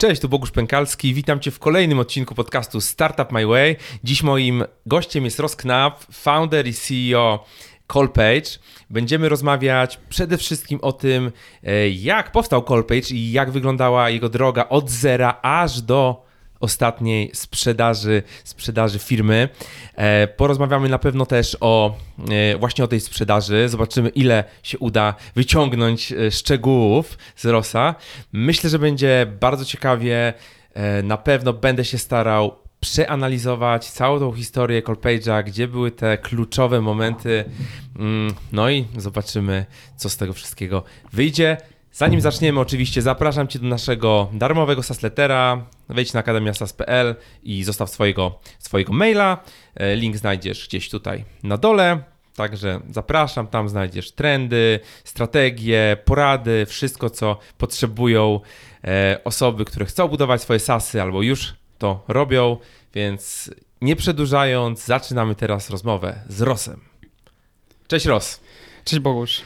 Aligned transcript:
Cześć, 0.00 0.20
tu 0.22 0.28
Bogusz 0.28 0.50
Pękalski. 0.50 1.14
Witam 1.14 1.40
Cię 1.40 1.50
w 1.50 1.58
kolejnym 1.58 1.98
odcinku 1.98 2.34
podcastu 2.34 2.80
Startup 2.80 3.32
My 3.32 3.46
Way. 3.46 3.76
Dziś 4.04 4.22
moim 4.22 4.64
gościem 4.86 5.24
jest 5.24 5.40
Ross 5.40 5.56
Knapp, 5.56 6.04
founder 6.12 6.66
i 6.66 6.74
CEO 6.74 7.44
Callpage. 7.92 8.58
Będziemy 8.90 9.28
rozmawiać 9.28 10.00
przede 10.08 10.38
wszystkim 10.38 10.78
o 10.82 10.92
tym, 10.92 11.32
e, 11.64 11.88
jak 11.88 12.32
powstał 12.32 12.64
Callpage 12.68 13.10
i 13.10 13.32
jak 13.32 13.50
wyglądała 13.50 14.10
jego 14.10 14.28
droga 14.28 14.68
od 14.68 14.90
zera 14.90 15.38
aż 15.42 15.80
do 15.80 16.27
ostatniej 16.60 17.30
sprzedaży, 17.34 18.22
sprzedaży 18.44 18.98
firmy. 18.98 19.48
E, 19.94 20.28
porozmawiamy 20.28 20.88
na 20.88 20.98
pewno 20.98 21.26
też 21.26 21.56
o 21.60 21.96
e, 22.30 22.58
właśnie 22.58 22.84
o 22.84 22.88
tej 22.88 23.00
sprzedaży. 23.00 23.68
Zobaczymy, 23.68 24.08
ile 24.08 24.44
się 24.62 24.78
uda 24.78 25.14
wyciągnąć 25.34 26.12
e, 26.12 26.30
szczegółów 26.30 27.18
z 27.36 27.44
Rosa. 27.44 27.94
Myślę, 28.32 28.70
że 28.70 28.78
będzie 28.78 29.26
bardzo 29.40 29.64
ciekawie. 29.64 30.32
Na 31.02 31.16
pewno 31.16 31.52
będę 31.52 31.84
się 31.84 31.98
starał 31.98 32.56
przeanalizować 32.80 33.90
całą 33.90 34.18
tą 34.18 34.32
historię 34.32 34.82
Colpage'a, 34.82 35.44
gdzie 35.44 35.68
były 35.68 35.90
te 35.90 36.18
kluczowe 36.18 36.80
momenty. 36.80 37.44
Mm, 37.98 38.34
no 38.52 38.70
i 38.70 38.84
zobaczymy, 38.96 39.66
co 39.96 40.10
z 40.10 40.16
tego 40.16 40.32
wszystkiego 40.32 40.82
wyjdzie. 41.12 41.56
Zanim 41.92 42.20
zaczniemy, 42.20 42.60
oczywiście 42.60 43.02
zapraszam 43.02 43.48
Cię 43.48 43.58
do 43.58 43.66
naszego 43.66 44.28
darmowego 44.32 44.82
sasletera. 44.82 45.66
Wejdź 45.88 46.12
na 46.12 46.20
akademiasas.pl 46.20 47.14
i 47.42 47.64
zostaw 47.64 47.90
swojego, 47.90 48.40
swojego 48.58 48.92
maila. 48.92 49.44
E, 49.74 49.96
link 49.96 50.16
znajdziesz 50.16 50.68
gdzieś 50.68 50.90
tutaj 50.90 51.24
na 51.42 51.56
dole. 51.56 52.02
Także 52.34 52.80
zapraszam, 52.90 53.46
tam 53.46 53.68
znajdziesz 53.68 54.12
trendy, 54.12 54.80
strategie, 55.04 55.96
porady, 56.04 56.66
wszystko 56.66 57.10
co 57.10 57.38
potrzebują 57.58 58.40
e, 58.84 59.20
osoby, 59.24 59.64
które 59.64 59.86
chcą 59.86 60.08
budować 60.08 60.42
swoje 60.42 60.58
sasy 60.60 61.02
albo 61.02 61.22
już 61.22 61.54
to 61.78 62.04
robią. 62.08 62.56
Więc 62.94 63.50
nie 63.80 63.96
przedłużając, 63.96 64.84
zaczynamy 64.84 65.34
teraz 65.34 65.70
rozmowę 65.70 66.20
z 66.28 66.40
Rosem. 66.40 66.80
Cześć 67.88 68.06
Ros. 68.06 68.40
Cześć 68.84 69.00
Bogusz. 69.00 69.40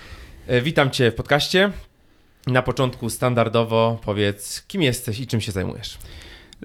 E, 0.47 0.61
witam 0.61 0.91
Cię 0.91 1.11
w 1.11 1.15
podcaście. 1.15 1.73
Na 2.47 2.63
początku 2.63 3.11
standardowo 3.11 3.99
powiedz, 4.05 4.63
kim 4.67 4.83
jesteś 4.83 5.21
i 5.21 5.27
czym 5.27 5.41
się 5.41 5.53
zajmujesz. 5.53 5.99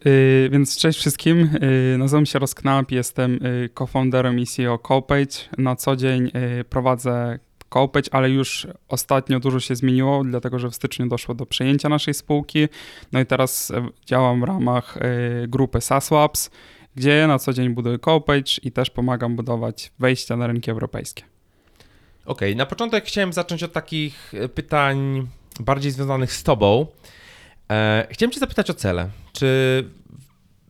Yy, 0.06 0.50
więc 0.52 0.78
cześć 0.78 1.00
wszystkim, 1.00 1.50
yy, 1.92 1.98
nazywam 1.98 2.26
się 2.26 2.40
Rosknap, 2.40 2.92
jestem 2.92 3.40
yy, 3.42 3.70
co-founderem 3.76 4.40
i 4.40 4.46
CEO 4.46 4.78
Copage. 4.78 5.36
Na 5.58 5.76
co 5.76 5.96
dzień 5.96 6.32
yy, 6.34 6.64
prowadzę 6.64 7.40
Copage, 7.70 8.10
ale 8.12 8.30
już 8.30 8.68
ostatnio 8.88 9.40
dużo 9.40 9.60
się 9.60 9.76
zmieniło, 9.76 10.24
dlatego 10.24 10.60
że 10.60 10.70
w 10.70 10.76
styczniu 10.76 11.08
doszło 11.08 11.36
do 11.36 11.46
przejęcia 11.46 11.90
naszej 11.90 12.14
spółki. 12.14 12.68
No 13.12 13.20
i 13.20 13.26
teraz 13.26 13.72
e, 13.72 13.88
działam 14.06 14.42
w 14.42 14.44
ramach 14.44 14.98
yy, 15.42 15.48
grupy 15.48 15.82
SaaSwabs, 15.82 16.50
gdzie 16.96 17.28
na 17.28 17.40
co 17.40 17.54
dzień 17.54 17.70
buduję 17.70 18.00
Copage 18.00 18.52
i 18.64 18.72
też 18.72 18.90
pomagam 18.90 19.36
budować 19.36 19.92
wejścia 20.00 20.38
na 20.38 20.48
rynki 20.48 20.72
europejskie. 20.72 21.24
Okej, 22.26 22.50
okay, 22.50 22.56
na 22.56 22.66
początek 22.66 23.06
chciałem 23.06 23.34
zacząć 23.34 23.64
od 23.64 23.74
takich 23.74 24.34
e, 24.34 24.50
pytań 24.50 25.28
bardziej 25.60 25.92
związanych 25.92 26.34
z 26.34 26.44
tobą. 26.44 26.88
E, 27.72 28.08
chciałem 28.12 28.32
cię 28.32 28.40
zapytać 28.40 28.70
o 28.70 28.74
cele. 28.74 29.10
Czy 29.34 29.84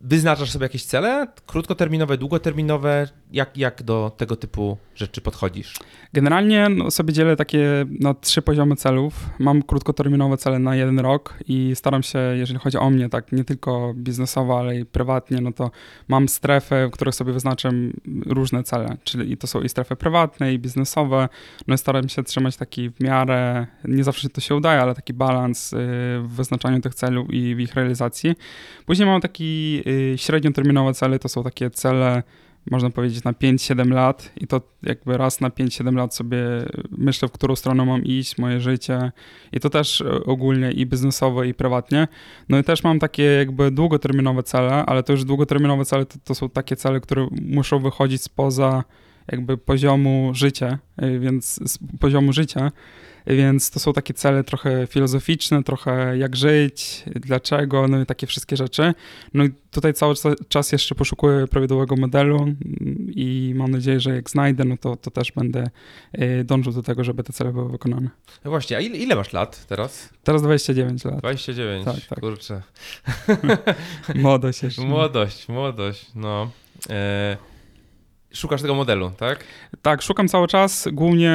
wyznaczasz 0.02 0.52
sobie 0.52 0.66
jakieś 0.66 0.86
cele? 0.86 1.28
Krótkoterminowe, 1.46 2.18
długoterminowe? 2.18 3.08
Jak, 3.31 3.58
jak 3.58 3.83
do 3.83 4.11
tego 4.17 4.36
typu 4.36 4.78
rzeczy 4.95 5.22
podchodzisz? 5.22 5.73
Generalnie 6.14 6.70
no, 6.70 6.92
sobie 6.92 7.14
dzielę 7.14 7.36
takie 7.36 7.86
na 8.00 8.14
trzy 8.14 8.42
poziomy 8.42 8.75
celów. 8.75 9.30
Mam 9.39 9.64
krótkoterminowe 9.64 10.38
cele 10.38 10.59
na 10.59 10.75
jeden 10.75 11.00
rok 11.00 11.34
i 11.47 11.72
staram 11.75 12.03
się, 12.03 12.19
jeżeli 12.19 12.59
chodzi 12.59 12.78
o 12.78 12.89
mnie, 12.89 13.09
tak 13.09 13.31
nie 13.31 13.44
tylko 13.44 13.94
biznesowo, 13.95 14.59
ale 14.59 14.80
i 14.80 14.86
prywatnie, 14.86 15.42
no 15.42 15.52
to 15.52 15.72
mam 16.08 16.28
strefy, 16.28 16.88
w 16.88 16.92
których 16.92 17.16
sobie 17.16 17.34
wyznaczam 17.34 17.94
różne 18.25 18.64
cele, 18.64 18.97
czyli 19.03 19.38
to 19.38 19.47
są 19.47 19.62
i 19.62 19.69
strefy 19.69 19.95
prywatne, 19.95 20.53
i 20.53 20.59
biznesowe. 20.59 21.29
No 21.68 21.75
i 21.75 21.78
staram 21.78 22.09
się 22.09 22.23
trzymać 22.23 22.57
taki 22.57 22.90
w 22.90 23.00
miarę, 23.00 23.68
nie 23.85 24.03
zawsze 24.03 24.29
to 24.29 24.41
się 24.41 24.56
udaje, 24.56 24.81
ale 24.81 24.96
taki 24.96 25.13
balans 25.13 25.73
y, 25.73 25.78
w 26.22 26.28
wyznaczaniu 26.28 26.81
tych 26.81 26.96
celów 26.96 27.34
i 27.34 27.56
w 27.56 27.59
ich 27.59 27.73
realizacji. 27.73 28.35
Później 28.85 29.07
mam 29.07 29.22
taki 29.22 29.81
y, 29.88 30.18
średnioterminowe 30.18 30.94
cele, 30.94 31.19
to 31.19 31.29
są 31.29 31.44
takie 31.44 31.69
cele 31.69 32.23
można 32.72 32.89
powiedzieć, 32.89 33.23
na 33.23 33.31
5-7 33.31 33.91
lat 33.91 34.31
i 34.38 34.47
to 34.47 34.61
jakby 34.83 35.17
raz 35.17 35.41
na 35.41 35.50
5-7 35.50 35.95
lat 35.95 36.16
sobie 36.16 36.38
myślę, 36.91 37.28
w 37.28 37.31
którą 37.31 37.55
stronę 37.55 37.85
mam 37.85 38.03
iść, 38.03 38.38
moje 38.38 38.59
życie 38.59 39.11
i 39.51 39.59
to 39.59 39.69
też 39.69 40.01
e, 40.01 40.23
ogólnie 40.25 40.72
i 40.72 40.85
biznesowo, 40.85 41.44
i 41.44 41.53
prywatnie. 41.53 42.07
No 42.50 42.59
i 42.59 42.63
też 42.63 42.83
mam 42.83 43.00
takie 43.00 43.23
jakby 43.23 43.72
długoterminowe 43.72 44.44
cele, 44.44 44.85
ale 44.85 45.03
to 45.03 45.13
już 45.13 45.23
długoterminowe 45.23 45.85
cele 45.85 46.05
to, 46.05 46.16
to 46.23 46.35
są 46.35 46.50
takie 46.50 46.75
cele, 46.75 47.00
które 47.00 47.28
muszą 47.41 47.79
wychodzić 47.79 48.22
spoza 48.22 48.84
jakby 49.32 49.58
poziomu 49.58 50.32
życia, 50.34 50.80
e, 50.98 51.20
więc 51.20 51.60
poziomu 52.00 52.34
życia, 52.34 52.72
więc 53.28 53.72
to 53.72 53.80
są 53.80 53.94
takie 53.94 54.14
cele 54.14 54.44
trochę 54.44 54.88
filozoficzne, 54.88 55.64
trochę 55.64 56.18
jak 56.18 56.36
żyć, 56.36 57.04
dlaczego, 57.16 57.88
no 57.88 58.02
i 58.02 58.06
takie 58.06 58.28
wszystkie 58.28 58.58
rzeczy. 58.58 58.94
No 59.34 59.44
i 59.44 59.50
tutaj 59.72 59.94
cały 59.94 60.16
czas 60.50 60.72
jeszcze 60.72 60.96
poszukuję 60.96 61.48
prawidłowego 61.48 61.96
modelu 61.96 62.48
i 63.16 63.54
mam 63.56 63.72
nadzieję, 63.72 64.00
że 64.00 64.16
jak 64.16 64.30
znajdę, 64.30 64.66
no 64.66 64.78
to, 64.78 64.96
to 64.96 65.12
też 65.12 65.32
będę 65.32 65.70
y, 66.22 66.44
dążył 66.44 66.74
do 66.74 66.84
tego, 66.84 67.04
żeby 67.04 67.24
te 67.24 67.34
cele 67.34 67.54
były 67.54 67.72
wykonane. 67.72 68.09
No 68.46 68.52
właśnie, 68.52 68.78
a 68.78 68.80
ile, 68.80 68.98
ile 68.98 69.16
masz 69.16 69.34
lat 69.34 69.66
teraz? 69.68 70.09
Teraz 70.24 70.42
29 70.42 71.06
lat. 71.06 71.20
29, 71.20 71.86
tak, 71.86 71.96
tak. 72.09 72.20
kurczę. 72.20 72.62
młodość 74.16 74.64
jeszcze. 74.64 74.82
Młodość, 74.82 75.48
młodość, 75.48 76.06
no. 76.16 76.52
E 76.90 77.56
Szukasz 78.34 78.62
tego 78.62 78.76
modelu, 78.76 79.12
tak? 79.18 79.44
Tak, 79.82 80.02
szukam 80.02 80.28
cały 80.28 80.48
czas. 80.48 80.88
Głównie 80.92 81.34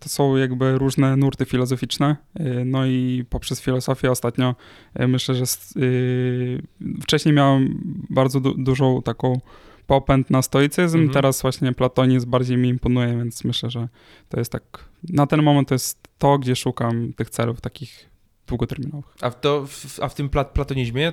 to 0.00 0.08
są 0.08 0.36
jakby 0.36 0.78
różne 0.78 1.16
nurty 1.16 1.44
filozoficzne. 1.44 2.16
Y, 2.40 2.62
no 2.64 2.86
i 2.86 3.24
poprzez 3.30 3.60
filozofię 3.60 4.10
ostatnio 4.10 4.54
y, 5.00 5.08
myślę, 5.08 5.34
że 5.34 5.44
y, 5.76 6.62
wcześniej 7.02 7.34
miałem 7.34 7.80
bardzo 8.10 8.40
du 8.40 8.54
dużą 8.54 9.02
taką 9.02 9.40
popęd 9.86 10.30
na 10.30 10.42
stoicyzm, 10.42 10.96
mhm. 10.96 11.14
teraz 11.14 11.42
właśnie 11.42 11.72
platonizm 11.72 12.30
bardziej 12.30 12.56
mi 12.56 12.68
imponuje, 12.68 13.08
więc 13.08 13.44
myślę, 13.44 13.70
że 13.70 13.88
to 14.28 14.38
jest 14.38 14.52
tak, 14.52 14.84
na 15.08 15.26
ten 15.26 15.42
moment 15.42 15.68
to 15.68 15.74
jest 15.74 16.08
to, 16.18 16.38
gdzie 16.38 16.56
szukam 16.56 17.12
tych 17.12 17.30
celów 17.30 17.60
takich 17.60 18.15
długoterminowych. 18.46 19.14
A 19.20 19.30
w, 19.30 19.40
to, 19.40 19.66
a 20.02 20.08
w 20.08 20.14
tym 20.14 20.28
platonizmie 20.28 21.12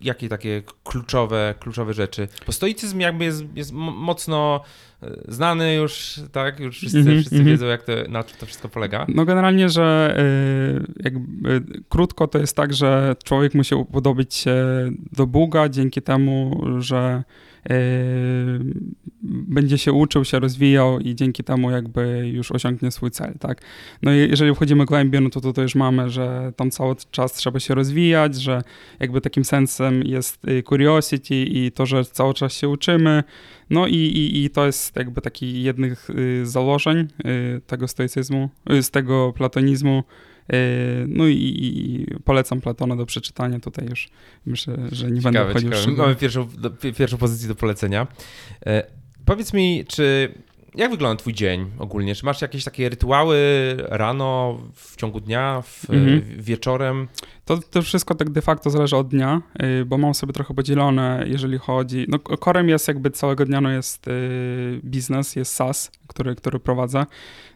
jakie 0.00 0.28
takie 0.28 0.62
kluczowe, 0.84 1.54
kluczowe 1.60 1.94
rzeczy? 1.94 2.28
Bo 2.46 2.52
stoicyzm 2.52 3.00
jakby 3.00 3.24
jest, 3.24 3.44
jest 3.54 3.72
mocno 3.72 4.60
e, 5.02 5.10
znany 5.28 5.74
już, 5.74 6.20
tak? 6.32 6.60
Już 6.60 6.76
wszyscy, 6.76 6.98
mm 6.98 7.12
-hmm, 7.12 7.16
wszyscy 7.16 7.34
mm 7.34 7.46
-hmm. 7.46 7.50
wiedzą, 7.50 7.66
jak 7.66 7.82
to, 7.82 7.92
na 8.08 8.24
czym 8.24 8.38
to 8.38 8.46
wszystko 8.46 8.68
polega. 8.68 9.06
No 9.08 9.24
generalnie, 9.24 9.68
że 9.68 10.16
y, 10.18 11.02
jakby 11.04 11.62
krótko 11.88 12.28
to 12.28 12.38
jest 12.38 12.56
tak, 12.56 12.74
że 12.74 13.16
człowiek 13.24 13.54
musi 13.54 13.74
upodobać 13.74 14.34
się 14.34 14.56
do 15.12 15.26
Boga 15.26 15.68
dzięki 15.68 16.02
temu, 16.02 16.64
że 16.78 17.24
będzie 19.22 19.78
się 19.78 19.92
uczył, 19.92 20.24
się 20.24 20.38
rozwijał 20.38 21.00
i 21.00 21.14
dzięki 21.14 21.44
temu 21.44 21.70
jakby 21.70 22.28
już 22.32 22.52
osiągnie 22.52 22.90
swój 22.90 23.10
cel, 23.10 23.34
tak? 23.40 23.62
No 24.02 24.12
i 24.12 24.16
jeżeli 24.16 24.54
wchodzimy 24.54 24.84
głębiej, 24.84 25.22
no 25.22 25.30
to 25.30 25.40
tutaj 25.40 25.62
już 25.62 25.74
mamy, 25.74 26.10
że 26.10 26.52
tam 26.56 26.70
cały 26.70 26.94
czas 27.10 27.32
trzeba 27.32 27.60
się 27.60 27.74
rozwijać, 27.74 28.34
że 28.34 28.62
jakby 29.00 29.20
takim 29.20 29.44
sensem 29.44 30.02
jest 30.02 30.48
y, 30.48 30.62
curiosity 30.62 31.34
i 31.34 31.72
to, 31.72 31.86
że 31.86 32.04
cały 32.04 32.34
czas 32.34 32.52
się 32.52 32.68
uczymy, 32.68 33.24
no 33.70 33.86
i, 33.86 33.94
i, 33.94 34.44
i 34.44 34.50
to 34.50 34.66
jest 34.66 34.96
jakby 34.96 35.20
taki 35.20 35.62
jednych 35.62 36.10
y, 36.10 36.46
założeń 36.46 36.98
y, 36.98 37.60
tego 37.66 37.88
stoicyzmu, 37.88 38.48
z 38.82 38.90
tego 38.90 39.32
platonizmu, 39.32 40.02
Yy, 40.02 40.27
no 41.08 41.26
i, 41.26 41.34
i, 41.34 42.06
polecam 42.24 42.60
Platona 42.60 42.96
do 42.96 43.06
przeczytania. 43.06 43.60
Tutaj 43.60 43.86
już 43.90 44.08
myślę, 44.46 44.76
że 44.92 45.10
nie 45.10 45.22
ciekawe, 45.22 45.54
będę 45.54 45.70
wchodził 45.70 45.96
Mamy 45.96 46.16
pierwszą, 46.16 46.48
pierwszą 46.96 47.16
pozycję 47.16 47.48
do 47.48 47.54
polecenia. 47.54 48.06
E, 48.66 48.86
powiedz 49.24 49.52
mi, 49.52 49.84
czy 49.88 50.34
jak 50.74 50.90
wygląda 50.90 51.20
twój 51.20 51.34
dzień 51.34 51.70
ogólnie? 51.78 52.14
Czy 52.14 52.24
masz 52.24 52.42
jakieś 52.42 52.64
takie 52.64 52.88
rytuały 52.88 53.38
rano, 53.78 54.58
w 54.74 54.96
ciągu 54.96 55.20
dnia, 55.20 55.62
w, 55.62 55.90
mhm. 55.90 56.22
wieczorem? 56.38 57.08
To, 57.48 57.58
to 57.58 57.82
wszystko 57.82 58.14
tak 58.14 58.30
de 58.30 58.42
facto 58.42 58.70
zależy 58.70 58.96
od 58.96 59.08
dnia, 59.08 59.42
y, 59.62 59.84
bo 59.84 59.98
mam 59.98 60.14
sobie 60.14 60.32
trochę 60.32 60.54
podzielone, 60.54 61.24
jeżeli 61.26 61.58
chodzi... 61.58 62.06
No, 62.08 62.18
korem 62.18 62.68
jest 62.68 62.88
jakby 62.88 63.10
całego 63.10 63.44
dnia, 63.44 63.60
no 63.60 63.70
jest 63.70 64.08
y, 64.08 64.80
biznes, 64.84 65.36
jest 65.36 65.52
SaaS, 65.54 65.90
który, 66.06 66.34
który 66.34 66.58
prowadzę. 66.58 67.06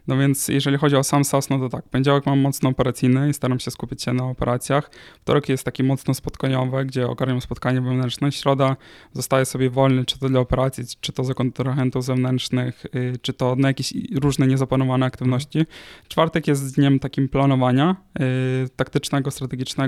No 0.07 0.17
więc 0.17 0.47
jeżeli 0.47 0.77
chodzi 0.77 0.95
o 0.95 1.03
sam 1.03 1.25
SaaS, 1.25 1.49
no 1.49 1.59
to 1.59 1.69
tak, 1.69 1.89
poniedziałek 1.89 2.25
mam 2.25 2.39
mocno 2.39 2.69
operacyjny 2.69 3.29
i 3.29 3.33
staram 3.33 3.59
się 3.59 3.71
skupić 3.71 4.03
się 4.03 4.13
na 4.13 4.25
operacjach. 4.25 4.91
Wtorek 5.21 5.49
jest 5.49 5.63
taki 5.63 5.83
mocno 5.83 6.13
spotkaniowy, 6.13 6.85
gdzie 6.85 7.07
ogarniam 7.07 7.41
spotkanie 7.41 7.81
wewnętrzne. 7.81 8.31
Środa 8.31 8.75
zostaje 9.13 9.45
sobie 9.45 9.69
wolny, 9.69 10.05
czy 10.05 10.19
to 10.19 10.29
dla 10.29 10.39
operacji, 10.39 10.83
czy 11.01 11.11
to 11.11 11.23
za 11.23 11.33
kontrahentów 11.33 12.05
zewnętrznych, 12.05 12.85
y, 12.95 13.17
czy 13.21 13.33
to 13.33 13.55
na 13.55 13.67
jakieś 13.67 13.93
różne 14.21 14.47
niezaplanowane 14.47 15.05
aktywności. 15.05 15.65
Czwartek 16.07 16.47
jest 16.47 16.75
dniem 16.75 16.99
takim 16.99 17.29
planowania 17.29 17.95
taktycznego, 18.75 19.31
strategicznego, 19.31 19.82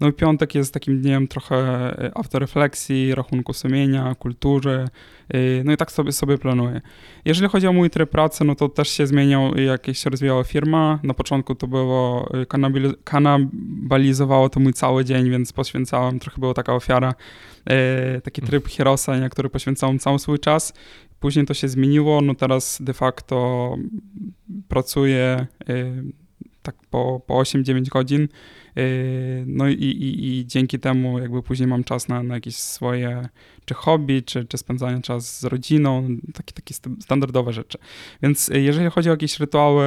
No 0.00 0.08
i 0.08 0.12
piątek 0.12 0.54
jest 0.54 0.74
takim 0.74 1.00
dniem 1.00 1.28
trochę 1.28 1.56
e, 1.56 2.10
autorefleksji, 2.14 3.14
rachunku 3.14 3.52
sumienia, 3.52 4.14
kultury, 4.14 4.84
y, 5.34 5.62
no 5.64 5.72
i 5.72 5.76
tak 5.76 5.92
sobie, 5.92 6.12
sobie 6.12 6.38
planuję. 6.38 6.80
Jeżeli 7.24 7.48
chodzi 7.48 7.66
o 7.66 7.72
mój 7.72 7.90
tryb 7.90 8.10
pracy, 8.10 8.44
no 8.44 8.54
to 8.54 8.68
też 8.68 8.88
się 8.88 9.06
zmieniał, 9.06 9.54
jak 9.54 9.86
się 9.92 10.10
rozwijała 10.10 10.44
firma. 10.44 10.98
Na 11.02 11.14
początku 11.14 11.54
to 11.54 11.66
było, 11.66 12.30
y, 12.42 12.46
kanabalizowało 13.04 14.48
to 14.48 14.60
mój 14.60 14.72
cały 14.72 15.04
dzień, 15.04 15.30
więc 15.30 15.52
poświęcałem, 15.52 16.18
trochę 16.18 16.40
była 16.40 16.54
taka 16.54 16.74
ofiara, 16.74 17.14
y, 18.16 18.20
taki 18.20 18.42
tryb 18.42 18.68
Herosa, 18.68 19.16
na 19.16 19.28
który 19.28 19.50
poświęcałem 19.50 19.98
cały 19.98 20.18
swój 20.18 20.38
czas. 20.38 20.72
Później 21.20 21.46
to 21.46 21.54
się 21.54 21.68
zmieniło, 21.68 22.20
no 22.20 22.34
teraz 22.34 22.78
de 22.82 22.94
facto 22.94 23.76
pracuję 24.68 25.46
tak 26.62 26.76
po, 26.90 27.20
po 27.26 27.34
8-9 27.34 27.88
godzin. 27.88 28.28
Yy, 28.76 28.84
no 29.46 29.68
i, 29.68 29.74
i, 29.74 30.38
i, 30.38 30.46
dzięki 30.46 30.78
temu 30.78 31.18
jakby 31.18 31.42
później 31.42 31.66
mam 31.66 31.84
czas 31.84 32.08
na, 32.08 32.22
na 32.22 32.34
jakieś 32.34 32.56
swoje 32.56 33.28
czy 33.64 33.74
hobby, 33.74 34.22
czy, 34.22 34.44
czy 34.44 34.58
spędzanie 34.58 35.02
czas 35.02 35.40
z 35.40 35.44
rodziną, 35.44 36.08
takie, 36.34 36.52
takie 36.52 36.74
standardowe 36.74 37.52
rzeczy. 37.52 37.78
Więc 38.22 38.48
yy, 38.48 38.60
jeżeli 38.60 38.90
chodzi 38.90 39.08
o 39.08 39.12
jakieś 39.12 39.40
rytuały 39.40 39.84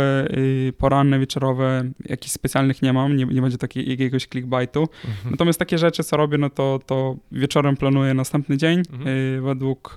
yy, 0.66 0.74
poranne, 0.74 1.20
wieczorowe, 1.20 1.92
jakichś 2.06 2.34
specjalnych 2.34 2.82
nie 2.82 2.94
mam, 2.94 3.16
nie, 3.16 3.26
nie 3.26 3.42
będzie 3.42 3.58
takiego 3.58 3.92
jakiegoś 3.92 4.28
clickbaitu. 4.28 4.82
Mhm. 4.82 5.32
Natomiast 5.32 5.60
takie 5.60 5.78
rzeczy, 5.78 6.04
co 6.04 6.18
robię, 6.18 6.38
no 6.38 6.50
to, 6.50 6.80
to 6.86 7.18
wieczorem 7.32 7.78
planuję 7.78 8.14
następny 8.14 8.58
dzień 8.58 8.80
mhm. 8.80 9.44
według 9.44 9.96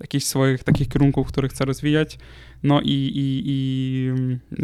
jakichś 0.00 0.24
swoich 0.24 0.64
takich 0.64 0.88
kierunków, 0.88 1.28
które 1.28 1.48
chcę 1.48 1.64
rozwijać. 1.64 2.18
No 2.64 2.80
i, 2.80 2.90
i, 2.90 3.42
i 3.46 4.10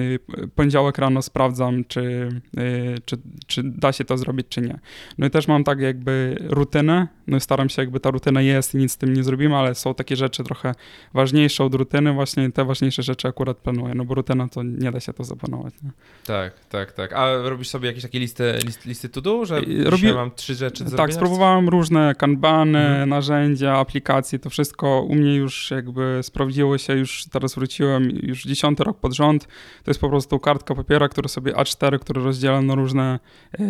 y, 0.00 0.49
poniedziałek 0.55 0.99
rano 0.99 1.23
sprawdzam, 1.23 1.85
czy, 1.85 2.29
y, 2.58 2.94
czy, 3.05 3.17
czy 3.47 3.62
da 3.64 3.93
się 3.93 4.05
to 4.05 4.19
zrobić, 4.19 4.47
czy 4.49 4.61
nie. 4.61 4.79
No 5.19 5.26
i 5.26 5.31
też 5.31 5.49
mam 5.49 5.64
tak 5.64 5.81
jakby 5.81 6.37
rutynę, 6.49 7.08
no 7.26 7.37
i 7.37 7.41
staram 7.41 7.69
się 7.69 7.82
jakby 7.82 8.00
ta 8.00 8.11
rutyna 8.11 8.41
jest 8.41 8.75
i 8.75 8.79
nic 8.79 8.93
z 8.93 8.97
tym 8.97 9.12
nie 9.12 9.25
zrobimy, 9.25 9.56
ale 9.56 9.75
są 9.75 9.94
takie 9.94 10.17
rzeczy 10.17 10.44
trochę 10.44 10.75
ważniejsze 11.14 11.64
od 11.64 11.75
rutyny, 11.75 12.12
właśnie 12.12 12.52
te 12.52 12.64
ważniejsze 12.64 13.02
rzeczy 13.02 13.29
akurat 13.29 13.56
planuję, 13.56 13.94
no 13.94 14.05
bo 14.05 14.14
rutyna 14.14 14.49
to 14.49 14.62
nie 14.62 14.91
da 14.91 15.00
się 15.00 15.12
to 15.12 15.25
zaplanować. 15.25 15.75
Nie? 15.82 15.91
Tak, 16.26 16.67
tak, 16.69 16.93
tak. 16.93 17.12
A 17.12 17.37
robisz 17.37 17.69
sobie 17.69 17.88
jakieś 17.88 18.03
takie 18.03 18.19
listy, 18.19 18.58
list, 18.64 18.87
listy 18.87 19.08
to 19.08 19.20
do, 19.20 19.44
że 19.44 19.58
y, 19.58 19.91
Robi... 19.91 20.12
mam 20.12 20.31
trzy 20.31 20.55
rzeczy 20.55 20.85
do 20.85 20.96
Tak, 20.96 21.12
spróbowałem 21.12 21.69
różne 21.69 22.14
kanbany, 22.14 22.79
mhm. 22.79 23.08
narzędzia, 23.08 23.76
aplikacje, 23.76 24.38
to 24.38 24.50
wszystko 24.50 25.03
u 25.03 25.14
mnie 25.14 25.37
już 25.37 25.70
jakby 25.70 26.19
sprawdziło 26.23 26.79
się, 26.79 26.96
już 26.96 27.25
teraz 27.25 27.55
wróciłem 27.55 27.90
już 28.23 28.45
dziesiąty 28.45 28.85
rok 28.85 29.01
pod 29.01 29.13
rząd. 29.13 29.47
To 29.85 29.91
jest 29.91 30.01
po 30.01 30.09
prostu 30.09 30.39
kartka 30.39 30.75
papiera, 30.75 31.09
która 31.09 31.29
sobie 31.29 31.53
A4, 31.53 31.99
który 31.99 32.23
rozdzielam 32.23 32.67
na 32.67 32.75
różne 32.75 33.19
yy, 33.59 33.67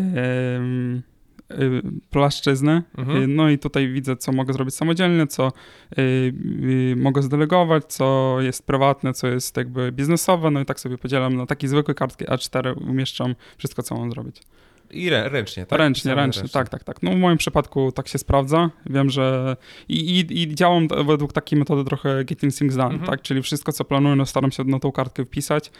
yy, 1.58 1.82
płaszczyzny. 2.10 2.82
Mhm. 2.98 3.34
No 3.34 3.50
i 3.50 3.58
tutaj 3.58 3.88
widzę, 3.88 4.16
co 4.16 4.32
mogę 4.32 4.52
zrobić 4.52 4.74
samodzielnie, 4.74 5.26
co 5.26 5.52
yy, 5.96 6.96
mogę 6.96 7.22
zdelegować, 7.22 7.84
co 7.84 8.36
jest 8.40 8.66
prywatne, 8.66 9.12
co 9.12 9.26
jest 9.26 9.56
jakby 9.56 9.92
biznesowe. 9.92 10.50
No 10.50 10.60
i 10.60 10.64
tak 10.64 10.80
sobie 10.80 10.98
podzielam 10.98 11.36
na 11.36 11.46
takie 11.46 11.68
zwykłe 11.68 11.94
kartki 11.94 12.24
A4, 12.24 12.88
umieszczam 12.90 13.34
wszystko, 13.58 13.82
co 13.82 13.94
mam 13.94 14.10
zrobić. 14.10 14.42
I 14.90 15.10
ręcznie, 15.10 15.66
tak? 15.66 15.78
Ręcznie, 15.78 16.14
ręcznie, 16.14 16.48
tak, 16.48 16.68
tak, 16.68 16.84
tak. 16.84 17.02
No 17.02 17.10
w 17.10 17.16
moim 17.16 17.38
przypadku 17.38 17.92
tak 17.92 18.08
się 18.08 18.18
sprawdza. 18.18 18.70
Wiem, 18.86 19.10
że 19.10 19.56
i, 19.88 20.20
i, 20.20 20.42
i 20.42 20.54
działam 20.54 20.88
według 21.06 21.32
takiej 21.32 21.58
metody 21.58 21.84
trochę 21.84 22.24
getting 22.24 22.54
things 22.54 22.76
done, 22.76 22.90
mhm. 22.90 23.10
tak? 23.10 23.22
Czyli 23.22 23.42
wszystko, 23.42 23.72
co 23.72 23.84
planuję, 23.84 24.16
no 24.16 24.26
staram 24.26 24.52
się 24.52 24.64
na 24.64 24.78
tą 24.78 24.92
kartkę 24.92 25.24
wpisać. 25.24 25.70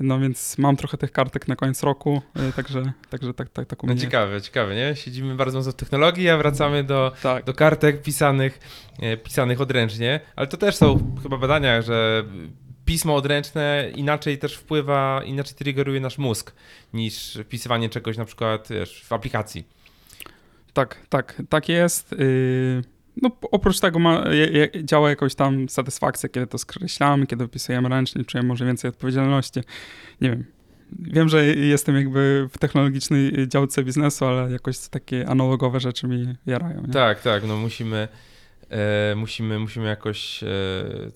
No 0.00 0.20
więc 0.20 0.58
mam 0.58 0.76
trochę 0.76 0.98
tych 0.98 1.12
kartek 1.12 1.48
na 1.48 1.56
koniec 1.56 1.82
roku, 1.82 2.22
y, 2.48 2.52
także, 2.52 2.92
także 3.10 3.34
tak, 3.34 3.48
tak, 3.48 3.66
tak 3.66 3.82
No 3.82 3.94
ciekawe, 3.94 4.42
ciekawe, 4.42 4.74
nie? 4.74 4.96
Siedzimy 4.96 5.34
bardzo 5.34 5.58
mocno 5.58 5.72
w 5.72 5.74
technologii, 5.74 6.28
a 6.28 6.36
wracamy 6.36 6.84
do, 6.84 7.12
tak. 7.22 7.44
do 7.44 7.54
kartek 7.54 8.02
pisanych, 8.02 8.58
e, 9.00 9.16
pisanych 9.16 9.60
odręcznie, 9.60 10.20
ale 10.36 10.46
to 10.46 10.56
też 10.56 10.76
są 10.76 11.16
chyba 11.22 11.38
badania, 11.38 11.82
że 11.82 12.24
pismo 12.84 13.14
odręczne 13.14 13.90
inaczej 13.96 14.38
też 14.38 14.56
wpływa, 14.56 15.22
inaczej 15.24 15.54
triggeruje 15.54 16.00
nasz 16.00 16.18
mózg 16.18 16.52
niż 16.92 17.38
wpisywanie 17.44 17.88
czegoś 17.88 18.16
na 18.16 18.24
przykład 18.24 18.68
wiesz, 18.70 19.04
w 19.04 19.12
aplikacji. 19.12 19.64
Tak, 20.72 21.06
tak, 21.08 21.42
tak 21.48 21.68
jest. 21.68 22.12
Y, 22.12 22.82
no, 23.22 23.30
oprócz 23.50 23.80
tego 23.80 23.98
ma, 23.98 24.24
działa 24.82 25.10
jakoś 25.10 25.34
tam 25.34 25.68
satysfakcja, 25.68 26.28
kiedy 26.28 26.46
to 26.46 26.58
skreślamy, 26.58 27.26
kiedy 27.26 27.46
wpisujemy 27.46 27.88
ręcznie, 27.88 28.24
czujemy 28.24 28.48
może 28.48 28.64
więcej 28.64 28.88
odpowiedzialności. 28.88 29.60
Nie 30.20 30.30
wiem. 30.30 30.44
Wiem, 30.98 31.28
że 31.28 31.46
jestem 31.46 31.96
jakby 31.96 32.48
w 32.52 32.58
technologicznej 32.58 33.48
działce 33.48 33.84
biznesu, 33.84 34.24
ale 34.24 34.52
jakoś 34.52 34.78
takie 34.78 35.28
analogowe 35.28 35.80
rzeczy 35.80 36.06
mi 36.08 36.34
jarają. 36.46 36.82
Nie? 36.86 36.92
Tak, 36.92 37.22
tak, 37.22 37.44
no 37.46 37.56
musimy 37.56 38.08
E, 38.70 39.14
musimy, 39.14 39.58
musimy 39.58 39.86
jakoś 39.86 40.42
e, 40.42 40.46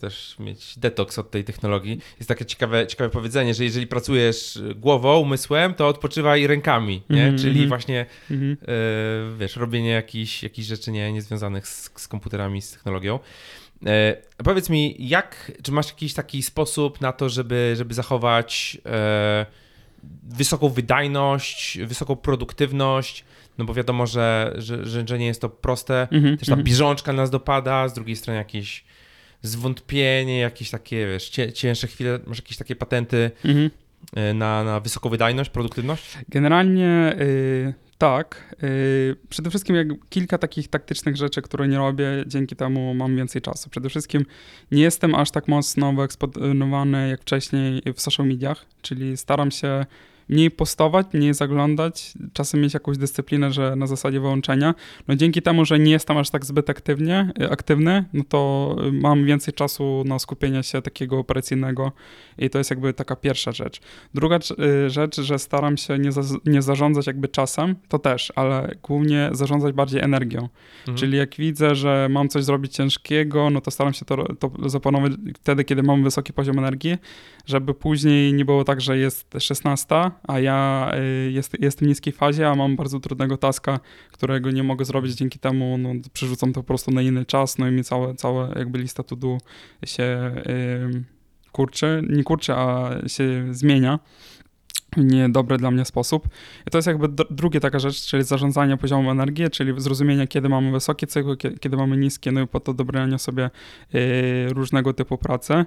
też 0.00 0.36
mieć 0.38 0.78
detoks 0.78 1.18
od 1.18 1.30
tej 1.30 1.44
technologii. 1.44 2.00
Jest 2.18 2.28
takie 2.28 2.44
ciekawe, 2.44 2.86
ciekawe 2.86 3.10
powiedzenie, 3.10 3.54
że 3.54 3.64
jeżeli 3.64 3.86
pracujesz 3.86 4.58
głową, 4.76 5.18
umysłem, 5.18 5.74
to 5.74 5.88
odpoczywaj 5.88 6.46
rękami, 6.46 7.02
nie? 7.10 7.22
Mm 7.22 7.36
-hmm. 7.36 7.40
Czyli 7.42 7.66
właśnie 7.66 8.06
mm 8.30 8.42
-hmm. 8.42 8.56
e, 8.62 9.38
wiesz, 9.38 9.56
robienie 9.56 9.90
jakichś, 9.90 10.42
jakichś 10.42 10.68
rzeczy 10.68 10.90
nie, 10.90 11.12
niezwiązanych 11.12 11.68
z, 11.68 11.90
z 11.96 12.08
komputerami, 12.08 12.62
z 12.62 12.72
technologią. 12.72 13.18
Powiedz 14.44 14.70
mi, 14.70 14.96
jak, 14.98 15.52
czy 15.62 15.72
masz 15.72 15.88
jakiś 15.88 16.14
taki 16.14 16.42
sposób 16.42 17.00
na 17.00 17.12
to, 17.12 17.28
żeby, 17.28 17.74
żeby 17.76 17.94
zachować 17.94 18.78
wysoką 20.22 20.68
wydajność, 20.68 21.78
wysoką 21.78 22.16
produktywność, 22.16 23.24
no 23.58 23.64
bo 23.64 23.74
wiadomo, 23.74 24.06
że, 24.06 24.54
że, 24.56 25.06
że, 25.06 25.18
nie 25.18 25.26
jest 25.26 25.40
to 25.40 25.48
proste. 25.48 26.08
Mm 26.10 26.24
-hmm, 26.24 26.38
Też 26.38 26.48
ta 26.48 26.54
mm 26.54 26.64
-hmm. 26.64 26.68
bieżączka 26.68 27.12
nas 27.12 27.30
dopada, 27.30 27.88
z 27.88 27.94
drugiej 27.94 28.16
strony 28.16 28.38
jakieś 28.38 28.84
zwątpienie, 29.42 30.38
jakieś 30.38 30.70
takie, 30.70 31.06
wiesz, 31.06 31.30
cięższe 31.54 31.86
chwile, 31.86 32.18
masz 32.26 32.38
jakieś 32.38 32.56
takie 32.56 32.76
patenty 32.76 33.30
mm 33.44 33.56
-hmm. 33.56 34.34
na, 34.34 34.64
na 34.64 34.80
wysoką 34.80 35.08
wydajność, 35.08 35.50
produktywność? 35.50 36.18
Generalnie 36.28 37.16
y, 37.20 37.74
tak. 37.98 38.54
Y, 38.62 39.16
przede 39.28 39.50
wszystkim 39.50 39.76
jak 39.76 39.88
kilka 40.08 40.38
takich 40.38 40.68
taktycznych 40.68 41.16
rzeczy, 41.16 41.42
które 41.42 41.68
nie 41.68 41.78
robię, 41.78 42.06
dzięki 42.26 42.56
temu 42.56 42.94
mam 42.94 43.16
więcej 43.16 43.42
czasu. 43.42 43.70
Przede 43.70 43.88
wszystkim 43.88 44.26
nie 44.72 44.82
jestem 44.82 45.14
aż 45.14 45.30
tak 45.30 45.48
mocno 45.48 45.92
wyeksponowany 45.92 47.08
jak 47.08 47.20
wcześniej 47.20 47.82
w 47.94 48.00
social 48.00 48.26
mediach, 48.26 48.66
czyli 48.82 49.16
staram 49.16 49.50
się 49.50 49.86
mniej 50.28 50.50
postować, 50.50 51.06
mniej 51.12 51.34
zaglądać, 51.34 52.14
czasem 52.32 52.60
mieć 52.60 52.74
jakąś 52.74 52.98
dyscyplinę, 52.98 53.52
że 53.52 53.76
na 53.76 53.86
zasadzie 53.86 54.20
wyłączenia. 54.20 54.74
No 55.08 55.16
dzięki 55.16 55.42
temu, 55.42 55.64
że 55.64 55.78
nie 55.78 55.90
jestem 55.90 56.16
aż 56.16 56.30
tak 56.30 56.44
zbyt 56.44 56.70
aktywnie, 56.70 57.32
y, 57.42 57.50
aktywny, 57.50 58.04
no 58.12 58.24
to 58.28 58.76
y, 58.88 58.92
mam 58.92 59.24
więcej 59.24 59.54
czasu 59.54 60.02
na 60.06 60.18
skupienie 60.18 60.62
się 60.62 60.82
takiego 60.82 61.18
operacyjnego 61.18 61.92
i 62.38 62.50
to 62.50 62.58
jest 62.58 62.70
jakby 62.70 62.94
taka 62.94 63.16
pierwsza 63.16 63.52
rzecz. 63.52 63.80
Druga 64.14 64.38
y, 64.86 64.90
rzecz, 64.90 65.20
że 65.20 65.38
staram 65.38 65.76
się 65.76 65.98
nie, 65.98 66.12
za, 66.12 66.22
nie 66.46 66.62
zarządzać 66.62 67.06
jakby 67.06 67.28
czasem, 67.28 67.76
to 67.88 67.98
też, 67.98 68.32
ale 68.36 68.74
głównie 68.82 69.30
zarządzać 69.32 69.72
bardziej 69.72 70.00
energią. 70.00 70.48
Mhm. 70.78 70.98
Czyli 70.98 71.18
jak 71.18 71.36
widzę, 71.36 71.74
że 71.74 72.08
mam 72.10 72.28
coś 72.28 72.44
zrobić 72.44 72.74
ciężkiego, 72.74 73.50
no 73.50 73.60
to 73.60 73.70
staram 73.70 73.92
się 73.92 74.04
to, 74.04 74.34
to 74.34 74.50
zaplanować 74.66 75.12
wtedy, 75.34 75.64
kiedy 75.64 75.82
mam 75.82 76.04
wysoki 76.04 76.32
poziom 76.32 76.58
energii, 76.58 76.98
żeby 77.46 77.74
później 77.74 78.34
nie 78.34 78.44
było 78.44 78.64
tak, 78.64 78.80
że 78.80 78.98
jest 78.98 79.34
16, 79.38 80.10
a 80.22 80.40
ja 80.40 80.90
y, 81.26 81.30
jest, 81.32 81.56
jestem 81.60 81.86
w 81.86 81.88
niskiej 81.88 82.12
fazie, 82.12 82.48
a 82.48 82.54
mam 82.54 82.76
bardzo 82.76 83.00
trudnego 83.00 83.36
taska, 83.36 83.80
którego 84.12 84.50
nie 84.50 84.62
mogę 84.62 84.84
zrobić, 84.84 85.14
dzięki 85.14 85.38
temu 85.38 85.78
no, 85.78 85.90
przerzucam 86.12 86.52
to 86.52 86.60
po 86.60 86.66
prostu 86.66 86.90
na 86.90 87.02
inny 87.02 87.24
czas, 87.24 87.58
no 87.58 87.68
i 87.68 87.72
mi 87.72 87.84
całe, 87.84 88.14
całe 88.14 88.52
jakby 88.56 88.78
lista 88.78 89.02
to 89.02 89.16
do 89.16 89.38
się 89.86 90.34
yy, 90.46 91.04
kurczy, 91.52 92.02
nie 92.08 92.24
kurczy, 92.24 92.52
a 92.52 92.90
się 93.06 93.54
zmienia 93.54 93.98
niedobry 94.96 95.56
dla 95.56 95.70
mnie 95.70 95.84
sposób. 95.84 96.28
I 96.66 96.70
to 96.70 96.78
jest 96.78 96.88
jakby 96.88 97.08
drugie 97.30 97.60
taka 97.60 97.78
rzecz, 97.78 98.06
czyli 98.06 98.24
zarządzanie 98.24 98.76
poziomem 98.76 99.08
energii, 99.08 99.50
czyli 99.50 99.72
zrozumienie, 99.76 100.26
kiedy 100.26 100.48
mamy 100.48 100.72
wysokie 100.72 101.06
cykły, 101.06 101.36
kiedy 101.36 101.76
mamy 101.76 101.96
niskie, 101.96 102.32
no 102.32 102.40
i 102.40 102.46
po 102.46 102.60
to 102.60 102.74
dobrania 102.74 103.18
sobie 103.18 103.50
yy, 103.92 104.00
różnego 104.48 104.92
typu 104.92 105.18
pracy. 105.18 105.64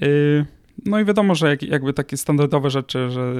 Yy, 0.00 0.46
no 0.84 1.00
i 1.00 1.04
wiadomo, 1.04 1.34
że 1.34 1.48
jak, 1.48 1.62
jakby 1.62 1.92
takie 1.92 2.16
standardowe 2.16 2.70
rzeczy, 2.70 3.10
że 3.10 3.34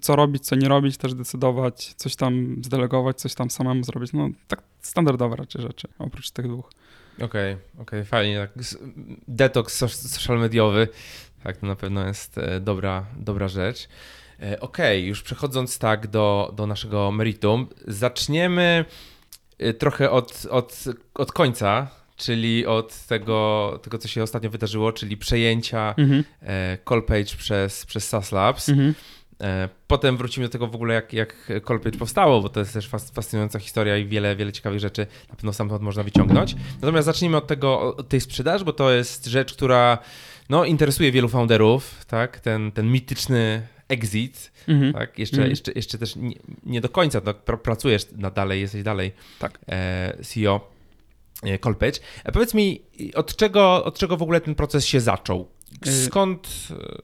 co 0.00 0.16
robić, 0.16 0.44
co 0.44 0.56
nie 0.56 0.68
robić, 0.68 0.96
też 0.96 1.14
decydować, 1.14 1.94
coś 1.96 2.16
tam 2.16 2.56
zdelegować, 2.62 3.20
coś 3.20 3.34
tam 3.34 3.50
samemu 3.50 3.84
zrobić. 3.84 4.12
No 4.12 4.28
tak 4.48 4.62
standardowe 4.80 5.36
raczej 5.36 5.62
rzeczy, 5.62 5.88
oprócz 5.98 6.30
tych 6.30 6.48
dwóch. 6.48 6.70
Okej, 7.16 7.26
okay, 7.26 7.56
okej, 7.74 7.82
okay, 7.82 8.04
fajnie. 8.04 8.48
Tak. 8.54 8.64
Detoks 9.28 9.78
social 9.94 10.38
mediowy, 10.38 10.88
tak, 11.44 11.56
to 11.56 11.66
na 11.66 11.76
pewno 11.76 12.06
jest 12.06 12.38
e, 12.38 12.60
dobra, 12.60 13.06
dobra 13.16 13.48
rzecz. 13.48 13.88
E, 14.42 14.60
okej, 14.60 14.98
okay, 14.98 15.08
już 15.08 15.22
przechodząc 15.22 15.78
tak 15.78 16.06
do, 16.06 16.52
do 16.56 16.66
naszego 16.66 17.10
meritum, 17.12 17.66
zaczniemy 17.86 18.84
e, 19.58 19.74
trochę 19.74 20.10
od, 20.10 20.46
od, 20.50 20.84
od 21.14 21.32
końca 21.32 21.97
czyli 22.18 22.66
od 22.66 23.06
tego, 23.06 23.80
tego, 23.82 23.98
co 23.98 24.08
się 24.08 24.22
ostatnio 24.22 24.50
wydarzyło, 24.50 24.92
czyli 24.92 25.16
przejęcia 25.16 25.94
mhm. 25.98 26.24
E, 26.42 26.78
Callpage 26.88 27.36
przez, 27.36 27.86
przez 27.86 28.08
SAS 28.08 28.32
Labs. 28.32 28.68
Mhm. 28.68 28.94
E, 29.40 29.68
potem 29.86 30.16
wrócimy 30.16 30.46
do 30.46 30.52
tego 30.52 30.66
w 30.66 30.74
ogóle, 30.74 30.94
jak, 30.94 31.12
jak 31.12 31.50
Colpage 31.66 31.98
powstało, 31.98 32.42
bo 32.42 32.48
to 32.48 32.60
jest 32.60 32.72
też 32.72 32.88
fascynująca 32.88 33.58
historia 33.58 33.96
i 33.96 34.06
wiele, 34.06 34.36
wiele 34.36 34.52
ciekawych 34.52 34.80
rzeczy 34.80 35.06
na 35.30 35.36
pewno 35.36 35.52
stamtąd 35.52 35.82
można 35.82 36.02
wyciągnąć. 36.02 36.54
Natomiast 36.80 37.06
zacznijmy 37.06 37.36
od 37.36 37.46
tego, 37.46 37.96
od 37.96 38.08
tej 38.08 38.20
sprzedaży, 38.20 38.64
bo 38.64 38.72
to 38.72 38.92
jest 38.92 39.26
rzecz, 39.26 39.54
która 39.54 39.98
no, 40.48 40.64
interesuje 40.64 41.12
wielu 41.12 41.28
founderów, 41.28 42.04
tak? 42.06 42.40
Ten, 42.40 42.72
ten 42.72 42.92
mityczny 42.92 43.62
exit, 43.88 44.52
mhm. 44.68 44.92
tak? 44.92 45.18
Jeszcze, 45.18 45.36
mhm. 45.36 45.50
jeszcze, 45.50 45.72
jeszcze 45.72 45.98
też 45.98 46.16
nie, 46.16 46.36
nie 46.66 46.80
do 46.80 46.88
końca 46.88 47.20
tak? 47.20 47.36
pracujesz 47.36 48.06
na 48.16 48.30
dalej, 48.30 48.60
jesteś 48.60 48.82
dalej 48.82 49.12
tak. 49.38 49.58
e, 49.68 50.16
CEO 50.24 50.77
e, 51.42 51.58
Colpage. 51.58 52.00
A 52.24 52.32
powiedz 52.32 52.54
mi, 52.54 52.82
od 53.14 53.36
czego, 53.36 53.84
od 53.84 53.98
czego 53.98 54.16
w 54.16 54.22
ogóle 54.22 54.40
ten 54.40 54.54
proces 54.54 54.86
się 54.86 55.00
zaczął? 55.00 55.48
Y- 55.86 56.04
Skąd, 56.04 56.48
e, 56.70 56.98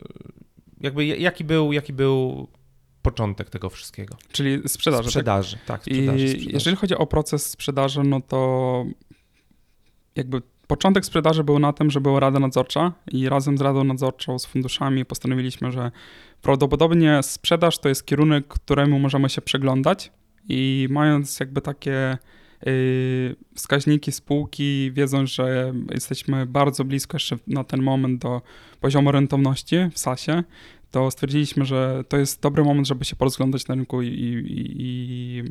jakby 0.80 1.06
jaki 1.06 1.44
był, 1.44 1.72
jaki 1.72 1.92
był 1.92 2.48
początek 3.02 3.50
tego 3.50 3.70
wszystkiego? 3.70 4.16
Czyli 4.32 4.68
sprzedaży. 4.68 5.08
Sprzedaży, 5.08 5.56
tak. 5.56 5.66
tak 5.66 5.82
sprzedaży, 5.82 6.28
sprzedaży. 6.28 6.52
Jeżeli 6.52 6.76
chodzi 6.76 6.94
o 6.94 7.06
proces 7.06 7.50
sprzedaży, 7.50 8.02
no 8.02 8.20
to 8.20 8.84
jakby 10.16 10.42
Początek 10.66 11.04
sprzedaży 11.04 11.44
był 11.44 11.58
na 11.58 11.72
tym, 11.72 11.90
że 11.90 12.00
była 12.00 12.20
rada 12.20 12.38
nadzorcza 12.38 12.92
i 13.12 13.28
razem 13.28 13.58
z 13.58 13.60
radą 13.60 13.84
nadzorczą, 13.84 14.38
z 14.38 14.46
funduszami 14.46 15.04
postanowiliśmy, 15.04 15.72
że 15.72 15.90
prawdopodobnie 16.42 17.22
sprzedaż 17.22 17.78
to 17.78 17.88
jest 17.88 18.06
kierunek, 18.06 18.48
któremu 18.48 18.98
możemy 18.98 19.30
się 19.30 19.42
przeglądać 19.42 20.12
i 20.48 20.88
mając 20.90 21.40
jakby 21.40 21.60
takie 21.60 22.18
wskaźniki 23.54 24.12
spółki, 24.12 24.92
wiedząc, 24.92 25.30
że 25.30 25.72
jesteśmy 25.94 26.46
bardzo 26.46 26.84
blisko 26.84 27.16
jeszcze 27.16 27.36
na 27.46 27.64
ten 27.64 27.82
moment 27.82 28.22
do 28.22 28.42
poziomu 28.80 29.12
rentowności 29.12 29.76
w 29.92 29.98
SASie, 29.98 30.42
to 30.90 31.10
stwierdziliśmy, 31.10 31.64
że 31.64 32.04
to 32.08 32.16
jest 32.16 32.42
dobry 32.42 32.64
moment, 32.64 32.86
żeby 32.86 33.04
się 33.04 33.16
porozglądać 33.16 33.68
na 33.68 33.74
rynku 33.74 34.02
i, 34.02 34.08
i, 34.08 34.74
i 34.78 35.42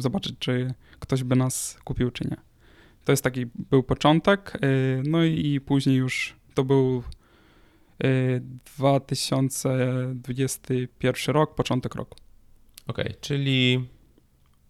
zobaczyć, 0.00 0.34
czy 0.38 0.74
ktoś 0.98 1.22
by 1.22 1.36
nas 1.36 1.78
kupił, 1.84 2.10
czy 2.10 2.24
nie. 2.24 2.36
To 3.04 3.12
jest 3.12 3.24
taki 3.24 3.46
był 3.70 3.82
początek, 3.82 4.58
y, 4.64 5.02
no 5.06 5.24
i 5.24 5.60
później 5.60 5.96
już 5.96 6.36
to 6.54 6.64
był 6.64 7.02
2021 8.78 11.30
y, 11.30 11.32
rok, 11.32 11.54
początek 11.54 11.94
roku. 11.94 12.18
Okej, 12.86 13.04
okay, 13.04 13.16
czyli 13.20 13.88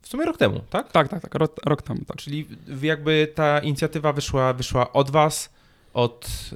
w 0.02 0.08
sumie 0.08 0.24
rok 0.24 0.36
temu, 0.36 0.60
tak? 0.70 0.92
Tak, 0.92 1.08
tak, 1.08 1.22
tak, 1.22 1.34
rok, 1.34 1.56
rok 1.66 1.82
temu, 1.82 2.00
tak. 2.06 2.16
Czyli 2.16 2.46
jakby 2.82 3.32
ta 3.34 3.58
inicjatywa 3.58 4.12
wyszła, 4.12 4.52
wyszła 4.52 4.92
od 4.92 5.10
was, 5.10 5.58
od, 5.94 6.50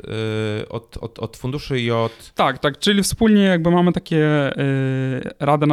y, 0.62 0.68
od, 0.68 0.96
od, 1.00 1.18
od 1.18 1.36
funduszy 1.36 1.80
i 1.80 1.90
od... 1.90 2.32
Tak, 2.34 2.58
tak, 2.58 2.78
czyli 2.78 3.02
wspólnie 3.02 3.42
jakby 3.42 3.70
mamy 3.70 3.92
takie 3.92 4.50
y, 4.58 5.30
rady 5.40 5.66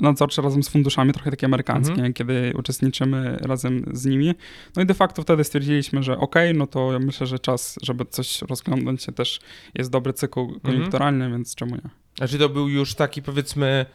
nadzorcze 0.00 0.42
razem 0.42 0.62
z 0.62 0.68
funduszami, 0.68 1.12
trochę 1.12 1.30
takie 1.30 1.46
amerykańskie, 1.46 1.94
mhm. 1.94 2.12
kiedy 2.12 2.52
uczestniczymy 2.58 3.36
razem 3.40 3.84
z 3.92 4.06
nimi. 4.06 4.34
No 4.76 4.82
i 4.82 4.86
de 4.86 4.94
facto 4.94 5.22
wtedy 5.22 5.44
stwierdziliśmy, 5.44 6.02
że 6.02 6.18
ok, 6.18 6.34
no 6.54 6.66
to 6.66 6.98
myślę, 7.00 7.26
że 7.26 7.38
czas, 7.38 7.78
żeby 7.82 8.04
coś 8.04 8.42
rozglądać 8.42 9.02
się 9.02 9.12
też 9.12 9.40
jest 9.74 9.90
dobry 9.90 10.12
cykl 10.12 10.40
mhm. 10.40 10.60
koniunkturalny, 10.60 11.24
mhm. 11.24 11.32
więc 11.32 11.54
czemu 11.54 11.74
nie? 11.74 11.90
Znaczy 12.18 12.38
to 12.38 12.48
był 12.48 12.68
już 12.68 12.94
taki 12.94 13.22
powiedzmy 13.22 13.86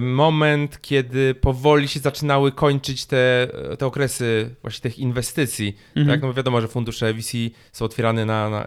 moment, 0.00 0.80
kiedy 0.80 1.34
powoli 1.34 1.88
się 1.88 2.00
zaczynały 2.00 2.52
kończyć 2.52 3.06
te, 3.06 3.48
te 3.78 3.86
okresy 3.86 4.54
właśnie 4.62 4.82
tych 4.82 4.98
inwestycji. 4.98 5.76
Mhm. 5.96 6.06
Tak? 6.06 6.22
No 6.22 6.34
wiadomo, 6.34 6.60
że 6.60 6.68
fundusze 6.68 7.14
VC 7.14 7.32
są 7.72 7.84
otwierane 7.84 8.24
na, 8.24 8.50
na 8.50 8.66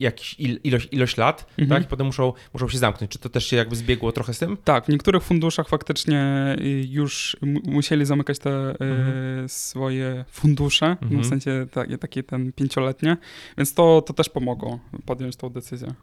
jakiś 0.00 0.34
il, 0.38 0.60
ilość, 0.64 0.88
ilość 0.92 1.16
lat, 1.16 1.46
mhm. 1.50 1.68
tak? 1.68 1.82
I 1.82 1.90
potem 1.90 2.06
muszą, 2.06 2.32
muszą 2.52 2.68
się 2.68 2.78
zamknąć. 2.78 3.10
Czy 3.10 3.18
to 3.18 3.28
też 3.28 3.46
się 3.46 3.56
jakby 3.56 3.76
zbiegło 3.76 4.12
trochę 4.12 4.34
z 4.34 4.38
tym? 4.38 4.56
Tak, 4.64 4.84
w 4.84 4.88
niektórych 4.88 5.22
funduszach 5.22 5.68
faktycznie 5.68 6.56
y, 6.60 6.86
już 6.88 7.36
musieli 7.64 8.04
zamykać 8.06 8.38
te 8.38 8.50
y, 8.50 8.74
mhm. 8.80 9.48
swoje 9.48 10.24
fundusze, 10.28 10.86
mhm. 10.86 11.12
no 11.12 11.20
w 11.20 11.26
sensie 11.26 11.66
takie, 11.72 11.98
takie 11.98 12.22
ten 12.22 12.52
pięcioletnie, 12.52 13.16
więc 13.58 13.74
to, 13.74 14.02
to 14.02 14.12
też 14.12 14.28
pomogło 14.28 14.80
podjąć 15.06 15.36
tą 15.36 15.48
decyzję. 15.48 15.94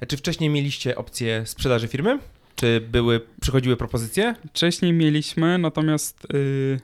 A 0.00 0.06
czy 0.06 0.16
wcześniej 0.16 0.50
mieliście 0.50 0.96
opcję 0.96 1.46
sprzedaży 1.46 1.88
firmy? 1.88 2.18
Czy 2.56 2.80
były, 2.80 3.20
przychodziły 3.40 3.76
propozycje? 3.76 4.34
Wcześniej 4.48 4.92
mieliśmy, 4.92 5.58
natomiast 5.58 6.26
yy, 6.32 6.80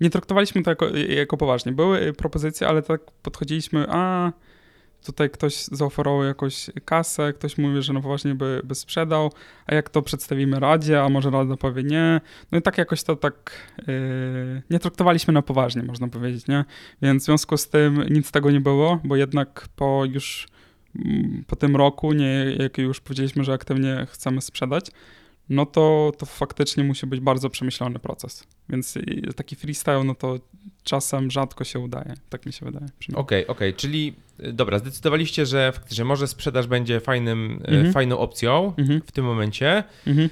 nie 0.00 0.10
traktowaliśmy 0.10 0.62
to 0.62 0.70
jako, 0.70 0.88
jako 0.96 1.36
poważnie. 1.36 1.72
Były 1.72 2.12
propozycje, 2.12 2.68
ale 2.68 2.82
tak 2.82 3.00
podchodziliśmy, 3.22 3.86
a 3.88 4.32
tutaj 5.04 5.30
ktoś 5.30 5.64
zaoferował 5.64 6.24
jakąś 6.24 6.70
kasę, 6.84 7.32
ktoś 7.32 7.58
mówi, 7.58 7.82
że 7.82 7.92
no 7.92 8.02
poważnie 8.02 8.34
by, 8.34 8.60
by 8.64 8.74
sprzedał, 8.74 9.32
a 9.66 9.74
jak 9.74 9.90
to 9.90 10.02
przedstawimy 10.02 10.60
Radzie, 10.60 11.02
a 11.02 11.08
może 11.08 11.30
Rada 11.30 11.56
powie 11.56 11.82
nie. 11.82 12.20
No 12.52 12.58
i 12.58 12.62
tak 12.62 12.78
jakoś 12.78 13.02
to 13.02 13.16
tak 13.16 13.50
yy, 13.86 14.62
nie 14.70 14.78
traktowaliśmy 14.78 15.34
na 15.34 15.42
poważnie, 15.42 15.82
można 15.82 16.08
powiedzieć, 16.08 16.46
nie? 16.46 16.64
Więc 17.02 17.22
w 17.22 17.26
związku 17.26 17.56
z 17.56 17.68
tym 17.68 18.04
nic 18.10 18.30
tego 18.30 18.50
nie 18.50 18.60
było, 18.60 19.00
bo 19.04 19.16
jednak 19.16 19.68
po 19.76 20.04
już 20.04 20.46
po 21.46 21.56
tym 21.56 21.76
roku, 21.76 22.12
nie, 22.12 22.56
jak 22.58 22.78
już 22.78 23.00
powiedzieliśmy, 23.00 23.44
że 23.44 23.52
aktywnie 23.52 24.06
chcemy 24.10 24.40
sprzedać, 24.40 24.90
no 25.48 25.66
to, 25.66 26.12
to 26.18 26.26
faktycznie 26.26 26.84
musi 26.84 27.06
być 27.06 27.20
bardzo 27.20 27.50
przemyślany 27.50 27.98
proces. 27.98 28.46
Więc 28.68 28.98
taki 29.36 29.56
freestyle, 29.56 30.04
no 30.04 30.14
to 30.14 30.38
czasem 30.82 31.30
rzadko 31.30 31.64
się 31.64 31.78
udaje, 31.78 32.14
tak 32.28 32.46
mi 32.46 32.52
się 32.52 32.66
wydaje. 32.66 32.86
Okej, 32.86 33.16
okej, 33.16 33.46
okay, 33.46 33.56
okay. 33.68 33.72
czyli 33.72 34.14
y, 34.40 34.52
dobra, 34.52 34.78
zdecydowaliście, 34.78 35.46
że 35.46 35.72
faktycznie 35.72 36.04
może 36.04 36.26
sprzedaż 36.26 36.66
będzie 36.66 37.00
fajnym, 37.00 37.60
mm 37.64 37.84
-hmm. 37.86 37.92
fajną 37.92 38.18
opcją 38.18 38.72
mm 38.76 38.90
-hmm. 38.90 39.00
w 39.06 39.12
tym 39.12 39.24
momencie. 39.24 39.84
Mm 40.06 40.18
-hmm. 40.18 40.28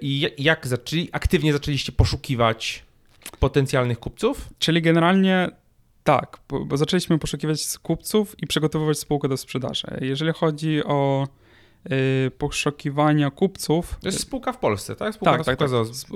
I 0.00 0.28
jak 0.38 0.66
zaczęli, 0.66 1.08
aktywnie 1.12 1.52
zaczęliście 1.52 1.92
poszukiwać 1.92 2.84
potencjalnych 3.38 3.98
kupców? 3.98 4.48
Czyli 4.58 4.82
generalnie 4.82 5.48
tak, 6.04 6.38
bo, 6.48 6.76
zaczęliśmy 6.76 7.18
poszukiwać 7.18 7.78
kupców 7.82 8.34
i 8.42 8.46
przygotowywać 8.46 8.98
spółkę 8.98 9.28
do 9.28 9.36
sprzedaży. 9.36 9.86
Jeżeli 10.00 10.32
chodzi 10.32 10.84
o 10.84 11.28
y, 12.26 12.30
poszukiwania 12.30 13.30
kupców. 13.30 13.98
To 14.00 14.08
jest 14.08 14.20
spółka 14.20 14.52
w 14.52 14.58
Polsce, 14.58 14.96
tak? 14.96 15.14
Spółka 15.14 15.36
tak, 15.36 15.44
tak, 15.44 15.58
tak. 15.58 15.68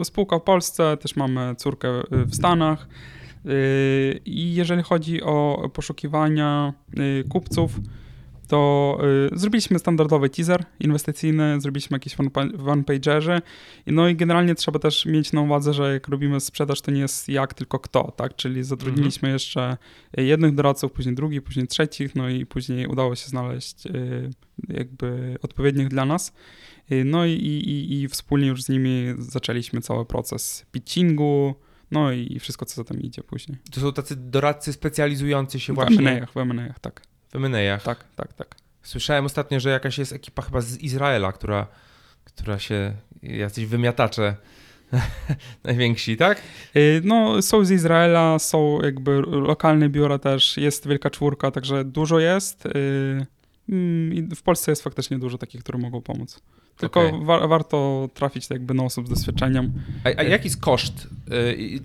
Spółka 0.04 0.38
w 0.38 0.42
Polsce, 0.42 0.96
też 0.96 1.16
mamy 1.16 1.54
córkę 1.54 1.88
w 2.10 2.34
Stanach. 2.34 2.88
Y, 3.46 4.20
I 4.24 4.54
jeżeli 4.54 4.82
chodzi 4.82 5.22
o 5.22 5.68
poszukiwania 5.74 6.72
y, 6.98 7.24
kupców, 7.28 7.80
to 8.48 8.98
y, 9.34 9.38
zrobiliśmy 9.38 9.78
standardowy 9.78 10.30
teaser 10.30 10.64
inwestycyjny, 10.80 11.60
zrobiliśmy 11.60 11.94
jakieś 11.94 12.16
one-pagerze, 12.66 13.42
no 13.86 14.08
i 14.08 14.16
generalnie 14.16 14.54
trzeba 14.54 14.78
też 14.78 15.06
mieć 15.06 15.32
na 15.32 15.40
uwadze, 15.40 15.74
że 15.74 15.92
jak 15.92 16.08
robimy 16.08 16.40
sprzedaż, 16.40 16.80
to 16.80 16.90
nie 16.90 17.00
jest 17.00 17.28
jak, 17.28 17.54
tylko 17.54 17.78
kto, 17.78 18.12
tak, 18.16 18.36
czyli 18.36 18.64
zatrudniliśmy 18.64 19.28
mhm. 19.28 19.32
jeszcze 19.32 19.76
jednych 20.16 20.54
doradców, 20.54 20.92
później 20.92 21.14
drugich, 21.14 21.42
później 21.42 21.66
trzecich, 21.66 22.14
no 22.14 22.28
i 22.28 22.46
później 22.46 22.86
udało 22.86 23.16
się 23.16 23.28
znaleźć 23.28 23.86
y, 23.86 24.30
jakby 24.68 25.38
odpowiednich 25.42 25.88
dla 25.88 26.04
nas. 26.04 26.32
Y, 26.92 27.04
no 27.04 27.26
i, 27.26 27.32
i, 27.32 28.02
i 28.02 28.08
wspólnie 28.08 28.46
już 28.48 28.62
z 28.62 28.68
nimi 28.68 29.06
zaczęliśmy 29.18 29.80
cały 29.80 30.06
proces 30.06 30.66
pitchingu, 30.72 31.54
no 31.90 32.12
i 32.12 32.38
wszystko, 32.38 32.66
co 32.66 32.74
za 32.74 32.84
tym 32.84 33.00
idzie 33.00 33.22
później. 33.22 33.58
To 33.70 33.80
są 33.80 33.92
tacy 33.92 34.16
doradcy 34.16 34.72
specjalizujący 34.72 35.60
się 35.60 35.72
w 35.72 35.76
właśnie... 35.76 35.96
W 35.96 36.00
M&A'ach, 36.00 36.32
w 36.32 36.36
M&A'ach, 36.36 36.78
tak. 36.80 37.02
W 37.28 37.36
M&A'ach. 37.36 37.82
Tak, 37.82 38.04
tak, 38.16 38.32
tak. 38.32 38.56
Słyszałem 38.82 39.24
ostatnio, 39.24 39.60
że 39.60 39.70
jakaś 39.70 39.98
jest 39.98 40.12
ekipa 40.12 40.42
chyba 40.42 40.60
z 40.60 40.78
Izraela, 40.78 41.32
która, 41.32 41.66
która 42.24 42.58
się, 42.58 42.92
jacyś 43.22 43.66
wymiatacze 43.66 44.36
najwięksi, 45.64 46.16
tak? 46.16 46.42
Y, 46.76 47.00
no, 47.04 47.42
są 47.42 47.64
z 47.64 47.70
Izraela, 47.70 48.38
są 48.38 48.80
jakby 48.82 49.20
lokalne 49.20 49.88
biura 49.88 50.18
też, 50.18 50.56
jest 50.56 50.88
Wielka 50.88 51.10
Czwórka, 51.10 51.50
także 51.50 51.84
dużo 51.84 52.18
jest. 52.18 52.66
Y, 52.66 52.70
mm, 53.68 54.34
w 54.36 54.42
Polsce 54.42 54.72
jest 54.72 54.82
faktycznie 54.82 55.18
dużo 55.18 55.38
takich, 55.38 55.62
które 55.62 55.78
mogą 55.78 56.00
pomóc. 56.00 56.40
Tylko 56.76 57.00
okay. 57.00 57.24
wa 57.24 57.46
warto 57.46 58.08
trafić 58.14 58.50
jakby 58.50 58.74
na 58.74 58.82
osób 58.82 59.06
z 59.06 59.10
doświadczeniem. 59.10 59.72
A, 60.04 60.08
a 60.08 60.22
jaki 60.22 60.44
jest 60.44 60.60
koszt? 60.60 61.08
Y, 61.32 61.80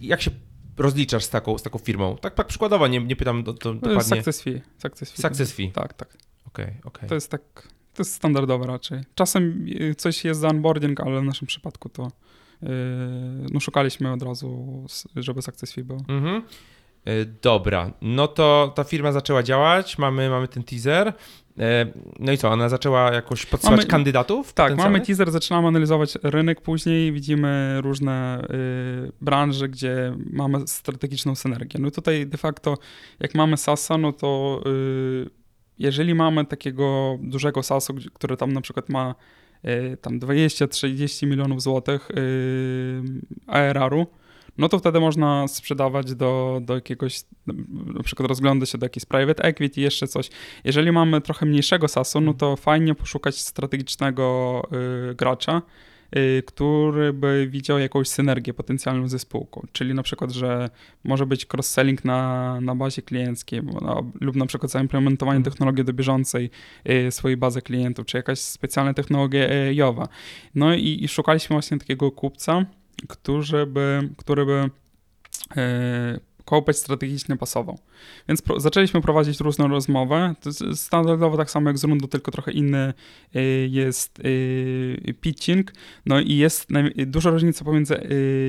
jak 0.00 0.22
się 0.22 0.30
rozliczasz 0.76 1.24
z 1.24 1.30
taką, 1.30 1.58
z 1.58 1.62
taką 1.62 1.78
firmą? 1.78 2.16
Tak, 2.16 2.34
tak 2.34 2.46
przykładowo, 2.46 2.86
nie, 2.86 3.00
nie 3.00 3.16
pytam 3.16 3.42
do, 3.42 3.52
do, 3.52 3.74
dokładnie. 3.74 4.02
Success 4.02 4.42
fee. 4.42 4.60
Success 4.78 5.10
fee. 5.12 5.22
Success 5.22 5.52
fee. 5.52 5.72
Tak, 5.72 5.94
tak. 5.94 6.08
Okej, 6.46 6.64
okay. 6.64 6.80
Okay. 6.84 7.08
To 7.08 7.14
jest 7.14 7.30
tak, 7.30 7.42
to 7.94 8.02
jest 8.02 8.14
standardowe 8.14 8.66
raczej. 8.66 9.00
Czasem 9.14 9.66
y, 9.80 9.94
coś 9.94 10.24
jest 10.24 10.40
za 10.40 10.48
onboarding, 10.48 11.00
ale 11.00 11.20
w 11.20 11.24
naszym 11.24 11.46
przypadku 11.46 11.88
to 11.88 12.02
yy, 12.62 12.68
no 13.50 13.60
szukaliśmy 13.60 14.12
od 14.12 14.22
razu, 14.22 14.86
żeby 15.16 15.42
success 15.42 15.72
fee 15.72 15.84
było. 15.84 16.00
Mhm. 16.08 16.42
Yy, 17.06 17.26
dobra, 17.42 17.90
no 18.02 18.28
to 18.28 18.72
ta 18.74 18.84
firma 18.84 19.12
zaczęła 19.12 19.42
działać, 19.42 19.98
mamy, 19.98 20.30
mamy 20.30 20.48
ten 20.48 20.62
teaser. 20.62 21.12
E, 21.58 21.86
no 22.18 22.32
i 22.32 22.38
co, 22.38 22.50
ona 22.50 22.68
zaczęła 22.68 23.12
jakoś 23.12 23.46
podsyłać 23.46 23.76
mamy, 23.76 23.88
kandydatów? 23.88 24.52
Tak, 24.52 24.76
mamy 24.76 25.00
teaser, 25.00 25.30
zaczynamy 25.30 25.68
analizować 25.68 26.18
rynek 26.22 26.60
później, 26.60 27.12
widzimy 27.12 27.80
różne 27.80 28.44
y, 29.08 29.12
branże, 29.20 29.68
gdzie 29.68 30.16
mamy 30.30 30.66
strategiczną 30.66 31.34
synergię. 31.34 31.80
No 31.80 31.90
tutaj 31.90 32.26
de 32.26 32.38
facto, 32.38 32.78
jak 33.20 33.34
mamy 33.34 33.56
SASA, 33.56 33.98
no 33.98 34.12
to 34.12 34.60
y, 34.66 35.30
jeżeli 35.78 36.14
mamy 36.14 36.44
takiego 36.44 37.18
dużego 37.20 37.62
SaaSu, 37.62 37.94
który 38.14 38.36
tam 38.36 38.52
na 38.52 38.60
przykład 38.60 38.88
ma 38.88 39.14
y, 39.64 39.96
tam 39.96 40.20
20-30 40.20 41.26
milionów 41.26 41.62
złotych 41.62 42.10
y, 42.10 43.02
ARR-u, 43.46 44.06
no 44.58 44.68
to 44.68 44.78
wtedy 44.78 45.00
można 45.00 45.48
sprzedawać 45.48 46.14
do, 46.14 46.60
do 46.62 46.74
jakiegoś, 46.74 47.20
na 47.94 48.02
przykład 48.02 48.28
rozgląda 48.28 48.66
się 48.66 48.78
do 48.78 48.86
jakiejś 48.86 49.04
private 49.04 49.42
equity, 49.42 49.80
jeszcze 49.80 50.08
coś. 50.08 50.30
Jeżeli 50.64 50.92
mamy 50.92 51.20
trochę 51.20 51.46
mniejszego 51.46 51.88
SaaS-u, 51.88 52.20
no 52.20 52.34
to 52.34 52.56
fajnie 52.56 52.94
poszukać 52.94 53.38
strategicznego 53.38 54.62
y, 55.10 55.14
gracza, 55.14 55.62
y, 56.16 56.42
który 56.46 57.12
by 57.12 57.46
widział 57.50 57.78
jakąś 57.78 58.08
synergię 58.08 58.54
potencjalną 58.54 59.08
ze 59.08 59.18
spółką. 59.18 59.66
Czyli 59.72 59.94
na 59.94 60.02
przykład, 60.02 60.30
że 60.30 60.70
może 61.04 61.26
być 61.26 61.46
cross-selling 61.46 62.04
na, 62.04 62.60
na 62.60 62.74
bazie 62.74 63.02
klienckiej 63.02 63.62
no, 63.82 64.12
lub 64.20 64.36
na 64.36 64.46
przykład 64.46 64.72
zaimplementowanie 64.72 65.36
Mhm. 65.36 65.52
technologii 65.52 65.84
do 65.84 65.92
bieżącej 65.92 66.50
y, 66.90 67.10
swojej 67.10 67.36
bazy 67.36 67.62
klientów, 67.62 68.06
czy 68.06 68.16
jakaś 68.16 68.38
specjalna 68.38 68.94
technologia 68.94 69.48
AI-owa. 69.48 70.08
No 70.54 70.74
i, 70.74 71.04
i 71.04 71.08
szukaliśmy 71.08 71.54
właśnie 71.54 71.78
takiego 71.78 72.10
kupca, 72.10 72.66
który 73.08 73.66
by, 73.66 74.08
który 74.16 74.46
by 74.46 74.70
e, 75.56 76.20
kołpeć 76.44 76.76
strategicznie 76.76 77.36
pasował. 77.36 77.78
Więc 78.28 78.42
pro, 78.42 78.60
zaczęliśmy 78.60 79.00
prowadzić 79.00 79.40
różne 79.40 79.68
rozmowy. 79.68 80.34
Standardowo 80.74 81.36
tak 81.36 81.50
samo 81.50 81.70
jak 81.70 81.78
z 81.78 81.84
rundu, 81.84 82.08
tylko 82.08 82.30
trochę 82.30 82.52
inny 82.52 82.94
e, 83.34 83.42
jest 83.66 84.18
e, 84.20 85.12
pitching. 85.12 85.72
No 86.06 86.20
i 86.20 86.36
jest 86.36 86.68
duża 87.06 87.30
różnica 87.30 87.64
pomiędzy 87.64 87.94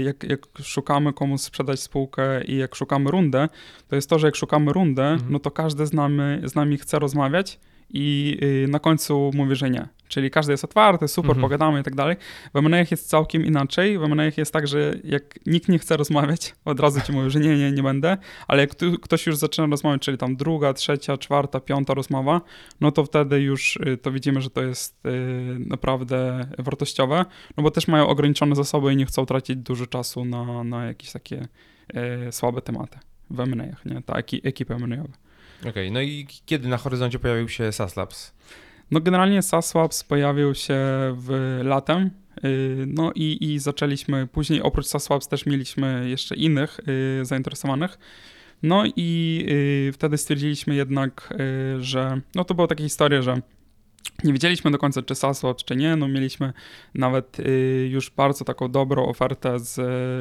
jak, 0.06 0.24
jak 0.24 0.48
szukamy 0.64 1.14
komu 1.14 1.38
sprzedać 1.38 1.80
spółkę 1.80 2.44
i 2.44 2.58
jak 2.58 2.76
szukamy 2.76 3.12
rundę, 3.12 3.50
to 3.88 3.96
jest 3.96 4.10
to, 4.10 4.20
że 4.20 4.28
jak 4.28 4.36
szukamy 4.36 4.74
rundę, 4.74 5.04
Mhm. 5.04 5.32
no 5.32 5.40
to 5.40 5.52
każdy 5.52 5.86
z 5.86 5.94
nami, 5.94 6.22
z 6.44 6.56
nami 6.56 6.78
chce 6.78 7.00
rozmawiać 7.00 7.60
i 7.94 8.38
y, 8.66 8.68
na 8.68 8.80
końcu 8.80 9.32
mówi, 9.34 9.56
że 9.56 9.70
nie. 9.70 9.88
Czyli 10.08 10.32
każdy 10.32 10.54
jest 10.54 10.64
otwarty, 10.64 11.08
super, 11.08 11.30
Mhm. 11.32 11.42
pogadamy 11.42 11.80
i 11.80 11.84
tak 11.84 11.96
dalej. 11.96 12.16
W 12.54 12.58
M&A 12.58 12.78
jest 12.78 13.10
całkiem 13.10 13.46
inaczej. 13.46 13.98
W 14.00 14.04
M&A 14.04 14.24
jest 14.38 14.54
tak, 14.54 14.68
że 14.68 14.96
jak 15.04 15.40
nikt 15.46 15.70
nie 15.70 15.80
chce 15.80 15.98
rozmawiać, 15.98 16.56
od 16.66 16.80
razu 16.80 17.02
ci 17.02 17.12
mówi, 17.12 17.30
że 17.30 17.40
nie, 17.40 17.58
nie, 17.58 17.72
nie 17.72 17.84
będę, 17.84 18.18
ale 18.48 18.62
jak 18.62 18.76
tu, 18.76 19.00
ktoś 19.00 19.28
już 19.28 19.36
zaczyna 19.38 19.68
rozmawiać, 19.68 20.02
czyli 20.02 20.18
tam 20.18 20.36
druga, 20.36 20.74
trzecia, 20.74 21.18
czwarta, 21.18 21.60
piąta 21.60 21.94
rozmowa, 21.94 22.42
no 22.82 22.92
to 22.92 23.06
wtedy 23.06 23.42
już 23.42 23.76
y, 23.76 23.98
to 23.98 24.12
widzimy, 24.12 24.42
że 24.42 24.50
to 24.50 24.64
jest 24.64 25.06
y, 25.06 25.10
naprawdę 25.60 26.48
wartościowe, 26.58 27.26
no 27.58 27.64
bo 27.64 27.72
też 27.72 27.88
mają 27.88 28.08
ograniczone 28.08 28.56
zasoby 28.56 28.94
i 28.94 28.96
nie 28.96 29.06
chcą 29.06 29.26
tracić 29.26 29.56
dużo 29.56 29.88
czasu 29.88 30.26
na, 30.26 30.64
na 30.64 30.86
jakieś 30.86 31.12
takie 31.12 31.48
słabe 32.32 32.62
tematy 32.62 33.00
w 33.30 33.40
M&A, 33.40 33.90
nie? 33.94 34.02
Ta 34.02 34.14
eki, 34.14 34.48
ekipy 34.48 34.74
M&A. 34.74 35.23
Okej, 35.70 35.91
no 35.91 36.01
i 36.01 36.27
kiedy 36.46 36.67
na 36.67 36.77
horyzoncie 36.77 37.20
pojawił 37.20 37.50
się 37.50 37.72
SaaS 37.72 37.96
Labs? 37.96 38.34
No 38.91 39.01
generalnie 39.01 39.41
SaaS 39.41 39.75
Labs 39.75 40.03
pojawił 40.03 40.55
się 40.55 40.75
w 41.17 41.60
latem, 41.63 42.10
yy, 42.43 42.86
no 42.88 43.12
i, 43.15 43.38
i 43.41 43.60
zaczęliśmy, 43.60 44.27
później 44.27 44.62
oprócz 44.62 44.86
SaaS 44.86 45.10
Labs 45.10 45.27
też 45.27 45.46
mieliśmy 45.46 46.10
jeszcze 46.10 46.36
innych 46.36 46.79
yy, 47.20 47.25
zainteresowanych, 47.25 47.98
no 48.63 48.84
i 48.96 49.43
yy, 49.86 49.93
wtedy 49.93 50.17
stwierdziliśmy 50.17 50.75
jednak, 50.75 51.34
że 51.79 52.22
no 52.36 52.43
to 52.43 52.53
była 52.53 52.67
taka 52.67 52.84
historia, 52.84 53.22
że 53.22 53.41
nie 54.24 54.34
wiedzieliśmy 54.34 54.72
do 54.72 54.77
końca, 54.77 55.01
czy 55.01 55.15
Labs, 55.43 55.63
czy 55.63 55.75
nie, 55.75 55.96
no 55.96 56.08
mieliśmy 56.08 56.53
nawet 56.96 57.38
już 57.89 58.10
bardzo 58.10 58.46
taką 58.46 58.72
dobrą 58.72 59.05
ofertę 59.05 59.60
z 59.60 59.79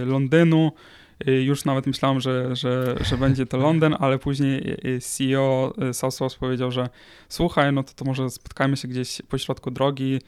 Londynu, 0.08 0.72
Y, 0.72 1.01
Już 1.26 1.64
nawet 1.64 1.86
myślałem, 1.86 2.20
że, 2.20 2.56
że, 2.56 2.96
że 3.04 3.18
będzie 3.18 3.46
to 3.46 3.56
Londyn, 3.56 3.96
ale 3.98 4.18
później 4.18 4.76
y, 4.86 5.00
CEO 5.00 5.74
Salesforce 5.92 6.38
powiedział, 6.38 6.70
że 6.70 6.88
słuchaj, 7.28 7.72
no 7.72 7.82
to, 7.82 7.92
to 7.92 8.04
może 8.04 8.30
spotkajmy 8.30 8.76
się 8.76 8.88
gdzieś 8.88 9.22
po 9.28 9.38
środku 9.38 9.70
drogi, 9.70 10.18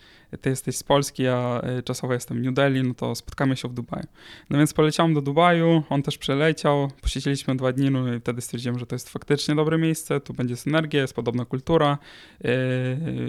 ty 0.40 0.50
jesteś 0.50 0.76
z 0.76 0.82
Polski, 0.82 1.22
ja 1.22 1.62
y, 1.78 1.82
czasowo 1.82 2.14
jestem 2.14 2.38
w 2.38 2.40
New 2.40 2.54
Delhi, 2.54 2.82
no 2.82 2.94
to 2.94 3.14
spotkamy 3.14 3.56
się 3.56 3.68
w 3.68 3.74
Dubaju. 3.74 4.04
No 4.50 4.58
więc 4.58 4.74
poleciałem 4.74 5.14
do 5.14 5.22
Dubaju, 5.22 5.82
on 5.90 6.02
też 6.02 6.18
przyleciał, 6.18 6.90
posiedzieliśmy 7.02 7.56
dwa 7.56 7.72
dni, 7.72 7.90
no 7.90 8.14
i 8.14 8.20
wtedy 8.20 8.40
stwierdziłem, 8.40 8.78
że 8.78 8.86
to 8.86 8.94
jest 8.94 9.10
faktycznie 9.10 9.54
dobre 9.54 9.78
miejsce, 9.78 10.20
tu 10.20 10.34
będzie 10.34 10.56
synergia, 10.56 11.00
jest 11.00 11.14
podobna 11.14 11.44
kultura, 11.44 11.98
y, 12.44 12.48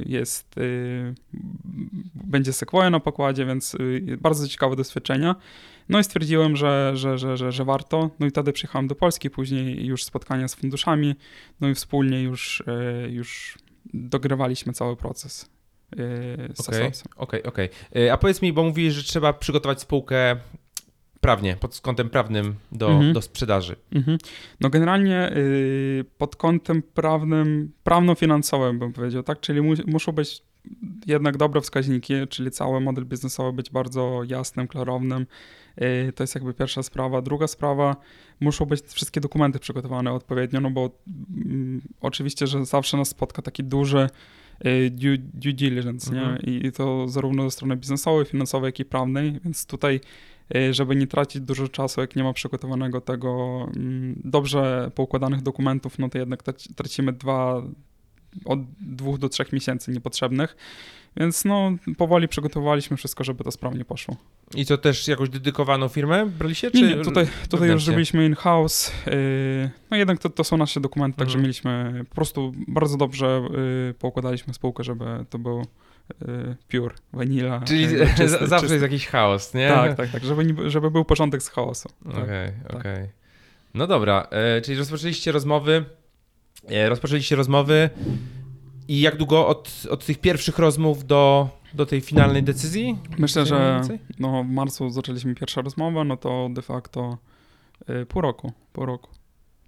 jest, 0.06 0.58
y, 0.58 1.14
będzie 2.14 2.54
Sequoia 2.54 2.90
na 2.90 3.00
pokładzie, 3.00 3.46
więc 3.46 3.76
y, 3.76 4.18
bardzo 4.22 4.48
ciekawe 4.48 4.76
doświadczenia. 4.76 5.36
No 5.90 6.00
i 6.00 6.04
stwierdziłem, 6.04 6.56
że, 6.56 6.92
że, 6.96 7.18
że, 7.18 7.38
że, 7.38 7.52
że 7.52 7.66
warto. 7.66 8.10
No 8.20 8.26
i 8.26 8.30
wtedy 8.30 8.54
przyjechałem 8.54 8.88
do 8.88 8.96
Polski, 8.96 9.30
później 9.30 9.86
już 9.86 10.04
spotkania 10.04 10.48
z 10.48 10.56
funduszami, 10.56 11.16
no 11.62 11.68
i 11.70 11.76
wspólnie 11.76 12.22
już, 12.24 12.64
e, 12.68 13.10
już 13.10 13.58
dogrywaliśmy 13.94 14.74
cały 14.74 14.96
proces. 14.98 15.50
e, 16.00 16.54
Okej, 16.68 16.92
okej, 17.44 17.44
okej. 17.44 17.70
A 18.10 18.18
powiedz 18.18 18.42
mi, 18.42 18.54
bo 18.54 18.64
mówisz, 18.64 18.94
że 18.94 19.04
trzeba 19.04 19.34
przygotować 19.34 19.82
spółkę 19.82 20.36
prawnie, 21.22 21.56
pod 21.60 21.82
kątem 21.82 22.10
prawnym 22.10 22.56
do, 22.72 22.90
Mhm. 22.90 23.14
do 23.14 23.22
sprzedaży. 23.22 23.76
Mhm. 23.92 24.18
No 24.62 24.70
generalnie 24.70 25.32
y, 25.38 26.06
pod 26.18 26.36
kątem 26.36 26.82
prawnym, 26.82 27.72
prawno-finansowym 27.84 28.80
bym 28.80 28.94
powiedział, 28.94 29.24
tak? 29.24 29.40
Czyli 29.40 29.62
mu, 29.62 29.74
muszą 29.88 30.12
być 30.12 30.42
jednak 31.06 31.38
dobre 31.38 31.62
wskaźniki, 31.62 32.14
czyli 32.30 32.52
cały 32.52 32.80
model 32.82 33.06
biznesowy 33.06 33.54
być 33.54 33.70
bardzo 33.70 34.22
jasnym, 34.28 34.68
klarownym. 34.68 35.26
Y, 35.82 36.14
To 36.14 36.24
jest 36.24 36.36
jakby 36.36 36.54
pierwsza 36.54 36.84
sprawa. 36.84 37.22
Druga 37.22 37.48
sprawa, 37.48 37.96
muszą 38.40 38.66
być 38.66 38.82
wszystkie 38.82 39.22
dokumenty 39.22 39.60
przygotowane 39.60 40.12
odpowiednio, 40.12 40.62
no 40.62 40.72
bo 40.72 40.90
mm, 41.46 41.82
oczywiście, 42.02 42.48
że 42.48 42.66
zawsze 42.66 42.98
nas 42.98 43.10
spotka 43.10 43.42
taki 43.42 43.64
duży 43.64 44.10
y, 44.66 44.90
due, 44.90 45.18
due 45.18 45.54
diligence, 45.54 46.16
nie? 46.16 46.22
Mhm. 46.22 46.42
I, 46.42 46.66
I 46.68 46.72
to 46.72 47.08
zarówno 47.08 47.44
ze 47.44 47.52
strony 47.52 47.78
biznesowej, 47.78 48.26
finansowej, 48.26 48.68
jak 48.68 48.80
i 48.80 48.86
prawnej, 48.86 49.40
więc 49.44 49.66
tutaj 49.66 50.00
y, 50.56 50.74
żeby 50.74 50.96
nie 50.96 51.08
tracić 51.08 51.42
dużo 51.42 51.68
czasu, 51.68 52.02
jak 52.02 52.16
nie 52.16 52.24
ma 52.24 52.34
przygotowanego 52.34 53.02
tego 53.02 53.60
mm, 53.76 54.22
dobrze 54.24 54.92
poukładanych 54.96 55.42
dokumentów, 55.42 56.00
no 56.00 56.10
to 56.10 56.18
jednak 56.18 56.44
traci- 56.44 56.74
tracimy 56.76 57.14
dwa, 57.14 57.64
od 58.46 58.60
dwóch 58.80 59.18
do 59.18 59.30
trzech 59.30 59.54
miesięcy 59.54 59.92
niepotrzebnych. 59.92 60.56
Więc 61.18 61.46
no, 61.46 61.72
powoli 61.98 62.28
przygotowaliśmy 62.28 62.98
wszystko, 62.98 63.24
żeby 63.24 63.44
to 63.44 63.52
sprawnie 63.52 63.86
poszło. 63.86 64.16
I 64.56 64.66
to 64.66 64.78
też 64.78 65.08
jakąś 65.08 65.30
dedykowaną 65.30 65.88
firmę 65.88 66.26
braliście? 66.26 66.72
Czy 66.72 66.82
Nie, 66.82 66.96
nie, 66.96 67.04
tutaj, 67.04 67.28
tutaj 67.50 67.70
już 67.70 67.88
robiliśmy 67.88 68.26
in-house. 68.26 68.92
Yy, 69.06 69.70
no 69.92 69.98
jednak 69.98 70.20
to, 70.20 70.30
to 70.30 70.44
są 70.44 70.58
nasze 70.58 70.80
dokumenty, 70.82 71.18
także 71.18 71.32
Mhm. 71.38 71.44
mieliśmy 71.44 72.04
po 72.10 72.16
prostu 72.16 72.52
bardzo 72.68 72.98
dobrze 72.98 73.42
yy, 73.88 73.94
poukładaliśmy 74.00 74.54
spółkę, 74.54 74.84
żeby 74.84 75.06
to 75.30 75.40
był 75.40 75.66
yy, 76.28 76.56
pure, 76.72 76.96
vanilla. 77.14 77.62
Czyli 77.66 77.88
czysty- 77.88 78.28
zawsze 78.48 78.60
czysty. 78.60 78.74
jest 78.74 78.84
jakiś 78.84 79.08
chaos, 79.08 79.54
nie? 79.54 79.68
Tak, 79.70 79.96
tak, 79.98 80.10
tak, 80.10 80.24
żeby, 80.26 80.70
żeby 80.70 80.92
był 80.92 81.06
porządek 81.06 81.44
z 81.44 81.50
chaosu. 81.50 81.90
Tak. 82.06 82.24
Okej, 82.24 82.52
tak. 82.68 82.76
okej. 82.76 83.10
No 83.74 83.88
dobra, 83.88 84.28
e, 84.32 84.62
czyli 84.62 84.78
rozpoczęliście 84.78 85.32
rozmowy, 85.32 85.86
e, 86.70 86.90
rozpoczęliście 86.90 87.36
rozmowy 87.36 87.90
i 88.88 89.00
jak 89.00 89.18
długo 89.18 89.48
od, 89.48 89.84
od 89.90 90.06
tych 90.06 90.18
pierwszych 90.18 90.60
rozmów 90.60 91.06
do, 91.06 91.50
do 91.74 91.86
tej 91.86 92.02
finalnej 92.02 92.44
decyzji? 92.44 92.98
Myślę, 93.18 93.46
że 93.46 93.82
no, 94.20 94.44
w 94.44 94.48
marcu 94.48 94.90
zaczęliśmy 94.90 95.36
pierwszą 95.36 95.62
rozmowę, 95.62 96.04
no 96.04 96.18
to 96.18 96.50
de 96.54 96.62
facto 96.62 97.18
y, 97.90 98.06
pół 98.06 98.22
roku, 98.22 98.52
pół 98.74 98.86
roku. 98.86 99.10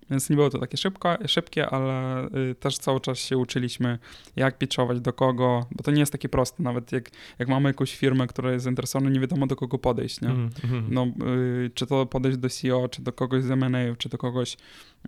Więc 0.09 0.29
nie 0.29 0.35
było 0.35 0.49
to 0.49 0.59
takie 0.59 0.77
szybko, 0.77 1.17
szybkie, 1.27 1.69
ale 1.69 2.25
y, 2.25 2.55
też 2.55 2.77
cały 2.77 3.01
czas 3.01 3.19
się 3.19 3.37
uczyliśmy, 3.37 3.99
jak 4.35 4.57
pitchować, 4.57 5.01
do 5.01 5.13
kogo, 5.13 5.65
bo 5.71 5.83
to 5.83 5.91
nie 5.91 5.99
jest 5.99 6.11
takie 6.11 6.29
proste. 6.29 6.63
Nawet 6.63 6.91
jak, 6.91 7.09
jak 7.39 7.49
mamy 7.49 7.69
jakąś 7.69 7.95
firmę, 7.95 8.27
która 8.27 8.51
jest 8.51 8.63
zainteresowana, 8.63 9.09
nie 9.09 9.19
wiadomo 9.19 9.47
do 9.47 9.55
kogo 9.55 9.77
podejść, 9.77 10.21
nie? 10.21 10.29
Mhm, 10.29 10.49
mhm. 10.63 10.85
No, 10.89 11.05
y, 11.05 11.71
czy 11.73 11.87
to 11.87 12.05
podejść 12.05 12.37
do 12.37 12.49
CEO, 12.49 12.87
czy 12.87 13.01
do 13.01 13.13
kogoś 13.13 13.43
z 13.43 13.51
M&A, 13.51 13.95
czy 13.97 14.09
do 14.09 14.17
kogoś 14.17 14.57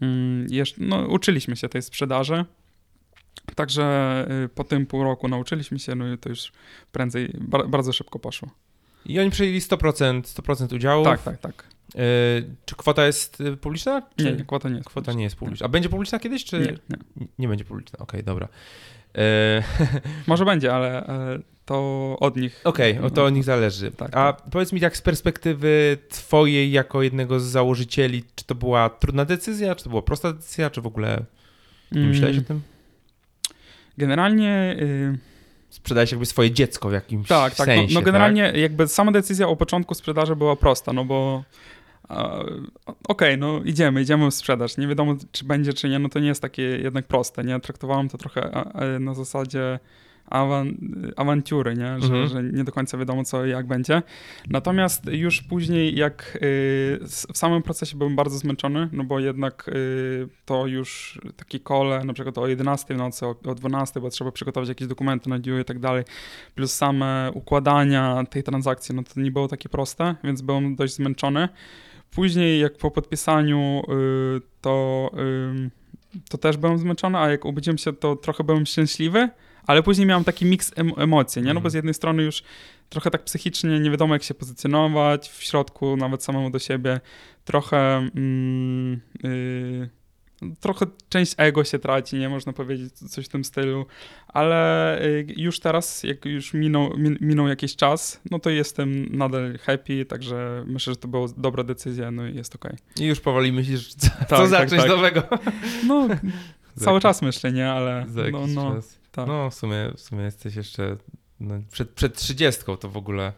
mm, 0.01 0.47
jeszcze, 0.49 0.83
no 0.83 1.07
uczyliśmy 1.07 1.55
się 1.55 1.69
tej 1.69 1.81
sprzedaży. 1.81 2.45
Także 3.55 4.25
y, 4.45 4.49
po 4.49 4.63
tym 4.63 4.85
pół 4.85 5.03
roku 5.03 5.27
nauczyliśmy 5.27 5.79
się, 5.79 5.95
no 5.95 6.13
i 6.13 6.17
to 6.17 6.29
już 6.29 6.51
prędzej, 6.91 7.31
bar, 7.41 7.67
bardzo 7.69 7.93
szybko 7.93 8.19
poszło. 8.19 8.49
I 9.05 9.19
oni 9.19 9.29
przejęli 9.29 9.59
100%, 9.59 10.21
100% 10.21 10.75
udziału. 10.75 11.03
Tak, 11.03 11.21
tak, 11.23 11.37
tak. 11.39 11.63
E, 11.95 11.99
czy 12.65 12.75
kwota 12.75 13.05
jest 13.05 13.41
e, 13.41 13.57
publiczna? 13.57 14.01
Czy 14.15 14.25
Nie, 14.25 14.31
nie, 14.31 14.45
kwota 14.45 14.69
nie 14.69 14.75
jest. 14.75 14.87
Kwota 14.89 15.13
nie 15.13 15.23
jest 15.23 15.35
publiczna. 15.35 15.65
A 15.65 15.69
będzie 15.69 15.89
publiczna 15.89 16.19
kiedyś, 16.19 16.45
czy 16.45 16.59
Nie, 16.59 16.97
nie. 17.17 17.27
nie 17.39 17.47
będzie 17.47 17.65
publiczna? 17.65 17.99
Okej, 17.99 18.23
dobra. 18.23 18.47
E, 19.17 19.63
Może 20.27 20.45
będzie, 20.45 20.73
ale, 20.75 21.03
ale 21.03 21.39
to 21.65 22.17
od 22.19 22.35
nich. 22.37 22.61
Okej, 22.63 22.99
o 22.99 23.09
to 23.09 23.25
od 23.25 23.33
nich 23.33 23.43
zależy. 23.43 23.91
Tak, 23.91 24.17
A 24.17 24.33
powiedz 24.33 24.73
mi 24.73 24.79
tak 24.79 24.97
z 24.97 25.01
perspektywy 25.01 25.97
twojej 26.09 26.71
jako 26.71 27.01
jednego 27.03 27.39
z 27.39 27.43
założycieli, 27.43 28.23
czy 28.35 28.45
to 28.45 28.55
była 28.55 28.89
trudna 28.89 29.25
decyzja, 29.25 29.75
czy 29.75 29.83
to 29.83 29.89
była 29.89 30.01
prosta 30.01 30.33
decyzja, 30.33 30.69
czy 30.69 30.81
w 30.81 30.87
ogóle 30.87 31.25
nie 31.91 32.01
myślałeś 32.01 32.35
o 32.35 32.39
Mm, 32.39 32.45
tym? 32.45 32.61
Generalnie. 33.99 34.77
Y, 34.79 35.17
Sprzedałeś 35.69 36.11
jakby 36.11 36.25
swoje 36.25 36.51
dziecko 36.51 36.89
w 36.89 36.93
jakimś 36.93 37.27
tak, 37.27 37.55
tak. 37.55 37.67
No, 37.67 37.73
sensie, 37.73 37.93
no 37.93 38.01
generalnie 38.01 38.53
jakby 38.55 38.87
sama 38.87 39.11
decyzja 39.11 39.47
o 39.47 39.55
początku 39.55 39.93
sprzedaży 39.93 40.35
była 40.35 40.55
prosta, 40.55 40.93
no 40.93 41.05
bo. 41.05 41.43
Okej, 43.07 43.37
no 43.37 43.61
idziemy, 43.65 44.01
idziemy 44.01 44.31
w 44.31 44.33
sprzedaż. 44.33 44.77
Nie 44.77 44.87
wiadomo, 44.87 45.15
czy 45.31 45.45
będzie, 45.45 45.73
czy 45.73 45.89
nie, 45.89 45.99
no 45.99 46.09
to 46.09 46.19
nie 46.19 46.27
jest 46.27 46.41
takie 46.41 46.63
jednak 46.63 47.07
proste, 47.07 47.43
nie? 47.43 47.59
Traktowałem 47.59 48.09
to 48.09 48.17
trochę 48.17 48.65
na 48.99 49.13
zasadzie, 49.13 49.79
awan, 50.29 50.77
awantury, 51.17 51.75
nie? 51.75 51.99
Że, 51.99 52.05
Mhm. 52.13 52.27
że 52.27 52.43
nie 52.43 52.63
do 52.63 52.71
końca 52.71 52.97
wiadomo 52.97 53.23
co 53.23 53.45
i 53.45 53.49
jak 53.49 53.67
będzie. 53.67 54.01
Natomiast 54.49 55.05
już 55.05 55.41
później, 55.41 55.95
jak 55.95 56.35
y, 56.35 56.39
w 57.31 57.37
samym 57.37 57.61
procesie 57.63 57.97
byłem 57.97 58.15
bardzo 58.15 58.37
zmęczony, 58.37 58.89
no 58.91 59.03
bo 59.03 59.19
jednak 59.19 59.65
y, 59.67 60.27
to 60.45 60.67
już 60.67 61.19
takie 61.37 61.59
kole, 61.59 62.03
na 62.05 62.13
przykład 62.13 62.37
o 62.37 62.47
11 62.47 62.93
w 62.93 62.97
nocy, 62.97 63.25
o, 63.25 63.35
o 63.45 63.55
12, 63.55 63.99
bo 63.99 64.09
trzeba 64.09 64.31
przygotować 64.31 64.69
jakieś 64.69 64.87
dokumenty 64.87 65.29
na 65.29 65.39
due 65.39 65.61
i 65.61 65.65
tak 65.65 65.79
dalej, 65.79 66.03
plus 66.55 66.73
same 66.73 67.31
układania 67.33 68.23
tej 68.29 68.43
transakcji, 68.43 68.95
no 68.95 69.03
to 69.03 69.21
nie 69.21 69.31
było 69.31 69.47
takie 69.47 69.69
proste, 69.69 70.15
więc 70.23 70.41
byłem 70.41 70.75
dość 70.75 70.93
zmęczony. 70.93 71.49
Później, 72.11 72.59
jak 72.59 72.77
po 72.77 72.91
podpisaniu, 72.91 73.81
y, 74.37 74.41
to, 74.61 75.11
to 76.29 76.37
też 76.37 76.57
byłem 76.57 76.77
zmęczony, 76.77 77.17
a 77.17 77.29
jak 77.29 77.45
obudziłem 77.45 77.77
się, 77.77 77.93
to 77.93 78.15
trochę 78.15 78.43
byłem 78.43 78.65
szczęśliwy, 78.65 79.29
ale 79.69 79.83
później 79.83 80.07
miałem 80.07 80.23
taki 80.23 80.45
miks 80.45 80.71
em- 80.75 80.93
emocji, 80.97 81.41
nie? 81.41 81.47
No 81.47 81.53
bo 81.53 81.59
Mhm. 81.59 81.71
z 81.71 81.73
jednej 81.73 81.93
strony 81.93 82.23
już 82.23 82.43
trochę 82.89 83.11
tak 83.11 83.23
psychicznie 83.23 83.79
nie 83.79 83.91
wiadomo, 83.91 84.15
jak 84.15 84.23
się 84.23 84.33
pozycjonować, 84.33 85.29
w 85.29 85.43
środku 85.43 85.97
nawet 85.97 86.23
samemu 86.23 86.49
do 86.49 86.59
siebie, 86.59 86.99
trochę 87.45 87.97
mm, 88.15 89.01
y, 89.25 89.89
trochę 90.59 90.85
część 91.09 91.33
ego 91.37 91.63
się 91.63 91.79
traci, 91.79 92.15
nie 92.15 92.29
można 92.29 92.53
powiedzieć 92.53 92.93
coś 92.93 93.25
w 93.25 93.29
tym 93.29 93.43
stylu, 93.43 93.85
ale 94.27 95.01
y, 95.05 95.25
już 95.37 95.59
teraz, 95.59 96.03
jak 96.03 96.25
już 96.25 96.53
minął, 96.53 96.97
min, 96.97 97.17
minął 97.21 97.47
jakiś 97.47 97.75
czas, 97.75 98.21
no 98.31 98.39
to 98.39 98.49
jestem 98.49 99.17
nadal 99.17 99.57
happy, 99.57 100.05
także 100.05 100.63
myślę, 100.67 100.93
że 100.93 100.97
to 100.97 101.07
była 101.07 101.27
dobra 101.37 101.63
decyzja, 101.63 102.11
no 102.11 102.27
i 102.27 102.35
jest 102.35 102.55
okej. 102.55 102.77
I 102.99 103.05
już 103.05 103.19
powoli 103.19 103.51
myślisz, 103.51 103.93
co, 103.93 104.09
co 104.09 104.25
tak, 104.25 104.47
zacząć 104.47 104.81
tak. 104.81 104.89
nowego. 104.89 105.23
No, 105.87 106.07
cały 106.85 106.99
czas 106.99 107.21
myślę, 107.21 107.51
nie, 107.51 107.71
ale 107.71 108.05
Za 108.07 108.21
jakiś 108.21 108.33
no, 108.33 108.63
no, 108.63 108.75
czas. 108.75 108.98
Tak. 109.11 109.27
No, 109.27 109.49
w 109.49 109.53
sumie, 109.55 109.91
w 109.95 110.01
sumie 110.01 110.23
jesteś 110.23 110.55
jeszcze 110.55 110.97
no, 111.39 111.55
przed, 111.71 111.89
przed 111.89 112.15
30 112.15 112.63
to 112.79 112.89
w 112.89 112.97
ogóle 112.97 113.33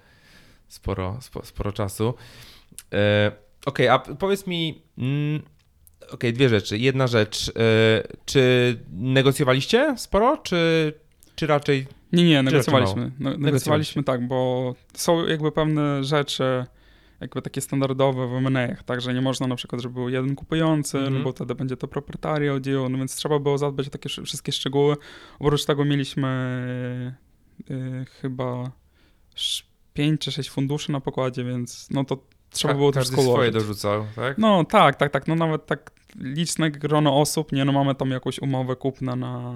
sporo, 0.68 1.18
spo, 1.22 1.46
sporo 1.46 1.72
czasu. 1.72 2.14
E, 2.94 3.32
Okej, 3.66 3.88
a 3.88 4.00
p- 4.00 4.16
powiedz 4.16 4.48
mi, 4.48 4.82
mm, 4.98 5.42
okej, 6.12 6.34
dwie 6.34 6.50
rzeczy. 6.50 6.78
Jedna 6.78 7.08
rzecz, 7.08 7.50
e, 7.50 7.52
czy 8.26 8.78
negocjowaliście 8.92 9.96
sporo, 9.98 10.38
czy, 10.38 10.94
czy 11.36 11.48
raczej... 11.48 11.88
Nie, 12.14 12.24
nie, 12.24 12.44
negocjowaliśmy. 12.44 13.12
No, 13.20 13.38
negocjowaliśmy 13.38 14.04
tak, 14.04 14.28
bo 14.28 14.74
są 14.94 15.28
jakby 15.28 15.52
pewne 15.52 16.04
rzeczy, 16.04 16.66
jakby 17.22 17.42
takie 17.42 17.62
standardowe 17.62 18.28
w 18.28 18.34
M&A, 18.34 18.84
także 18.84 19.14
nie 19.14 19.22
można 19.22 19.48
na 19.48 19.56
przykład, 19.56 19.82
żeby 19.82 19.94
był 19.94 20.10
jeden 20.10 20.36
kupujący, 20.36 20.98
Mhm. 20.98 21.18
no 21.18 21.24
bo 21.24 21.32
wtedy 21.32 21.56
będzie 21.56 21.78
to 21.78 21.88
proprietarial 21.88 22.62
deal, 22.62 22.92
no 22.92 22.98
więc 22.98 23.16
trzeba 23.16 23.40
było 23.40 23.58
zadbać 23.58 23.88
o 23.88 23.90
takie 23.90 24.06
sz- 24.10 24.26
wszystkie 24.28 24.52
szczegóły. 24.52 24.96
Oprócz 25.40 25.66
tego 25.66 25.86
mieliśmy 25.86 26.28
y, 27.72 28.06
chyba 28.22 28.72
5 29.94 30.22
czy 30.22 30.32
6 30.32 30.50
funduszy 30.50 30.92
na 30.92 31.00
pokładzie, 31.02 31.44
więc 31.44 31.88
no 31.92 32.04
to 32.04 32.18
trzeba 32.50 32.74
Ka- 32.74 32.78
było 32.78 32.92
każdy 32.92 33.14
wszystko 33.16 33.34
swoje 33.34 33.52
dorzucał, 33.52 34.06
tak? 34.16 34.38
No 34.38 34.64
tak, 34.66 34.96
tak, 34.96 35.12
tak. 35.12 35.28
No 35.28 35.36
nawet 35.36 35.66
tak 35.66 35.92
liczne 36.16 36.72
grono 36.72 37.20
osób, 37.22 37.52
nie 37.52 37.66
no 37.66 37.72
mamy 37.72 37.96
tam 37.96 38.12
jakąś 38.12 38.40
umowę 38.40 38.76
kupna 38.76 39.16
na, 39.16 39.54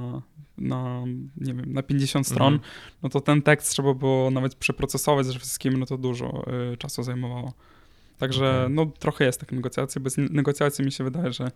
na 0.57 1.03
nie 1.37 1.53
wiem, 1.53 1.73
na 1.73 1.83
50 1.83 2.27
stron, 2.27 2.53
Mhm. 2.53 2.71
no 3.03 3.09
to 3.09 3.21
ten 3.21 3.41
tekst 3.41 3.71
trzeba 3.71 3.93
było 3.93 4.31
nawet 4.31 4.55
przeprocesować 4.55 5.25
ze 5.25 5.33
wszystkim, 5.39 5.77
no 5.77 5.85
to 5.85 5.97
dużo 5.97 6.45
y, 6.73 6.77
czasu 6.77 7.03
zajmowało. 7.03 7.53
Także 8.17 8.61
Okej. 8.63 8.75
no 8.75 8.85
trochę 8.85 9.25
jest 9.25 9.39
tak 9.39 9.51
negocjacji. 9.51 10.01
Bez 10.01 10.15
negocjacji 10.17 10.85
mi 10.85 10.91
się 10.91 11.03
wydaje, 11.03 11.33
że 11.33 11.51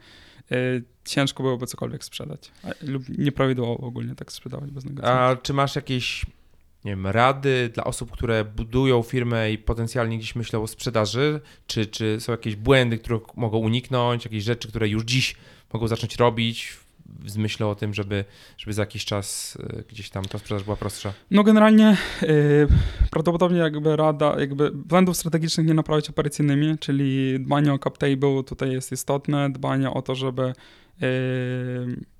y, 0.52 0.84
ciężko 1.06 1.44
byłoby 1.44 1.68
cokolwiek 1.68 2.04
sprzedać. 2.04 2.52
A, 2.64 2.68
lub 2.82 3.10
nieprawidłowo 3.18 3.78
ogólnie 3.88 4.16
tak 4.16 4.32
sprzedawać 4.32 4.72
bez 4.72 4.86
negocjacji. 4.86 5.20
A 5.20 5.36
czy 5.42 5.54
masz 5.54 5.76
jakieś, 5.76 6.26
nie 6.86 6.92
wiem, 6.92 7.08
rady 7.08 7.70
dla 7.74 7.84
osób, 7.84 8.12
które 8.12 8.46
budują 8.46 9.02
firmę 9.04 9.52
i 9.52 9.58
potencjalnie 9.58 10.18
gdzieś 10.18 10.36
myślą 10.36 10.64
o 10.64 10.68
sprzedaży? 10.68 11.42
Czy, 11.68 11.86
czy 11.86 12.18
są 12.20 12.32
jakieś 12.32 12.56
błędy, 12.56 12.98
których 12.98 13.22
mogą 13.38 13.58
uniknąć, 13.58 14.26
jakieś 14.26 14.44
rzeczy, 14.44 14.68
które 14.68 14.88
już 14.90 15.04
dziś 15.04 15.36
mogą 15.74 15.88
zacząć 15.88 16.16
robić 16.16 16.78
z 17.26 17.38
myślą 17.38 17.69
o 17.69 17.76
tym, 17.76 17.93
żeby, 17.93 18.26
żeby 18.58 18.74
za 18.74 18.82
jakiś 18.82 19.06
czas 19.06 19.56
y, 19.56 19.84
gdzieś 19.89 20.10
tam 20.10 20.26
ta 20.26 20.38
sprzedaż 20.38 20.63
była 20.63 20.76
prostsza? 20.76 21.13
No 21.32 21.43
generalnie 21.43 21.98
y, 22.24 22.67
prawdopodobnie 23.12 23.60
jakby 23.60 23.95
rada, 23.95 24.39
jakby 24.39 24.72
błędów 24.72 25.17
strategicznych 25.17 25.67
nie 25.67 25.74
naprawiać 25.74 26.10
operacyjnymi, 26.10 26.78
czyli 26.78 27.39
dbanie 27.39 27.74
o 27.74 27.80
cap 27.80 27.98
table 27.98 28.43
tutaj 28.43 28.72
jest 28.72 28.91
istotne, 28.91 29.50
dbanie 29.50 29.91
o 29.91 30.02
to, 30.02 30.15
żeby 30.15 30.54
y, 31.04 32.19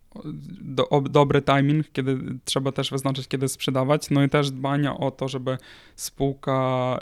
do, 0.62 0.90
o 0.90 1.02
dobry 1.02 1.42
timing, 1.42 1.92
kiedy 1.94 2.18
trzeba 2.46 2.72
też 2.72 2.92
wyznaczyć, 2.92 3.28
kiedy 3.28 3.48
sprzedawać, 3.48 4.10
no 4.10 4.24
i 4.24 4.30
też 4.30 4.52
dbanie 4.52 4.92
o 4.92 5.12
to, 5.12 5.28
żeby 5.28 5.58
spółka, 5.96 7.00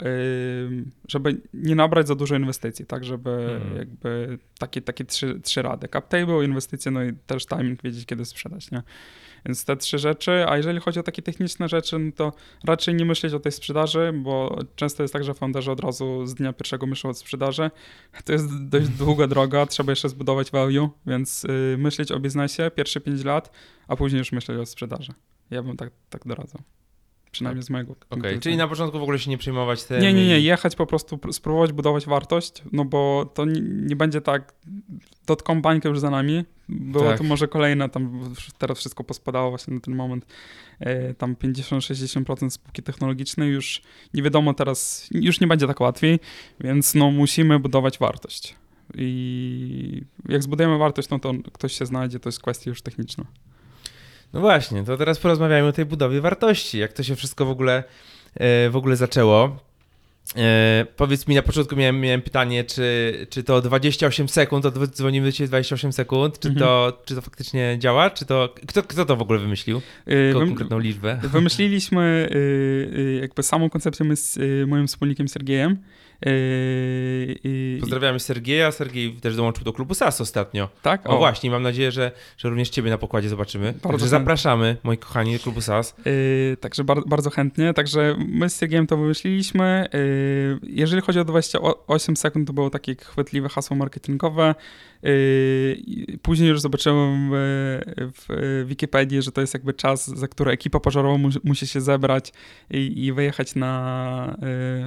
żeby 1.08 1.40
nie 1.54 1.74
nabrać 1.74 2.08
za 2.08 2.14
dużo 2.14 2.36
inwestycji, 2.36 2.86
tak, 2.86 3.04
żeby 3.04 3.30
Mhm. 3.30 3.76
jakby 3.76 4.38
takie, 4.58 4.82
takie 4.82 5.04
trzy, 5.04 5.40
trzy 5.40 5.62
rady, 5.62 5.88
cap 5.88 6.08
table, 6.08 6.44
inwestycje, 6.44 6.90
no 6.90 7.04
i 7.04 7.12
też 7.26 7.46
timing, 7.46 7.82
wiedzieć, 7.82 8.06
kiedy 8.06 8.24
sprzedać, 8.24 8.70
nie? 8.70 8.82
Więc 9.46 9.64
te 9.64 9.76
trzy 9.76 9.98
rzeczy, 9.98 10.44
a 10.48 10.56
jeżeli 10.56 10.80
chodzi 10.80 11.00
o 11.00 11.02
takie 11.02 11.22
techniczne 11.22 11.68
rzeczy, 11.68 11.98
no 11.98 12.12
to 12.12 12.32
raczej 12.64 12.94
nie 12.94 13.04
myśleć 13.04 13.34
o 13.34 13.40
tej 13.40 13.52
sprzedaży, 13.52 14.12
bo 14.14 14.58
często 14.76 15.02
jest 15.02 15.12
tak, 15.12 15.24
że 15.24 15.34
founderzy 15.34 15.70
od 15.70 15.80
razu 15.80 16.26
z 16.26 16.34
dnia 16.34 16.52
pierwszego 16.52 16.86
myślą 16.86 17.10
o 17.10 17.14
sprzedaży. 17.14 17.70
To 18.24 18.32
jest 18.32 18.68
dość 18.68 18.88
długa 18.88 19.26
droga, 19.26 19.66
trzeba 19.66 19.92
jeszcze 19.92 20.08
zbudować 20.08 20.50
value, 20.50 20.88
więc 21.06 21.44
y, 21.44 21.76
myśleć 21.78 22.12
o 22.12 22.20
biznesie 22.20 22.70
pierwsze 22.74 23.00
5 23.00 23.24
lat, 23.24 23.50
a 23.88 23.96
później 23.96 24.18
już 24.18 24.32
myśleć 24.32 24.58
o 24.58 24.66
sprzedaży. 24.66 25.12
Ja 25.50 25.62
bym 25.62 25.76
tak, 25.76 25.90
tak 26.10 26.26
doradzał. 26.26 26.62
Przynajmniej 27.30 27.62
z 27.62 27.70
mojego 27.70 27.92
Okej, 27.92 28.22
widzenia. 28.22 28.40
czyli 28.40 28.56
na 28.56 28.68
początku 28.68 28.98
w 28.98 29.02
ogóle 29.02 29.18
się 29.18 29.30
nie 29.30 29.38
przejmować 29.38 29.84
tym. 29.84 30.00
Nie, 30.00 30.12
nie, 30.12 30.26
nie, 30.26 30.40
jechać 30.40 30.76
po 30.76 30.86
prostu, 30.86 31.16
pr- 31.16 31.32
spróbować 31.32 31.72
budować 31.72 32.06
wartość, 32.06 32.62
no 32.72 32.84
bo 32.84 33.30
to 33.34 33.44
nie, 33.44 33.60
nie 33.60 33.96
będzie 33.96 34.20
tak, 34.20 34.54
dotką 35.26 35.62
bańkę 35.62 35.88
już 35.88 36.00
za 36.00 36.10
nami, 36.10 36.44
było 36.68 37.04
Tak. 37.04 37.18
to 37.18 37.24
może 37.24 37.48
kolejne, 37.48 37.88
tam 37.88 38.34
teraz 38.58 38.78
wszystko 38.78 39.04
pospadało 39.04 39.50
właśnie 39.50 39.74
na 39.74 39.80
ten 39.80 39.94
moment, 39.94 40.26
e, 40.80 41.14
tam 41.14 41.34
50-60% 41.36 42.50
spółki 42.50 42.82
technologicznej 42.82 43.50
już 43.52 43.82
nie 44.14 44.22
wiadomo 44.22 44.54
teraz, 44.54 45.08
już 45.10 45.40
nie 45.40 45.46
będzie 45.46 45.66
tak 45.66 45.80
łatwiej, 45.80 46.20
więc 46.60 46.94
no 46.94 47.10
musimy 47.10 47.58
budować 47.58 47.98
wartość. 47.98 48.54
I 48.94 50.02
jak 50.28 50.42
zbudujemy 50.42 50.78
wartość, 50.78 51.08
no 51.08 51.18
to 51.18 51.32
ktoś 51.52 51.72
się 51.72 51.86
znajdzie, 51.86 52.20
to 52.20 52.28
jest 52.28 52.40
kwestia 52.40 52.70
już 52.70 52.82
techniczna. 52.82 53.24
No 54.32 54.40
właśnie, 54.40 54.84
to 54.84 54.96
teraz 54.96 55.18
porozmawiajmy 55.18 55.68
o 55.68 55.72
tej 55.72 55.84
budowie 55.84 56.20
wartości. 56.20 56.78
Jak 56.78 56.92
to 56.92 57.02
się 57.02 57.16
wszystko 57.16 57.44
w 57.46 57.50
ogóle, 57.50 57.84
e, 58.34 58.70
w 58.70 58.76
ogóle 58.76 58.96
zaczęło? 58.96 59.56
E, 60.36 60.86
powiedz 60.96 61.26
mi, 61.28 61.34
na 61.34 61.42
początku 61.42 61.76
miałem, 61.76 62.00
miałem 62.00 62.22
pytanie, 62.22 62.64
czy, 62.64 63.12
czy 63.30 63.42
to 63.44 63.60
28 63.62 64.28
sekund, 64.28 64.64
to 64.64 64.86
dzwonimy 64.86 65.26
do 65.26 65.32
ciebie 65.32 65.48
28 65.48 65.92
sekund, 65.92 66.38
czy, 66.40 66.48
Mhm. 66.48 66.66
to, 66.66 67.02
czy 67.04 67.14
to 67.14 67.22
faktycznie 67.22 67.76
działa? 67.78 68.10
Czy 68.10 68.24
to, 68.26 68.54
kto, 68.68 68.82
kto 68.82 69.04
to 69.04 69.16
w 69.16 69.22
ogóle 69.22 69.38
wymyślił? 69.38 69.80
E, 70.06 70.32
Ko- 70.32 70.38
wym- 70.40 70.46
konkretną 70.48 70.78
liczbę? 70.78 71.20
Wymyśliliśmy 71.22 72.28
y, 72.30 72.34
y, 72.98 73.18
jakby 73.22 73.42
samą 73.42 73.70
koncepcję 73.70 74.06
my 74.06 74.16
z 74.16 74.36
y, 74.36 74.64
moim 74.66 74.86
wspólnikiem 74.86 75.28
Sergiejem. 75.28 75.76
Y, 76.26 77.40
y, 77.44 77.78
Pozdrawiamy 77.80 78.20
Sergieja. 78.20 78.72
Sergiej 78.72 79.12
też 79.12 79.36
dołączył 79.36 79.64
do 79.64 79.72
klubu 79.72 79.94
SAS 79.94 80.20
ostatnio. 80.20 80.68
Tak? 80.82 81.10
O, 81.10 81.18
właśnie, 81.18 81.50
mam 81.50 81.62
nadzieję, 81.62 81.92
że, 81.92 82.12
że 82.36 82.48
również 82.48 82.70
ciebie 82.70 82.90
na 82.90 82.98
pokładzie 82.98 83.28
zobaczymy. 83.28 83.74
Bardzo 83.82 84.08
zapraszamy, 84.08 84.76
moi 84.82 84.98
kochani, 84.98 85.32
do 85.32 85.42
klubu 85.42 85.60
SAS. 85.60 85.94
Y, 86.06 86.56
także 86.60 86.84
bar 86.84 87.02
bardzo 87.06 87.30
chętnie. 87.30 87.74
Także 87.74 88.16
my 88.28 88.50
z 88.50 88.56
Sergiejem 88.56 88.86
to 88.86 88.96
wymyśliliśmy. 88.96 89.88
Y, 89.94 90.58
jeżeli 90.62 91.02
chodzi 91.02 91.20
o 91.20 91.24
28 91.24 92.16
sekund, 92.16 92.46
to 92.46 92.52
było 92.52 92.70
takie 92.70 92.94
chwytliwe 92.94 93.48
hasło 93.48 93.76
marketingowe. 93.76 94.54
Y, 95.04 95.76
i 95.86 96.18
później 96.18 96.48
już 96.48 96.60
zobaczyłem 96.60 97.30
w, 97.98 98.64
Wikipedii, 98.66 99.22
że 99.22 99.32
to 99.32 99.40
jest 99.40 99.54
jakby 99.54 99.74
czas, 99.74 100.06
za 100.06 100.28
który 100.28 100.50
ekipa 100.50 100.80
pożarowa 100.80 101.18
mu 101.18 101.28
musi 101.44 101.66
się 101.66 101.80
zebrać 101.80 102.32
i, 102.70 103.04
i 103.06 103.12
wyjechać 103.12 103.54
na 103.54 104.36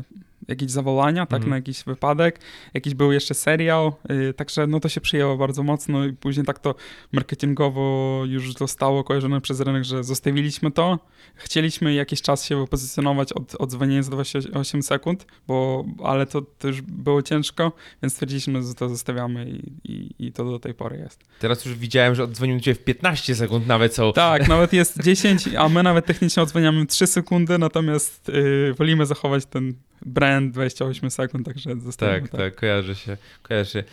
y, 0.08 0.31
jakieś 0.48 0.72
zawołania, 0.72 1.26
tak, 1.26 1.38
Mhm. 1.38 1.50
na 1.50 1.56
jakiś 1.56 1.84
wypadek. 1.84 2.40
Jakiś 2.74 2.94
był 2.94 3.12
jeszcze 3.12 3.34
serial, 3.34 3.92
y, 4.30 4.34
także 4.34 4.68
no 4.68 4.80
to 4.80 4.90
się 4.90 5.02
przyjęło 5.02 5.38
bardzo 5.38 5.64
mocno 5.64 6.06
i 6.06 6.14
później 6.14 6.46
tak 6.46 6.60
to 6.60 6.76
marketingowo 7.12 8.24
już 8.28 8.54
zostało 8.54 9.04
kojarzone 9.04 9.42
przez 9.42 9.60
rynek, 9.60 9.84
że 9.84 10.04
zostawiliśmy 10.04 10.72
to. 10.72 11.00
Chcieliśmy 11.36 11.94
jakiś 11.94 12.22
czas 12.22 12.46
się 12.46 12.66
pozycjonować 12.70 13.34
od, 13.34 13.56
od 13.56 13.70
dzwonienia 13.72 14.04
za 14.04 14.12
28 14.12 14.84
sekund, 14.84 15.26
bo, 15.48 15.86
ale 16.04 16.26
to, 16.26 16.42
to 16.42 16.68
już 16.68 16.82
było 16.82 17.22
ciężko, 17.22 17.72
więc 18.04 18.14
stwierdziliśmy, 18.14 18.64
że 18.64 18.74
to 18.74 18.90
zostawiamy 18.90 19.50
i, 19.50 19.92
i, 19.92 20.28
i 20.28 20.32
to 20.32 20.46
do 20.46 20.60
tej 20.60 20.74
pory 20.74 20.98
jest. 20.98 21.24
Teraz 21.40 21.66
już 21.66 21.76
widziałem, 21.76 22.16
że 22.16 22.24
oddzwonił 22.24 22.60
ciebie 22.60 22.76
w 22.76 22.84
15 22.84 23.36
sekund 23.36 23.68
nawet 23.68 23.96
są. 23.96 24.14
Tak, 24.14 24.48
nawet 24.48 24.74
jest 24.74 25.04
10, 25.04 25.50
a 25.58 25.70
my 25.70 25.84
nawet 25.84 26.06
technicznie 26.06 26.44
odzwaniamy 26.44 26.86
3 26.86 27.08
sekundy, 27.08 27.58
natomiast 27.58 28.30
y, 28.30 28.74
wolimy 28.78 29.06
zachować 29.06 29.46
ten 29.46 29.74
brand 30.06 30.31
28 30.40 31.12
sekund, 31.12 31.46
także 31.46 31.76
zostawiamy 31.80 32.22
tak, 32.22 32.32
tak, 32.32 32.40
tak, 32.40 32.56
kojarzy 32.56 32.96
się, 32.96 33.18
kojarzy 33.44 33.72
się. 33.72 33.84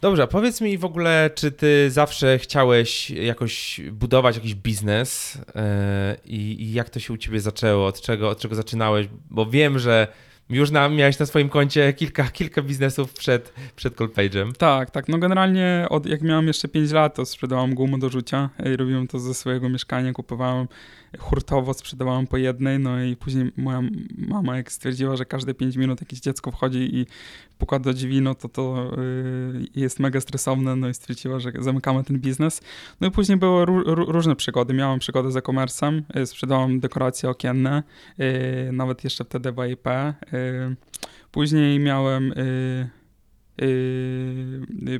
Dobrze, 0.00 0.22
a 0.22 0.26
powiedz 0.26 0.60
mi 0.60 0.78
w 0.78 0.84
ogóle, 0.84 1.30
czy 1.34 1.52
ty 1.52 1.90
zawsze 1.90 2.38
chciałeś 2.38 3.10
jakoś 3.10 3.80
budować 3.92 4.36
jakiś 4.36 4.54
biznes 4.54 5.38
yy, 5.54 5.62
i 6.24 6.72
jak 6.72 6.90
to 6.90 7.00
się 7.00 7.12
u 7.12 7.16
ciebie 7.16 7.40
zaczęło, 7.40 7.86
od 7.86 8.00
czego, 8.00 8.28
od 8.28 8.38
czego 8.38 8.54
zaczynałeś? 8.54 9.08
Bo 9.30 9.46
wiem, 9.46 9.78
że 9.78 10.08
już 10.50 10.70
na, 10.70 10.88
miałeś 10.88 11.18
na 11.18 11.26
swoim 11.26 11.48
koncie 11.48 11.92
kilka, 11.92 12.24
kilka 12.24 12.62
biznesów 12.62 13.12
przed, 13.12 13.52
przed 13.76 13.94
Coldpage'em. 13.94 14.52
Tak, 14.52 14.90
tak. 14.90 15.08
No 15.08 15.18
generalnie 15.18 15.86
od, 15.90 16.06
jak 16.06 16.22
miałem 16.22 16.46
jeszcze 16.46 16.68
5 16.68 16.92
lat, 16.92 17.14
to 17.14 17.26
sprzedawałem 17.26 17.74
gumę 17.74 17.98
do 17.98 18.08
rzucia 18.08 18.50
i 18.72 18.76
robiłem 18.76 19.08
to 19.08 19.18
ze 19.18 19.34
swojego 19.34 19.68
mieszkania, 19.68 20.12
kupowałem 20.12 20.68
hurtowo 21.18 21.74
sprzedawałem 21.74 22.26
po 22.26 22.36
jednej, 22.36 22.78
no 22.78 23.02
i 23.02 23.16
później 23.16 23.52
moja 23.56 23.80
mama 24.18 24.56
jak 24.56 24.72
stwierdziła, 24.72 25.16
że 25.16 25.24
każde 25.24 25.54
5 25.54 25.76
minut 25.76 26.00
jakieś 26.00 26.20
dziecko 26.20 26.50
wchodzi 26.50 26.96
i 26.96 27.06
puka 27.58 27.78
do 27.78 27.92
drzwi, 27.92 28.20
no 28.20 28.34
to 28.34 28.48
to 28.48 28.90
yy, 28.96 29.66
jest 29.74 30.00
mega 30.00 30.20
stresowne, 30.20 30.76
no 30.76 30.88
i 30.88 30.94
stwierdziła, 30.94 31.38
że 31.38 31.52
zamykamy 31.58 32.04
ten 32.04 32.18
biznes. 32.20 32.60
No 33.00 33.06
i 33.06 33.10
później 33.10 33.38
były 33.38 33.64
różne 33.86 34.36
przygody. 34.36 34.74
Miałem 34.74 34.98
przygodę 34.98 35.30
z 35.30 35.36
e-commerce'em, 35.36 36.02
yy, 36.14 36.26
dekoracje 36.80 37.30
okienne, 37.30 37.82
yy, 38.18 38.26
nawet 38.72 39.04
jeszcze 39.04 39.24
wtedy 39.24 39.48
w. 39.52 40.14
Yy, 40.32 40.76
później 41.30 41.78
miałem... 41.78 42.28
Yy, 42.28 42.88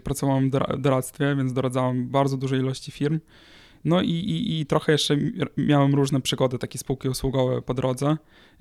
pracowałem 0.05 0.51
w 0.51 0.81
doradztwie, 0.81 1.37
więc 1.37 1.53
doradzałem 1.53 2.09
bardzo 2.09 2.37
dużej 2.37 2.61
ilości 2.61 2.93
firm. 2.93 3.21
No 3.85 4.03
i, 4.03 4.11
i, 4.11 4.61
i 4.61 4.67
trochę 4.67 4.93
jeszcze 4.93 5.17
miałem 5.57 5.95
różne 5.95 6.21
przygody, 6.21 6.59
takie 6.59 6.79
spółki 6.79 7.09
usługowe 7.09 7.63
po 7.63 7.75
drodze. 7.75 8.17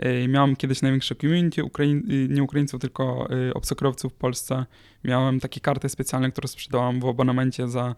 Y, 0.06 0.28
miałem 0.28 0.56
kiedyś 0.56 0.82
największe 0.82 1.16
community, 1.16 1.64
Ukraiń, 1.64 1.98
y, 1.98 2.28
nie 2.30 2.44
Ukraińców, 2.44 2.82
tylko 2.82 3.28
y, 3.50 3.54
obcokrajowców 3.54 4.14
w 4.14 4.16
Polsce. 4.16 4.66
Miałem 5.04 5.40
takie 5.40 5.60
karty 5.60 5.90
specjalne, 5.90 6.32
które 6.32 6.48
sprzedałam 6.48 7.00
w 7.00 7.06
abonamencie 7.06 7.68
za 7.68 7.96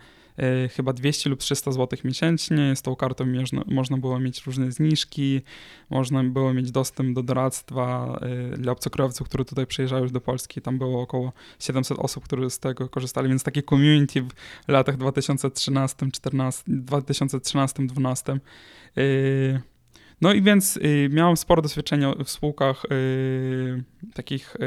chyba 0.76 0.94
200 0.94 1.30
lub 1.30 1.40
300 1.40 1.72
zł 1.72 2.00
miesięcznie. 2.04 2.76
Z 2.76 2.82
tą 2.82 2.96
kartą 2.96 3.26
można, 3.26 3.64
można 3.68 3.98
było 3.98 4.20
mieć 4.20 4.46
różne 4.46 4.72
zniżki, 4.72 5.42
można 5.90 6.24
było 6.24 6.54
mieć 6.54 6.72
dostęp 6.72 7.16
do 7.16 7.24
doradztwa 7.24 8.20
dla 8.58 8.72
obcokrajowców, 8.72 9.30
którzy 9.30 9.46
tutaj 9.46 9.68
przyjeżdżają 9.68 10.04
już 10.04 10.12
do 10.12 10.22
Polski. 10.22 10.62
Tam 10.62 10.78
było 10.78 11.02
około 11.02 11.34
700 11.60 12.00
osób, 12.00 12.24
które 12.24 12.50
z 12.50 12.60
tego 12.60 12.90
korzystali, 12.90 13.30
więc 13.30 13.44
takie 13.44 13.64
community 13.64 14.22
w 14.68 14.72
latach 14.72 14.98
2013, 14.98 16.12
14, 16.12 16.64
2013, 16.68 17.86
2012. 17.86 18.40
No 20.22 20.34
i 20.34 20.42
więc 20.42 20.80
miałem 21.10 21.38
sporo 21.38 21.62
doświadczenia 21.62 22.14
w 22.26 22.30
spółkach 22.30 22.84
takich 24.14 24.58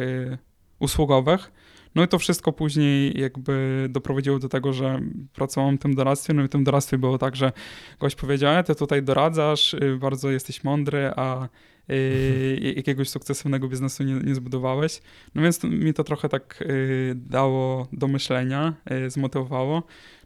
usługowych. 0.79 1.53
No 1.99 2.05
i 2.05 2.09
to 2.09 2.19
wszystko 2.19 2.53
później 2.53 3.21
jakby 3.21 3.87
doprowadziło 3.91 4.39
do 4.39 4.49
tego, 4.49 4.73
że 4.73 5.01
pracowałem 5.33 5.79
w 5.79 5.81
tym 5.81 5.95
doradztwie, 5.95 6.35
no 6.35 6.43
i 6.43 6.47
w 6.47 6.49
tym 6.49 6.65
doradztwie 6.65 6.99
było 6.99 7.19
tak, 7.19 7.37
że 7.37 7.53
gość 8.01 8.17
powiedział, 8.17 8.53
e, 8.55 8.65
ty 8.65 8.75
tutaj 8.75 9.03
doradzasz, 9.03 9.75
y, 9.75 9.99
bardzo 10.01 10.31
jesteś 10.31 10.65
mądry, 10.65 11.13
a 11.17 11.49
y, 11.91 12.75
jakiegoś 12.77 13.09
sukcesywnego 13.09 13.69
biznesu 13.69 14.03
nie, 14.05 14.15
nie, 14.15 14.35
zbudowałeś. 14.35 15.01
No 15.35 15.43
więc 15.43 15.65
mi 15.65 15.95
to 15.95 16.05
trochę 16.05 16.29
tak 16.29 16.63
y, 16.63 17.13
dało 17.17 17.89
do 17.93 18.09
myślenia, 18.09 18.75
zmotywowało. 19.09 19.83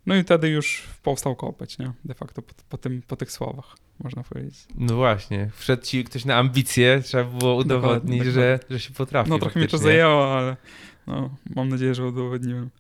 No 0.07 0.17
i 0.17 0.23
wtedy 0.23 0.49
już 0.49 0.89
powstał 1.03 1.37
kopeć, 1.37 1.79
nie? 1.79 1.93
De 2.05 2.15
facto 2.15 2.43
po, 2.43 2.55
po, 2.69 2.79
tym, 2.79 3.03
po 3.03 3.17
tych 3.17 3.33
słowach, 3.33 3.77
można 4.05 4.23
powiedzieć. 4.23 4.67
No 4.75 4.97
właśnie, 4.97 5.51
wszedł 5.55 5.83
ci 5.83 6.05
ktoś 6.05 6.25
na 6.25 6.37
ambicje, 6.37 7.01
trzeba 7.05 7.25
było 7.25 7.55
udowodnić, 7.55 8.19
dokładnie, 8.19 8.33
że, 8.33 8.61
że 8.71 8.81
się 8.81 8.93
potrafi 8.93 9.31
No 9.31 9.39
trochę 9.39 9.61
mnie 9.61 9.69
to 9.69 9.79
zajęło, 9.79 10.39
ale 10.39 10.57
no, 11.07 11.31
mam 11.57 11.69
nadzieję, 11.69 11.95
że 11.95 12.07
udowodniłem. 12.07 12.71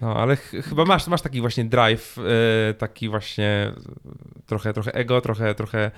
No, 0.00 0.16
ale 0.16 0.36
ch 0.36 0.50
chyba 0.68 0.84
masz, 0.84 1.06
masz 1.06 1.22
taki 1.22 1.40
właśnie 1.40 1.64
drive, 1.64 2.16
yy, 2.16 2.74
taki 2.74 3.08
właśnie 3.08 3.72
trochę, 4.46 4.72
trochę 4.72 4.94
ego, 4.94 5.20
trochę, 5.20 5.54
trochę 5.54 5.90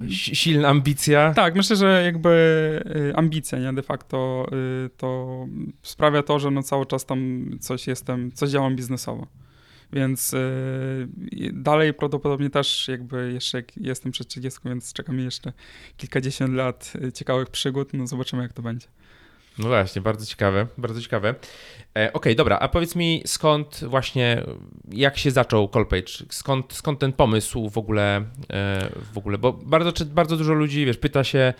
yy, 0.00 0.10
silna 0.14 0.68
ambicja. 0.68 1.34
Tak, 1.34 1.54
myślę, 1.54 1.76
że 1.76 2.02
jakby 2.04 2.30
y, 2.96 3.16
ambicja, 3.16 3.58
nie, 3.58 3.72
de 3.72 3.82
facto 3.82 4.46
yy, 4.50 4.90
to 4.96 5.46
sprawia 5.82 6.22
to, 6.22 6.38
że 6.38 6.50
no 6.50 6.62
cały 6.62 6.86
czas 6.86 7.06
tam 7.06 7.50
coś 7.60 7.86
jestem, 7.86 8.32
coś 8.32 8.50
działam 8.50 8.76
biznesowo. 8.76 9.26
Więc 9.92 10.32
yy, 10.32 11.52
dalej 11.52 11.94
prawdopodobnie 11.94 12.50
też 12.50 12.88
jakby 12.88 13.32
jeszcze 13.32 13.58
jak 13.58 13.76
jestem 13.76 14.12
przed 14.12 14.28
30, 14.28 14.60
więc 14.64 14.92
czeka 14.92 15.12
mi 15.12 15.24
jeszcze 15.24 15.52
kilkadziesiąt 15.96 16.54
lat 16.54 16.92
y, 17.04 17.12
ciekawych 17.12 17.48
przygód, 17.48 17.92
no 17.92 18.06
zobaczymy 18.06 18.42
jak 18.42 18.52
to 18.52 18.62
będzie. 18.62 18.86
No 19.58 19.68
właśnie, 19.68 20.02
bardzo 20.02 20.26
ciekawe, 20.26 20.66
bardzo 20.78 21.00
ciekawe. 21.00 21.28
E, 21.28 21.32
Okej, 21.92 22.10
okay, 22.12 22.34
dobra, 22.34 22.58
a 22.58 22.68
powiedz 22.68 22.96
mi 22.96 23.22
skąd 23.26 23.80
właśnie, 23.84 24.42
jak 24.92 25.18
się 25.18 25.30
zaczął 25.30 25.68
Colpage? 25.68 26.12
Skąd, 26.30 26.72
skąd 26.72 26.98
ten 26.98 27.12
pomysł 27.12 27.70
w 27.70 27.78
ogóle, 27.78 28.16
e, 28.52 28.88
w 29.12 29.18
ogóle? 29.18 29.38
Bo 29.38 29.52
bardzo, 29.52 30.04
bardzo 30.04 30.36
dużo 30.36 30.52
ludzi, 30.54 30.86
wiesz, 30.86 30.96
pyta 30.96 31.24
się, 31.24 31.54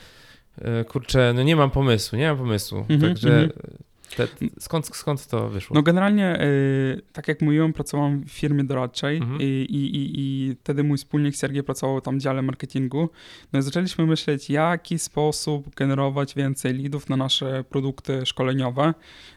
e, 0.58 0.84
kurczę, 0.84 1.32
no 1.34 1.42
nie 1.42 1.56
mam 1.56 1.70
pomysłu, 1.70 2.18
nie 2.18 2.28
mam 2.28 2.38
pomysłu, 2.38 2.84
mm 2.88 3.00
-hmm, 3.00 3.08
także 3.08 3.28
mm 3.28 3.48
-hmm. 3.48 3.87
Te, 4.16 4.28
skąd, 4.58 4.96
skąd 4.96 5.26
to 5.26 5.48
wyszło? 5.48 5.74
No 5.74 5.82
generalnie, 5.82 6.42
y, 6.42 7.02
tak 7.12 7.28
jak 7.28 7.42
mówiłem, 7.42 7.72
pracowałem 7.72 8.24
w 8.24 8.30
firmie 8.30 8.64
doradczej 8.64 9.16
mhm. 9.16 9.40
i, 9.40 9.44
i, 9.44 9.96
i, 9.96 10.10
i 10.20 10.56
wtedy 10.60 10.84
mój 10.84 10.98
wspólnik 10.98 11.36
Sergiej 11.36 11.62
pracował 11.62 12.00
tam 12.00 12.18
w 12.18 12.22
dziale 12.22 12.42
marketingu. 12.42 13.08
No 13.52 13.58
i 13.58 13.62
zaczęliśmy 13.62 14.06
myśleć, 14.06 14.50
jaki 14.50 14.98
sposób 14.98 15.74
generować 15.74 16.34
więcej 16.34 16.74
leadów 16.78 17.08
na 17.08 17.16
nasze 17.16 17.64
produkty 17.64 18.26
szkoleniowe. 18.26 18.94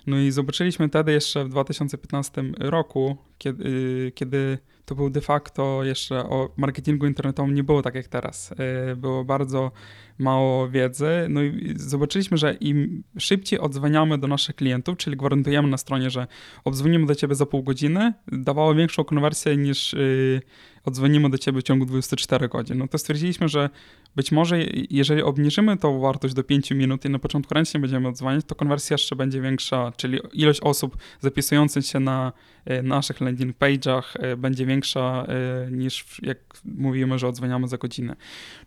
No 0.08 0.20
i 0.20 0.32
zobaczyliśmy 0.32 0.88
wtedy 0.88 1.12
jeszcze 1.12 1.46
w 1.46 1.50
2015 1.50 2.44
roku, 2.60 3.18
kiedy, 3.38 3.70
y, 3.70 4.12
kiedy 4.16 4.58
to 4.92 4.96
był 4.96 5.10
de 5.10 5.22
facto 5.22 5.84
jeszcze 5.84 6.20
o 6.20 6.50
marketingu 6.58 7.06
internetowym 7.06 7.56
nie 7.56 7.64
było 7.64 7.82
tak 7.82 7.96
jak 7.96 8.08
teraz. 8.08 8.52
Y, 8.92 8.96
było 8.96 9.24
bardzo 9.24 9.72
mało 10.20 10.70
wiedzy. 10.70 11.10
No 11.30 11.42
i 11.42 11.74
zobaczyliśmy, 11.76 12.38
że 12.38 12.54
im 12.54 13.04
szybciej 13.20 13.60
odzwaniamy 13.60 14.18
do 14.18 14.28
naszych 14.28 14.56
klientów, 14.56 14.98
czyli 14.98 15.18
gwarantujemy 15.18 15.68
na 15.68 15.78
stronie, 15.78 16.10
że 16.10 16.28
obdzwonimy 16.64 17.06
do 17.06 17.16
ciebie 17.16 17.36
za 17.36 17.46
pół 17.46 17.64
godziny, 17.64 18.14
dawało 18.32 18.76
większą 18.76 19.04
konwersję 19.04 19.58
niż 19.58 19.94
yy, 19.94 20.42
odzwonimy 20.84 21.30
do 21.30 21.38
ciebie 21.38 21.60
w 21.62 21.64
ciągu 21.64 21.86
24 21.86 22.50
godzin. 22.50 22.78
No 22.78 22.88
to 22.88 22.98
stwierdziliśmy, 22.98 23.50
że 23.50 23.70
być 24.16 24.32
może 24.32 24.58
jeżeli 24.90 25.22
obniżymy 25.22 25.78
tą 25.78 26.00
wartość 26.00 26.34
do 26.34 26.44
5 26.44 26.72
minut 26.72 27.06
i 27.06 27.10
na 27.10 27.20
początku 27.20 27.54
ręcznie 27.54 27.80
będziemy 27.80 28.08
odzwaniać, 28.08 28.46
to 28.46 28.56
konwersja 28.56 28.94
jeszcze 28.94 29.16
będzie 29.16 29.42
większa, 29.42 29.92
czyli 29.98 30.20
ilość 30.34 30.60
osób 30.60 30.98
zapisujących 31.20 31.86
się 31.86 32.00
na 32.00 32.34
y, 32.72 32.84
naszych 32.84 33.22
landing 33.22 33.58
page'ach 33.58 34.34
y, 34.34 34.38
będzie 34.38 34.66
większa 34.66 35.26
y, 35.68 35.72
niż 35.72 36.06
jak 36.22 36.38
mówimy, 36.66 37.20
że 37.20 37.28
odzwaniamy 37.28 37.68
za 37.68 37.78
godzinę. 37.78 38.16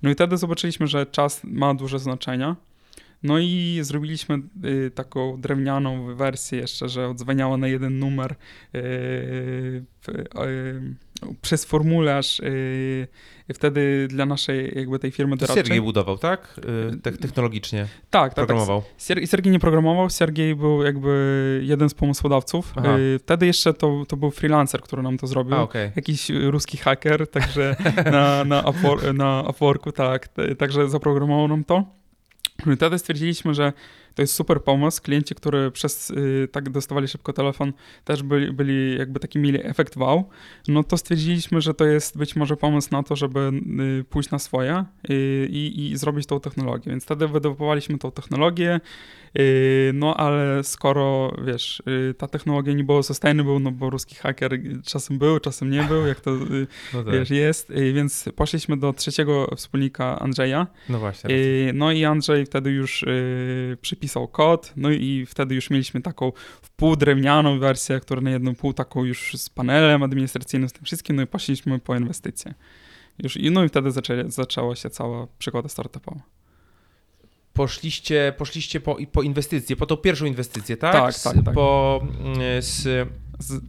No 0.02 0.10
i 0.10 0.14
wtedy 0.14 0.36
zobaczyliśmy, 0.36 0.86
że 0.86 1.06
czas 1.06 1.40
ma 1.44 1.74
duże 1.74 1.98
znaczenie. 1.98 2.54
No 3.24 3.38
i 3.38 3.78
zrobiliśmy 3.82 4.38
y, 4.64 4.90
taką 4.90 5.40
drewnianą 5.40 6.14
wersję 6.14 6.58
jeszcze, 6.58 6.88
że 6.88 7.08
odzwaniała 7.08 7.56
na 7.56 7.68
jeden 7.68 7.98
numer 7.98 8.34
y, 8.74 8.78
y, 8.78 9.84
przez 11.42 11.64
formularz 11.64 12.40
wtedy 13.54 14.08
dla 14.08 14.26
naszej 14.26 14.72
jakby 14.76 14.98
tej 14.98 15.10
firmy 15.10 15.36
doradczej. 15.36 15.64
Sergiej 15.64 15.82
budował, 15.82 16.18
tak? 16.18 16.60
Technologicznie. 17.02 17.86
Tak, 18.10 18.10
tak. 18.10 18.34
Programował. 18.34 18.82
Tak. 18.82 19.26
Sergiej 19.26 19.52
nie 19.52 19.60
programował, 19.60 20.10
Sergiej 20.10 20.54
był 20.54 20.82
jakby 20.82 21.60
jeden 21.64 21.88
z 21.88 21.94
pomysłodawców. 21.94 22.74
Wtedy 23.20 23.46
jeszcze 23.46 23.74
to, 23.74 24.04
to 24.08 24.16
był 24.16 24.30
freelancer, 24.30 24.80
który 24.80 25.02
nam 25.02 25.18
to 25.18 25.26
zrobił. 25.26 25.54
A, 25.54 25.62
okay. 25.62 25.92
Jakiś 25.96 26.30
ruski 26.30 26.76
haker, 26.76 27.28
także 27.28 27.76
na, 28.12 28.44
na, 28.44 28.60
Upwork, 28.60 29.12
na 29.12 29.44
Upworku, 29.50 29.92
tak. 29.92 30.28
Także 30.58 30.88
zaprogramował 30.88 31.48
nam 31.48 31.64
to. 31.64 32.03
Wtedy 32.76 32.98
stwierdziliśmy, 32.98 33.54
że 33.54 33.72
to 34.14 34.22
jest 34.22 34.34
super 34.34 34.62
pomysł. 34.62 35.02
Klienci, 35.02 35.34
którzy 35.34 35.70
przez 35.70 36.10
y, 36.10 36.48
tak 36.52 36.70
dostawali 36.70 37.08
szybko 37.08 37.32
telefon, 37.32 37.72
też 38.04 38.22
byli, 38.22 38.52
byli 38.52 38.98
jakby 38.98 39.20
taki 39.20 39.38
mieli 39.38 39.66
efekt 39.66 39.96
wow. 39.96 40.28
No 40.68 40.84
to 40.84 40.96
stwierdziliśmy, 40.96 41.60
że 41.60 41.74
to 41.74 41.84
jest 41.84 42.18
być 42.18 42.36
może 42.36 42.56
pomysł 42.56 42.88
na 42.92 43.02
to, 43.02 43.16
żeby 43.16 43.50
y, 44.00 44.04
pójść 44.04 44.30
na 44.30 44.38
swoje 44.38 44.84
y, 45.10 45.48
i, 45.50 45.90
i 45.92 45.96
zrobić 45.96 46.26
tą 46.26 46.40
technologię. 46.40 46.90
Więc 46.90 47.04
wtedy 47.04 47.28
wydobywaliśmy 47.28 47.98
tą 47.98 48.10
technologię. 48.10 48.80
Y, 49.38 49.90
no 49.94 50.16
ale 50.16 50.64
skoro, 50.64 51.36
wiesz, 51.44 51.82
y, 52.10 52.14
ta 52.14 52.28
technologia 52.28 52.74
nie 52.74 52.84
była 52.84 53.02
sustainable, 53.02 53.60
no 53.60 53.72
bo 53.72 53.90
ruski 53.90 54.14
haker 54.14 54.60
czasem 54.84 55.18
był, 55.18 55.40
czasem 55.40 55.70
nie 55.70 55.82
był, 55.82 56.06
jak 56.06 56.20
to, 56.20 56.30
y, 56.54 56.66
no 56.94 57.02
tak. 57.02 57.14
wiesz, 57.14 57.30
jest, 57.30 57.72
więc 57.94 58.24
poszliśmy 58.36 58.76
do 58.76 58.92
trzeciego 58.92 59.54
wspólnika 59.56 60.20
Andrzeja. 60.20 60.66
No 60.88 60.98
właśnie. 60.98 61.30
No 61.74 61.92
i 61.92 62.04
Andrzej 62.04 62.46
wtedy 62.46 62.70
już 62.70 63.04
przypisał 63.80 64.28
kod, 64.28 64.72
no 64.76 64.90
i 64.90 65.26
wtedy 65.26 65.54
już 65.54 65.70
mieliśmy 65.70 66.00
taką 66.00 66.32
wpółdrewnianą 66.62 67.58
wersję, 67.58 68.00
która 68.00 68.20
na 68.20 68.30
jedną 68.30 68.54
pół 68.54 68.72
taką 68.72 69.04
już 69.04 69.34
z 69.36 69.50
panelem 69.50 70.02
administracyjnym, 70.02 70.68
z 70.68 70.72
tym 70.72 70.84
wszystkim, 70.84 71.16
no 71.16 71.22
i 71.22 71.26
poszliśmy 71.26 71.78
po 71.78 71.96
inwestycje. 71.96 72.54
Już, 73.22 73.38
no 73.50 73.64
i 73.64 73.68
wtedy 73.68 73.90
zaczęła 74.26 74.76
się 74.76 74.90
cała 74.90 75.26
przygoda 75.38 75.68
startupowa. 75.68 76.20
Poszliście, 77.54 78.34
poszliście 78.38 78.80
po, 78.80 78.96
po 79.12 79.22
inwestycję, 79.22 79.76
po 79.76 79.86
tą 79.86 79.96
pierwszą 79.96 80.24
inwestycję, 80.24 80.76
tak? 80.76 80.92
Tak, 80.92 81.18
tak, 81.22 81.44
tak. 81.44 81.54
Po, 81.54 82.00
mm, 82.20 82.62
z, 82.62 82.82
Z, 83.38 83.62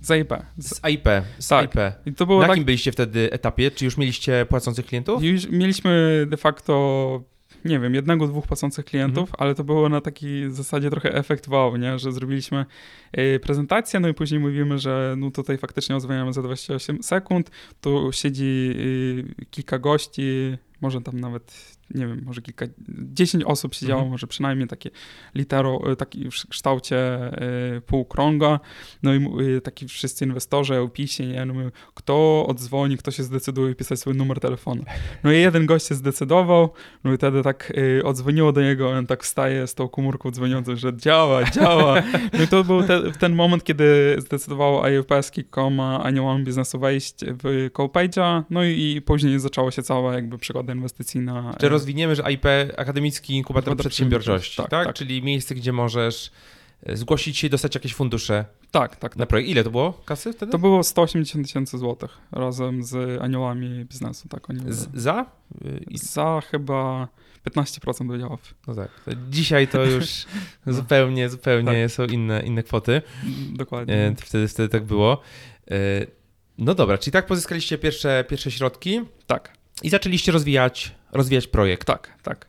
z 0.00 0.10
AIP. 0.10 0.32
Z, 0.58 0.68
z 0.68 0.84
AIP, 0.84 1.08
z 1.38 1.48
Tak. 1.48 1.76
AIP. 1.76 1.94
I 2.06 2.12
to 2.12 2.26
było 2.26 2.38
Na 2.40 2.46
tak, 2.46 2.50
jakim 2.50 2.64
byliście 2.64 2.92
wtedy 2.92 3.32
etapie? 3.32 3.70
Czy 3.70 3.84
już 3.84 3.96
mieliście 3.96 4.46
płacących 4.48 4.86
klientów? 4.86 5.22
już 5.22 5.48
mieliśmy 5.48 6.24
de 6.28 6.36
facto, 6.36 7.22
nie 7.64 7.80
wiem, 7.80 7.94
jednego, 7.94 8.26
dwóch 8.26 8.46
płacących 8.46 8.84
klientów, 8.84 9.30
ale 9.38 9.54
to 9.54 9.64
było 9.64 9.88
na 9.88 10.00
takiej 10.00 10.50
zasadzie 10.50 10.90
trochę 10.90 11.14
efekt 11.14 11.48
wow, 11.48 11.76
nie? 11.76 11.98
że 11.98 12.12
zrobiliśmy 12.12 12.66
y, 13.18 13.40
prezentację, 13.42 14.00
no 14.00 14.08
i 14.08 14.14
później 14.14 14.40
mówimy, 14.40 14.78
że 14.78 15.14
no 15.18 15.30
tutaj 15.30 15.58
faktycznie 15.58 15.96
odzwaniamy 15.96 16.32
za 16.32 16.42
28 16.42 17.02
sekund, 17.02 17.50
tu 17.80 18.12
siedzi 18.12 18.70
y, 18.76 19.46
kilka 19.50 19.78
gości, 19.78 20.56
może 20.80 21.00
tam 21.00 21.20
nawet, 21.20 21.73
nie 21.90 22.06
wiem, 22.06 22.22
może 22.24 22.42
kilka, 22.42 22.66
10 22.88 23.44
osób 23.44 23.74
siedziało, 23.74 24.00
Mhm. 24.00 24.10
może 24.10 24.26
przynajmniej 24.26 24.68
takie 24.68 24.90
litero, 25.34 25.92
y, 25.92 25.96
taki 25.96 26.30
w 26.30 26.48
kształcie 26.48 27.30
y, 27.76 27.80
półkrąga, 27.80 28.60
no 29.02 29.14
i 29.14 29.28
y, 29.56 29.60
taki 29.60 29.88
wszyscy 29.88 30.24
inwestorzy, 30.24 30.78
opisie, 30.80 31.26
nie, 31.26 31.46
no 31.46 31.54
mówią, 31.54 31.70
kto 31.94 32.46
odzwoni, 32.48 32.96
kto 32.96 33.10
się 33.10 33.22
zdecyduje 33.22 33.74
pisać 33.74 34.00
swój 34.00 34.14
numer 34.14 34.40
telefonu. 34.40 34.84
No 35.24 35.32
i 35.32 35.40
jeden 35.40 35.66
gość 35.66 35.86
się 35.86 35.94
zdecydował, 35.94 36.68
no 37.04 37.12
i 37.12 37.16
wtedy 37.16 37.42
tak 37.42 37.72
odzwoniło 38.04 38.52
do 38.52 38.62
niego, 38.62 38.90
on 38.90 39.06
tak 39.06 39.22
wstaje 39.22 39.66
z 39.66 39.74
tą 39.74 39.88
komórką 39.88 40.30
dzwoniącą, 40.30 40.76
że 40.76 40.96
działa, 40.96 41.44
działa. 41.50 42.02
No 42.32 42.42
i 42.42 42.48
to 42.48 42.64
był 42.64 42.82
te, 42.82 43.12
ten 43.12 43.34
moment, 43.34 43.64
kiedy 43.64 44.16
zdecydowało 44.18 44.84
IOPS.com 44.84 45.80
aniołom 45.80 46.44
biznesu 46.44 46.78
wejść 46.78 47.14
w 47.42 47.70
CoPage'a, 47.72 48.42
no 48.50 48.64
i, 48.64 48.94
i 48.96 49.02
później 49.02 49.38
zaczęła 49.40 49.70
się 49.70 49.82
cała 49.82 50.14
jakby 50.14 50.38
przygoda 50.38 50.72
inwestycyjna. 50.74 51.54
Czy 51.60 51.68
rozwiniemy, 51.74 52.16
że 52.16 52.24
AIP, 52.24 52.46
Akademicki 52.76 53.34
Inkubator 53.36 53.76
Przedsiębiorczości, 53.76 54.56
tak, 54.56 54.70
tak, 54.70 54.86
tak. 54.86 54.96
Czyli 54.96 55.22
miejsce, 55.22 55.54
gdzie 55.54 55.72
możesz 55.72 56.30
e, 56.86 56.96
zgłosić 56.96 57.38
się 57.38 57.46
i 57.46 57.50
dostać 57.50 57.74
jakieś 57.74 57.94
fundusze 57.94 58.44
Tak, 58.70 58.96
tak. 58.96 59.16
na 59.16 59.26
projekt. 59.26 59.50
Ile 59.50 59.64
to 59.64 59.70
było 59.70 59.92
kasy 59.92 60.32
wtedy? 60.32 60.52
To 60.52 60.58
było 60.58 60.82
180 60.84 61.46
tysięcy 61.46 61.78
złotych 61.78 62.18
razem 62.32 62.82
z 62.84 63.22
aniołami 63.22 63.84
biznesu, 63.84 64.28
tak 64.28 64.50
oni 64.50 64.60
Z, 64.68 64.88
za? 64.94 65.26
I- 65.90 65.98
Za 65.98 66.42
chyba 66.50 67.08
15% 67.50 68.14
udziałów. 68.14 68.54
No 68.66 68.74
tak. 68.74 68.90
Dzisiaj 69.30 69.68
to 69.68 69.84
już 69.84 70.04
No. 70.66 70.72
zupełnie, 70.72 71.28
zupełnie 71.28 71.82
Tak. 71.82 71.90
są 71.92 72.04
inne, 72.04 72.42
inne 72.42 72.62
kwoty. 72.62 73.02
Dokładnie. 73.52 73.94
E, 73.94 74.14
Wtedy, 74.16 74.48
wtedy 74.48 74.68
tak 74.68 74.84
było. 74.84 75.20
E, 75.70 75.74
No 76.58 76.74
dobra, 76.74 76.98
czyli 76.98 77.12
tak 77.12 77.26
pozyskaliście 77.26 77.78
pierwsze, 77.78 78.24
pierwsze 78.28 78.50
środki 78.50 79.00
Tak. 79.26 79.52
I 79.82 79.90
zaczęliście 79.90 80.32
rozwijać, 80.32 80.92
rozwijać 81.12 81.46
projekt. 81.46 81.86
Tak, 81.86 82.18
tak. 82.22 82.46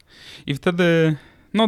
I 0.48 0.54
wtedy, 0.56 1.16
no, 1.54 1.68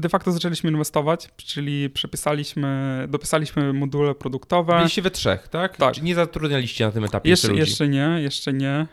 de 0.00 0.08
facto 0.08 0.32
zaczęliśmy 0.32 0.70
inwestować, 0.70 1.28
czyli 1.36 1.90
przepisaliśmy, 1.90 3.04
dopisaliśmy 3.08 3.72
module 3.72 4.14
produktowe. 4.14 4.76
Byliście 4.78 5.02
we 5.02 5.10
trzech, 5.10 5.48
tak? 5.48 5.76
Tak. 5.76 5.94
Czy 5.94 6.02
nie 6.02 6.14
zatrudnialiście 6.14 6.86
na 6.86 6.92
tym 6.92 7.04
etapie 7.04 7.30
Jeszcze, 7.30 7.48
ludzi? 7.48 7.60
jeszcze 7.60 7.88
nie, 7.88 8.16
jeszcze 8.20 8.52
nie. 8.52 8.86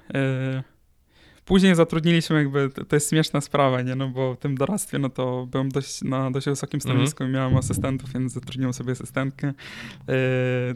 Później 1.46 1.76
zatrudniliśmy 1.76 2.36
jakby, 2.38 2.70
to 2.88 2.96
jest 2.96 3.10
śmieszna 3.10 3.42
sprawa, 3.42 3.82
nie, 3.82 3.96
no 3.96 4.08
bo 4.08 4.34
w 4.36 4.38
tym 4.38 4.58
doradztwie, 4.58 5.00
no 5.00 5.10
to 5.10 5.48
byłem 5.52 5.70
dość, 5.70 6.02
na 6.02 6.32
dość 6.32 6.46
wysokim 6.48 6.78
Mhm. 6.78 6.82
stanowisku 6.92 7.24
i 7.24 7.28
miałem 7.28 7.58
asystentów, 7.58 8.14
więc 8.14 8.34
zatrudniłem 8.34 8.74
sobie 8.74 8.92
asystentkę. 8.92 9.48
Yy, 9.48 9.54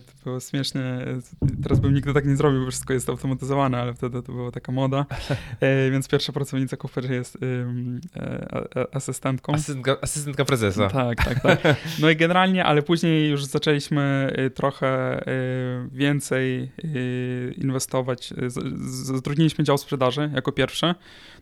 To 0.08 0.24
było 0.24 0.40
śmiesznie, 0.40 0.84
teraz 1.64 1.80
bym 1.80 1.94
nigdy 1.94 2.14
tak 2.14 2.26
nie 2.26 2.36
zrobił, 2.36 2.66
bo 2.66 2.72
wszystko 2.72 2.94
jest 2.94 3.10
automatyzowane, 3.10 3.82
ale 3.82 3.94
wtedy 3.94 4.22
to 4.24 4.32
była 4.32 4.52
taka 4.52 4.72
moda, 4.72 5.06
Yy, 5.62 5.92
więc 5.92 6.08
pierwsza 6.08 6.34
pracownica 6.34 6.78
Cooper 6.78 7.12
jest 7.12 7.38
e, 7.38 7.40
a- 8.76 8.96
asystentką. 8.98 9.54
Asystentka, 9.54 9.98
asystentka 10.02 10.46
prezesa. 10.46 10.90
Tak, 10.90 11.24
tak, 11.26 11.40
tak. 11.42 11.60
No 12.02 12.10
i 12.10 12.16
generalnie, 12.16 12.66
ale 12.66 12.82
później 12.82 13.30
już 13.30 13.46
zaczęliśmy 13.46 14.34
y, 14.40 14.50
trochę 14.50 15.20
y, 15.28 15.90
więcej 15.92 16.72
y, 16.86 17.54
inwestować. 17.58 18.34
Zatrudniliśmy 19.04 19.64
dział 19.64 19.78
sprzedaży 19.78 20.32
jako 20.36 20.52
pierwsze. 20.56 20.96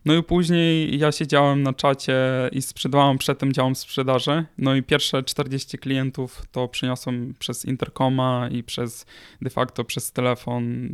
No 0.06 0.14
i 0.14 0.24
później 0.24 1.00
ja 1.00 1.12
siedziałem 1.12 1.64
na 1.64 1.74
czacie 1.74 2.16
i 2.52 2.62
sprzedawałem 2.62 3.18
przed 3.18 3.40
tym 3.40 3.54
działem 3.54 3.76
sprzedaży. 3.76 4.46
No 4.58 4.76
i 4.76 4.84
pierwsze 4.84 5.24
40 5.24 5.78
klientów 5.78 6.42
to 6.52 6.68
przyniosłem 6.68 7.34
przez 7.40 7.66
interkoma 7.66 8.50
i 8.52 8.64
przez 8.64 9.06
de 9.42 9.50
facto 9.50 9.84
przez 9.84 10.12
telefon, 10.12 10.90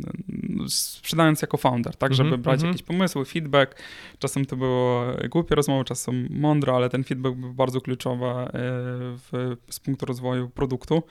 sprzedając 0.68 1.42
jako 1.42 1.56
founder, 1.56 1.96
tak, 1.96 2.14
żeby 2.14 2.26
Mhm, 2.28 2.42
brać 2.42 2.54
mhm. 2.54 2.72
jakieś 2.72 2.82
pomysły, 2.86 3.24
feedback. 3.24 3.74
Czasem 4.18 4.46
to 4.46 4.56
było 4.56 5.04
głupie 5.30 5.54
rozmowy, 5.54 5.84
czasem 5.84 6.28
mądre, 6.30 6.72
ale 6.72 6.88
ten 6.88 7.04
feedback 7.04 7.36
był 7.36 7.52
bardzo 7.52 7.80
kluczowy 7.80 8.24
e, 8.26 8.48
w, 8.52 9.56
z 9.70 9.80
punktu 9.80 10.06
rozwoju 10.06 10.48
produktu. 10.48 11.02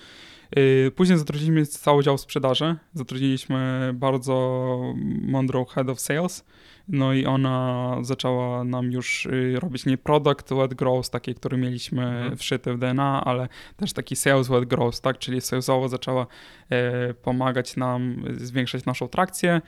E, 0.52 0.92
Później 0.92 1.18
zatrudniliśmy 1.18 1.66
cały 1.66 2.04
dział 2.04 2.18
sprzedaży. 2.18 2.76
Zatrudniliśmy 2.94 3.92
bardzo 3.94 4.94
mądrą 5.22 5.66
head 5.66 5.90
of 5.90 6.00
sales. 6.00 6.46
No 6.92 7.14
i 7.14 7.26
ona 7.26 7.96
zaczęła 8.02 8.64
nam 8.64 8.92
już 8.92 9.26
y, 9.26 9.60
robić 9.60 9.86
nie 9.86 9.98
product 9.98 10.52
led 10.52 10.74
growth, 10.74 11.10
taki, 11.10 11.36
który 11.36 11.58
mieliśmy 11.58 12.04
Mhm. 12.08 12.38
wszyty 12.38 12.74
w 12.74 12.80
DNA, 12.80 13.24
ale 13.26 13.48
też 13.78 13.94
taki 13.94 14.16
sales 14.16 14.50
led 14.50 14.66
growth, 14.66 15.02
tak? 15.02 15.18
Czyli 15.18 15.42
salesowo 15.42 15.90
zaczęła 15.90 16.28
e, 16.70 17.14
pomagać 17.14 17.76
nam 17.76 18.26
y, 18.28 18.46
zwiększać 18.46 18.86
naszą 18.86 19.08
trakcję. 19.08 19.62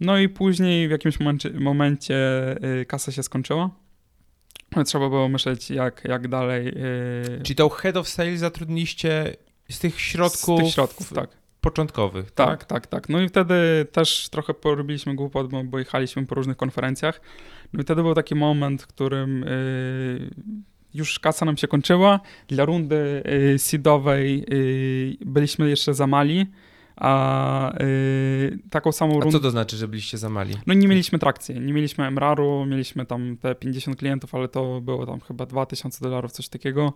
No 0.00 0.18
i 0.18 0.28
później 0.28 0.88
w 0.88 0.90
jakimś 0.90 1.20
momencie, 1.20 1.50
momencie 1.50 2.16
y, 2.80 2.84
kasa 2.84 3.12
się 3.12 3.22
skończyła. 3.22 3.70
Trzeba 4.86 5.08
było 5.08 5.28
myśleć, 5.28 5.70
jak, 5.70 6.02
jak 6.04 6.28
dalej. 6.28 6.74
Czyli 7.42 7.56
tą 7.56 7.68
head 7.68 7.96
of 7.96 8.08
sales 8.08 8.40
zatrudniliście 8.40 9.36
z 9.70 9.78
tych 9.78 10.00
środków, 10.00 10.60
Z 10.60 10.62
tych 10.62 10.72
środków, 10.72 11.12
tak. 11.12 11.43
Początkowych, 11.64 12.30
Tak, 12.30 12.48
tak? 12.48 12.64
tak, 12.64 12.86
tak. 12.86 13.08
No 13.08 13.20
i 13.20 13.28
wtedy 13.28 13.54
też 13.92 14.28
trochę 14.28 14.54
porobiliśmy 14.54 15.14
głupot, 15.14 15.50
bo, 15.50 15.64
bo 15.64 15.78
jechaliśmy 15.78 16.26
po 16.26 16.34
różnych 16.34 16.56
konferencjach. 16.56 17.20
No 17.72 17.80
i 17.80 17.82
wtedy 17.84 18.02
był 18.02 18.14
taki 18.14 18.34
moment, 18.34 18.82
w 18.82 18.86
którym 18.86 19.42
y, 19.44 20.30
już 20.94 21.18
kasa 21.18 21.44
nam 21.46 21.56
się 21.56 21.68
kończyła. 21.68 22.20
Dla 22.48 22.64
rundy 22.64 23.22
y, 23.54 23.58
seedowej 23.58 24.44
y, 24.52 25.16
byliśmy 25.26 25.68
jeszcze 25.70 25.94
za 25.94 26.06
mali, 26.06 26.46
a 26.96 27.72
y, 27.82 28.58
taką 28.70 28.92
samą 28.92 29.12
A 29.12 29.20
rundę... 29.20 29.38
co 29.38 29.40
to 29.40 29.50
znaczy, 29.50 29.76
że 29.76 29.88
byliście 29.88 30.18
za 30.18 30.28
mali? 30.30 30.54
No 30.66 30.74
nie 30.74 30.88
mieliśmy 30.88 31.18
trakcji, 31.18 31.60
nie 31.60 31.72
mieliśmy 31.72 32.10
MRAR-u, 32.10 32.66
mieliśmy 32.66 33.06
tam 33.06 33.36
te 33.36 33.54
50 33.54 33.96
klientów, 33.98 34.34
ale 34.34 34.48
to 34.48 34.80
było 34.80 35.06
tam 35.06 35.20
chyba 35.20 35.46
2000 35.46 36.04
dolarów, 36.04 36.32
coś 36.32 36.48
takiego. 36.48 36.92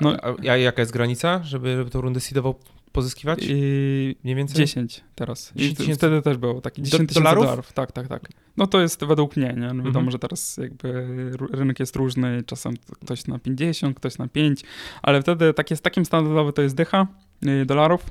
No- 0.00 0.16
A, 0.22 0.50
a 0.52 0.56
jaka 0.56 0.82
jest 0.82 0.92
granica, 0.92 1.40
żeby, 1.44 1.76
żeby 1.76 1.90
tą 1.90 2.00
rundę 2.00 2.20
seedową 2.20 2.54
pozyskiwać? 2.98 3.38
I 3.42 4.16
Mniej 4.24 4.36
więcej? 4.36 4.56
10 4.56 5.04
teraz. 5.14 5.52
I 5.54 5.58
10 5.58 5.76
t- 5.78 5.84
tysięcy- 5.84 5.98
wtedy 5.98 6.22
też 6.22 6.36
było 6.36 6.60
taki 6.60 6.82
Do- 6.82 6.86
10 6.86 7.08
tysięcy 7.08 7.14
dolarów? 7.14 7.44
dolarów? 7.44 7.72
Tak, 7.72 7.92
tak, 7.92 8.08
tak. 8.08 8.28
No 8.56 8.66
to 8.66 8.80
jest 8.80 9.04
według 9.04 9.36
mnie, 9.36 9.46
nie? 9.56 9.66
No 9.66 9.68
wiadomo, 9.68 9.88
Mhm. 9.88 10.10
że 10.10 10.18
teraz 10.18 10.56
jakby 10.56 10.92
rynek 11.52 11.80
jest 11.80 11.96
różny, 11.96 12.42
czasem 12.46 12.74
ktoś 13.00 13.26
na 13.26 13.38
50, 13.38 13.96
ktoś 13.96 14.18
na 14.18 14.28
5, 14.28 14.62
ale 15.02 15.22
wtedy 15.22 15.54
tak 15.54 15.70
jest, 15.70 15.82
takim 15.82 16.04
standardowy 16.04 16.52
to 16.52 16.62
jest 16.62 16.74
dycha 16.76 17.06
y, 17.46 17.66
dolarów. 17.66 18.06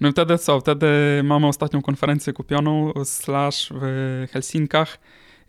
No 0.00 0.08
i 0.08 0.12
wtedy 0.12 0.38
co? 0.38 0.60
Wtedy 0.60 0.86
mamy 1.24 1.46
ostatnią 1.46 1.82
konferencję 1.82 2.32
kupioną 2.32 2.92
slash 3.04 3.72
w 3.80 4.26
Helsinkach. 4.32 4.98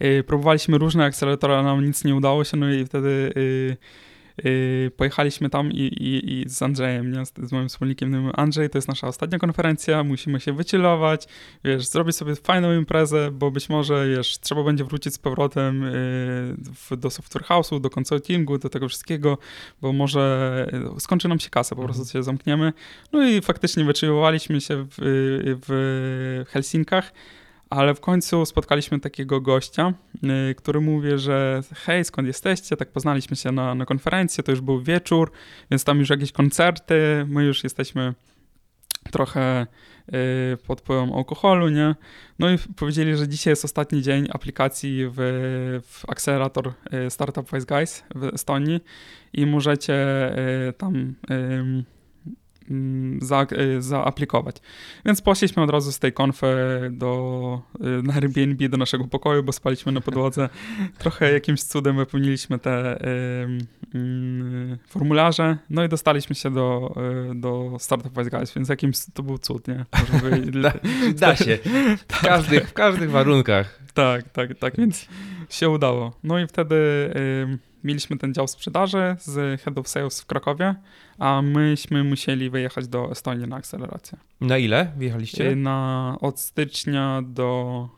Y, 0.03 0.23
Próbowaliśmy 0.27 0.77
różne 0.77 1.05
akceleratory, 1.05 1.53
ale 1.53 1.63
nam 1.63 1.85
nic 1.85 2.03
nie 2.03 2.15
udało 2.15 2.43
się, 2.43 2.57
no 2.57 2.69
i 2.73 2.85
wtedy 2.85 3.33
y, 3.37 3.77
pojechaliśmy 4.97 5.49
tam 5.49 5.71
i, 5.71 5.81
i, 5.81 6.41
i 6.41 6.49
z 6.49 6.61
Andrzejem, 6.61 7.11
nie? 7.11 7.25
Z, 7.25 7.33
z 7.43 7.51
moim 7.51 7.69
wspólnikiem, 7.69 8.31
Andrzej, 8.35 8.69
to 8.69 8.77
jest 8.77 8.87
nasza 8.87 9.07
ostatnia 9.07 9.39
konferencja, 9.39 10.03
musimy 10.03 10.39
się 10.39 10.53
wychillować, 10.53 11.25
wiesz, 11.63 11.87
zrobić 11.87 12.15
sobie 12.15 12.35
fajną 12.35 12.73
imprezę, 12.73 13.31
bo 13.31 13.51
być 13.51 13.69
może, 13.69 14.07
wiesz, 14.17 14.39
trzeba 14.39 14.63
będzie 14.63 14.83
wrócić 14.83 15.13
z 15.13 15.17
powrotem 15.19 15.83
y, 15.83 15.91
w, 16.89 16.97
do 16.97 17.09
software 17.09 17.43
house'u, 17.45 17.81
do 17.81 17.89
consultingu, 17.89 18.57
do 18.57 18.69
tego 18.69 18.89
wszystkiego, 18.89 19.37
bo 19.81 19.93
może 19.93 20.67
y, 20.97 20.99
skończy 20.99 21.27
nam 21.27 21.39
się 21.39 21.49
kasa, 21.49 21.75
po 21.75 21.81
Mhm. 21.81 21.95
prostu 21.95 22.13
się 22.13 22.23
zamkniemy. 22.23 22.73
No 23.13 23.27
i 23.27 23.41
faktycznie 23.41 23.83
wychillowaliśmy 23.83 24.61
się 24.61 24.85
w, 24.91 24.95
w 25.67 26.45
Helsinkach, 26.49 27.13
ale 27.75 27.95
w 27.95 27.99
końcu 27.99 28.45
spotkaliśmy 28.45 28.99
takiego 28.99 29.41
gościa, 29.41 29.93
y, 30.51 30.55
który 30.55 30.81
mówi, 30.81 31.09
że 31.15 31.61
hej, 31.73 32.05
skąd 32.05 32.27
jesteście? 32.27 32.77
Tak 32.77 32.91
poznaliśmy 32.91 33.35
się 33.35 33.51
na, 33.51 33.75
na 33.75 33.85
konferencji, 33.85 34.43
to 34.43 34.51
już 34.51 34.61
był 34.61 34.81
wieczór, 34.81 35.31
więc 35.71 35.83
tam 35.83 35.99
już 35.99 36.09
jakieś 36.09 36.31
koncerty, 36.31 37.25
my 37.27 37.43
już 37.43 37.63
jesteśmy 37.63 38.13
trochę 39.11 39.67
y, 40.53 40.57
pod 40.67 40.81
wpływem 40.81 41.13
alkoholu, 41.13 41.69
nie? 41.69 41.95
No 42.39 42.49
i 42.49 42.57
powiedzieli, 42.75 43.17
że 43.17 43.27
dzisiaj 43.27 43.51
jest 43.51 43.65
ostatni 43.65 44.01
dzień 44.01 44.27
aplikacji 44.33 45.07
w, 45.07 45.15
w 45.87 46.09
akcelerator 46.09 46.73
y, 47.07 47.09
Startup 47.09 47.51
Wise 47.51 47.65
Guys 47.65 48.03
w 48.15 48.23
Estonii 48.23 48.79
i 49.33 49.45
możecie 49.45 49.95
tam 50.77 51.15
za, 53.21 53.45
y, 53.51 53.81
zaaplikować. 53.81 54.55
Więc 55.05 55.21
poszliśmy 55.21 55.63
od 55.63 55.69
razu 55.69 55.91
z 55.91 55.99
tej 55.99 56.13
konfy 56.13 56.47
do, 56.91 57.61
y, 57.75 58.03
na 58.03 58.13
Airbnb 58.13 58.69
do 58.69 58.77
naszego 58.77 59.07
pokoju, 59.07 59.43
bo 59.43 59.51
spaliśmy 59.51 59.91
na 59.91 60.01
podłodze. 60.01 60.49
Trochę 60.97 61.33
jakimś 61.33 61.63
cudem 61.63 61.97
wypełniliśmy 61.97 62.59
te 62.59 63.01
y, 63.01 63.97
y, 63.97 64.77
formularze, 64.87 65.57
no 65.69 65.83
i 65.83 65.89
dostaliśmy 65.89 66.35
się 66.35 66.53
do, 66.53 66.95
y, 67.31 67.35
do 67.35 67.77
Startup 67.79 68.17
Wise 68.17 68.29
Guys, 68.29 68.53
więc 68.53 68.69
jakimś 68.69 68.97
to 69.13 69.23
był 69.23 69.37
cud, 69.37 69.67
nie? 69.67 69.85
Żeby, 70.13 70.51
Da, 70.61 70.73
da 71.13 71.35
się. 71.35 71.57
W 72.07 72.21
każdych, 72.21 72.69
w 72.69 72.73
każdych 72.73 73.11
warunkach. 73.11 73.79
tak, 73.93 74.29
tak, 74.29 74.57
tak, 74.59 74.77
więc 74.77 75.07
się 75.49 75.69
udało. 75.69 76.13
No 76.23 76.39
i 76.39 76.47
wtedy 76.47 76.75
y, 77.15 77.74
mieliśmy 77.85 78.17
ten 78.17 78.33
dział 78.33 78.47
sprzedaży 78.47 79.15
z 79.19 79.61
Head 79.61 79.77
of 79.77 79.87
Sales 79.87 80.21
w 80.21 80.25
Krakowie, 80.25 80.75
a 81.19 81.41
myśmy 81.41 82.03
musieli 82.03 82.49
wyjechać 82.49 82.87
do 82.87 83.11
Estonii 83.11 83.47
na 83.47 83.55
akcelerację. 83.55 84.17
Na 84.41 84.57
ile 84.57 84.91
wjechaliście? 84.97 85.49
Y, 85.51 85.55
Na, 85.55 86.17
od 86.21 86.39
stycznia 86.39 87.21
do, 87.25 87.89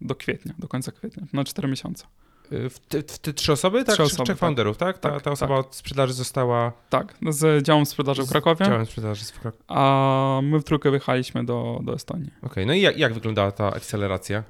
do 0.00 0.14
kwietnia, 0.14 0.54
do 0.58 0.68
końca 0.68 0.92
kwietnia, 0.92 1.22
na 1.32 1.44
4 1.44 1.68
miesiące. 1.68 2.06
Y, 2.52 2.70
W 2.70 2.78
te, 2.78 3.02
w 3.02 3.18
te 3.18 3.32
trzy 3.32 3.52
osoby? 3.52 3.84
Tak? 3.84 3.94
Trzy 3.94 4.02
osoby, 4.02 4.24
Trzech 4.24 4.36
tak. 4.36 4.38
founderów, 4.38 4.76
tak? 4.76 4.98
Ta, 4.98 5.10
Tak, 5.10 5.22
ta 5.22 5.30
osoba 5.30 5.54
od 5.56 5.74
sprzedaży 5.76 6.12
została 6.12 6.72
Tak, 6.90 7.14
z 7.30 7.64
działem 7.66 7.86
sprzedaży 7.86 8.22
w 8.22 8.26
Z 8.26 8.30
Krakowie, 8.30 8.66
działem 8.66 8.86
sprzedaży 8.86 9.24
w 9.24 9.40
Krakowie. 9.40 9.64
a 9.68 10.40
my 10.42 10.58
w 10.60 10.64
trójkę 10.64 10.90
wyjechaliśmy 10.90 11.44
do, 11.44 11.80
do 11.84 11.94
Estonii. 11.94 12.30
Okej, 12.42 12.66
no 12.66 12.72
i 12.74 12.80
jak, 12.80 12.98
jak 12.98 13.14
wyglądała 13.14 13.52
ta 13.52 13.66
akceleracja? 13.74 14.42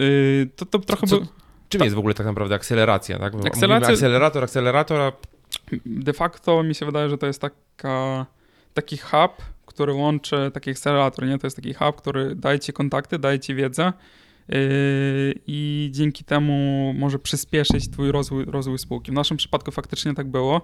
Y, 0.00 0.50
To, 0.56 0.66
to 0.66 0.78
trochę 0.78 1.06
Co- 1.06 1.16
był... 1.18 1.26
Czym 1.74 1.78
Tak. 1.78 1.86
jest 1.86 1.96
w 1.96 1.98
ogóle 1.98 2.14
tak 2.14 2.26
naprawdę 2.26 2.54
akceleracja? 2.54 3.18
Tak? 3.18 3.34
Akceleracja- 3.34 3.92
akcelerator, 3.92 5.12
De 5.86 6.12
facto 6.12 6.62
mi 6.62 6.74
się 6.74 6.86
wydaje, 6.86 7.08
że 7.08 7.18
to 7.18 7.26
jest 7.26 7.40
taka, 7.40 8.26
taki 8.74 8.96
hub, 8.96 9.32
który 9.66 9.92
łączy, 9.92 10.50
taki 10.54 10.70
akcelerator, 10.70 11.26
nie? 11.26 11.38
To 11.38 11.46
jest 11.46 11.56
taki 11.56 11.74
hub, 11.74 11.96
który 11.96 12.34
daje 12.34 12.58
ci 12.58 12.72
kontakty, 12.72 13.18
daje 13.18 13.40
ci 13.40 13.54
wiedzę 13.54 13.92
yy, 14.48 14.58
i 15.46 15.88
dzięki 15.92 16.24
temu 16.24 16.92
może 16.98 17.18
przyspieszyć 17.18 17.90
twój 17.90 18.12
rozwój, 18.12 18.44
rozwój 18.44 18.78
spółki. 18.78 19.10
W 19.10 19.14
naszym 19.14 19.36
przypadku 19.36 19.70
faktycznie 19.70 20.14
tak 20.14 20.26
było. 20.26 20.60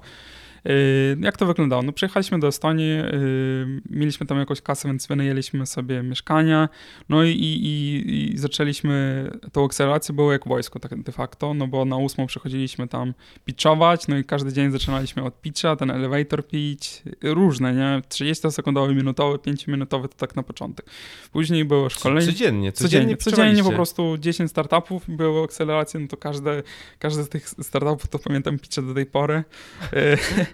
Yy, 0.65 0.73
Jak 1.21 1.37
to 1.37 1.47
wyglądało? 1.47 1.83
No 1.83 1.93
przyjechaliśmy 1.93 2.39
do 2.39 2.49
Estonii, 2.49 2.89
yy, 2.97 3.81
mieliśmy 3.91 4.27
tam 4.27 4.39
jakąś 4.39 4.61
kasę, 4.61 4.89
więc 4.89 5.07
wynajęliśmy 5.07 5.67
sobie 5.67 6.03
mieszkania, 6.03 6.69
no 7.09 7.25
i, 7.25 7.31
i, 7.31 8.33
i- 8.35 8.39
zaczęliśmy 8.39 9.31
tą 9.53 9.65
akcelerację, 9.65 10.15
było 10.15 10.33
jak 10.33 10.49
wojsko 10.49 10.79
tak 10.81 11.03
de 11.03 11.13
facto, 11.13 11.55
no 11.55 11.67
bo 11.67 11.85
na 11.85 11.97
ósmą 11.97 12.27
przychodziliśmy 12.27 12.89
tam 12.89 13.15
pitchować, 13.45 14.09
no 14.09 14.19
i 14.19 14.25
każdy 14.25 14.53
dzień 14.53 14.71
zaczynaliśmy 14.73 15.23
od 15.25 15.41
pitcha, 15.41 15.77
ten 15.77 15.91
elevator 15.91 16.47
pitch, 16.49 16.89
różne, 17.23 17.75
nie? 17.75 18.03
30-sekundowy, 18.09 18.95
minutowy, 18.95 19.39
5-minutowy 19.39 20.03
to 20.09 20.15
tak 20.17 20.37
na 20.37 20.43
początek. 20.43 20.87
Później 21.33 21.65
było 21.65 21.89
szkolenie. 21.89 22.27
codziennie, 22.27 22.73
Codziennie, 22.73 23.17
codziennie, 23.17 23.17
codziennie 23.17 23.63
po 23.63 23.73
prostu 23.73 24.17
10 24.19 24.51
startupów 24.51 25.05
było 25.09 25.45
akceleracje, 25.45 26.01
no 26.01 26.09
to 26.09 26.17
każde, 26.17 26.63
każdy 26.99 27.23
z 27.23 27.29
tych 27.29 27.49
startupów 27.49 28.09
to 28.09 28.19
pamiętam 28.19 28.59
pitcha 28.59 28.83
do 28.83 28.95
tej 28.95 29.07
pory. 29.07 29.45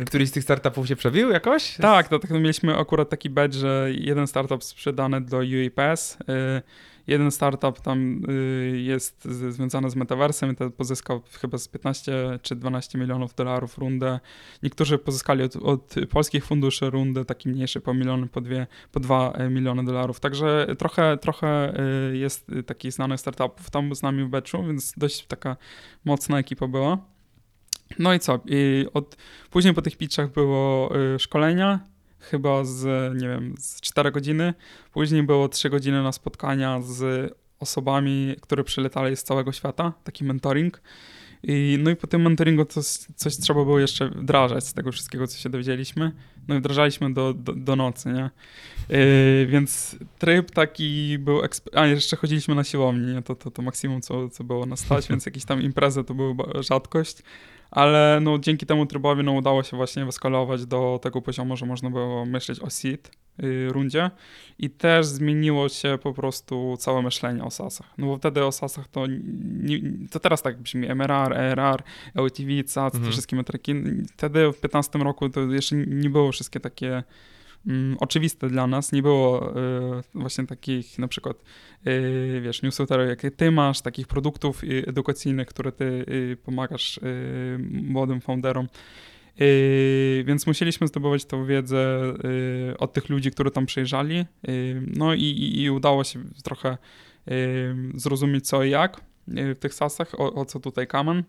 E, 0.00 0.04
Któryś 0.04 0.28
z 0.28 0.32
tych 0.32 0.42
startupów 0.42 0.88
się 0.88 0.96
przebił 0.96 1.30
jakoś? 1.30 1.76
tak, 1.76 2.08
to, 2.08 2.18
tak, 2.18 2.30
mieliśmy 2.30 2.76
akurat 2.76 3.08
taki 3.08 3.30
badge, 3.30 3.54
że 3.54 3.88
jeden 3.92 4.26
startup 4.26 4.64
sprzedany 4.64 5.20
do 5.20 5.38
UiPath, 5.38 6.20
y, 6.20 6.62
jeden 7.06 7.30
startup 7.30 7.80
tam 7.80 8.22
y, 8.30 8.80
jest 8.80 9.24
związany 9.24 9.90
z 9.90 9.96
metaversem 9.96 10.52
i 10.52 10.56
to 10.56 10.70
pozyskał 10.70 11.22
chyba 11.40 11.58
z 11.58 11.68
15 11.68 12.38
czy 12.42 12.56
12 12.56 12.98
milionów 12.98 13.34
dolarów 13.34 13.78
rundę. 13.78 14.20
Niektórzy 14.62 14.98
pozyskali 14.98 15.42
od, 15.42 15.56
od 15.56 15.94
polskich 16.10 16.44
funduszy 16.44 16.90
rundę, 16.90 17.24
taki 17.24 17.48
mniejszy 17.48 17.80
po 17.80 17.94
miliony, 17.94 18.26
po 18.26 18.40
dwie, 18.40 18.66
po 18.92 19.00
dwa 19.00 19.32
e, 19.32 19.50
miliony 19.50 19.84
dolarów. 19.84 20.20
Także 20.20 20.66
trochę, 20.78 21.16
trochę 21.16 21.80
y, 22.12 22.16
jest 22.16 22.52
y, 22.52 22.62
takich 22.62 22.92
znanych 22.92 23.20
startupów 23.20 23.70
tam 23.70 23.94
z 23.94 24.02
nami 24.02 24.24
w 24.24 24.28
batchu, 24.28 24.64
więc 24.64 24.94
dość 24.96 25.26
taka 25.26 25.56
mocna 26.04 26.38
ekipa 26.38 26.66
była. 26.66 26.98
No 27.98 28.14
i 28.14 28.20
co? 28.20 28.40
I 28.46 28.86
od, 28.94 29.16
później 29.50 29.74
po 29.74 29.82
tych 29.82 29.96
pitchach 29.96 30.32
było 30.32 30.90
y, 31.14 31.18
szkolenia, 31.18 31.80
chyba 32.20 32.64
z, 32.64 32.84
nie 33.20 33.28
wiem, 33.28 33.54
z 33.58 33.80
4 33.80 34.10
godziny. 34.10 34.54
Później 34.92 35.22
było 35.22 35.48
3 35.48 35.70
godziny 35.70 36.02
na 36.02 36.12
spotkania 36.12 36.80
z 36.82 37.32
osobami, 37.60 38.36
które 38.40 38.64
przyletali 38.64 39.16
z 39.16 39.22
całego 39.22 39.52
świata, 39.52 39.92
taki 40.04 40.24
mentoring. 40.24 40.82
I, 41.42 41.78
no 41.82 41.90
i 41.90 41.96
po 41.96 42.06
tym 42.06 42.22
mentoringu 42.22 42.64
coś, 42.64 42.84
coś 43.16 43.36
trzeba 43.36 43.64
było 43.64 43.78
jeszcze 43.78 44.08
wdrażać 44.08 44.66
z 44.66 44.74
tego 44.74 44.92
wszystkiego, 44.92 45.26
co 45.26 45.38
się 45.38 45.48
dowiedzieliśmy. 45.48 46.12
No 46.48 46.54
i 46.54 46.58
wdrażaliśmy 46.58 47.14
do, 47.14 47.34
do, 47.34 47.52
do 47.52 47.76
nocy, 47.76 48.08
nie? 48.08 48.30
Yy, 48.88 49.46
więc 49.46 49.96
tryb 50.18 50.50
taki 50.50 51.18
był... 51.18 51.40
A, 51.74 51.86
jeszcze 51.86 52.16
chodziliśmy 52.16 52.54
na 52.54 52.64
siłownię, 52.64 53.14
nie? 53.14 53.22
To, 53.22 53.34
to, 53.34 53.50
to 53.50 53.62
maksimum, 53.62 54.02
co, 54.02 54.28
co 54.28 54.44
było 54.44 54.66
na 54.66 54.76
stać, 54.76 55.08
więc 55.08 55.26
jakieś 55.26 55.44
tam 55.44 55.62
imprezy 55.62 56.04
to 56.04 56.14
były 56.14 56.34
rzadkość. 56.62 57.22
Ale 57.70 58.18
no, 58.22 58.38
dzięki 58.38 58.66
temu 58.66 58.86
trybowi 58.86 59.24
no, 59.24 59.32
udało 59.32 59.62
się 59.62 59.76
właśnie 59.76 60.04
wyskalować 60.04 60.66
do 60.66 60.98
tego 61.02 61.22
poziomu, 61.22 61.56
że 61.56 61.66
można 61.66 61.90
było 61.90 62.26
myśleć 62.26 62.60
o 62.60 62.70
seed 62.70 63.10
y, 63.42 63.68
rundzie 63.72 64.10
i 64.58 64.70
też 64.70 65.06
zmieniło 65.06 65.68
się 65.68 65.98
po 66.02 66.12
prostu 66.12 66.76
całe 66.78 67.02
myślenie 67.02 67.44
o 67.44 67.50
SaaSach. 67.50 67.86
No 67.98 68.06
bo 68.06 68.16
wtedy 68.16 68.44
o 68.44 68.52
SaaSach 68.52 68.88
to, 68.88 69.06
to 70.10 70.20
teraz 70.20 70.42
tak 70.42 70.58
brzmi 70.62 70.88
MRR, 70.94 71.32
ERR, 71.32 71.82
LTV, 72.14 72.50
SaaS, 72.66 72.94
Mhm. 72.94 73.04
te 73.04 73.10
wszystkie 73.10 73.36
metryki. 73.36 73.74
Wtedy 74.12 74.38
w 74.38 74.58
2015 74.58 74.98
roku 74.98 75.28
to 75.28 75.40
jeszcze 75.40 75.76
nie 75.76 76.10
było 76.10 76.32
wszystkie 76.32 76.60
takie 76.60 77.02
mm, 77.66 77.96
oczywiste 78.00 78.48
dla 78.48 78.66
nas. 78.66 78.92
Nie 78.92 79.02
było 79.02 79.50
y, 79.50 80.02
właśnie 80.14 80.46
takich 80.46 80.98
na 80.98 81.08
przykład 81.08 81.36
y, 81.86 82.40
wiesz, 82.44 82.62
newsletterów, 82.62 83.08
jakie 83.08 83.30
ty 83.30 83.50
masz, 83.50 83.80
takich 83.80 84.06
produktów 84.06 84.64
y, 84.64 84.84
edukacyjnych, 84.86 85.48
które 85.48 85.72
ty 85.72 86.04
pomagasz 86.44 87.00
młodym 87.70 88.20
founderom. 88.20 88.68
Więc 90.24 90.46
musieliśmy 90.46 90.86
zdobywać 90.86 91.24
tą 91.24 91.46
wiedzę 91.46 92.14
od 92.78 92.92
tych 92.92 93.08
ludzi, 93.08 93.30
którzy 93.30 93.50
tam 93.50 93.66
przyjeżdżali. 93.66 94.24
No 94.86 95.14
i, 95.14 95.22
i, 95.22 95.62
i 95.62 95.70
udało 95.70 96.04
się 96.04 96.24
trochę 96.44 96.78
zrozumieć 97.94 98.46
co 98.46 98.64
i 98.64 98.70
jak 98.70 99.00
w 99.26 99.58
tych 99.58 99.74
sasach, 99.74 100.20
o, 100.20 100.32
o 100.32 100.44
co 100.44 100.60
tutaj 100.60 100.86
kamen. 100.86 101.24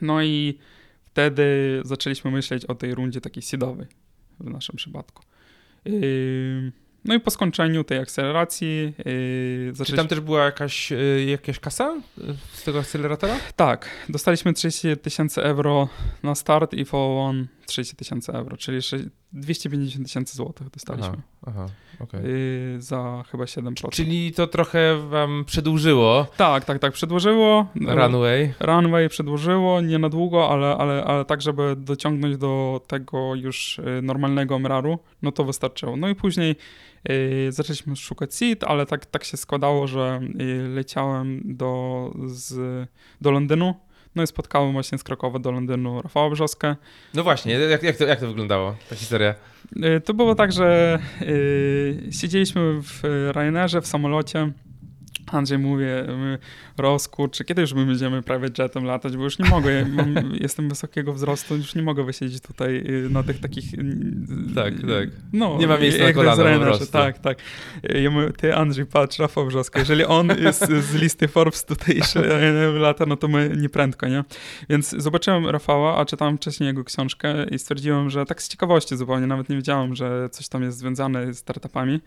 No 0.00 0.22
i 0.22 0.58
wtedy 1.04 1.80
zaczęliśmy 1.84 2.30
myśleć 2.30 2.64
o 2.64 2.74
tej 2.74 2.94
rundzie 2.94 3.20
takiej 3.20 3.42
seedowej 3.42 3.86
w 4.40 4.50
naszym 4.50 4.76
przypadku. 4.76 5.22
Yy, 5.84 6.72
No 7.04 7.14
i 7.14 7.20
po 7.20 7.30
skończeniu 7.30 7.84
tej 7.84 7.98
akceleracji 7.98 8.94
yy, 9.78 9.84
Czy 9.86 9.96
tam 9.96 10.08
też 10.08 10.20
była 10.20 10.44
jakaś, 10.44 10.92
y, 10.92 11.24
jakaś 11.28 11.58
kasa 11.58 11.96
y, 12.18 12.34
z 12.52 12.62
tego 12.62 12.78
akceleratora? 12.78 13.36
Tak, 13.56 13.88
dostaliśmy 14.08 14.52
30 14.52 14.96
tysięcy 14.96 15.42
euro 15.42 15.88
na 16.22 16.34
start 16.34 16.74
i 16.74 16.84
follow-on 16.84 17.46
30 17.72 17.96
tysięcy 17.96 18.32
euro, 18.32 18.56
czyli 18.56 18.82
sze- 18.82 18.96
250 19.32 20.06
tysięcy 20.06 20.36
złotych 20.36 20.70
dostaliśmy 20.70 21.16
Aha, 21.46 21.66
okej. 22.00 22.20
yy, 22.24 22.80
za 22.82 23.24
chyba 23.30 23.44
7%. 23.44 23.88
Czyli 23.90 24.32
to 24.32 24.46
trochę 24.46 25.08
wam 25.08 25.44
przedłużyło 25.46 26.26
Tak, 26.36 26.64
tak, 26.64 26.78
tak, 26.78 26.92
przedłużyło. 26.92 27.66
runway. 27.80 28.54
Runway 28.60 29.08
przedłużyło, 29.08 29.80
nie 29.80 29.98
na 29.98 30.08
długo, 30.08 30.50
ale, 30.50 30.76
ale, 30.76 31.04
ale 31.04 31.24
tak, 31.24 31.42
żeby 31.42 31.76
dociągnąć 31.76 32.36
do 32.36 32.80
tego 32.86 33.34
już 33.34 33.78
y, 33.78 34.02
normalnego 34.02 34.56
MRR-u, 34.58 34.98
no 35.22 35.32
to 35.32 35.44
wystarczyło. 35.44 35.96
No 35.96 36.08
i 36.08 36.14
później 36.14 36.56
y, 37.10 37.52
zaczęliśmy 37.52 37.96
szukać 37.96 38.34
seed, 38.34 38.64
ale 38.64 38.86
tak, 38.86 39.06
tak 39.06 39.24
się 39.24 39.36
składało, 39.36 39.86
że 39.86 40.20
y, 40.40 40.68
leciałem 40.68 41.40
do, 41.44 42.12
z, 42.26 42.54
do 43.20 43.30
Londynu, 43.30 43.74
no 44.14 44.22
i 44.22 44.26
spotkałem 44.26 44.72
właśnie 44.72 44.98
z 44.98 45.04
Krakowa 45.04 45.38
do 45.38 45.50
Londynu 45.52 46.02
Rafała 46.02 46.30
Brzoskę. 46.30 46.76
No 47.14 47.22
właśnie, 47.22 47.52
jak, 47.52 47.82
jak, 47.82 47.96
to, 47.96 48.04
jak 48.04 48.20
to 48.20 48.26
wyglądało, 48.26 48.76
ta 48.90 48.96
historia? 48.96 49.34
Y, 49.76 50.00
To 50.00 50.14
było 50.14 50.34
tak, 50.34 50.52
że 50.52 50.98
y, 51.22 52.08
siedzieliśmy 52.10 52.82
w 52.82 53.00
Ryanerze 53.32 53.80
w 53.80 53.86
samolocie. 53.86 54.52
Andrzej 55.34 55.58
mówi, 55.58 55.84
my, 56.08 56.38
Ros, 56.78 57.08
kurczę, 57.08 57.44
kiedy 57.44 57.60
już 57.60 57.72
my 57.72 57.86
będziemy 57.86 58.22
private 58.22 58.62
jetem 58.62 58.84
latać, 58.84 59.16
bo 59.16 59.24
już 59.24 59.38
nie 59.38 59.50
mogę, 59.50 59.72
ja 59.72 59.84
mam, 59.96 60.14
jestem 60.40 60.68
wysokiego 60.68 61.12
wzrostu, 61.12 61.56
już 61.56 61.74
nie 61.74 61.82
mogę 61.82 62.04
wysiedzieć 62.04 62.40
tutaj 62.42 62.76
y, 62.76 63.10
na 63.10 63.22
tych 63.22 63.40
takich... 63.40 63.74
y, 63.74 64.54
Tak, 64.54 64.74
tak. 64.74 65.08
No, 65.32 65.56
Nie 65.58 65.66
ma 65.66 65.78
miejsca 65.78 66.04
na 66.04 66.12
kolana. 66.12 66.62
Tak, 66.92 67.18
tak. 67.18 67.38
Ja 68.02 68.10
mówię, 68.10 68.30
ty 68.36 68.54
Andrzej, 68.54 68.86
patrz, 68.86 69.18
Rafał 69.18 69.46
Brzoska, 69.46 69.78
jeżeli 69.78 70.04
on 70.04 70.28
jest 70.38 70.68
z 70.68 70.94
listy 70.94 71.28
Forbes 71.28 71.64
tutejszy 71.64 72.22
lata, 72.74 73.06
no 73.06 73.16
to 73.16 73.28
my 73.28 73.54
nie 73.56 73.68
prędko, 73.68 74.08
nie? 74.08 74.24
Więc 74.68 74.90
zobaczyłem 74.90 75.46
Rafała, 75.46 75.98
a 75.98 76.04
czytałem 76.04 76.36
wcześniej 76.36 76.66
jego 76.66 76.84
książkę 76.84 77.44
i 77.50 77.58
stwierdziłem, 77.58 78.10
że 78.10 78.26
tak 78.26 78.42
z 78.42 78.48
ciekawości 78.48 78.96
zupełnie, 78.96 79.26
nawet 79.26 79.48
nie 79.48 79.56
wiedziałem, 79.56 79.94
że 79.94 80.28
coś 80.30 80.48
tam 80.48 80.62
jest 80.62 80.78
związane 80.78 81.34
z 81.34 81.38
startupami, 81.38 82.00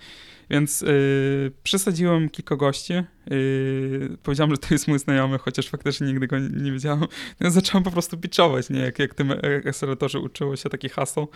więc 0.49 0.81
yy, 0.81 1.51
przysadziłem 1.63 2.29
kilka 2.29 2.55
gości, 2.55 2.93
Yy, 3.29 4.17
powiedziałem, 4.23 4.51
że 4.51 4.57
to 4.57 4.67
jest 4.71 4.87
mój 4.87 4.99
znajomy, 4.99 5.37
chociaż 5.37 5.69
faktycznie 5.69 6.07
nigdy 6.07 6.27
go 6.27 6.39
nie, 6.39 6.49
nie 6.49 6.71
wiedziałem. 6.71 7.05
No, 7.39 7.51
zacząłem 7.51 7.83
po 7.83 7.91
prostu 7.91 8.17
pitchować, 8.17 8.69
nie? 8.69 8.79
Jak, 8.79 8.99
jak 8.99 9.13
tym 9.13 9.33
akceleratorze 9.67 10.19
uczyło 10.19 10.55
się 10.55 10.69
taki 10.69 10.89
haseł. 10.89 11.27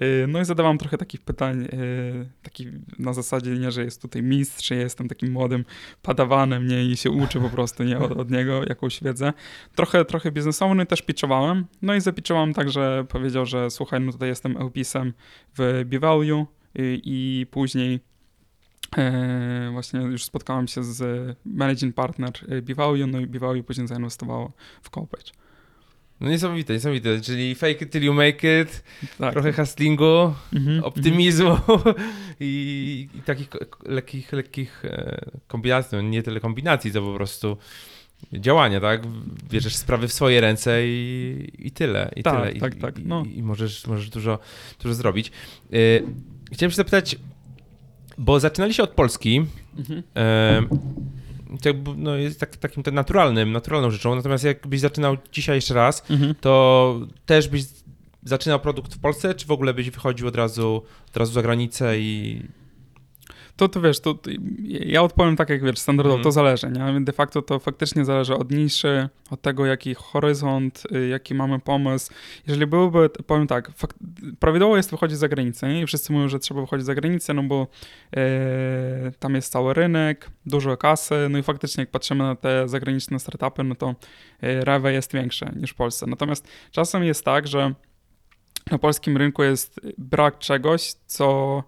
Yy, 0.00 0.26
no 0.28 0.40
i 0.40 0.44
zadawałem 0.44 0.78
trochę 0.78 0.98
takich 0.98 1.20
pytań, 1.20 1.62
yy, 1.62 2.28
taki 2.42 2.66
na 2.98 3.12
zasadzie, 3.12 3.50
nie, 3.50 3.70
że 3.70 3.84
jest 3.84 4.02
tutaj 4.02 4.22
mistrz, 4.22 4.70
ja 4.70 4.76
jestem 4.76 5.08
takim 5.08 5.32
młodym 5.32 5.64
padawanem, 6.02 6.66
nie? 6.66 6.84
I 6.84 6.96
się 6.96 7.10
uczy 7.10 7.40
po 7.40 7.50
prostu, 7.50 7.84
nie? 7.84 7.98
Od, 7.98 8.12
od 8.12 8.30
niego 8.30 8.62
jakąś 8.68 9.02
wiedzę. 9.02 9.32
Trochę, 9.74 10.04
trochę 10.04 10.32
biznesowo, 10.32 10.74
no 10.74 10.82
i 10.82 10.86
też 10.86 11.02
pitchowałem. 11.02 11.66
No 11.82 11.94
i 11.94 12.00
zapiczowałem 12.00 12.54
tak, 12.54 12.70
że 12.70 13.04
powiedział, 13.08 13.46
że 13.46 13.70
słuchaj, 13.70 14.00
no 14.00 14.12
tutaj 14.12 14.28
jestem 14.28 14.56
LPS-em 14.56 15.12
w 15.58 15.84
B-Value 15.86 16.46
i 16.78 17.46
później 17.50 18.00
właśnie 19.72 20.00
już 20.00 20.24
spotkałem 20.24 20.68
się 20.68 20.84
z 20.84 21.36
managing 21.44 21.94
partner 21.94 22.32
Bivalue, 22.62 23.06
no 23.06 23.20
i 23.20 23.26
Bivalue 23.26 23.62
później 23.62 23.88
zainwestowało 23.88 24.52
w 24.82 24.90
Copage. 24.90 25.32
No 26.20 26.28
niesamowite, 26.28 26.72
niesamowite, 26.72 27.20
czyli 27.20 27.54
fake 27.54 27.84
it 27.84 27.90
till 27.90 28.02
you 28.02 28.14
make 28.14 28.44
it, 28.44 28.84
tak. 29.18 29.32
trochę 29.32 29.52
hustlingu, 29.52 30.34
mm 30.52 30.64
-hmm, 30.64 30.84
optymizmu 30.84 31.48
mm 31.48 31.60
-hmm. 31.66 31.94
i, 32.40 33.08
i, 33.14 33.22
takich 33.22 33.48
lekkich, 33.86 34.32
lekkich 34.32 34.84
e, 34.84 35.30
kombinacji, 35.46 35.96
no 35.96 36.02
nie 36.02 36.22
tyle 36.22 36.40
kombinacji, 36.40 36.92
to 36.92 37.02
po 37.02 37.14
prostu 37.14 37.56
działania, 38.32 38.80
tak? 38.80 39.06
Bierzesz 39.50 39.76
sprawy 39.76 40.08
w 40.08 40.12
swoje 40.12 40.40
ręce 40.40 40.86
i, 40.86 41.52
i 41.58 41.70
tyle, 41.70 42.12
i 42.16 42.22
tak, 42.22 42.34
tyle. 42.34 42.52
I, 42.52 42.60
tak, 42.60 42.74
tak. 42.74 42.94
No. 43.04 43.24
I, 43.34 43.42
możesz, 43.42 43.86
możesz 43.86 44.10
dużo, 44.10 44.38
dużo 44.82 44.94
zrobić. 44.94 45.32
Chciałem 46.52 46.70
się 46.70 46.76
zapytać, 46.76 47.16
bo 48.18 48.40
zaczynaliście 48.40 48.82
od 48.82 48.90
Polski. 48.90 49.46
Mhm. 49.78 50.02
E, 50.16 50.62
no, 51.96 52.16
jest 52.16 52.40
tak, 52.40 52.56
takim 52.56 52.82
naturalnym, 52.92 53.52
naturalną 53.52 53.90
rzeczą. 53.90 54.14
Natomiast 54.14 54.44
jakbyś 54.44 54.80
zaczynał 54.80 55.16
dzisiaj 55.32 55.56
jeszcze 55.56 55.74
raz, 55.74 56.10
mhm. 56.10 56.34
to 56.40 57.00
też 57.26 57.48
byś 57.48 57.64
zaczynał 58.22 58.60
produkt 58.60 58.94
w 58.94 58.98
Polsce, 58.98 59.34
czy 59.34 59.46
w 59.46 59.50
ogóle 59.50 59.74
byś 59.74 59.90
wychodził 59.90 60.28
od 60.28 60.36
razu, 60.36 60.82
od 61.08 61.16
razu 61.16 61.32
za 61.32 61.42
granicę 61.42 62.00
i 62.00 62.42
to, 63.56 63.68
to 63.68 63.80
wiesz, 63.80 64.00
to, 64.00 64.14
to, 64.14 64.30
ja 64.68 65.02
odpowiem 65.02 65.36
tak 65.36 65.50
jak 65.50 65.64
wiesz, 65.64 65.78
standardowo, 65.78 66.14
mm. 66.14 66.24
to 66.24 66.32
zależy, 66.32 66.70
nie? 66.70 67.00
De 67.00 67.12
facto 67.12 67.42
to 67.42 67.58
faktycznie 67.58 68.04
zależy 68.04 68.34
od 68.34 68.50
niszy, 68.50 69.08
od 69.30 69.42
tego 69.42 69.66
jaki 69.66 69.94
horyzont, 69.94 70.82
y, 70.96 71.08
jaki 71.08 71.34
mamy 71.34 71.58
pomysł. 71.58 72.12
Jeżeli 72.46 72.66
byłoby, 72.66 73.10
powiem 73.26 73.46
tak, 73.46 73.70
fakt, 73.76 73.96
prawidłowo 74.38 74.76
jest 74.76 74.90
wychodzić 74.90 75.18
za 75.18 75.28
granicę 75.28 75.68
nie? 75.68 75.82
i 75.82 75.86
wszyscy 75.86 76.12
mówią, 76.12 76.28
że 76.28 76.38
trzeba 76.38 76.60
wychodzić 76.60 76.86
za 76.86 76.94
granicę, 76.94 77.34
no 77.34 77.42
bo 77.42 77.66
e, 78.16 79.12
tam 79.18 79.34
jest 79.34 79.52
cały 79.52 79.74
rynek, 79.74 80.30
dużo 80.46 80.76
kasy, 80.76 81.14
no 81.30 81.38
i 81.38 81.42
faktycznie 81.42 81.82
jak 81.82 81.90
patrzymy 81.90 82.24
na 82.24 82.34
te 82.34 82.68
zagraniczne 82.68 83.18
startupy, 83.18 83.64
no 83.64 83.74
to 83.74 83.94
e, 84.40 84.64
rewe 84.64 84.92
jest 84.92 85.12
większe 85.12 85.52
niż 85.56 85.70
w 85.70 85.74
Polsce. 85.74 86.06
Natomiast 86.06 86.48
czasem 86.70 87.04
jest 87.04 87.24
tak, 87.24 87.46
że 87.46 87.74
na 88.70 88.78
polskim 88.78 89.16
rynku 89.16 89.42
jest 89.42 89.80
brak 89.98 90.38
czegoś, 90.38 90.94
co 91.06 91.62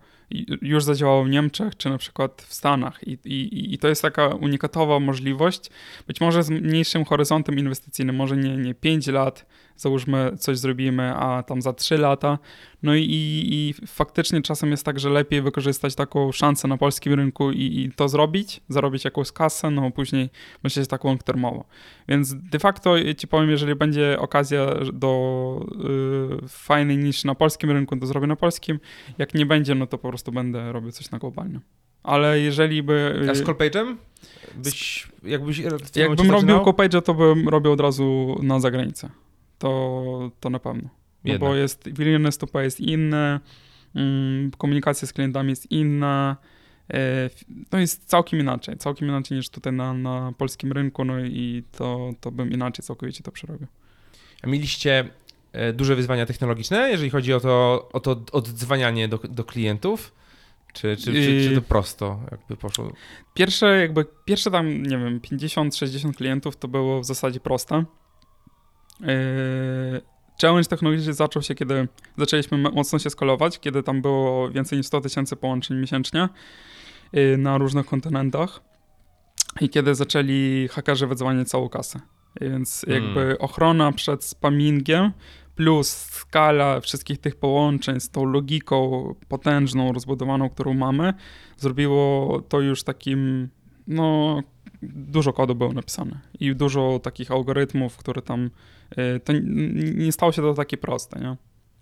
już 0.63 0.85
zadziałało 0.85 1.25
w 1.25 1.29
Niemczech, 1.29 1.77
czy 1.77 1.91
na 1.91 1.99
przykład 1.99 2.43
w 2.49 2.55
Stanach. 2.55 3.09
I, 3.09 3.19
i, 3.25 3.75
I 3.75 3.79
to 3.79 3.89
jest 3.89 4.03
taka 4.03 4.27
unikatowa 4.29 5.01
możliwość, 5.01 5.71
być 6.07 6.21
może 6.21 6.43
z 6.43 6.51
mniejszym 6.51 7.05
horyzontem 7.05 7.59
inwestycyjnym, 7.59 8.17
może 8.17 8.37
nie, 8.37 8.57
nie 8.57 8.75
5 8.75 9.07
lat, 9.07 9.47
załóżmy 9.79 10.33
coś 10.39 10.59
zrobimy, 10.59 11.15
a 11.17 11.43
tam 11.43 11.63
za 11.63 11.73
3 11.73 11.99
lata. 11.99 12.39
No 12.83 12.95
i, 12.95 13.05
i, 13.09 13.75
faktycznie 13.87 14.43
czasem 14.43 14.71
jest 14.71 14.85
tak, 14.85 15.01
że 15.01 15.11
lepiej 15.11 15.43
wykorzystać 15.43 15.95
taką 15.95 16.33
szansę 16.33 16.69
na 16.69 16.77
polskim 16.77 17.15
rynku 17.15 17.53
i, 17.53 17.81
i 17.81 17.93
to 17.97 18.09
zrobić, 18.09 18.61
zarobić 18.69 19.05
jakąś 19.05 19.33
kasę, 19.33 19.71
no 19.71 19.91
później 19.91 20.31
myśleć 20.65 20.89
tak 20.89 21.05
long 21.05 21.23
termowo. 21.23 21.65
Więc 22.09 22.35
de 22.35 22.59
facto 22.59 22.95
ci 23.17 23.29
powiem, 23.29 23.51
jeżeli 23.51 23.75
będzie 23.75 24.17
okazja 24.21 24.67
do 24.93 25.67
y, 26.45 26.49
fajnej 26.49 26.99
niż 26.99 27.25
na 27.25 27.35
polskim 27.35 27.71
rynku, 27.71 27.97
to 27.97 28.07
zrobię 28.07 28.27
na 28.27 28.37
polskim. 28.37 28.81
Jak 29.19 29.35
nie 29.35 29.47
będzie, 29.47 29.75
no 29.75 29.87
to 29.87 29.99
po 29.99 30.09
prostu 30.09 30.33
będę 30.33 30.73
robił 30.73 30.93
coś 30.93 31.11
na 31.11 31.19
globalnym. 31.19 31.61
Ale 32.03 32.41
jeżeli 32.41 32.83
by... 32.83 33.27
A 33.31 33.35
z 33.35 33.43
Callpage'em? 33.43 33.97
Byś, 34.55 35.09
jakbyś 35.23 35.59
Jakbym 35.97 36.31
robił 36.31 36.57
Callpage'a, 36.57 37.03
to 37.03 37.15
bym 37.15 37.49
robił 37.49 37.73
od 37.73 37.81
razu 37.81 38.37
na 38.43 38.61
zagranicę 38.61 39.11
to, 39.59 40.31
to 40.41 40.51
na 40.51 40.59
pewno. 40.59 40.89
No 41.25 41.39
bo 41.39 41.55
jest 41.55 41.89
willingness 41.89 42.39
to 42.39 42.47
pay 42.47 42.65
jest 42.65 42.81
inne, 42.81 43.41
mm, 43.95 44.51
komunikacja 44.51 45.09
z 45.09 45.13
klientami 45.13 45.51
jest 45.51 45.71
inna, 45.71 46.37
e, 46.91 47.31
to 47.71 47.79
jest 47.79 48.05
całkiem 48.05 48.41
inaczej, 48.41 48.77
całkiem 48.77 49.09
inaczej 49.09 49.37
niż 49.37 49.49
tutaj 49.49 49.73
na, 49.73 49.95
na 49.95 50.33
polskim 50.39 50.73
rynku, 50.73 51.05
no 51.05 51.21
i 51.21 51.63
to, 51.73 52.11
to 52.21 52.31
bym 52.31 52.51
inaczej 52.51 52.85
całkowicie 52.85 53.23
to 53.23 53.33
przerobił. 53.33 53.67
A 54.43 54.47
mieliście 54.47 55.09
e, 55.53 55.73
duże 55.73 55.97
wyzwania 55.97 56.27
technologiczne, 56.27 56.91
jeżeli 56.91 57.11
chodzi 57.11 57.33
o 57.33 57.41
to, 57.41 57.89
o 57.93 58.01
to 58.01 58.23
oddzwanianie 58.33 59.09
do, 59.09 59.19
do 59.19 59.45
klientów? 59.45 60.15
Czy, 60.73 60.97
czy, 60.97 61.13
czy, 61.13 61.49
czy 61.49 61.55
to 61.55 61.63
prosto 61.63 62.21
jakby 62.31 62.57
poszło? 62.57 62.93
Pierwsze, 63.35 63.81
jakby, 63.81 64.07
pierwsze 64.25 64.51
tam, 64.51 64.83
nie 64.83 64.99
wiem, 64.99 65.21
50-60 65.21 66.13
klientów 66.13 66.57
to 66.57 66.69
było 66.69 67.01
w 67.01 67.05
zasadzie 67.05 67.41
proste. 67.41 67.85
Yy, 69.01 69.07
challenge 70.43 70.69
technologiczny 70.69 71.13
zaczął 71.13 71.43
się, 71.43 71.55
kiedy 71.55 71.89
zaczęliśmy 72.19 72.59
mocno 72.59 72.99
się 72.99 73.11
skalować, 73.11 73.59
kiedy 73.59 73.83
tam 73.83 74.03
było 74.03 74.51
więcej 74.51 74.79
niż 74.79 74.87
100 74.87 75.01
tysięcy 75.01 75.37
połączeń 75.37 75.77
miesięcznie 75.77 76.29
yy, 77.13 77.37
na 77.39 77.59
różnych 77.59 77.87
kontynentach 77.87 78.61
i 79.61 79.69
kiedy 79.69 79.95
zaczęli 79.95 80.69
hakerzy 80.71 81.07
wydzwaniać 81.07 81.49
całą 81.49 81.69
kasę. 81.69 82.01
Więc 82.41 82.85
hmm. 82.87 83.05
jakby 83.05 83.21
hmm. 83.21 83.37
ochrona 83.41 83.93
przed 83.93 84.25
spammingiem 84.25 85.13
plus 85.55 85.89
skala 85.89 86.81
wszystkich 86.81 87.19
tych 87.19 87.37
połączeń 87.37 88.01
z 88.01 88.11
tą 88.11 88.25
logiką 88.25 89.15
potężną, 89.29 89.93
rozbudowaną, 89.93 90.51
którą 90.51 90.75
mamy, 90.75 91.15
zrobiło 91.57 92.43
to 92.49 92.61
już 92.61 92.83
takim 92.83 93.49
no, 93.87 94.41
dużo 94.83 95.33
kodu 95.33 95.55
było 95.55 95.73
napisane 95.73 96.21
i 96.41 96.57
dużo 96.57 97.01
takich 97.03 97.31
algorytmów, 97.31 97.97
które 97.97 98.23
tam, 98.23 98.51
to 99.25 99.33
nie 99.95 100.13
stało 100.13 100.33
się 100.33 100.43
to 100.43 100.55
takie 100.55 100.77
proste, 100.77 101.21
nie? 101.21 101.37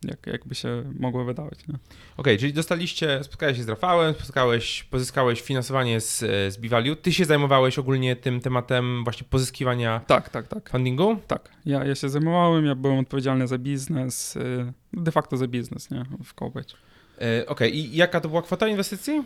Jak, 0.05 0.27
jakby 0.27 0.55
się 0.55 0.93
mogło 0.99 1.25
wydawać. 1.25 1.59
Okej, 1.63 1.79
okay, 2.17 2.39
czyli 2.39 2.53
dostaliście, 2.53 3.25
spotkałeś 3.25 3.57
się 3.57 3.63
z 3.63 3.69
Rafałem, 3.69 4.15
spotkałeś, 4.15 4.85
pozyskałeś 4.85 5.41
finansowanie 5.41 6.01
z, 6.01 6.19
z. 6.55 6.59
Ty 7.03 7.13
się 7.13 7.25
zajmowałeś 7.25 7.79
ogólnie 7.79 8.17
tym 8.17 8.41
tematem 8.41 9.05
właśnie 9.05 9.27
pozyskiwania 9.31 10.01
tak, 10.07 10.29
tak, 10.29 10.49
tak. 10.49 10.71
fundingu? 10.71 11.17
Tak, 11.27 11.49
ja, 11.67 11.85
ja 11.85 11.95
się 11.95 12.09
zajmowałem, 12.09 12.67
ja 12.67 12.75
byłem 12.75 12.99
odpowiedzialny 12.99 13.47
za 13.47 13.59
biznes, 13.59 14.37
y, 14.37 14.73
de 14.93 15.13
facto 15.13 15.37
za 15.37 15.47
biznes, 15.47 15.91
nie, 15.91 16.05
w 16.25 16.35
Cobage. 16.35 16.75
Okej, 17.17 17.47
okay. 17.47 17.71
i 17.71 17.97
jaka 17.97 18.21
to 18.21 18.29
była 18.29 18.43
kwota 18.43 18.69
inwestycji? 18.69 19.23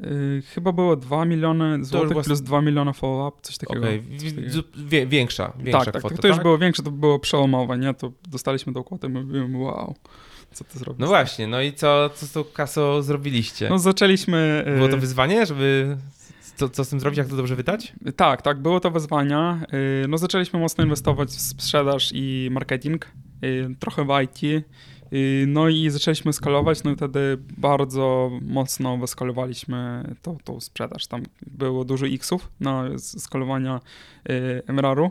Yy, 0.00 0.42
chyba 0.42 0.72
było 0.72 0.96
2 0.96 1.24
miliony 1.24 1.84
złotych 1.84 2.16
was... 2.16 2.26
plus 2.26 2.40
2 2.40 2.60
miliony 2.60 2.92
follow-up, 2.92 3.38
coś 3.42 3.58
takiego. 3.58 3.80
Okay. 3.80 4.02
Wie, 4.76 5.06
większa, 5.06 5.52
większa 5.58 5.84
tak, 5.84 5.92
tak, 5.92 6.02
kwota, 6.02 6.14
tak, 6.14 6.22
to 6.22 6.28
już 6.28 6.36
tak? 6.36 6.42
było 6.42 6.58
większe, 6.58 6.82
to 6.82 6.90
było 6.90 7.18
przełomowe, 7.18 7.78
nie? 7.78 7.94
To 7.94 8.12
dostaliśmy 8.28 8.72
kwotę 8.84 9.06
i 9.06 9.10
mówimy, 9.10 9.58
wow, 9.58 9.94
co 10.52 10.64
to 10.64 10.78
zrobić? 10.78 11.00
No 11.00 11.06
właśnie, 11.06 11.46
no 11.46 11.62
i 11.62 11.72
co, 11.72 12.10
co 12.14 12.26
z 12.26 12.32
tą 12.32 12.44
kasą 12.44 13.02
zrobiliście? 13.02 13.68
No 13.68 13.78
zaczęliśmy... 13.78 14.64
Y, 14.68 14.76
było 14.76 14.88
to 14.88 14.98
wyzwanie, 14.98 15.46
żeby 15.46 15.96
co, 16.56 16.68
co 16.68 16.84
z 16.84 16.88
tym 16.88 17.00
zrobić, 17.00 17.18
jak 17.18 17.28
to 17.28 17.36
dobrze 17.36 17.56
wydać? 17.56 17.92
Tak, 18.16 18.42
tak, 18.42 18.62
było 18.62 18.80
to 18.80 18.90
wyzwania. 18.90 19.60
Y, 20.04 20.08
no 20.08 20.18
zaczęliśmy 20.18 20.58
mocno 20.58 20.84
inwestować 20.84 21.28
w 21.28 21.40
sprzedaż 21.40 22.10
i 22.14 22.48
marketing, 22.50 23.06
y, 23.44 23.76
trochę 23.78 24.04
w 24.04 24.08
IT, 24.22 24.64
no 25.46 25.68
i 25.68 25.90
zaczęliśmy 25.90 26.32
skalować, 26.32 26.84
no 26.84 26.90
i 26.90 26.96
wtedy 26.96 27.38
bardzo 27.58 28.30
mocno 28.42 28.96
wyskalowaliśmy 28.96 30.04
tą, 30.22 30.38
tą 30.44 30.60
sprzedaż. 30.60 31.06
Tam 31.06 31.22
było 31.46 31.84
dużo 31.84 32.06
X-ów 32.06 32.50
na 32.60 32.84
skalowania 32.98 33.80
y, 34.30 34.62
MRR-u. 34.66 35.10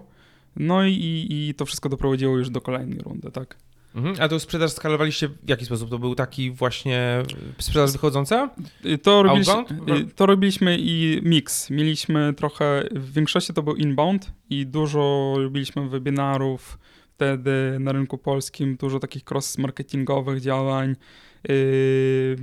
No 0.56 0.86
i, 0.86 1.28
i 1.30 1.54
to 1.58 1.66
wszystko 1.66 1.90
doprowadziło 1.90 2.38
już 2.38 2.50
do 2.50 2.62
kolejnej 2.62 3.00
rundy, 3.00 3.32
tak? 3.32 3.58
Mhm. 3.96 4.16
A 4.20 4.28
to 4.28 4.40
sprzedaż 4.40 4.72
skalowaliście 4.72 5.28
w 5.28 5.50
jaki 5.50 5.66
sposób? 5.66 5.90
To 5.90 6.00
był 6.00 6.16
taki 6.16 6.52
właśnie 6.52 7.24
sprzedaż 7.58 7.92
wychodząca? 7.92 8.50
Y, 8.86 8.98
to 8.98 9.24
robiliśmy, 9.24 9.54
y, 10.00 10.06
to 10.16 10.26
robiliśmy 10.26 10.78
i 10.80 11.22
mix. 11.24 11.70
Mieliśmy 11.70 12.34
trochę, 12.34 12.84
w 12.92 13.14
większości 13.14 13.54
to 13.54 13.64
był 13.64 13.76
inbound 13.76 14.32
i 14.50 14.66
dużo 14.66 15.34
robiliśmy 15.38 15.90
webinarów, 15.90 16.78
wtedy 17.18 17.78
na 17.80 17.92
rynku 17.92 18.18
polskim 18.18 18.76
dużo 18.76 19.00
takich 19.00 19.24
cross-marketingowych 19.24 20.42
działań. 20.42 20.96
Yy, 21.50 22.38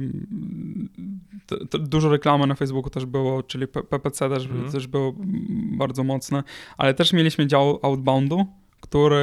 to, 1.46 1.66
to 1.66 1.78
dużo 1.78 2.08
reklamy 2.08 2.46
na 2.46 2.54
Facebooku 2.54 2.90
też 2.90 3.06
było, 3.06 3.42
czyli 3.42 3.66
PPC 3.68 4.28
też, 4.28 4.46
mm. 4.46 4.72
też 4.72 4.86
było 4.86 5.14
bardzo 5.78 6.04
mocne, 6.04 6.42
ale 6.76 6.94
też 6.94 7.12
mieliśmy 7.12 7.46
dział 7.46 7.78
outboundu, 7.82 8.46
który 8.80 9.22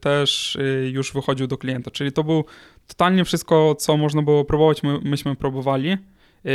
też 0.00 0.58
yy, 0.60 0.90
już 0.90 1.12
wychodził 1.12 1.46
do 1.46 1.58
klienta, 1.58 1.90
czyli 1.90 2.12
to 2.12 2.24
był 2.24 2.44
totalnie 2.86 3.24
wszystko, 3.24 3.74
co 3.74 3.96
można 3.96 4.22
było 4.22 4.44
próbować, 4.44 4.82
my, 4.82 5.00
myśmy 5.02 5.36
próbowali. 5.36 5.88
Yy, 5.88 6.50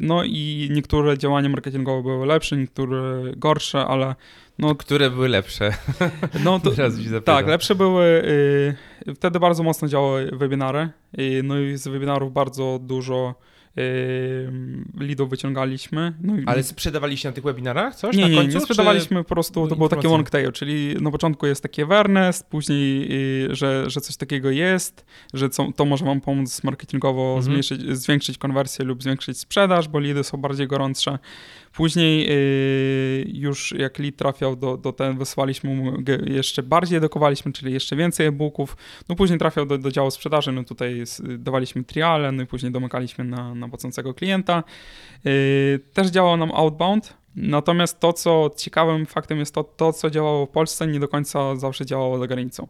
No 0.00 0.24
i 0.24 0.68
niektóre 0.72 1.18
działania 1.18 1.48
marketingowe 1.48 2.02
były 2.02 2.26
lepsze, 2.26 2.56
niektóre 2.56 3.32
gorsze, 3.36 3.86
ale 3.86 4.14
no, 4.62 4.74
Które 4.74 5.10
były 5.10 5.28
lepsze? 5.28 5.72
no 6.44 6.60
to, 6.60 6.70
tak, 7.24 7.46
lepsze 7.46 7.74
były. 7.74 8.04
Yy, 9.06 9.14
wtedy 9.14 9.40
bardzo 9.40 9.62
mocno 9.62 9.88
działały 9.88 10.30
webinary. 10.32 10.88
Yy, 11.16 11.42
no 11.42 11.58
i 11.60 11.76
z 11.76 11.88
webinarów 11.88 12.32
bardzo 12.32 12.78
dużo 12.82 13.34
yy, 13.76 13.82
leadów 15.06 15.30
wyciągaliśmy. 15.30 16.12
No 16.20 16.38
i 16.38 16.42
Ale 16.46 16.62
sprzedawaliście 16.62 17.28
na 17.28 17.32
tych 17.32 17.44
webinarach 17.44 17.94
coś 17.94 18.16
nie, 18.16 18.22
na 18.22 18.28
nie, 18.28 18.36
końcu? 18.36 18.48
nie 18.54 18.60
czy- 18.60 18.60
sprzedawaliśmy 18.60 19.24
po 19.24 19.34
prostu, 19.34 19.68
to 19.68 19.76
było 19.76 19.88
takie 19.88 20.08
long 20.08 20.30
tail, 20.30 20.52
czyli 20.52 20.96
na 21.00 21.10
początku 21.10 21.46
jest 21.46 21.62
taki 21.62 21.82
awareness, 21.82 22.42
później, 22.42 23.12
yy, 23.48 23.54
że, 23.54 23.90
że 23.90 24.00
coś 24.00 24.16
takiego 24.16 24.50
jest, 24.50 25.06
że 25.34 25.48
co, 25.50 25.72
to 25.76 25.84
może 25.84 26.04
wam 26.04 26.20
pomóc 26.20 26.64
marketingowo 26.64 27.22
Mhm. 27.22 27.42
zmniejszyć, 27.42 27.80
zwiększyć 27.98 28.38
konwersję 28.38 28.84
lub 28.84 29.02
zwiększyć 29.02 29.38
sprzedaż, 29.38 29.88
bo 29.88 29.98
leady 29.98 30.24
są 30.24 30.38
bardziej 30.38 30.66
gorące. 30.66 31.18
Później 31.72 32.26
yy, 32.28 33.40
już 33.40 33.74
jak 33.78 33.98
lead 33.98 34.16
trafiał 34.16 34.56
do, 34.56 34.76
do 34.76 34.92
ten, 34.92 35.18
wysłaliśmy 35.18 35.74
mu, 35.74 35.92
jeszcze 36.26 36.62
bardziej 36.62 36.98
edukowaliśmy, 36.98 37.52
czyli 37.52 37.72
jeszcze 37.72 37.96
więcej 37.96 38.26
e-booków. 38.26 38.76
No 39.08 39.14
później 39.14 39.38
trafiał 39.38 39.66
do, 39.66 39.78
do 39.78 39.90
działu 39.90 40.10
sprzedaży, 40.10 40.52
no 40.52 40.64
tutaj 40.64 41.02
dawaliśmy 41.38 41.84
triale, 41.84 42.32
no 42.32 42.42
i 42.42 42.46
później 42.46 42.72
domykaliśmy 42.72 43.24
na, 43.24 43.54
na 43.54 43.68
płacącego 43.68 44.14
klienta. 44.14 44.64
Yy, 45.24 45.32
też 45.92 46.08
działał 46.08 46.36
nam 46.36 46.50
outbound, 46.54 47.16
natomiast 47.36 48.00
to, 48.00 48.12
co 48.12 48.50
ciekawym 48.56 49.06
faktem 49.06 49.38
jest 49.38 49.54
to, 49.54 49.64
to, 49.64 49.92
co 49.92 50.10
działało 50.10 50.46
w 50.46 50.50
Polsce, 50.50 50.86
nie 50.86 51.00
do 51.00 51.08
końca 51.08 51.56
zawsze 51.56 51.86
działało 51.86 52.18
za 52.18 52.26
granicą. 52.26 52.68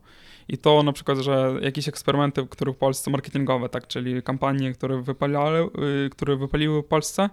I 0.49 0.59
to 0.59 0.83
na 0.83 0.93
przykład, 0.93 1.19
że 1.19 1.55
jakieś 1.63 1.89
eksperymenty, 1.89 2.47
które 2.51 2.73
w 2.73 2.77
Polsce 2.77 3.11
marketingowe, 3.11 3.69
tak, 3.69 3.87
czyli 3.87 4.23
kampanie, 4.23 4.73
które 4.73 5.03
wypalały, 5.03 5.59
yy, 5.59 6.11
które 6.11 6.37
wypaliły 6.37 6.83
w 6.83 6.85
Polsce, 6.85 7.31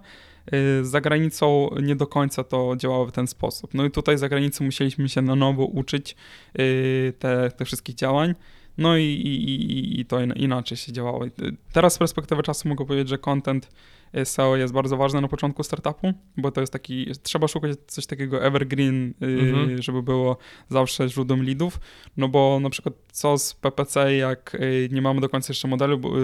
yy, 0.52 0.84
za 0.84 1.00
granicą 1.00 1.70
nie 1.82 1.96
do 1.96 2.06
końca 2.06 2.44
to 2.44 2.76
działało 2.76 3.06
w 3.06 3.12
ten 3.12 3.26
sposób. 3.26 3.74
No 3.74 3.84
i 3.84 3.90
tutaj 3.90 4.18
za 4.18 4.28
granicą 4.28 4.64
musieliśmy 4.64 5.08
się 5.08 5.22
na 5.22 5.34
nowo 5.34 5.64
uczyć 5.64 6.16
yy, 6.54 7.12
te, 7.18 7.50
te 7.50 7.64
wszystkich 7.64 7.94
działań. 7.94 8.34
No 8.78 8.96
i, 8.96 9.02
i, 9.04 9.44
i- 9.52 10.00
i 10.00 10.04
to 10.04 10.20
in- 10.20 10.32
inaczej 10.36 10.76
się 10.78 10.92
działało. 10.92 11.26
I 11.26 11.30
Teraz 11.72 11.94
z 11.94 11.98
perspektywy 11.98 12.42
czasu 12.42 12.68
mogę 12.68 12.86
powiedzieć, 12.86 13.08
że 13.08 13.18
content 13.18 13.68
y, 14.16 14.24
SEO 14.24 14.56
jest 14.56 14.72
bardzo 14.74 14.96
ważny 14.96 15.20
na 15.20 15.28
początku 15.28 15.62
startupu, 15.62 16.12
bo 16.36 16.50
to 16.50 16.60
jest 16.60 16.72
taki, 16.72 17.06
trzeba 17.22 17.48
szukać 17.48 17.76
coś 17.86 18.06
takiego 18.06 18.44
evergreen, 18.44 19.14
y, 19.22 19.26
Mhm. 19.26 19.82
żeby 19.82 20.02
było 20.02 20.36
zawsze 20.68 21.08
źródłem 21.08 21.42
leadów, 21.46 21.80
no 22.16 22.28
bo 22.28 22.58
na 22.62 22.70
przykład 22.70 22.94
co 23.12 23.38
z 23.38 23.54
PPC, 23.54 24.16
jak 24.16 24.54
y, 24.54 24.88
nie 24.92 25.02
mamy 25.02 25.20
do 25.20 25.28
końca 25.28 25.50
jeszcze 25.50 25.68
modelu 25.68 26.00
y, 26.18 26.20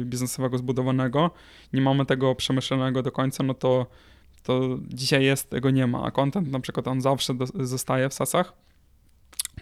y, 0.00 0.04
biznesowego 0.04 0.58
zbudowanego, 0.58 1.30
nie 1.72 1.80
mamy 1.80 2.06
tego 2.06 2.34
przemyślanego 2.34 3.02
do 3.02 3.12
końca, 3.12 3.42
no 3.44 3.54
to, 3.54 3.86
to 4.42 4.78
dzisiaj 4.88 5.24
jest, 5.24 5.50
tego 5.50 5.70
nie 5.70 5.86
ma, 5.86 6.02
a 6.02 6.10
content 6.10 6.50
na 6.50 6.60
przykład 6.60 6.88
on 6.88 7.00
zawsze 7.00 7.34
do, 7.34 7.46
zostaje 7.54 8.08
w 8.08 8.14
sasach. 8.14 8.52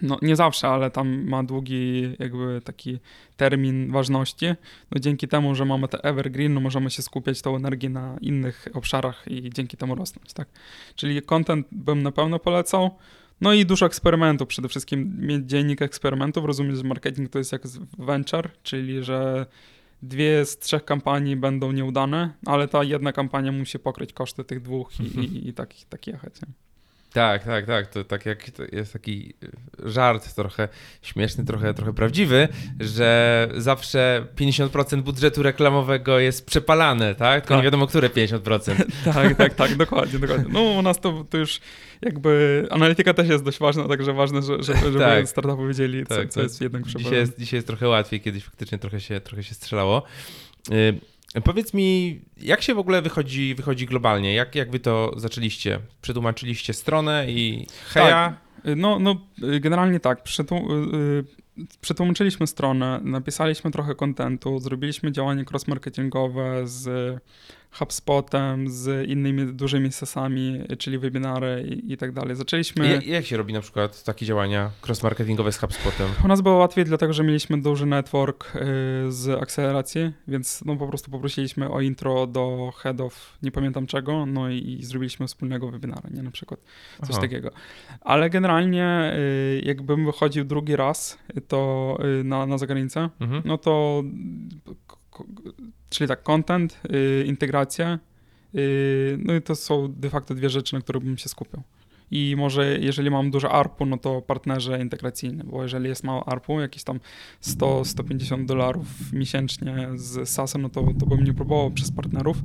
No 0.01 0.17
nie 0.21 0.35
zawsze, 0.35 0.67
ale 0.67 0.91
tam 0.91 1.23
ma 1.27 1.43
długi 1.43 2.15
jakby 2.19 2.61
taki 2.63 2.99
termin 3.37 3.91
ważności. 3.91 4.45
No 4.91 4.99
dzięki 4.99 5.27
temu, 5.27 5.55
że 5.55 5.65
mamy 5.65 5.87
te 5.87 6.03
evergreen, 6.03 6.53
no 6.53 6.61
możemy 6.61 6.91
się 6.91 7.01
skupiać 7.01 7.41
tą 7.41 7.55
energię 7.55 7.89
na 7.89 8.17
innych 8.21 8.67
obszarach 8.73 9.25
i 9.27 9.49
dzięki 9.49 9.77
temu 9.77 9.95
rosnąć, 9.95 10.33
tak? 10.33 10.47
Czyli 10.95 11.21
content 11.21 11.67
bym 11.71 12.03
na 12.03 12.11
pewno 12.11 12.39
polecał. 12.39 12.91
No 13.41 13.53
i 13.53 13.65
dużo 13.65 13.85
eksperymentów, 13.85 14.47
przede 14.47 14.67
wszystkim 14.67 15.17
mieć 15.19 15.45
dziennik 15.45 15.81
eksperymentów. 15.81 16.45
Rozumiem, 16.45 16.75
że 16.75 16.83
marketing 16.83 17.29
to 17.29 17.37
jest 17.37 17.51
jak 17.51 17.61
venture, 17.97 18.49
czyli 18.63 19.03
że 19.03 19.45
dwie 20.01 20.45
z 20.45 20.57
trzech 20.57 20.85
kampanii 20.85 21.35
będą 21.35 21.71
nieudane, 21.71 22.33
ale 22.45 22.67
ta 22.67 22.83
jedna 22.83 23.13
kampania 23.13 23.51
musi 23.51 23.79
pokryć 23.79 24.13
koszty 24.13 24.43
tych 24.43 24.61
dwóch 24.61 24.99
i, 24.99 25.03
i, 25.03 25.47
i 25.47 25.53
tak, 25.53 25.73
tak 25.89 26.07
jechać. 26.07 26.41
Nie? 26.41 26.70
Tak, 27.13 27.43
tak, 27.43 27.65
tak. 27.65 27.87
To 27.87 28.03
tak 28.03 28.25
jak 28.25 28.49
to 28.51 28.63
jest 28.71 28.93
taki 28.93 29.33
y, 29.43 29.89
żart 29.91 30.33
trochę 30.35 30.67
śmieszny, 31.01 31.45
trochę, 31.45 31.73
trochę 31.73 31.93
prawdziwy, 31.93 32.47
że 32.79 33.47
zawsze 33.57 34.25
50% 34.35 35.01
budżetu 35.01 35.43
reklamowego 35.43 36.19
jest 36.19 36.45
przepalane, 36.45 37.15
tak? 37.15 37.41
Tylko 37.43 37.53
nie 37.53 37.57
Tak. 37.57 37.65
wiadomo, 37.65 37.87
które 37.87 38.09
50%. 38.09 38.75
Tak, 39.13 39.35
tak, 39.37 39.53
tak, 39.53 39.75
dokładnie, 39.75 40.19
dokładnie. 40.19 40.53
No 40.53 40.61
u 40.61 40.81
nas 40.81 40.99
to, 40.99 41.25
to 41.29 41.37
już 41.37 41.59
jakby 42.01 42.67
analityka 42.69 43.13
też 43.13 43.29
jest 43.29 43.43
dość 43.43 43.59
ważna, 43.59 43.87
także 43.87 44.13
ważne, 44.13 44.41
że, 44.41 44.63
że, 44.63 44.77
żeby 44.77 44.99
Tak. 44.99 45.25
wiedzieli, 45.67 46.05
co, 46.05 46.15
Tak, 46.15 46.29
co 46.29 46.41
jest 46.41 46.61
jednak 46.61 46.83
Dzisiaj 46.83 46.95
przepadane. 47.01 47.19
jest, 47.21 47.39
dzisiaj 47.39 47.57
jest 47.57 47.67
trochę 47.67 47.87
łatwiej, 47.87 48.21
kiedyś 48.21 48.43
faktycznie 48.43 48.77
trochę 48.77 48.99
się, 49.01 49.21
trochę 49.21 49.43
się 49.43 49.53
strzelało. 49.55 50.03
Powiedz 51.43 51.73
mi, 51.73 52.21
jak 52.37 52.61
się 52.61 52.75
w 52.75 52.79
ogóle 52.79 53.01
wychodzi, 53.01 53.55
wychodzi 53.55 53.85
globalnie? 53.85 54.33
Jak, 54.33 54.55
jak 54.55 54.71
wy 54.71 54.79
to 54.79 55.13
zaczęliście? 55.17 55.79
Przetłumaczyliście 56.01 56.73
stronę 56.73 57.25
i 57.29 57.67
heja? 57.85 58.37
No, 58.75 58.99
no 58.99 59.15
y, 59.43 59.59
generalnie 59.59 59.99
tak, 59.99 60.23
y, 60.23 61.23
przetłumaczyliśmy 61.81 62.47
stronę, 62.47 62.99
napisaliśmy 63.03 63.71
trochę 63.71 63.95
kontentu, 63.95 64.59
zrobiliśmy 64.59 65.11
działanie 65.11 65.43
cross-marketingowe 65.43 66.67
z 66.67 67.17
HubSpotem, 67.71 68.69
z 68.69 69.09
innymi 69.09 69.53
dużymi 69.53 69.91
sesami, 69.91 70.59
czyli 70.79 70.97
webinary 70.99 71.63
i, 71.69 71.93
i 71.93 71.97
tak 71.97 72.11
dalej. 72.11 72.35
Zaczęliśmy... 72.35 72.87
Jak, 72.89 73.07
jak 73.07 73.25
się 73.25 73.37
robi 73.37 73.53
na 73.53 73.61
przykład 73.61 74.03
takie 74.03 74.25
działania 74.25 74.71
cross-marketingowe 74.87 75.51
z 75.51 75.57
HubSpotem? 75.57 76.07
U 76.25 76.27
nas 76.27 76.41
było 76.41 76.55
łatwiej, 76.55 76.85
dlatego 76.85 77.13
że 77.13 77.23
mieliśmy 77.23 77.61
duży 77.61 77.85
network 77.85 78.55
y, 78.55 78.59
z 79.11 79.41
akceleracji, 79.41 80.11
więc 80.27 80.63
no 80.65 80.75
po 80.75 80.87
prostu 80.87 81.11
poprosiliśmy 81.11 81.69
o 81.69 81.81
intro 81.81 82.27
do 82.27 82.71
headów, 82.77 83.37
nie 83.43 83.51
pamiętam 83.51 83.87
czego, 83.87 84.25
no 84.25 84.49
i, 84.49 84.77
i 84.79 84.83
zrobiliśmy 84.85 85.27
wspólnego 85.27 85.71
webinara, 85.71 86.09
nie 86.13 86.23
na 86.23 86.31
przykład 86.31 86.59
coś 87.01 87.09
Aha. 87.11 87.21
takiego. 87.21 87.51
Ale 88.01 88.29
generalnie 88.29 89.13
y, 89.17 89.61
jakbym 89.65 90.05
wychodził 90.05 90.45
drugi 90.45 90.75
raz, 90.75 91.19
y, 91.37 91.41
to 91.41 91.97
na, 92.23 92.45
na 92.45 92.57
zagranicę, 92.57 93.09
Mhm. 93.19 93.41
no 93.45 93.57
to 93.57 94.03
czyli 95.91 96.07
tak, 96.07 96.23
content, 96.23 96.79
y, 96.93 97.23
integracja, 97.27 97.99
y, 98.55 99.17
no 99.25 99.35
i 99.35 99.41
to 99.41 99.55
są 99.55 99.93
de 99.93 100.09
facto 100.09 100.35
dwie 100.35 100.49
rzeczy, 100.49 100.75
na 100.75 100.81
których 100.81 101.03
bym 101.03 101.17
się 101.17 101.29
skupił. 101.29 101.61
I 102.11 102.35
może 102.37 102.79
jeżeli 102.79 103.09
mam 103.09 103.31
duże 103.31 103.49
ARPU, 103.49 103.85
no 103.85 103.97
to 103.97 104.21
partnerzy 104.21 104.77
integracyjni, 104.81 105.43
bo 105.43 105.63
jeżeli 105.63 105.89
jest 105.89 106.03
mało 106.03 106.27
ARPU, 106.27 106.59
jakieś 106.59 106.83
tam 106.83 106.99
100-150 107.43 108.45
dolarów 108.45 109.13
miesięcznie 109.13 109.89
z 109.95 110.29
SaaS-em, 110.29 110.61
no 110.61 110.69
to, 110.69 110.87
to 110.99 111.05
bym 111.05 111.23
nie 111.23 111.33
próbował 111.33 111.71
przez 111.71 111.91
partnerów, 111.91 112.37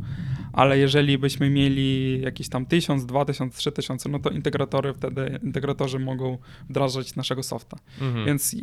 ale 0.56 0.78
jeżeli 0.78 1.18
byśmy 1.18 1.50
mieli 1.50 2.20
jakieś 2.20 2.48
tam 2.48 2.66
1000, 2.66 3.06
2000, 3.06 3.58
3000, 3.58 4.08
no 4.08 4.18
to 4.18 4.30
integratory 4.30 4.94
wtedy, 4.94 5.40
integratorzy 5.42 5.98
mogą 5.98 6.38
wdrażać 6.70 7.16
naszego 7.16 7.42
softa. 7.42 7.76
Mhm. 8.00 8.26
Więc 8.26 8.56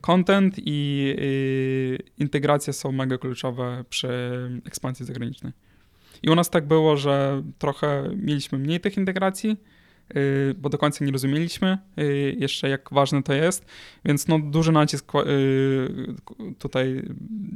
content 0.00 0.54
i 0.58 1.14
y, 1.18 1.98
integracja 2.18 2.72
są 2.72 2.92
mega 2.92 3.18
kluczowe 3.18 3.84
przy 3.88 4.08
ekspansji 4.66 5.06
zagranicznej. 5.06 5.52
I 6.22 6.30
u 6.30 6.34
nas 6.34 6.50
tak 6.50 6.66
było, 6.66 6.96
że 6.96 7.42
trochę 7.58 8.10
mieliśmy 8.16 8.58
mniej 8.58 8.80
tych 8.80 8.96
integracji, 8.96 9.56
y, 10.16 10.54
bo 10.58 10.68
do 10.68 10.78
końca 10.78 11.04
nie 11.04 11.12
rozumieliśmy 11.12 11.78
y, 11.98 12.36
jeszcze, 12.38 12.68
jak 12.68 12.88
ważne 12.92 13.22
to 13.22 13.34
jest, 13.34 13.66
więc 14.04 14.28
no, 14.28 14.38
duży 14.38 14.72
nacisk 14.72 15.12
tutaj 16.58 17.02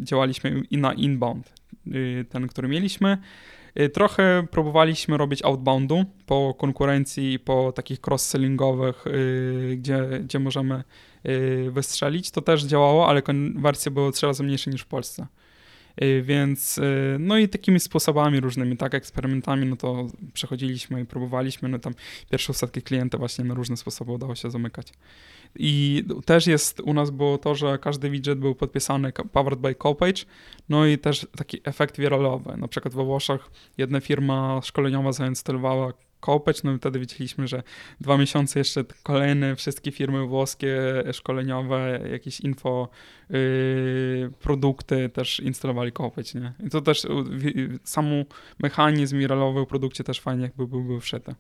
działaliśmy 0.02 0.62
i 0.70 0.78
na 0.78 0.92
inbound, 0.92 1.52
ten, 2.28 2.48
który 2.48 2.68
mieliśmy. 2.68 3.18
Y, 3.80 3.88
Trochę 3.88 4.46
próbowaliśmy 4.50 5.16
robić 5.16 5.42
outboundu 5.42 6.04
po 6.26 6.54
konkurencji 6.58 7.38
po 7.38 7.72
takich 7.72 7.98
cross-sellingowych, 8.06 9.06
y, 9.06 9.76
gdzie, 9.76 10.06
gdzie 10.24 10.38
możemy 10.38 10.82
y, 11.26 11.70
wystrzelić. 11.70 12.30
To 12.30 12.42
też 12.42 12.64
działało, 12.64 13.08
ale 13.08 13.22
konwersje 13.22 13.90
były 13.90 14.12
trzy 14.12 14.26
razy 14.26 14.42
mniejsze 14.42 14.70
niż 14.70 14.82
w 14.82 14.86
Polsce. 14.86 15.26
Y, 16.02 16.22
Więc 16.22 16.78
y, 16.78 17.16
no 17.20 17.38
i 17.38 17.48
takimi 17.48 17.80
sposobami 17.80 18.40
różnymi, 18.40 18.76
tak, 18.76 18.94
eksperymentami, 18.94 19.66
no 19.66 19.76
to 19.76 20.06
przechodziliśmy 20.32 21.00
i 21.00 21.04
próbowaliśmy, 21.04 21.68
no 21.68 21.78
tam 21.78 21.94
pierwsze 22.30 22.54
setki 22.54 22.82
klienta 22.82 23.18
właśnie 23.18 23.44
na 23.44 23.54
różne 23.54 23.76
sposoby 23.76 24.12
udało 24.12 24.34
się 24.34 24.50
zamykać. 24.50 24.92
I 25.56 26.04
też 26.24 26.46
jest, 26.46 26.80
u 26.80 26.94
nas 26.94 27.10
było 27.10 27.38
to, 27.38 27.54
że 27.54 27.78
każdy 27.78 28.10
widget 28.10 28.38
był 28.38 28.54
podpisany 28.54 29.12
powered 29.32 29.60
by 29.60 29.74
Copage, 29.74 30.24
no 30.68 30.86
i 30.86 30.98
też 30.98 31.26
taki 31.36 31.60
efekt 31.64 31.98
wiralowy. 31.98 32.56
Na 32.56 32.68
przykład 32.68 32.94
we 32.94 33.04
Włoszech 33.04 33.50
jedna 33.78 34.00
firma 34.00 34.60
szkoleniowa 34.64 35.12
zainstalowała 35.12 35.92
Copage, 36.20 36.60
no 36.64 36.72
i 36.72 36.78
wtedy 36.78 36.98
widzieliśmy, 36.98 37.48
że 37.48 37.62
dwa 38.00 38.18
miesiące 38.18 38.58
jeszcze 38.58 38.84
kolejne 39.02 39.56
wszystkie 39.56 39.92
firmy 39.92 40.26
włoskie 40.26 40.78
szkoleniowe, 41.12 42.00
jakieś 42.12 42.40
info, 42.40 42.88
yy, 43.30 44.30
produkty 44.40 45.08
też 45.08 45.40
instalowali 45.40 45.92
Copage, 45.92 46.40
nie? 46.40 46.52
I 46.66 46.70
to 46.70 46.80
też 46.80 47.06
wi- 47.30 47.54
sam 47.84 48.06
mechanizm 48.58 49.18
wiralowy 49.18 49.62
w 49.62 49.66
produkcie 49.66 50.04
też 50.04 50.20
fajnie 50.20 50.42
jakby 50.42 50.66
był, 50.66 50.84
był 50.84 51.00
wszedł. 51.00 51.34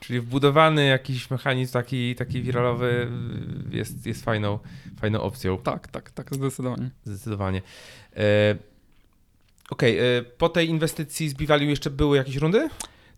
Czyli 0.00 0.20
wbudowany 0.20 0.86
jakiś 0.86 1.30
mechanizm 1.30 1.72
taki, 1.72 2.14
taki 2.14 2.42
wiralowy 2.42 3.08
y, 3.72 3.76
jest, 3.76 4.06
jest 4.06 4.24
fajną, 4.24 4.58
fajną 5.00 5.20
opcją. 5.20 5.58
Tak, 5.58 5.88
tak, 5.88 6.10
tak, 6.10 6.34
zdecydowanie. 6.34 6.90
Zdecydowanie. 7.04 7.62
E, 8.16 8.56
Okej, 9.70 10.00
y, 10.18 10.24
po 10.38 10.48
tej 10.48 10.68
inwestycji 10.68 11.28
z 11.28 11.34
Biwaliu 11.34 11.68
jeszcze 11.70 11.90
były 11.90 12.16
jakieś 12.16 12.36
rundy? 12.36 12.68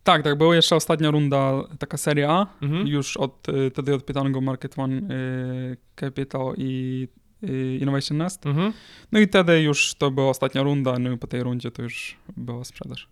Tak, 0.06 0.22
tak, 0.22 0.38
była 0.38 0.56
jeszcze 0.56 0.76
ostatnia 0.76 1.10
runda, 1.10 1.52
taka 1.78 1.96
seria 1.96 2.30
A, 2.30 2.46
Mhm. 2.62 2.86
już 2.86 3.16
od, 3.16 3.48
y, 3.48 3.70
wtedy 3.70 3.94
od 3.94 4.02
Pythongo 4.02 4.40
Market 4.40 4.78
One, 4.78 4.96
y, 4.96 5.76
Capital 6.00 6.54
i 6.56 7.08
y, 7.44 7.78
Innovation 7.80 8.18
Nest. 8.18 8.46
Mhm. 8.46 8.72
No 9.12 9.18
i 9.20 9.26
wtedy 9.26 9.62
już 9.62 9.94
to 9.94 10.10
była 10.10 10.30
ostatnia 10.30 10.62
runda, 10.62 10.98
no 10.98 11.12
i 11.12 11.16
po 11.18 11.26
tej 11.26 11.42
rundzie 11.42 11.70
to 11.70 11.82
już 11.82 12.16
była 12.36 12.64
sprzedaż. 12.64 13.08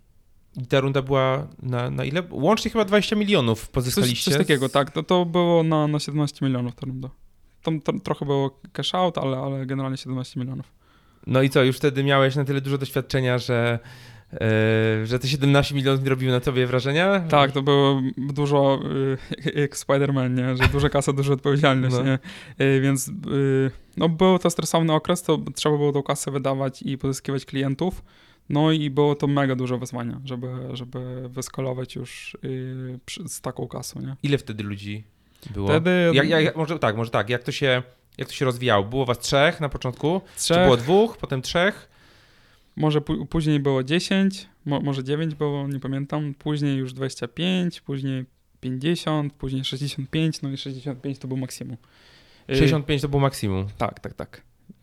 I 0.63 0.67
ta 0.67 0.81
runda 0.81 1.03
była 1.03 1.47
na, 1.63 1.91
na 1.91 2.05
ile? 2.05 2.23
Łącznie 2.31 2.71
chyba 2.71 2.85
20 2.85 3.17
milionów 3.17 3.61
Coś, 3.61 3.69
pozyskaliście. 3.71 4.31
coś 4.31 4.39
takiego, 4.39 4.69
z- 4.69 4.73
tak, 4.73 4.91
to, 4.91 5.03
to 5.03 5.25
było 5.25 5.63
na, 5.63 5.87
na 5.89 5.99
17 5.99 6.47
milionów 6.47 6.75
ta 6.75 6.87
runda. 6.87 7.11
Tam 7.63 7.81
to, 7.81 7.93
trochę 7.93 8.27
było 8.27 8.61
cash 8.73 8.95
out, 8.95 9.19
ale, 9.19 9.37
ale 9.39 9.67
generalnie 9.67 9.97
17 9.97 10.41
milionów. 10.41 10.73
No 11.27 11.43
i 11.43 11.51
co, 11.51 11.65
już 11.65 11.77
wtedy 11.77 12.05
miałeś 12.05 12.37
na 12.37 12.45
tyle 12.45 12.61
dużo 12.61 12.79
doświadczenia, 12.79 13.39
że, 13.39 13.79
e, 14.41 15.07
że 15.07 15.19
te 15.19 15.29
17 15.29 15.75
milionów 15.75 16.03
nie 16.03 16.11
robiły 16.11 16.33
na 16.33 16.41
tobie 16.41 16.67
wrażenia? 16.67 17.21
Tak, 17.21 17.53
to 17.53 17.63
było 17.63 18.03
dużo 18.17 18.81
y, 19.47 19.61
jak 19.61 19.77
Spider-Man, 19.77 20.31
nie? 20.35 20.57
że 20.57 20.69
duża 20.73 20.89
kasa, 20.89 21.13
duża 21.13 21.33
odpowiedzialność, 21.33 21.97
No. 21.97 22.03
nie? 22.03 22.19
Y, 22.67 22.81
więc 22.81 23.11
no, 23.97 24.09
był 24.09 24.39
to 24.39 24.51
stresowny 24.51 24.93
okres, 24.93 25.23
to 25.23 25.39
trzeba 25.55 25.77
było 25.77 25.93
tą 25.93 26.03
kasę 26.03 26.31
wydawać 26.31 26.83
i 26.83 26.99
pozyskiwać 26.99 27.45
klientów. 27.45 28.03
No 28.49 28.73
i 28.73 28.91
było 28.91 29.15
to 29.15 29.27
mega 29.27 29.55
duże 29.57 29.79
wyzwanie, 29.79 30.21
żeby, 30.25 30.49
żeby 30.73 31.29
wyskalować 31.29 31.95
już 31.97 32.37
przy- 33.07 33.29
z 33.29 33.41
taką 33.41 33.69
kasą, 33.69 34.01
nie? 34.01 34.17
Ile 34.23 34.39
wtedy 34.39 34.65
ludzi 34.65 35.05
było? 35.55 35.69
Wtedy 35.69 35.91
Jak, 36.13 36.29
jak, 36.29 36.57
może 36.57 36.79
tak, 36.79 36.97
może 36.97 37.11
tak, 37.11 37.31
jak 37.31 37.43
to 37.43 37.53
się, 37.53 37.83
jak 38.19 38.29
to 38.29 38.35
się 38.35 38.45
rozwijało? 38.45 38.85
Było 38.85 39.05
was 39.07 39.19
trzech 39.19 39.61
na 39.61 39.69
początku? 39.69 40.21
Czy 40.37 40.41
trzech, 40.43 40.65
było 40.65 40.77
dwóch, 40.77 41.17
potem 41.17 41.43
trzech? 41.43 41.89
Może 42.77 43.01
pó- 43.01 43.27
później 43.27 43.61
było 43.61 43.83
10, 43.85 44.49
mo, 44.65 44.81
może 44.81 45.05
9 45.05 45.35
było, 45.35 45.69
nie 45.69 45.81
pamiętam, 45.81 46.35
później 46.39 46.77
już 46.77 46.93
25, 46.93 47.81
później 47.81 48.25
50, 48.61 49.33
później 49.33 49.65
65, 49.65 50.43
no 50.43 50.51
i 50.51 50.57
65 50.57 51.19
to 51.19 51.29
był 51.29 51.37
maksimum. 51.37 51.77
Y, 52.51 52.57
65 52.57 53.03
to 53.03 53.09
było 53.09 53.21
maksimum. 53.23 53.67
Tak, 53.79 54.01
tak, 54.01 54.15
tak. 54.15 54.43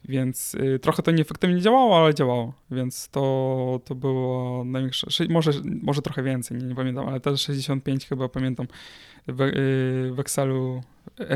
Więc 0.10 0.56
y, 0.56 0.80
trochę 0.80 1.04
to 1.04 1.12
nieefektywnie 1.12 1.62
działało, 1.62 2.04
ale 2.04 2.14
działało. 2.14 2.54
Więc 2.72 3.10
to, 3.10 3.82
to 3.86 3.96
było 3.96 4.64
największe. 4.66 5.12
sze- 5.12 5.26
Może, 5.30 5.52
może 5.84 6.02
trochę 6.02 6.24
więcej, 6.24 6.58
nie, 6.58 6.66
nie 6.66 6.76
pamiętam, 6.76 7.08
ale 7.08 7.20
też 7.20 7.42
65 7.42 8.08
chyba 8.08 8.30
pamiętam 8.30 8.68
w, 9.28 9.42
y, 9.42 10.12
w 10.16 10.20
Excelu 10.20 10.82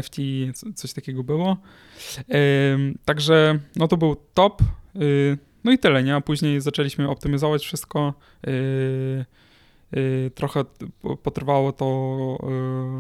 FT 0.04 0.16
co- 0.54 0.74
coś 0.74 0.94
takiego 0.94 1.24
było. 1.24 1.58
Ym, 2.74 2.98
także 3.06 3.60
no 3.76 3.88
to 3.88 3.98
był 3.98 4.16
top. 4.34 4.62
No 5.66 5.72
i 5.72 5.78
tyle, 5.78 6.04
nie? 6.04 6.16
A 6.16 6.22
później 6.22 6.62
zaczęliśmy 6.62 7.10
optymizować 7.10 7.66
wszystko. 7.66 8.14
Y, 8.48 9.26
y, 9.98 10.32
trochę 10.36 10.66
potrwało 11.24 11.72
to 11.72 12.38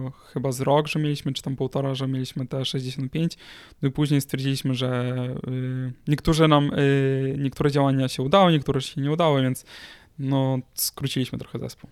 y, 0.07 0.33
chyba 0.33 0.51
z 0.51 0.61
rok, 0.61 0.87
że 0.87 0.99
mieliśmy, 0.99 1.33
czy 1.33 1.41
tam 1.41 1.55
półtora, 1.55 1.95
że 1.95 2.07
mieliśmy 2.07 2.47
te 2.47 2.65
65. 2.65 3.37
No 3.81 3.89
i 3.89 3.91
później 3.91 4.21
stwierdziliśmy, 4.21 4.75
że 4.75 5.15
niektóre 6.07 6.47
nam, 6.47 6.71
niektóre 7.37 7.71
działania 7.71 8.07
się 8.07 8.23
udały, 8.23 8.51
niektóre 8.51 8.81
się 8.81 9.01
nie 9.01 9.11
udały, 9.11 9.41
więc 9.41 9.65
no 10.19 10.59
skróciliśmy 10.73 11.39
trochę 11.39 11.59
zespół. 11.59 11.89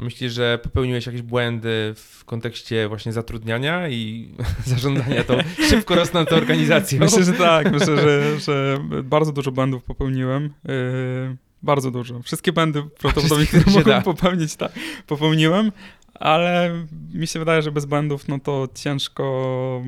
Myślisz, 0.00 0.32
że 0.32 0.58
popełniłeś 0.62 1.06
jakieś 1.06 1.22
błędy 1.22 1.94
w 1.96 2.24
kontekście 2.24 2.88
właśnie 2.88 3.12
zatrudniania 3.12 3.88
i 3.88 4.34
zarządzania 4.66 5.24
tą 5.24 5.34
szybko 5.68 5.94
rosnącą 5.94 6.36
organizacją? 6.36 7.00
Myślę, 7.00 7.24
że 7.24 7.32
tak. 7.32 7.72
Myślę, 7.72 7.96
że, 7.96 8.40
że 8.40 8.78
bardzo 9.04 9.32
dużo 9.32 9.52
błędów 9.52 9.84
popełniłem. 9.84 10.42
Yy, 10.64 11.36
bardzo 11.62 11.90
dużo. 11.90 12.22
Wszystkie 12.22 12.52
błędy 12.52 12.82
prawdopodobnie, 12.98 13.46
które 13.46 13.64
mogłem 13.66 13.84
da. 13.84 14.02
popełnić, 14.02 14.56
tak, 14.56 14.72
popełniłem, 15.06 15.72
ale 16.14 16.84
mi 17.14 17.26
się 17.26 17.38
wydaje, 17.38 17.62
że 17.62 17.72
bez 17.72 17.84
błędów, 17.84 18.28
no 18.28 18.38
to 18.38 18.68
ciężko 18.74 19.82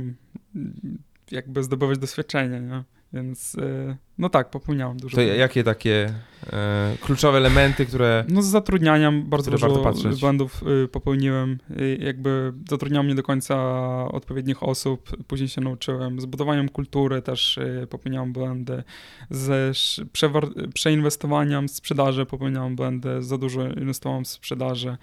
mm, 0.57 0.99
jakby 1.31 1.63
zdobywać 1.63 1.99
doświadczenie, 1.99 2.61
nie? 2.61 2.85
Więc 3.15 3.55
yy, 3.55 3.97
no 4.19 4.29
tak, 4.29 4.51
popełniałem 4.51 4.97
dużo 4.97 5.17
To 5.17 5.23
błędów. 5.23 5.39
jakie 5.39 5.65
takie 5.65 6.15
e, 6.53 6.97
kluczowe 7.01 7.39
elementy, 7.39 7.87
które... 7.87 8.25
No 8.29 8.43
z 8.43 8.47
zatrudnianiem 8.47 9.23
bardzo 9.23 9.51
dużo 9.51 9.67
błędów 10.21 10.63
y, 10.85 10.89
popełniłem. 10.89 11.59
Y, 11.81 11.99
jakby 12.01 12.53
zatrudniałem 12.71 13.09
nie 13.09 13.15
do 13.15 13.23
końca 13.23 13.57
odpowiednich 14.09 14.63
osób, 14.63 15.11
później 15.27 15.49
się 15.49 15.61
nauczyłem. 15.61 16.21
Z 16.21 16.25
budowaniem 16.25 16.69
kultury 16.69 17.23
też 17.23 17.59
y, 17.59 17.87
popełniałem 17.91 18.33
błędy. 18.33 18.83
Ze 19.31 19.69
sz- 19.69 20.07
przewar- 20.13 20.73
przeinwestowaniem 20.75 21.69
sprzedaży 21.69 22.27
popełniałem 22.27 22.77
błędy. 22.77 23.23
Za 23.23 23.39
dużo 23.39 23.67
inwestowałem 23.69 24.25
w 24.25 24.29
sprzedaży. 24.29 24.97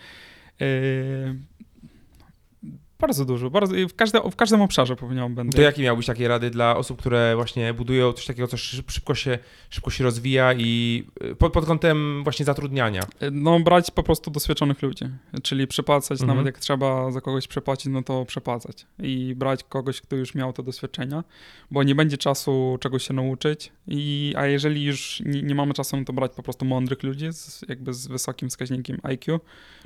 Y, 3.04 3.08
bardzo 3.08 3.26
dużo. 3.26 3.50
Bardzo, 3.50 3.76
w, 3.90 3.96
każde, 3.96 4.22
w 4.32 4.36
każdym 4.36 4.62
obszarze 4.62 4.96
popełniałem 4.96 5.36
błędy. 5.36 5.56
To 5.56 5.62
jakie 5.62 5.84
miałbyś 5.84 6.06
takie 6.06 6.28
rady 6.28 6.50
dla 6.50 6.78
osób, 6.78 7.00
które 7.00 7.36
właśnie 7.36 7.74
budują 7.74 8.14
coś 8.14 8.26
takiego, 8.26 8.48
co 8.48 8.58
szyb- 8.58 8.92
szybko 8.92 9.16
się, 9.16 9.40
szybko 9.70 9.90
się 9.92 10.04
rozwija 10.04 10.54
i 10.54 11.04
e, 11.22 11.36
pod, 11.36 11.54
pod 11.54 11.66
kątem 11.66 12.24
właśnie 12.24 12.46
zatrudniania? 12.46 13.02
No, 13.32 13.60
brać 13.60 13.92
po 13.92 14.04
prostu 14.04 14.32
doświadczonych 14.32 14.82
ludzi, 14.82 15.06
czyli 15.44 15.68
przepłacać, 15.68 16.22
Mhm. 16.22 16.28
nawet 16.28 16.46
jak 16.46 16.60
trzeba 16.60 17.12
za 17.12 17.22
kogoś 17.22 17.48
przepłacić, 17.48 17.86
no 17.86 18.04
to 18.04 18.26
przepłacać 18.26 18.86
i 19.00 19.34
brać 19.38 19.64
kogoś, 19.64 20.02
kto 20.02 20.16
już 20.16 20.36
miał 20.36 20.54
te 20.54 20.64
doświadczenia, 20.64 21.24
bo 21.72 21.84
nie 21.84 21.96
będzie 21.96 22.18
czasu 22.18 22.78
czegoś 22.82 23.08
się 23.08 23.14
nauczyć, 23.14 23.72
i, 23.88 24.34
a 24.38 24.46
jeżeli 24.46 24.84
już 24.84 25.22
nie, 25.26 25.42
nie 25.42 25.56
mamy 25.56 25.74
czasu, 25.74 25.98
no 25.98 26.06
to 26.06 26.14
brać 26.14 26.32
po 26.36 26.44
prostu 26.44 26.66
mądrych 26.66 27.04
ludzi, 27.04 27.34
z, 27.34 27.62
jakby 27.70 27.94
z 27.94 28.08
wysokim 28.08 28.50
wskaźnikiem 28.50 28.98
IQ, 29.04 29.40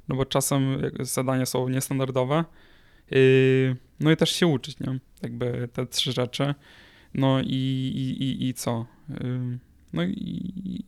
no 0.08 0.16
bo 0.16 0.26
czasem 0.26 0.82
zadania 1.00 1.46
są 1.46 1.70
niestandardowe, 1.70 2.46
no 4.00 4.12
i 4.12 4.18
też 4.18 4.32
się 4.32 4.48
uczyć, 4.48 4.80
nie? 4.80 5.00
Jakby 5.22 5.70
te 5.74 5.86
trzy 5.86 6.12
rzeczy, 6.12 6.56
no 7.14 7.42
i, 7.42 7.46
i, 7.96 8.24
i, 8.24 8.48
i 8.48 8.54
co? 8.54 8.86
Yy, 9.10 9.60
no 9.94 10.04
i 10.04 10.84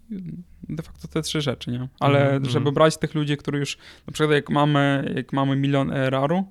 de 0.69 0.83
facto 0.83 1.07
te 1.07 1.21
trzy 1.21 1.41
rzeczy, 1.41 1.71
nie? 1.71 1.87
Ale 1.99 2.21
Mhm, 2.23 2.45
żeby 2.45 2.57
mhm. 2.57 2.73
brać 2.73 2.97
tych 2.97 3.15
ludzi, 3.15 3.37
którzy 3.37 3.57
już, 3.57 3.77
na 4.07 4.13
przykład 4.13 4.35
jak 4.35 4.49
mamy, 4.49 5.13
jak 5.15 5.33
mamy 5.33 5.55
milion 5.55 5.91
ERR-u, 5.91 6.43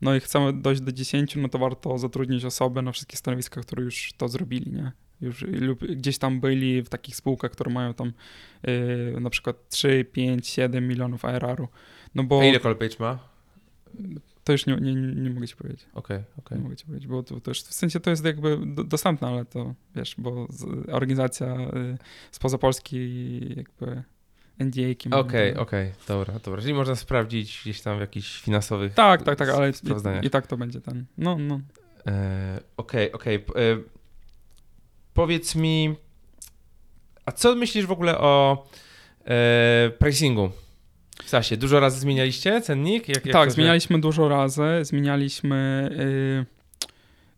no 0.00 0.14
i 0.14 0.20
chcemy 0.20 0.52
dojść 0.52 0.80
do 0.80 0.92
10, 0.92 1.36
no 1.36 1.48
to 1.48 1.58
warto 1.58 1.98
zatrudnić 1.98 2.44
osoby 2.44 2.82
na 2.82 2.92
wszystkich 2.92 3.18
stanowiskach, 3.18 3.64
które 3.64 3.82
już 3.82 4.12
to 4.16 4.28
zrobili, 4.28 4.72
nie? 4.72 4.92
Już, 5.20 5.42
lub 5.42 5.84
gdzieś 5.84 6.18
tam 6.18 6.40
byli 6.40 6.82
w 6.82 6.88
takich 6.88 7.16
spółkach, 7.16 7.50
które 7.50 7.72
mają 7.72 7.94
tam 7.94 8.12
yy, 8.62 9.20
na 9.20 9.30
przykład 9.30 9.68
3, 9.68 10.04
5, 10.12 10.48
7 10.48 10.88
milionów 10.88 11.24
ARR-u. 11.24 11.68
No 12.14 12.24
bo 12.24 12.40
A 12.40 12.44
ile 12.44 12.60
Colpage 12.60 12.96
ma? 12.98 13.18
To 14.44 14.52
już 14.52 14.66
nie, 14.66 14.76
nie, 14.76 14.94
nie 14.94 15.30
mogę 15.30 15.48
ci 15.48 15.56
powiedzieć. 15.56 15.86
Okej, 15.94 16.22
okej. 16.38 16.58
Nie 16.58 16.64
mogę 16.64 16.76
ci 16.76 16.86
powiedzieć, 16.86 17.06
bo 17.08 17.22
to, 17.22 17.40
to 17.40 17.50
już 17.50 17.62
w 17.62 17.74
sensie 17.74 18.00
to 18.00 18.10
jest 18.10 18.24
jakby 18.24 18.58
do, 18.66 18.84
dostępne, 18.84 19.28
ale 19.28 19.44
to 19.44 19.74
wiesz, 19.96 20.14
bo 20.18 20.46
z, 20.50 20.88
organizacja 20.88 21.46
y, 21.56 21.98
spoza 22.30 22.58
Polski 22.58 23.38
jakby 23.56 24.02
NDA-ki. 24.58 25.10
Okej, 25.10 25.54
to- 25.54 25.60
okej, 25.60 25.92
dobra, 26.08 26.38
dobra. 26.44 26.60
Czyli 26.60 26.74
można 26.74 26.94
sprawdzić 26.96 27.60
gdzieś 27.62 27.80
tam 27.80 27.96
w 27.96 28.00
jakichś 28.00 28.40
finansowych... 28.42 28.94
Tak, 28.94 29.22
tak, 29.22 29.38
tak, 29.38 29.48
ale 29.48 29.70
i, 30.22 30.26
i 30.26 30.30
tak 30.30 30.46
to 30.46 30.56
będzie 30.56 30.80
ten. 30.80 31.06
No, 31.18 31.38
no. 31.38 31.60
E, 32.06 32.60
Okej, 32.76 33.12
okej. 33.12 33.34
E, 33.36 33.40
Powiedz 35.14 35.54
mi, 35.54 35.94
a 37.26 37.32
co 37.32 37.54
myślisz 37.56 37.86
w 37.86 37.92
ogóle 37.92 38.18
o 38.18 38.66
e, 39.24 39.90
pricingu? 39.98 40.50
W 41.24 41.28
Sasie, 41.28 41.56
dużo 41.56 41.80
razy 41.80 42.00
zmienialiście 42.00 42.60
cennik? 42.60 43.08
Jak, 43.08 43.24
jak 43.26 43.34
tak, 43.34 43.44
to, 43.44 43.50
że- 43.50 43.54
zmienialiśmy 43.54 44.00
dużo 44.00 44.28
razy, 44.28 44.62
zmienialiśmy. 44.82 45.88
y, 46.48 46.61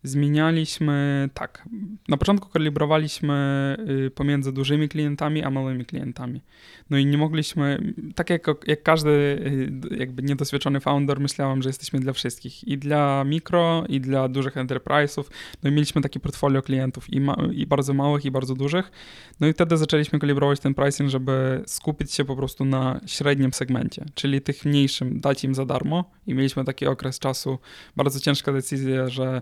zmienialiśmy. 0.07 1.29
Tak. 1.33 1.69
Na 2.07 2.17
początku 2.17 2.49
kalibrowaliśmy 2.49 3.77
y, 4.07 4.11
pomiędzy 4.11 4.51
dużymi 4.51 4.89
klientami 4.89 5.43
a 5.43 5.49
małymi 5.49 5.85
klientami. 5.85 6.41
No 6.89 6.97
i 6.97 7.05
nie 7.05 7.17
mogliśmy. 7.17 7.93
Tak 8.15 8.29
jak, 8.29 8.47
jak 8.67 8.83
każdy 8.83 9.09
y, 9.09 9.97
jakby 9.97 10.23
niedoświadczony 10.23 10.79
founder, 10.79 11.19
myślałem, 11.19 11.61
że 11.61 11.69
jesteśmy 11.69 11.99
dla 11.99 12.13
wszystkich. 12.13 12.67
I 12.67 12.77
dla 12.77 13.23
mikro, 13.23 13.83
i 13.89 14.01
dla 14.01 14.27
dużych 14.27 14.55
enterprise'ów. 14.55 15.23
No 15.63 15.69
i 15.69 15.73
mieliśmy 15.73 16.01
takie 16.01 16.19
portfolio 16.19 16.61
klientów 16.61 17.13
i, 17.13 17.19
ma, 17.21 17.37
i 17.53 17.67
bardzo 17.67 17.93
małych, 17.93 18.25
i 18.25 18.31
bardzo 18.31 18.55
dużych. 18.55 18.91
No 19.39 19.47
i 19.47 19.53
wtedy 19.53 19.77
zaczęliśmy 19.77 20.19
kalibrować 20.19 20.59
ten 20.59 20.73
pricing, 20.73 21.09
żeby 21.09 21.63
skupić 21.67 22.13
się 22.13 22.25
po 22.25 22.35
prostu 22.35 22.65
na 22.65 23.01
średnim 23.05 23.53
segmencie, 23.53 24.05
czyli 24.15 24.41
tych 24.41 24.65
mniejszym 24.65 25.19
dać 25.19 25.43
im 25.43 25.55
za 25.55 25.65
darmo 25.65 26.11
i 26.27 26.33
mieliśmy 26.33 26.65
taki 26.65 26.87
okres 26.87 27.19
czasu, 27.19 27.59
bardzo 27.95 28.19
ciężka 28.19 28.53
decyzja, 28.53 29.09
że 29.09 29.41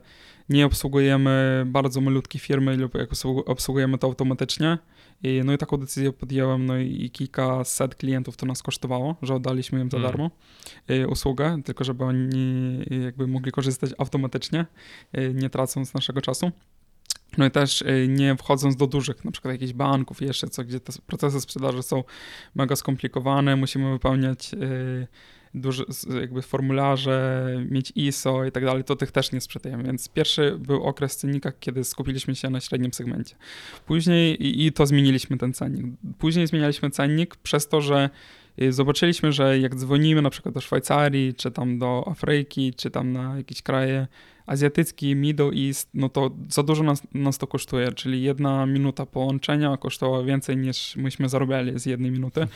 nie 0.53 0.65
obsługujemy 0.65 1.63
bardzo 1.65 2.01
malutkie 2.01 2.39
firmy 2.39 2.77
lub 2.77 2.95
jak 2.95 3.11
obsługu- 3.11 3.43
obsługujemy 3.45 3.97
to 3.97 4.07
automatycznie. 4.07 4.77
I, 5.23 5.41
no 5.45 5.53
i 5.53 5.57
taką 5.57 5.77
decyzję 5.77 6.13
podjąłem, 6.13 6.65
no 6.65 6.77
i, 6.77 7.03
i 7.05 7.09
kilkaset 7.09 7.95
klientów 7.95 8.37
to 8.37 8.45
nas 8.45 8.63
kosztowało, 8.63 9.15
że 9.21 9.35
oddaliśmy 9.35 9.81
im 9.81 9.91
za 9.91 9.97
Mm. 9.97 10.09
darmo 10.11 10.31
y, 10.91 11.07
usługę, 11.07 11.61
tylko 11.65 11.83
żeby 11.83 12.03
oni 12.03 12.81
y, 12.91 12.95
jakby 12.95 13.27
mogli 13.27 13.51
korzystać 13.51 13.91
automatycznie, 13.97 14.65
y, 15.17 15.33
nie 15.33 15.49
tracąc 15.49 15.93
naszego 15.93 16.21
czasu. 16.21 16.51
No 17.37 17.45
i 17.45 17.51
też 17.51 17.81
y, 17.81 18.07
nie 18.09 18.35
wchodząc 18.35 18.75
do 18.75 18.87
dużych, 18.87 19.25
na 19.25 19.31
przykład 19.31 19.51
jakichś 19.53 19.73
banków 19.73 20.21
jeszcze, 20.21 20.47
co, 20.47 20.63
gdzie 20.63 20.79
te 20.79 20.93
procesy 21.07 21.41
sprzedaży 21.41 21.83
są 21.83 22.03
mega 22.55 22.75
skomplikowane, 22.75 23.55
musimy 23.55 23.91
wypełniać 23.91 24.53
y, 24.53 25.07
duże 25.53 25.83
jakby 26.19 26.41
formularze, 26.41 27.47
mieć 27.69 27.91
ISO 27.95 28.45
i 28.45 28.51
tak 28.51 28.65
dalej, 28.65 28.83
to 28.83 28.95
tych 28.95 29.11
też 29.11 29.31
nie 29.31 29.41
sprzedajemy. 29.41 29.83
Więc 29.83 30.09
pierwszy 30.09 30.57
był 30.59 30.83
okres 30.83 31.13
w 31.13 31.15
cennikach, 31.15 31.59
kiedy 31.59 31.83
skupiliśmy 31.83 32.35
się 32.35 32.49
na 32.49 32.59
średnim 32.59 32.93
segmencie. 32.93 33.35
Później 33.85 34.43
i, 34.43 34.65
i 34.65 34.71
to 34.71 34.85
zmieniliśmy 34.85 35.37
ten 35.37 35.53
cennik. 35.53 35.85
Później 36.19 36.47
zmienialiśmy 36.47 36.89
cennik 36.89 37.35
przez 37.35 37.67
to, 37.67 37.81
że 37.81 38.09
zobaczyliśmy, 38.69 39.31
że 39.31 39.59
jak 39.59 39.75
dzwonimy 39.75 40.21
na 40.21 40.29
przykład 40.29 40.55
do 40.55 40.61
Szwajcarii, 40.61 41.33
czy 41.33 41.51
tam 41.51 41.79
do 41.79 42.03
Afryki, 42.07 42.73
czy 42.73 42.91
tam 42.91 43.13
na 43.13 43.37
jakieś 43.37 43.61
kraje 43.61 44.07
azjatycki, 44.45 45.15
Middle 45.15 45.51
East, 45.67 45.89
no 45.93 46.09
to 46.09 46.31
za 46.49 46.63
dużo 46.63 46.83
nas, 46.83 47.01
nas 47.13 47.37
to 47.37 47.47
kosztuje, 47.47 47.91
czyli 47.91 48.23
jedna 48.23 48.65
minuta 48.65 49.05
połączenia 49.05 49.77
kosztowała 49.77 50.23
więcej 50.23 50.57
niż 50.57 50.95
myśmy 50.95 51.29
zarabiali 51.29 51.79
z 51.79 51.85
jednej 51.85 52.11
minuty. 52.11 52.47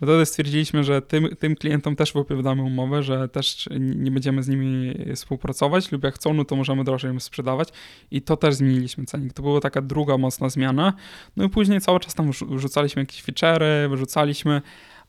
No 0.00 0.06
wtedy 0.06 0.26
stwierdziliśmy, 0.26 0.84
że 0.84 1.02
tym, 1.02 1.28
tym 1.38 1.56
klientom 1.56 1.96
też 1.96 2.12
wypowiadamy 2.12 2.62
umowę, 2.62 3.02
że 3.02 3.28
też 3.28 3.68
nie 3.80 4.10
będziemy 4.10 4.42
z 4.42 4.48
nimi 4.48 4.94
współpracować 5.14 5.92
lub 5.92 6.04
jak 6.04 6.14
chcą, 6.14 6.34
no 6.34 6.44
to 6.44 6.56
możemy 6.56 6.84
drożej 6.84 7.12
im 7.12 7.20
sprzedawać 7.20 7.68
i 8.10 8.22
to 8.22 8.36
też 8.36 8.54
zmieniliśmy 8.54 9.04
cenik. 9.04 9.32
To 9.32 9.42
była 9.42 9.60
taka 9.60 9.82
druga 9.82 10.18
mocna 10.18 10.48
zmiana. 10.48 10.92
No 11.36 11.44
i 11.44 11.48
później 11.48 11.80
cały 11.80 12.00
czas 12.00 12.14
tam 12.14 12.30
wrzucaliśmy 12.30 13.02
jakieś 13.02 13.22
feature'y, 13.22 13.90
wyrzucaliśmy, 13.90 14.62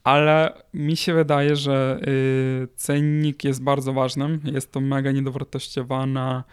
ale 0.08 0.54
mi 0.74 0.98
się 0.98 1.14
wydaje, 1.14 1.56
że 1.56 2.00
y, 2.08 2.68
cennik 2.76 3.44
jest 3.44 3.64
bardzo 3.64 3.94
ważnym. 3.94 4.42
Jest 4.44 4.72
to 4.72 4.82
mega 4.82 5.12
niedowartościowana 5.12 6.44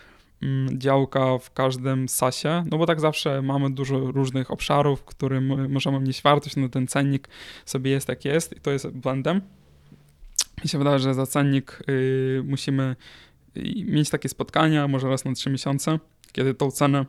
mm, 0.43 0.81
działka 0.81 1.39
w 1.39 1.53
każdym 1.53 2.09
sasie, 2.09 2.65
no 2.71 2.79
bo 2.79 2.87
tak 2.87 3.01
zawsze 3.01 3.43
mamy 3.43 3.71
dużo 3.71 3.99
różnych 3.99 4.51
obszarów, 4.51 5.01
w 5.01 5.05
którym 5.05 5.73
możemy 5.73 6.01
mieć 6.01 6.23
wartość, 6.23 6.57
no 6.57 6.69
ten 6.69 6.87
cennik 6.87 7.29
sobie 7.67 7.91
jest 7.91 8.09
jak 8.09 8.25
jest 8.25 8.57
i 8.57 8.61
to 8.61 8.71
jest 8.71 8.89
błędem. 8.89 9.41
Mi 10.65 10.69
się 10.69 10.79
wydaje, 10.79 10.99
że 10.99 11.15
za 11.15 11.27
cennik 11.27 11.83
y, 11.89 12.43
musimy 12.45 12.97
y, 13.57 13.63
mieć 13.87 14.11
takie 14.11 14.29
spotkania, 14.29 14.89
może 14.89 15.09
raz 15.09 15.25
na 15.25 15.33
trzy 15.33 15.51
miesiące, 15.51 15.99
kiedy 16.33 16.55
tą 16.55 16.71
cenę 16.71 17.05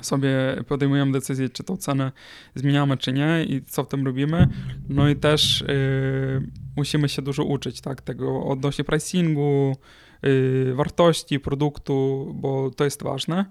sobie 0.00 0.30
podejmujemy 0.68 1.12
decyzję, 1.12 1.48
czy 1.48 1.64
tą 1.64 1.76
cenę 1.76 2.12
zmieniamy, 2.54 2.96
czy 2.96 3.12
nie 3.12 3.44
i 3.48 3.62
co 3.64 3.84
w 3.84 3.88
tym 3.88 4.06
robimy. 4.06 4.48
No 4.88 5.08
i 5.08 5.16
też 5.16 5.64
yy, 5.68 6.48
musimy 6.76 7.08
się 7.08 7.22
dużo 7.22 7.44
uczyć, 7.44 7.80
tak, 7.80 8.02
tego 8.02 8.44
odnośnie 8.44 8.84
pricingu, 8.84 9.76
yy, 10.22 10.74
wartości 10.74 11.40
produktu, 11.40 12.26
bo 12.34 12.70
to 12.70 12.84
jest 12.84 13.02
ważne. 13.02 13.44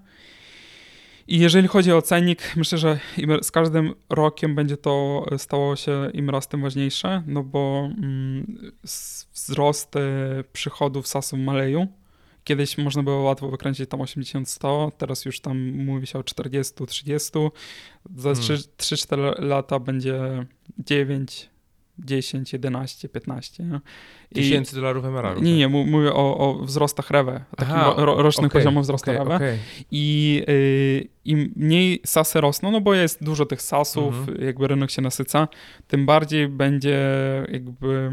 I 1.28 1.38
jeżeli 1.38 1.68
chodzi 1.68 1.92
o 1.92 2.02
cennik, 2.02 2.56
myślę, 2.56 2.78
że 2.78 2.98
z 3.42 3.50
każdym 3.50 3.94
rokiem 4.10 4.54
będzie 4.54 4.76
to 4.76 5.26
stało 5.36 5.76
się 5.76 6.10
im 6.14 6.30
raz 6.30 6.48
tym 6.48 6.62
ważniejsze, 6.62 7.22
no 7.26 7.42
bo 7.42 7.90
mm, 7.98 8.72
wzrost 9.34 9.94
przychodów 10.52 11.06
SaaS-u 11.06 11.36
maleją 11.36 11.86
Kiedyś 12.48 12.78
można 12.78 13.02
było 13.02 13.22
łatwo 13.22 13.48
wykręcić 13.48 13.90
tam 13.90 14.00
80-100, 14.00 14.92
teraz 14.98 15.24
już 15.24 15.40
tam 15.40 15.72
mówi 15.72 16.06
się 16.06 16.18
o 16.18 16.22
40-30. 16.22 17.50
Za 18.16 18.34
hmm. 18.34 18.62
3-4 18.78 19.42
lata 19.42 19.78
będzie 19.78 20.46
9, 20.78 21.50
10, 21.98 22.52
11, 22.52 23.08
15. 23.08 23.64
Nie? 23.64 23.80
I, 24.30 24.34
Tysięcy 24.34 24.76
dolarów 24.76 25.04
MRR. 25.04 25.42
Nie, 25.42 25.56
nie, 25.56 25.68
mówię 25.68 26.12
o, 26.12 26.38
o 26.38 26.64
wzrostach 26.64 27.10
REWE, 27.10 27.44
takim 27.56 27.74
Aha, 27.74 27.94
ro, 27.96 28.22
rocznym 28.22 28.46
okay, 28.46 28.60
poziomem 28.60 28.82
wzrostu 28.82 29.10
okay, 29.10 29.18
REWE. 29.24 29.36
Okay. 29.36 29.58
I 29.90 30.42
y, 30.48 31.08
im 31.24 31.52
mniej 31.56 32.00
SASy 32.06 32.40
rosną, 32.40 32.70
no 32.70 32.80
bo 32.80 32.94
jest 32.94 33.24
dużo 33.24 33.46
tych 33.46 33.62
SASów, 33.62 34.14
mhm. 34.18 34.44
jakby 34.44 34.68
rynek 34.68 34.90
się 34.90 35.02
nasyca, 35.02 35.48
tym 35.88 36.06
bardziej 36.06 36.48
będzie 36.48 37.00
jakby 37.52 38.10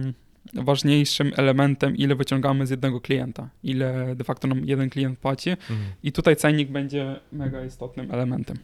ważniejszym 0.56 1.32
elementem, 1.36 1.95
ile 1.95 2.16
wyciągamy 2.16 2.68
z 2.68 2.70
jednego 2.70 3.01
klienta, 3.01 3.49
ile 3.64 4.16
de 4.16 4.24
facto 4.24 4.47
nam 4.47 4.66
jeden 4.66 4.89
klient 4.89 5.20
płaci. 5.20 5.49
Mhm. 5.49 5.80
I 6.03 6.12
tutaj 6.12 6.36
cennik 6.36 6.72
będzie 6.72 7.20
mega 7.32 7.66
istotnym 7.66 8.12
elementem. 8.12 8.58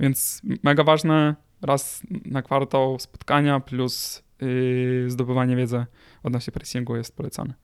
Więc 0.00 0.42
mega 0.62 0.84
ważne, 0.84 1.34
raz 1.62 2.02
na 2.24 2.42
kwartał 2.42 2.98
spotkania 2.98 3.60
plus 3.60 4.22
yy, 4.40 5.10
zdobywanie 5.10 5.56
wiedzy 5.56 5.86
odnośnie 6.22 6.52
pricingu 6.52 6.96
jest 6.96 7.16
polecane. 7.16 7.54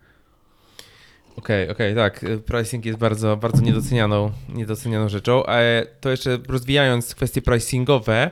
Okej, 1.37 1.70
okay, 1.70 1.74
okej, 1.74 1.93
okay, 1.93 2.11
tak. 2.11 2.45
Pricing 2.45 2.85
jest 2.85 2.99
bardzo, 2.99 3.37
bardzo 3.37 3.62
niedocenianą, 3.62 4.31
niedocenianą 4.49 5.09
rzeczą. 5.09 5.47
A 5.47 5.59
to 6.01 6.11
jeszcze 6.11 6.39
rozwijając 6.49 7.14
kwestie 7.14 7.43
pricingowe, 7.43 8.31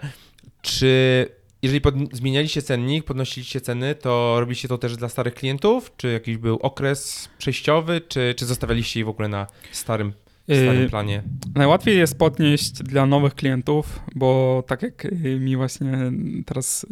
czy 0.63 1.27
jeżeli 1.65 1.81
pod, 1.81 1.95
zmienialiście 2.12 2.62
cennik, 2.62 3.05
podnosiliście 3.05 3.61
ceny, 3.61 3.95
to 3.95 4.41
robiliście 4.41 4.69
to 4.69 4.79
też 4.79 4.97
dla 4.97 5.09
starych 5.09 5.35
klientów? 5.35 5.93
Czy 5.97 6.12
jakiś 6.12 6.37
był 6.37 6.57
okres 6.57 7.29
przejściowy, 7.39 8.01
czy, 8.01 8.35
czy 8.37 8.47
zostawialiście 8.47 9.01
je 9.01 9.07
w 9.07 9.09
ogóle 9.09 9.29
na 9.29 9.47
starym 9.73 10.12
w 10.49 10.57
starym 10.57 10.83
y, 10.83 10.89
planie? 10.89 11.23
Najłatwiej 11.55 11.99
jest 11.99 12.19
podnieść 12.19 12.73
dla 12.73 13.07
nowych 13.07 13.35
klientów, 13.35 14.01
bo 14.15 14.63
tak 14.67 14.83
jak 14.83 15.05
y, 15.05 15.41
mi 15.41 15.57
właśnie 15.57 16.13
teraz 16.47 16.85
y, 16.85 16.87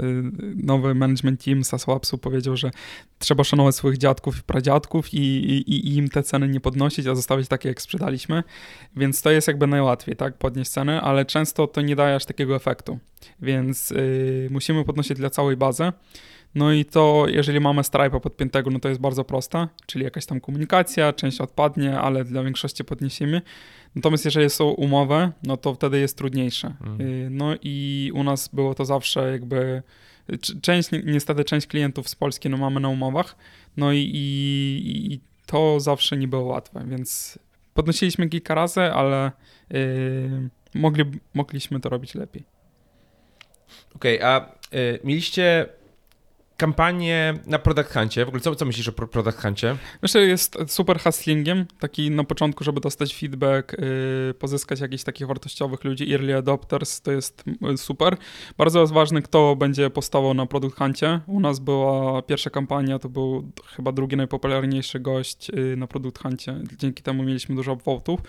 nowy 0.56 0.94
management 0.94 1.44
team 1.44 1.64
SASWAPSu 1.64 2.18
powiedział, 2.18 2.56
że 2.56 2.70
trzeba 3.18 3.44
szanować 3.44 3.74
swoich 3.74 3.98
dziadków 3.98 4.38
i 4.38 4.42
pradziadków 4.42 5.14
i, 5.14 5.18
i, 5.18 5.74
i, 5.74 5.96
im 5.96 6.08
te 6.08 6.22
ceny 6.22 6.48
nie 6.48 6.60
podnosić, 6.60 7.06
a 7.06 7.14
zostawić 7.14 7.48
takie, 7.48 7.68
jak 7.68 7.82
sprzedaliśmy. 7.82 8.42
Więc 8.96 9.22
to 9.22 9.30
jest 9.30 9.48
jakby 9.48 9.66
najłatwiej, 9.66 10.16
tak, 10.16 10.38
podnieść 10.38 10.70
ceny, 10.70 11.00
ale 11.00 11.24
często 11.24 11.66
to 11.66 11.80
nie 11.80 11.96
daje 11.96 12.14
aż 12.14 12.24
takiego 12.24 12.56
efektu. 12.56 12.98
Więc 13.42 13.90
yy, 13.90 14.48
musimy 14.50 14.84
podnosić 14.84 15.16
dla 15.16 15.30
całej 15.30 15.56
bazy. 15.56 15.92
No 16.54 16.72
i 16.72 16.84
to, 16.84 17.26
jeżeli 17.28 17.60
mamy 17.60 17.82
Stripe'a 17.82 18.20
podpiętego, 18.20 18.70
no 18.70 18.80
to 18.80 18.88
jest 18.88 19.00
bardzo 19.00 19.24
proste, 19.24 19.68
czyli 19.86 20.04
jakaś 20.04 20.26
tam 20.26 20.40
komunikacja, 20.40 21.12
część 21.12 21.40
odpadnie, 21.40 21.98
ale 21.98 22.24
dla 22.24 22.42
większości 22.42 22.84
podniesiemy. 22.84 23.42
Natomiast 23.94 24.24
jeżeli 24.24 24.50
są 24.50 24.68
umowy, 24.68 25.32
no 25.42 25.56
to 25.56 25.74
wtedy 25.74 25.98
jest 25.98 26.18
trudniejsze. 26.18 26.74
Mm. 26.84 27.36
No 27.36 27.54
i 27.62 28.10
u 28.14 28.24
nas 28.24 28.48
było 28.48 28.74
to 28.74 28.84
zawsze 28.84 29.32
jakby 29.32 29.82
część, 30.62 30.88
niestety 31.04 31.44
część 31.44 31.66
klientów 31.66 32.08
z 32.08 32.14
Polski 32.14 32.48
no 32.48 32.56
mamy 32.56 32.80
na 32.80 32.88
umowach, 32.88 33.36
no 33.76 33.92
i, 33.92 33.98
i, 33.98 35.12
i 35.12 35.20
to 35.46 35.80
zawsze 35.80 36.16
nie 36.16 36.28
było 36.28 36.42
łatwe, 36.42 36.84
więc 36.86 37.38
podnosiliśmy 37.74 38.28
kilka 38.28 38.54
razy, 38.54 38.80
ale 38.80 39.32
yy, 39.70 40.48
mogli, 40.74 41.04
mogliśmy 41.34 41.80
to 41.80 41.88
robić 41.88 42.14
lepiej. 42.14 42.44
Okej, 43.94 44.18
okay, 44.18 44.28
a 44.28 44.54
y, 44.76 45.00
mieliście 45.04 45.66
kampanię 46.62 47.34
na 47.46 47.58
Product 47.58 47.92
Huncie. 47.92 48.24
W 48.24 48.28
ogóle 48.28 48.40
co, 48.40 48.54
co 48.54 48.64
myślisz 48.64 48.88
o 48.88 48.92
Product 48.92 49.42
Huncie? 49.42 49.76
Myślę, 50.02 50.20
że 50.20 50.26
jest 50.26 50.58
super 50.66 51.00
hustlingiem, 51.00 51.66
taki 51.78 52.10
na 52.10 52.24
początku, 52.24 52.64
żeby 52.64 52.80
dostać 52.80 53.14
feedback, 53.14 53.72
yy, 53.72 54.34
pozyskać 54.34 54.80
jakichś 54.80 55.04
takich 55.04 55.26
wartościowych 55.26 55.84
ludzi, 55.84 56.12
early 56.14 56.36
adopters, 56.36 57.00
to 57.00 57.12
jest 57.12 57.44
y, 57.72 57.78
super. 57.78 58.16
Bardzo 58.58 58.80
jest 58.80 58.92
ważny, 58.92 59.22
kto 59.22 59.56
będzie 59.56 59.90
postawał 59.90 60.34
na 60.34 60.46
Product 60.46 60.76
Huncie. 60.78 61.20
U 61.26 61.40
nas 61.40 61.58
była 61.58 62.22
pierwsza 62.22 62.50
kampania, 62.50 62.98
to 62.98 63.08
był 63.08 63.52
chyba 63.76 63.92
drugi 63.92 64.16
najpopularniejszy 64.16 65.00
gość 65.00 65.48
yy, 65.48 65.76
na 65.76 65.86
Product 65.86 66.22
Huncie. 66.22 66.54
Dzięki 66.78 67.02
temu 67.02 67.22
mieliśmy 67.22 67.54
dużo 67.54 67.72
upvotów 67.72 68.20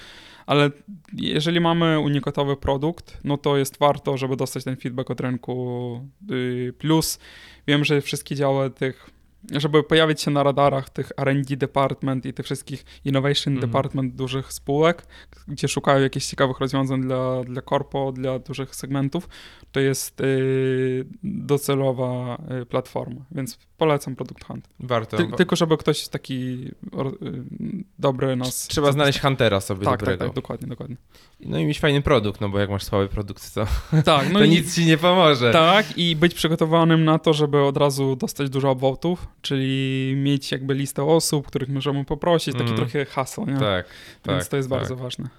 ale 0.46 0.72
jeżeli 1.14 1.60
mamy 1.60 2.00
unikatowy 2.00 2.58
produkt, 2.58 3.18
no 3.24 3.38
to 3.38 3.58
jest 3.58 3.80
warto, 3.80 4.18
żeby 4.18 4.36
dostać 4.36 4.64
ten 4.64 4.76
feedback 4.76 5.12
od 5.12 5.20
rynku. 5.20 6.10
Y, 6.32 6.74
plus 6.78 7.20
wiem, 7.68 7.86
że 7.86 8.02
wszystkie 8.02 8.36
działy 8.36 8.70
tych 8.70 9.10
żeby 9.52 9.84
pojawić 9.84 10.22
się 10.22 10.32
na 10.32 10.44
radarach 10.44 10.89
tych 10.89 11.12
R&D 11.18 11.58
department 11.58 12.26
i 12.26 12.34
tych 12.34 12.46
wszystkich 12.46 12.86
innovation 13.06 13.54
mm. 13.54 13.62
department 13.62 14.16
dużych 14.16 14.54
spółek, 14.54 15.06
gdzie 15.48 15.68
szukają 15.68 16.02
jakichś 16.02 16.26
ciekawych 16.26 16.60
rozwiązań 16.60 17.02
dla, 17.02 17.44
dla 17.44 17.62
korpo, 17.62 18.12
dla 18.12 18.39
dużych 18.39 18.76
segmentów, 18.76 19.30
to 19.72 19.80
jest 19.80 20.22
y, 20.22 21.06
docelowa 21.24 22.38
y, 22.62 22.66
platforma, 22.66 23.26
więc 23.32 23.60
polecam 23.84 24.16
Product 24.16 24.44
Hunt. 24.44 24.70
Warto. 24.80 25.18
Ty, 25.18 25.28
tylko 25.38 25.56
żeby 25.56 25.78
ktoś 25.78 26.08
taki 26.08 26.68
y, 26.94 27.84
dobry 28.00 28.36
nas... 28.36 28.68
Trzeba 28.68 28.92
znaleźć 28.92 29.20
Huntera 29.20 29.62
sobie 29.62 29.86
tak, 29.86 30.00
dobrego. 30.00 30.20
Tak, 30.20 30.28
tak, 30.28 30.36
dokładnie, 30.36 30.68
dokładnie. 30.68 30.96
No 31.40 31.58
i 31.60 31.66
mieć 31.66 31.80
fajny 31.80 32.02
produkt, 32.02 32.42
no 32.42 32.50
bo 32.50 32.60
jak 32.60 32.70
masz 32.70 32.84
słaby 32.84 33.08
produkt, 33.08 33.54
to, 33.54 33.68
tak, 34.06 34.30
no 34.32 34.40
to 34.40 34.46
i, 34.46 34.50
nic 34.50 34.76
ci 34.76 34.86
nie 34.86 34.98
pomoże. 34.98 35.52
Tak, 35.52 35.98
i 35.98 36.16
być 36.16 36.34
przygotowanym 36.34 37.06
na 37.06 37.20
to, 37.20 37.34
żeby 37.34 37.62
od 37.62 37.78
razu 37.78 38.16
dostać 38.16 38.50
dużo 38.50 38.70
obwotów, 38.70 39.28
czyli 39.42 40.14
mieć 40.18 40.52
jakby 40.52 40.74
listę 40.74 41.04
osób, 41.04 41.48
których 41.48 41.70
możemy 41.70 42.06
poprosić, 42.06 42.54
taki 42.54 42.66
mm. 42.66 42.78
trochę 42.78 43.06
hasło, 43.06 43.46
nie? 43.46 43.58
Tak, 43.58 43.86
Więc 44.28 44.44
tak, 44.44 44.48
to 44.48 44.58
jest 44.58 44.70
tak. 44.70 44.80
bardzo 44.80 44.96
ważne. 44.96 45.30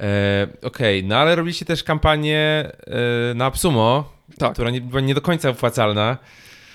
E, 0.00 0.46
Okej, 0.62 0.98
okay. 0.98 1.08
no 1.08 1.16
ale 1.16 1.36
robiliście 1.36 1.64
też 1.64 1.84
kampanię 1.84 2.70
e, 3.30 3.34
na 3.34 3.44
Absumo, 3.44 4.12
tak. 4.38 4.52
która 4.52 4.70
nie, 4.70 4.80
była 4.80 5.00
nie 5.00 5.14
do 5.14 5.20
końca 5.20 5.50
opłacalna. 5.50 6.18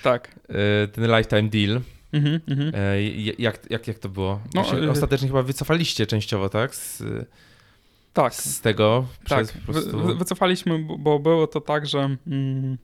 Tak. 0.04 0.28
E, 0.48 0.88
ten 0.88 1.16
lifetime 1.16 1.42
deal. 1.42 1.80
Mhm, 2.12 2.40
mhm. 2.48 2.72
E, 2.74 3.02
jak, 3.38 3.70
jak, 3.70 3.88
jak 3.88 3.98
to 3.98 4.08
było? 4.08 4.40
No, 4.54 4.62
e, 4.84 4.90
ostatecznie 4.90 5.28
chyba 5.28 5.42
wycofaliście 5.42 6.06
częściowo, 6.06 6.48
tak? 6.48 6.74
Z, 6.74 7.02
Tak. 8.12 8.34
z 8.34 8.60
tego 8.60 9.06
Tak, 9.28 9.46
prostu... 9.52 10.00
wy, 10.02 10.14
wycofaliśmy, 10.14 10.78
bo- 10.78 10.98
bo 10.98 11.18
było 11.18 11.46
to 11.46 11.60
tak, 11.60 11.86
że. 11.86 12.16
Mm, 12.26 12.78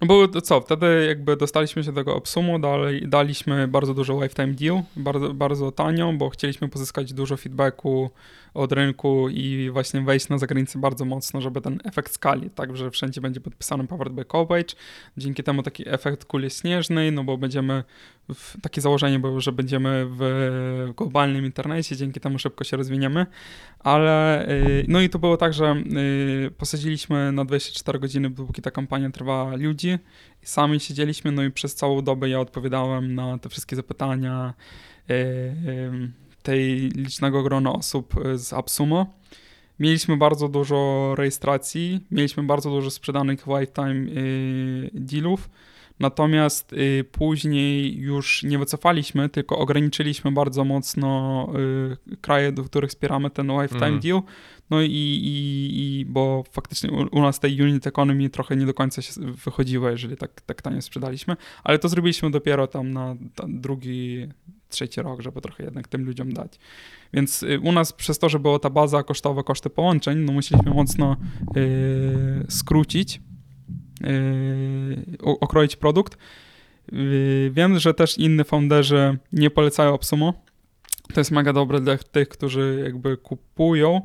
no 0.00 0.06
było 0.06 0.28
to 0.28 0.40
co, 0.40 0.60
wtedy 0.60 1.04
jakby 1.08 1.36
dostaliśmy 1.36 1.84
się 1.84 1.92
do 1.92 2.00
tego 2.00 2.14
obsumu, 2.14 2.58
dalej 2.58 3.08
daliśmy 3.08 3.68
bardzo 3.68 3.94
dużo 3.94 4.22
lifetime 4.22 4.54
deal, 4.54 4.82
bardzo, 4.96 5.34
bardzo 5.34 5.72
tanio, 5.72 6.12
bo 6.12 6.30
chcieliśmy 6.30 6.68
pozyskać 6.68 7.12
dużo 7.12 7.36
feedbacku 7.36 8.10
od 8.54 8.72
rynku 8.72 9.28
i 9.28 9.70
właśnie 9.72 10.00
wejść 10.00 10.28
na 10.28 10.38
zagranicę 10.38 10.78
bardzo 10.78 11.04
mocno, 11.04 11.40
żeby 11.40 11.60
ten 11.60 11.80
efekt 11.84 12.12
skali, 12.12 12.50
tak, 12.50 12.76
że 12.76 12.90
wszędzie 12.90 13.20
będzie 13.20 13.40
podpisany 13.40 13.86
Powered 13.86 14.12
by. 14.12 14.24
Dzięki 15.16 15.42
temu 15.42 15.62
taki 15.62 15.88
efekt 15.88 16.24
kuli 16.24 16.50
śnieżnej, 16.50 17.12
no 17.12 17.24
bo 17.24 17.38
będziemy, 17.38 17.84
w, 18.34 18.60
takie 18.60 18.80
założenie 18.80 19.18
było, 19.18 19.40
że 19.40 19.52
będziemy 19.52 20.06
w 20.10 20.92
globalnym 20.96 21.44
internecie, 21.44 21.96
dzięki 21.96 22.20
temu 22.20 22.38
szybko 22.38 22.64
się 22.64 22.76
rozwiniemy, 22.76 23.26
ale 23.78 24.48
y, 24.48 24.84
no 24.88 25.00
i 25.00 25.08
to 25.08 25.18
było 25.18 25.36
tak, 25.36 25.54
że 25.54 25.82
y, 26.46 26.50
posadziliśmy 26.50 27.32
na 27.32 27.44
24 27.44 27.98
godziny, 27.98 28.30
dopóki 28.30 28.62
ta 28.62 28.70
kampania 28.70 29.10
trwała 29.10 29.56
ludzi 29.56 29.98
i 30.42 30.46
sami 30.46 30.80
siedzieliśmy, 30.80 31.32
no 31.32 31.42
i 31.42 31.50
przez 31.50 31.74
całą 31.74 32.02
dobę 32.02 32.28
ja 32.28 32.40
odpowiadałem 32.40 33.14
na 33.14 33.38
te 33.38 33.48
wszystkie 33.48 33.76
zapytania 33.76 34.54
y, 35.10 36.10
tej 36.42 36.78
licznego 36.78 37.42
grona 37.42 37.72
osób 37.72 38.26
y, 38.26 38.38
z 38.38 38.52
Absumo. 38.52 39.06
Mieliśmy 39.78 40.16
bardzo 40.16 40.48
dużo 40.48 41.12
rejestracji, 41.18 42.00
mieliśmy 42.10 42.42
bardzo 42.42 42.70
dużo 42.70 42.90
sprzedanych 42.90 43.46
lifetime 43.46 44.06
y, 44.10 44.90
dealów, 44.94 45.50
natomiast 46.00 46.72
y, 46.72 47.04
później 47.12 47.96
już 47.96 48.42
nie 48.42 48.58
wycofaliśmy, 48.58 49.28
tylko 49.28 49.58
ograniczyliśmy 49.58 50.32
bardzo 50.32 50.64
mocno 50.64 51.48
kraje, 52.20 52.52
do 52.52 52.64
których 52.64 52.90
wspieramy 52.90 53.30
ten 53.30 53.46
lifetime 53.46 53.86
Mhm. 53.86 54.00
deal. 54.00 54.22
No 54.70 54.82
i, 54.82 54.86
i, 54.86 56.00
i 56.00 56.04
bo 56.06 56.44
faktycznie 56.52 56.90
u, 56.90 57.18
u 57.18 57.22
nas 57.22 57.40
tej 57.40 57.62
unit 57.62 57.86
economy 57.86 58.30
trochę 58.30 58.56
nie 58.56 58.66
do 58.66 58.74
końca 58.74 59.02
się 59.02 59.12
wychodziło, 59.44 59.90
jeżeli 59.90 60.16
tak, 60.16 60.40
tak 60.40 60.62
tanio 60.62 60.82
sprzedaliśmy, 60.82 61.36
ale 61.64 61.78
to 61.78 61.88
zrobiliśmy 61.88 62.30
dopiero 62.30 62.66
tam 62.66 62.90
na 62.90 63.16
ta 63.34 63.44
drugi, 63.48 64.28
trzeci 64.70 65.02
rok, 65.02 65.22
żeby 65.22 65.40
trochę 65.40 65.64
jednak 65.64 65.88
tym 65.88 66.04
ludziom 66.04 66.32
dać. 66.32 66.58
Więc 67.12 67.42
y, 67.42 67.60
u 67.60 67.72
nas 67.72 67.92
przez 67.92 68.18
to, 68.18 68.28
że 68.28 68.38
była 68.38 68.58
ta 68.58 68.70
baza 68.70 69.02
kosztowa, 69.02 69.42
koszty 69.42 69.70
połączeń, 69.70 70.18
no 70.18 70.32
musieliśmy 70.32 70.74
mocno 70.74 71.16
y, 71.56 72.46
skrócić, 72.48 73.20
y, 74.04 75.18
o- 75.22 75.40
okroić 75.40 75.76
produkt. 75.76 76.18
Y, 76.92 77.50
wiem, 77.54 77.78
że 77.78 77.94
też 77.94 78.18
inni 78.18 78.44
founderzy 78.44 79.18
nie 79.32 79.50
polecają 79.50 79.94
Obsumo. 79.94 80.34
To 81.14 81.20
jest 81.20 81.30
mega 81.30 81.52
dobre 81.52 81.80
dla 81.80 81.98
tych, 81.98 82.28
którzy 82.28 82.80
jakby 82.84 83.16
kupują. 83.16 84.00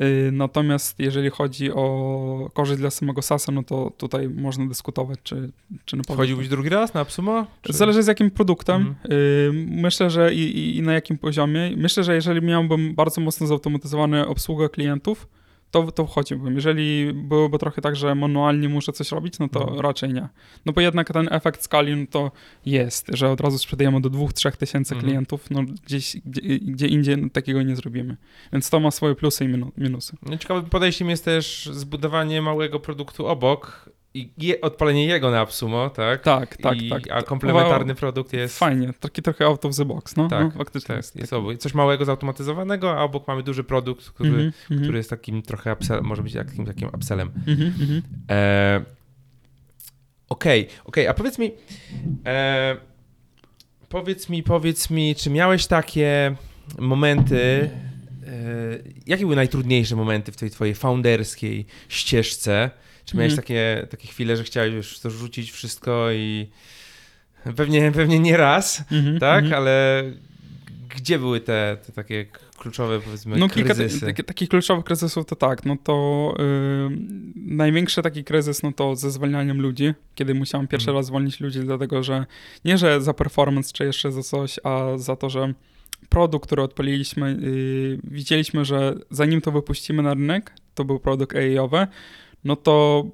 Y, 0.00 0.30
Natomiast 0.32 0.98
jeżeli 1.00 1.30
chodzi 1.30 1.72
o 1.72 2.50
korzyść 2.54 2.80
dla 2.80 2.90
samego 2.90 3.22
SaaS-a, 3.22 3.52
no 3.52 3.62
to 3.62 3.92
tutaj 3.96 4.28
można 4.28 4.66
dyskutować, 4.66 5.18
czy, 5.22 5.50
czy 5.84 5.96
na 5.96 6.02
pewno- 6.02 6.14
Wchodziłbyś 6.14 6.48
drugi 6.48 6.68
raz 6.68 6.94
na 6.94 7.00
Absumo? 7.00 7.46
Czy... 7.62 7.72
Zależy 7.72 8.02
z 8.02 8.06
jakim 8.06 8.30
produktem. 8.30 8.76
Mhm. 8.76 9.12
Y, 9.12 9.52
Myślę, 9.82 10.10
że 10.10 10.34
i, 10.34 10.38
i, 10.58 10.76
i 10.76 10.82
na 10.82 10.92
jakim 10.92 11.18
poziomie. 11.18 11.72
Myślę, 11.76 12.04
że 12.04 12.14
jeżeli 12.14 12.42
miałbym 12.46 12.94
bardzo 12.94 13.20
mocno 13.20 13.46
zautomatyzowane 13.46 14.26
obsługę 14.28 14.68
klientów, 14.68 15.28
to, 15.72 15.92
to 15.92 16.06
wchodziłbym. 16.06 16.54
Jeżeli 16.54 17.12
byłoby 17.14 17.58
trochę 17.58 17.82
tak, 17.82 17.96
że 17.96 18.14
manualnie 18.14 18.68
muszę 18.68 18.92
coś 18.92 19.12
robić, 19.12 19.38
no 19.38 19.48
to 19.48 19.60
Mhm. 19.60 19.80
raczej 19.80 20.12
nie. 20.12 20.28
No 20.66 20.72
bo 20.72 20.80
jednak 20.80 21.12
ten 21.12 21.28
efekt 21.30 21.62
skali 21.62 21.96
no 21.96 22.06
to 22.10 22.30
jest, 22.66 23.06
że 23.12 23.30
od 23.30 23.40
razu 23.40 23.58
sprzedajemy 23.58 24.00
do 24.00 24.10
2-3 24.10 24.56
tysięcy 24.56 24.94
Mhm. 24.94 25.08
klientów, 25.10 25.50
no 25.50 25.62
gdzieś, 25.84 26.16
gdzie, 26.24 26.40
gdzie 26.58 26.86
indziej 26.86 27.16
no, 27.18 27.28
takiego 27.28 27.62
nie 27.62 27.76
zrobimy. 27.76 28.16
Więc 28.52 28.70
to 28.70 28.80
ma 28.80 28.90
swoje 28.90 29.14
plusy 29.14 29.44
i 29.44 29.48
minu- 29.48 29.70
minusy. 29.76 30.16
No, 30.22 30.36
Ciekawym 30.36 30.64
podejściem 30.64 31.10
jest 31.10 31.24
też 31.24 31.68
zbudowanie 31.72 32.42
małego 32.42 32.80
produktu 32.80 33.26
obok 33.26 33.90
i 34.14 34.30
je, 34.38 34.60
odpalenie 34.60 35.06
jego 35.06 35.30
na 35.30 35.40
Absumo, 35.40 35.90
tak? 35.90 36.22
Tak, 36.22 36.56
tak, 36.56 36.82
I, 36.82 36.90
tak. 36.90 37.02
A 37.10 37.22
komplementarny 37.22 37.94
produkt 37.94 38.32
jest... 38.32 38.58
Fajnie, 38.58 38.92
taki 39.00 39.22
trochę 39.22 39.46
out 39.46 39.64
of 39.64 39.76
the 39.76 39.84
box, 39.84 40.16
no, 40.16 40.28
Tak, 40.28 40.44
no 40.44 40.50
faktycznie. 40.50 40.94
Tak, 40.94 41.16
jest 41.16 41.32
obok. 41.32 41.58
Coś 41.58 41.74
małego 41.74 42.04
zautomatyzowanego, 42.04 42.98
a 42.98 43.02
obok 43.02 43.28
mamy 43.28 43.42
duży 43.42 43.64
produkt, 43.64 44.10
który, 44.10 44.28
Mhm, 44.28 44.52
mhm, 44.62 44.82
który 44.82 44.98
jest 44.98 45.10
takim 45.10 45.42
trochę 45.42 45.72
upsell, 45.72 46.02
może 46.02 46.22
być 46.22 46.32
takim, 46.34 46.66
takim 46.66 46.88
upsellem. 46.88 47.30
mhm. 47.46 48.02
E, 48.30 48.84
Okej, 50.28 50.68
okej, 50.84 51.08
a 51.08 51.14
powiedz 51.14 51.38
mi, 51.38 51.50
e, 52.26 52.76
powiedz 53.88 54.28
mi, 54.28 54.42
powiedz 54.42 54.90
mi, 54.90 55.14
czy 55.14 55.30
miałeś 55.30 55.66
takie 55.66 56.36
momenty, 56.78 57.70
e, 58.26 58.30
jakie 59.06 59.22
były 59.24 59.36
najtrudniejsze 59.36 59.96
momenty 59.96 60.32
w 60.32 60.36
tej 60.36 60.50
twojej 60.50 60.74
founderskiej 60.74 61.66
ścieżce? 61.88 62.70
Czy 63.04 63.16
miałeś 63.16 63.32
Mhm. 63.32 63.42
takie, 63.46 63.86
takie 63.90 64.08
chwile, 64.08 64.36
że 64.36 64.44
chciałeś 64.44 64.74
już 64.74 64.98
to 64.98 65.10
rzucić 65.10 65.50
wszystko 65.52 66.12
i 66.12 66.48
pewnie, 67.56 67.92
pewnie 67.92 68.18
nie 68.20 68.36
raz, 68.36 68.84
Mhm, 68.92 69.18
tak? 69.18 69.44
mhm. 69.44 69.62
Ale 69.62 70.04
gdzie 70.96 71.18
były 71.18 71.40
te, 71.40 71.76
te 71.86 71.92
takie 71.92 72.26
kluczowe, 72.58 73.00
powiedzmy, 73.00 73.36
No 73.36 73.48
kilka 73.48 73.74
kryzysy? 73.74 74.00
ta- 74.00 74.06
taki- 74.06 74.24
takich 74.24 74.48
kluczowych 74.48 74.84
kryzysów 74.84 75.26
to 75.26 75.36
tak, 75.36 75.64
no 75.64 75.76
to 75.84 76.34
y, 76.38 76.96
największy 77.36 78.02
taki 78.02 78.24
kryzys, 78.24 78.62
no 78.62 78.72
to 78.72 78.96
ze 78.96 79.10
zwalnianiem 79.10 79.60
ludzi, 79.60 79.92
kiedy 80.14 80.34
musiałem 80.34 80.68
pierwszy 80.68 80.88
Mhm. 80.90 80.96
raz 80.98 81.06
zwolnić 81.06 81.40
ludzi, 81.40 81.60
dlatego 81.60 82.02
że 82.02 82.26
nie, 82.64 82.78
że 82.78 83.00
za 83.00 83.14
performance 83.14 83.72
czy 83.72 83.84
jeszcze 83.84 84.12
za 84.12 84.22
coś, 84.22 84.60
a 84.64 84.86
za 84.96 85.16
to, 85.16 85.30
że 85.30 85.54
produkt, 86.08 86.46
który 86.46 86.62
odpaliliśmy, 86.62 87.30
y, 87.42 87.98
widzieliśmy, 88.04 88.64
że 88.64 88.94
zanim 89.10 89.40
to 89.40 89.52
wypuścimy 89.52 90.02
na 90.02 90.14
rynek, 90.14 90.52
to 90.74 90.84
był 90.84 90.98
produkt 91.00 91.36
AI-owy, 91.36 91.86
no 92.44 92.56
to 92.56 93.04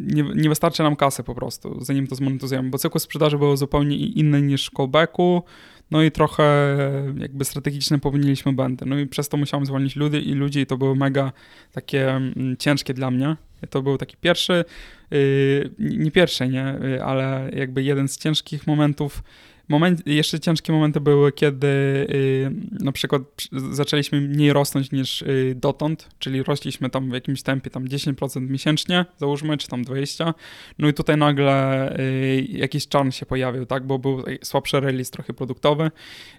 nie, 0.00 0.22
nie 0.22 0.48
wystarczy 0.48 0.82
nam 0.82 0.96
kasy 0.96 1.22
po 1.22 1.34
prostu, 1.34 1.84
zanim 1.84 2.06
to 2.06 2.14
zmonetyzujemy, 2.14 2.70
bo 2.70 2.78
cykl 2.78 2.98
sprzedaży 2.98 3.38
był 3.38 3.56
zupełnie 3.56 3.96
i- 3.96 4.18
inny 4.18 4.42
niż 4.42 4.70
callbacku, 4.76 5.42
no 5.90 6.02
i 6.02 6.10
trochę 6.10 6.76
jakby 7.18 7.44
strategiczne 7.44 7.98
popełniliśmy 7.98 8.52
błędy. 8.52 8.86
No 8.86 8.98
i 8.98 9.06
przez 9.06 9.28
to 9.28 9.36
musiałem 9.36 9.66
zwolnić 9.66 9.96
ludzi 9.96 10.28
i 10.30 10.32
ludzi 10.32 10.60
i 10.60 10.66
to 10.66 10.76
było 10.76 10.94
mega 10.94 11.32
takie 11.72 12.10
mm, 12.10 12.56
ciężkie 12.58 12.94
dla 12.94 13.10
mnie. 13.10 13.36
To 13.70 13.82
był 13.82 13.98
taki 13.98 14.16
pierwszy, 14.16 14.64
yy, 15.10 15.70
nie 15.78 16.10
pierwszy, 16.10 16.48
nie, 16.48 16.78
yy, 16.82 17.04
ale 17.04 17.50
jakby 17.56 17.82
jeden 17.82 18.08
z 18.08 18.18
ciężkich 18.18 18.66
momentów. 18.66 19.22
Moment, 19.68 20.06
jeszcze 20.06 20.40
ciężkie 20.40 20.72
momenty 20.72 21.00
były, 21.00 21.32
kiedy 21.32 21.66
yy, 22.08 22.84
na 22.84 22.92
przykład 22.92 23.22
przy- 23.36 23.48
zaczęliśmy 23.72 24.20
mniej 24.20 24.52
rosnąć 24.52 24.92
niż 24.92 25.20
yy, 25.20 25.54
dotąd, 25.54 26.08
czyli 26.18 26.42
rośliśmy 26.42 26.90
tam 26.90 27.10
w 27.10 27.12
jakimś 27.12 27.42
tempie 27.42 27.70
tam 27.70 27.84
10% 27.84 28.40
miesięcznie, 28.40 29.04
załóżmy, 29.18 29.58
czy 29.58 29.68
tam 29.68 29.84
20%. 29.84 30.34
No 30.78 30.88
i 30.88 30.94
tutaj 30.94 31.16
nagle 31.16 31.92
y, 32.00 32.46
jakiś 32.50 32.88
czarn 32.88 33.10
się 33.10 33.26
pojawił, 33.26 33.66
tak, 33.66 33.86
bo 33.86 33.98
był 33.98 34.24
słabszy 34.42 34.80
release 34.80 35.10
trochę 35.10 35.32
produktowy, 35.32 35.90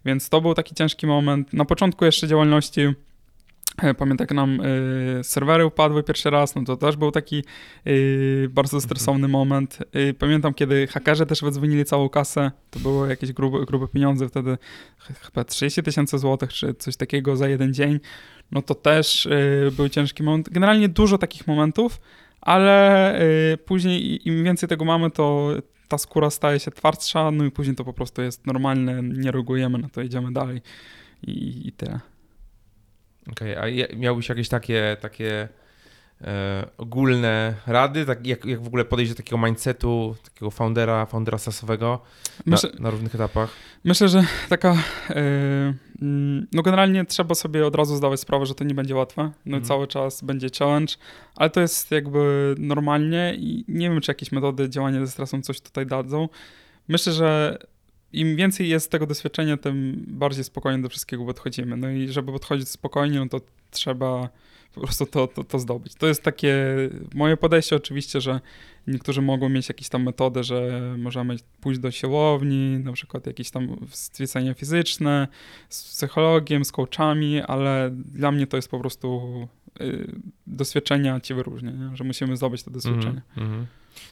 więc 0.06 0.30
to 0.30 0.42
był 0.42 0.54
taki 0.54 0.76
ciężki 0.76 1.08
moment. 1.08 1.54
Na 1.54 1.66
początku 1.66 2.06
jeszcze 2.06 2.28
działalności 2.28 2.82
Pamiętam, 3.78 4.18
jak 4.20 4.32
nam 4.32 4.62
y, 4.62 5.24
serwery 5.24 5.66
upadły 5.66 6.04
pierwszy 6.04 6.30
raz, 6.30 6.56
no 6.56 6.64
to 6.64 6.78
też 6.78 6.96
był 6.96 7.12
taki 7.12 7.44
y, 7.88 8.50
bardzo 8.52 8.82
stresowny 8.82 9.28
moment. 9.28 9.80
Y, 9.96 10.14
pamiętam, 10.14 10.54
kiedy 10.54 10.88
hakerzy 10.88 11.26
też 11.26 11.42
wydzwonili 11.42 11.86
całą 11.86 12.10
kasę, 12.10 12.52
to 12.70 12.80
były 12.80 13.10
jakieś 13.10 13.32
grube, 13.34 13.66
grube 13.66 13.88
pieniądze, 13.88 14.30
wtedy 14.30 14.58
ch- 14.98 15.26
chyba 15.26 15.44
30 15.44 15.84
tysięcy 15.84 16.18
złotych, 16.20 16.54
czy 16.54 16.74
coś 16.74 16.96
takiego 16.98 17.36
za 17.38 17.48
jeden 17.48 17.74
dzień. 17.74 18.00
No 18.52 18.62
to 18.62 18.76
też 18.76 19.28
był 19.78 19.90
ciężki 19.90 20.24
moment. 20.24 20.50
Generalnie 20.50 20.90
dużo 20.90 21.18
takich 21.18 21.48
momentów, 21.48 22.00
ale 22.42 23.20
później 23.66 24.28
im 24.28 24.44
więcej 24.44 24.70
tego 24.70 24.86
mamy, 24.86 25.12
to 25.12 25.50
ta 25.88 25.98
skóra 25.98 26.30
staje 26.30 26.60
się 26.60 26.72
twardsza, 26.72 27.32
no 27.32 27.46
i 27.46 27.52
później 27.52 27.76
to 27.76 27.84
po 27.84 27.94
prostu 27.94 28.22
jest 28.22 28.48
normalne, 28.48 29.04
nie 29.04 29.32
reagujemy 29.32 29.78
na 29.78 29.90
to, 29.90 30.02
idziemy 30.02 30.32
dalej 30.32 30.62
i, 31.24 31.68
i 31.68 31.72
tyle. 31.72 32.00
Okej, 33.32 33.56
a 33.58 33.68
je- 33.68 33.88
miałbyś 33.96 34.30
jakieś 34.30 34.50
takie, 34.50 34.98
takie 35.02 35.48
e, 36.22 36.68
ogólne 36.78 37.54
rady, 37.68 38.06
tak 38.06 38.28
jak, 38.28 38.46
jak 38.46 38.62
w 38.62 38.68
ogóle 38.68 38.86
podejść 38.86 39.12
do 39.12 39.18
takiego 39.18 39.38
mindsetu, 39.38 40.16
takiego 40.24 40.52
foundera, 40.52 41.06
foundera 41.06 41.38
sasowego 41.38 42.02
na, 42.46 42.58
na 42.80 42.90
różnych 42.90 43.16
etapach? 43.16 43.50
myślę 43.84 44.08
że 44.10 44.24
taka, 44.50 44.74
y, 44.74 45.14
mm, 46.02 46.48
no 46.54 46.62
generalnie 46.62 47.06
trzeba 47.06 47.36
sobie 47.36 47.66
od 47.66 47.76
razu 47.76 47.96
zdawać 47.96 48.20
sprawę, 48.20 48.46
że 48.46 48.56
to 48.56 48.64
nie 48.64 48.76
będzie 48.76 48.96
łatwe, 48.96 49.22
no 49.46 49.58
Mhm. 49.58 49.64
cały 49.64 49.88
czas 49.88 50.24
będzie 50.24 50.48
challenge, 50.60 50.94
ale 51.36 51.50
to 51.50 51.62
jest 51.62 51.92
jakby 51.92 52.56
normalnie 52.58 53.36
i 53.38 53.66
nie 53.68 53.90
wiem, 53.90 54.02
czy 54.02 54.12
jakieś 54.12 54.32
metody 54.32 54.70
działania 54.70 55.00
ze 55.06 55.12
stresem 55.12 55.42
coś 55.44 55.62
tutaj 55.62 55.86
dadzą. 55.86 56.30
Myślę, 56.88 57.14
że 57.14 57.58
im 58.14 58.36
więcej 58.36 58.70
jest 58.70 58.92
tego 58.92 59.08
doświadczenia, 59.08 59.58
tym 59.58 60.06
bardziej 60.08 60.44
spokojnie 60.44 60.84
do 60.84 60.90
wszystkiego 60.90 61.26
podchodzimy. 61.26 61.78
No 61.78 61.90
i 61.90 62.08
żeby 62.08 62.32
podchodzić 62.32 62.70
spokojnie, 62.70 63.20
no 63.20 63.30
to 63.30 63.42
trzeba 63.72 64.30
po 64.74 64.82
prostu 64.82 65.06
to, 65.06 65.28
to, 65.28 65.44
to 65.44 65.60
zdobyć. 65.60 65.96
To 65.96 66.08
jest 66.08 66.24
takie 66.24 66.66
moje 67.16 67.38
podejście 67.38 67.76
oczywiście, 67.76 68.22
że 68.22 68.42
niektórzy 68.88 69.22
mogą 69.22 69.50
mieć 69.50 69.70
jakieś 69.70 69.90
tam 69.90 70.04
metody, 70.04 70.44
że 70.44 70.82
możemy 70.98 71.36
pójść 71.62 71.80
do 71.80 71.92
siłowni, 71.92 72.80
na 72.80 72.94
przykład 72.94 73.28
jakieś 73.28 73.52
tam 73.52 73.88
stwierdzenia 73.90 74.54
fizyczne 74.54 75.28
z 75.70 75.84
psychologiem, 75.84 76.66
z 76.66 76.72
coachami, 76.72 77.42
ale 77.42 77.90
dla 77.94 78.32
mnie 78.32 78.48
to 78.48 78.58
jest 78.58 78.72
po 78.72 78.80
prostu 78.80 79.22
y, 79.82 80.12
doświadczenia 80.48 81.20
ci 81.20 81.34
wyróżnia, 81.34 81.72
nie? 81.72 81.96
że 81.96 82.04
musimy 82.04 82.38
zdobyć 82.38 82.64
to 82.64 82.72
doświadczenie. 82.72 83.22
Mm 83.38 83.50
-hmm. 83.50 83.66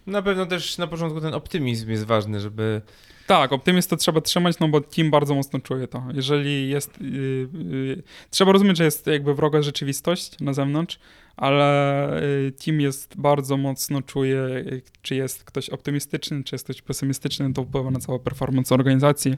Na 0.08 0.22
pewno 0.22 0.46
też 0.46 0.78
na 0.78 0.88
początku 0.88 1.22
ten 1.22 1.34
optymizm 1.34 1.90
jest 1.90 2.04
ważny, 2.04 2.40
żeby 2.40 2.82
tak, 3.28 3.54
optymizm 3.54 3.90
to 3.90 3.98
trzeba 3.98 4.22
trzymać, 4.22 4.60
no 4.60 4.68
bo 4.68 4.82
team 4.82 5.12
bardzo 5.12 5.36
mocno 5.36 5.60
czuje 5.60 5.88
to. 5.88 6.04
Jeżeli 6.14 6.70
jest. 6.70 7.02
Yy, 7.02 7.48
yy, 7.54 8.04
trzeba 8.30 8.52
rozumieć, 8.52 8.78
że 8.78 8.84
jest 8.84 9.08
jakby 9.08 9.36
wroga 9.36 9.62
rzeczywistość 9.62 10.40
na 10.40 10.54
zewnątrz, 10.54 11.00
ale 11.38 12.10
yy, 12.44 12.52
team 12.52 12.82
jest 12.82 13.18
bardzo 13.18 13.58
mocno 13.58 14.02
czuje, 14.02 14.38
y, 14.38 14.82
czy 15.02 15.16
jest 15.16 15.44
ktoś 15.44 15.70
optymistyczny, 15.70 16.44
czy 16.44 16.56
jest 16.56 16.66
ktoś 16.66 16.82
pesymistyczny, 16.82 17.54
to 17.54 17.64
wpływa 17.64 17.92
na 17.92 18.00
całą 18.00 18.20
performance 18.20 18.76
organizacji, 18.76 19.38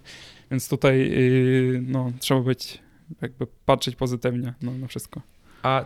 więc 0.52 0.70
tutaj 0.70 1.12
y, 1.14 1.84
no, 1.88 2.12
trzeba 2.20 2.42
być, 2.42 2.80
jakby 3.22 3.48
patrzeć 3.66 3.96
pozytywnie 3.96 4.54
no, 4.62 4.72
na 4.72 4.88
wszystko. 4.88 5.22
A 5.64 5.86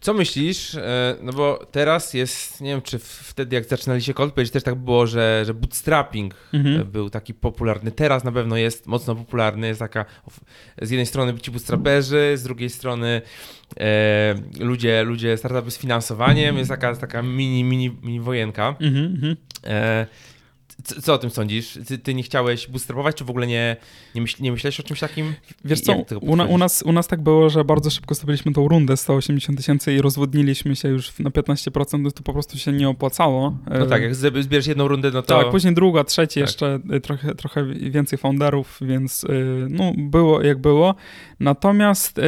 co 0.00 0.14
myślisz? 0.14 0.74
E, 0.74 1.16
no 1.22 1.32
bo 1.32 1.66
teraz 1.72 2.14
jest, 2.14 2.60
nie 2.60 2.70
wiem, 2.70 2.82
czy 2.82 2.98
wtedy 2.98 3.56
jak 3.56 3.64
zaczynaliście 3.64 4.14
Coldplay, 4.14 4.48
też 4.48 4.62
tak 4.62 4.74
było, 4.74 5.06
że, 5.06 5.42
że 5.46 5.54
bootstrapping 5.54 6.34
mhm. 6.52 6.90
był 6.90 7.10
taki 7.10 7.34
popularny. 7.34 7.90
Teraz 7.92 8.24
na 8.24 8.32
pewno 8.32 8.56
jest 8.56 8.86
mocno 8.86 9.14
popularny. 9.14 9.66
Jest 9.66 9.80
taka, 9.80 10.04
z 10.82 10.90
jednej 10.90 11.06
strony 11.06 11.38
ci 11.38 11.50
bootstraperzy, 11.50 12.32
z 12.36 12.42
drugiej 12.42 12.70
strony 12.70 13.22
e, 13.80 14.34
ludzie, 14.60 15.02
ludzie 15.02 15.36
startupy 15.36 15.70
z 15.70 15.78
finansowaniem. 15.78 16.58
Jest 16.58 16.70
taka, 16.70 16.96
taka 16.96 17.22
mini, 17.22 17.64
mini, 17.64 17.96
mini 18.02 18.20
wojenka. 18.20 18.76
Mhm, 18.80 19.04
mhm. 19.04 19.36
e, 19.64 20.06
co, 20.84 21.02
co, 21.02 21.14
o 21.14 21.18
tym 21.18 21.30
sądzisz? 21.30 21.78
Ty, 21.86 21.98
ty, 21.98 22.14
nie 22.14 22.22
chciałeś 22.22 22.68
bootstrapować, 22.68 23.16
czy 23.16 23.24
w 23.24 23.30
ogóle 23.30 23.46
nie, 23.46 23.76
nie, 24.14 24.20
myśl, 24.20 24.42
nie 24.42 24.52
myślałeś 24.52 24.80
o 24.80 24.82
czymś 24.82 25.00
takim? 25.00 25.34
Wiesz 25.64 25.80
co, 25.80 25.94
u, 26.20 26.36
na, 26.36 26.44
u, 26.44 26.58
nas, 26.58 26.82
u 26.82 26.92
nas 26.92 27.08
tak 27.08 27.20
było, 27.20 27.50
że 27.50 27.64
bardzo 27.64 27.90
szybko 27.90 28.14
zdobyliśmy 28.14 28.52
tą 28.52 28.68
rundę 28.68 28.96
180 28.96 29.58
tysięcy 29.58 29.92
i 29.92 30.00
rozwodniliśmy 30.00 30.76
się 30.76 30.88
już 30.88 31.18
na 31.18 31.30
15%, 31.30 32.12
to 32.12 32.22
po 32.22 32.32
prostu 32.32 32.58
się 32.58 32.72
nie 32.72 32.88
opłacało. 32.88 33.58
No 33.78 33.86
tak, 33.86 34.02
jak 34.02 34.14
zbierzesz 34.14 34.66
jedną 34.66 34.88
rundę, 34.88 35.10
no 35.10 35.22
to... 35.22 35.38
Tak, 35.38 35.50
później 35.50 35.74
druga, 35.74 36.04
trzecia, 36.04 36.40
tak. 36.40 36.48
jeszcze 36.48 36.80
y, 36.94 37.00
trochę, 37.00 37.34
trochę 37.34 37.64
więcej 37.66 38.18
founderów, 38.18 38.78
więc 38.80 39.24
y, 39.24 39.66
no, 39.70 39.92
było 39.96 40.42
jak 40.42 40.58
było. 40.58 40.94
Natomiast 41.40 42.20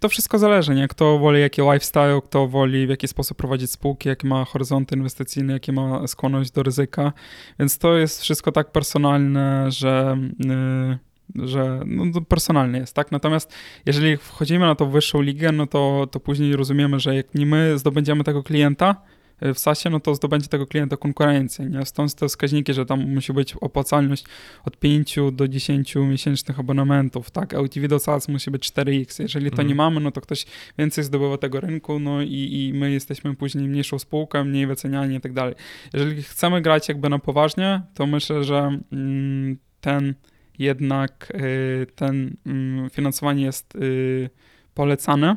to 0.00 0.08
wszystko 0.08 0.38
zależy, 0.38 0.74
nie? 0.74 0.88
Kto 0.88 1.18
woli 1.18 1.40
jaki 1.40 1.62
lifestyle, 1.62 2.20
kto 2.24 2.48
woli 2.48 2.86
w 2.86 2.90
jaki 2.90 3.08
sposób 3.08 3.38
prowadzić 3.38 3.70
spółki, 3.70 4.08
jakie 4.08 4.28
ma 4.28 4.44
horyzonty 4.44 4.96
inwestycyjne, 4.96 5.52
jakie 5.52 5.72
ma 5.72 6.06
skłonność 6.06 6.50
do 6.50 6.62
ryzyka, 6.62 7.12
więc 7.58 7.78
to 7.78 7.95
jest 7.98 8.22
wszystko 8.22 8.52
tak 8.52 8.72
personalne, 8.72 9.70
że 9.70 10.18
y, 10.44 10.98
że 11.34 11.80
no, 11.86 12.12
to 12.12 12.20
personalne 12.20 12.78
jest, 12.78 12.94
tak? 12.94 13.12
Natomiast 13.12 13.54
jeżeli 13.86 14.16
wchodzimy 14.16 14.66
na 14.66 14.74
tą 14.74 14.90
wyższą 14.90 15.20
ligę, 15.20 15.52
no 15.52 15.66
to, 15.66 16.06
to 16.10 16.20
później 16.20 16.56
rozumiemy, 16.56 17.00
że 17.00 17.14
jak 17.14 17.34
nie 17.34 17.46
my 17.46 17.78
zdobędziemy 17.78 18.24
tego 18.24 18.42
klienta, 18.42 18.96
w 19.40 19.58
SASie, 19.58 19.90
no 19.90 20.00
to 20.00 20.14
zdobędzie 20.14 20.48
tego 20.48 20.66
klienta 20.66 20.96
konkurencję, 20.96 21.66
nie? 21.66 21.84
Stąd 21.84 22.14
te 22.14 22.28
wskaźniki, 22.28 22.74
że 22.74 22.86
tam 22.86 23.14
musi 23.14 23.32
być 23.32 23.54
opłacalność 23.54 24.24
od 24.64 24.76
5 24.76 25.18
do 25.32 25.48
10 25.48 25.94
miesięcznych 25.94 26.60
abonamentów, 26.60 27.30
tak? 27.30 27.54
LTV 27.54 27.88
do 27.88 27.98
SaaS 27.98 28.28
musi 28.28 28.50
być 28.50 28.70
4x. 28.70 29.22
Jeżeli 29.22 29.50
to 29.50 29.56
mm. 29.56 29.68
nie 29.68 29.74
mamy, 29.74 30.00
no 30.00 30.10
to 30.10 30.20
ktoś 30.20 30.46
więcej 30.78 31.04
zdobywa 31.04 31.38
tego 31.38 31.60
rynku, 31.60 31.98
no 31.98 32.22
i, 32.22 32.48
i 32.52 32.74
my 32.74 32.90
jesteśmy 32.90 33.36
później 33.36 33.68
mniejszą 33.68 33.98
spółką, 33.98 34.44
mniej 34.44 34.66
wyceniani 34.66 35.16
i 35.16 35.20
tak 35.20 35.32
dalej. 35.32 35.54
Jeżeli 35.92 36.22
chcemy 36.22 36.62
grać 36.62 36.88
jakby 36.88 37.08
na 37.08 37.18
poważnie, 37.18 37.82
to 37.94 38.06
myślę, 38.06 38.44
że 38.44 38.78
mm, 38.92 39.58
ten 39.80 40.14
jednak 40.58 41.32
y, 41.34 41.86
ten 41.94 42.36
mm, 42.46 42.90
finansowanie 42.90 43.44
jest 43.44 43.76
y, 43.76 44.30
polecane, 44.74 45.36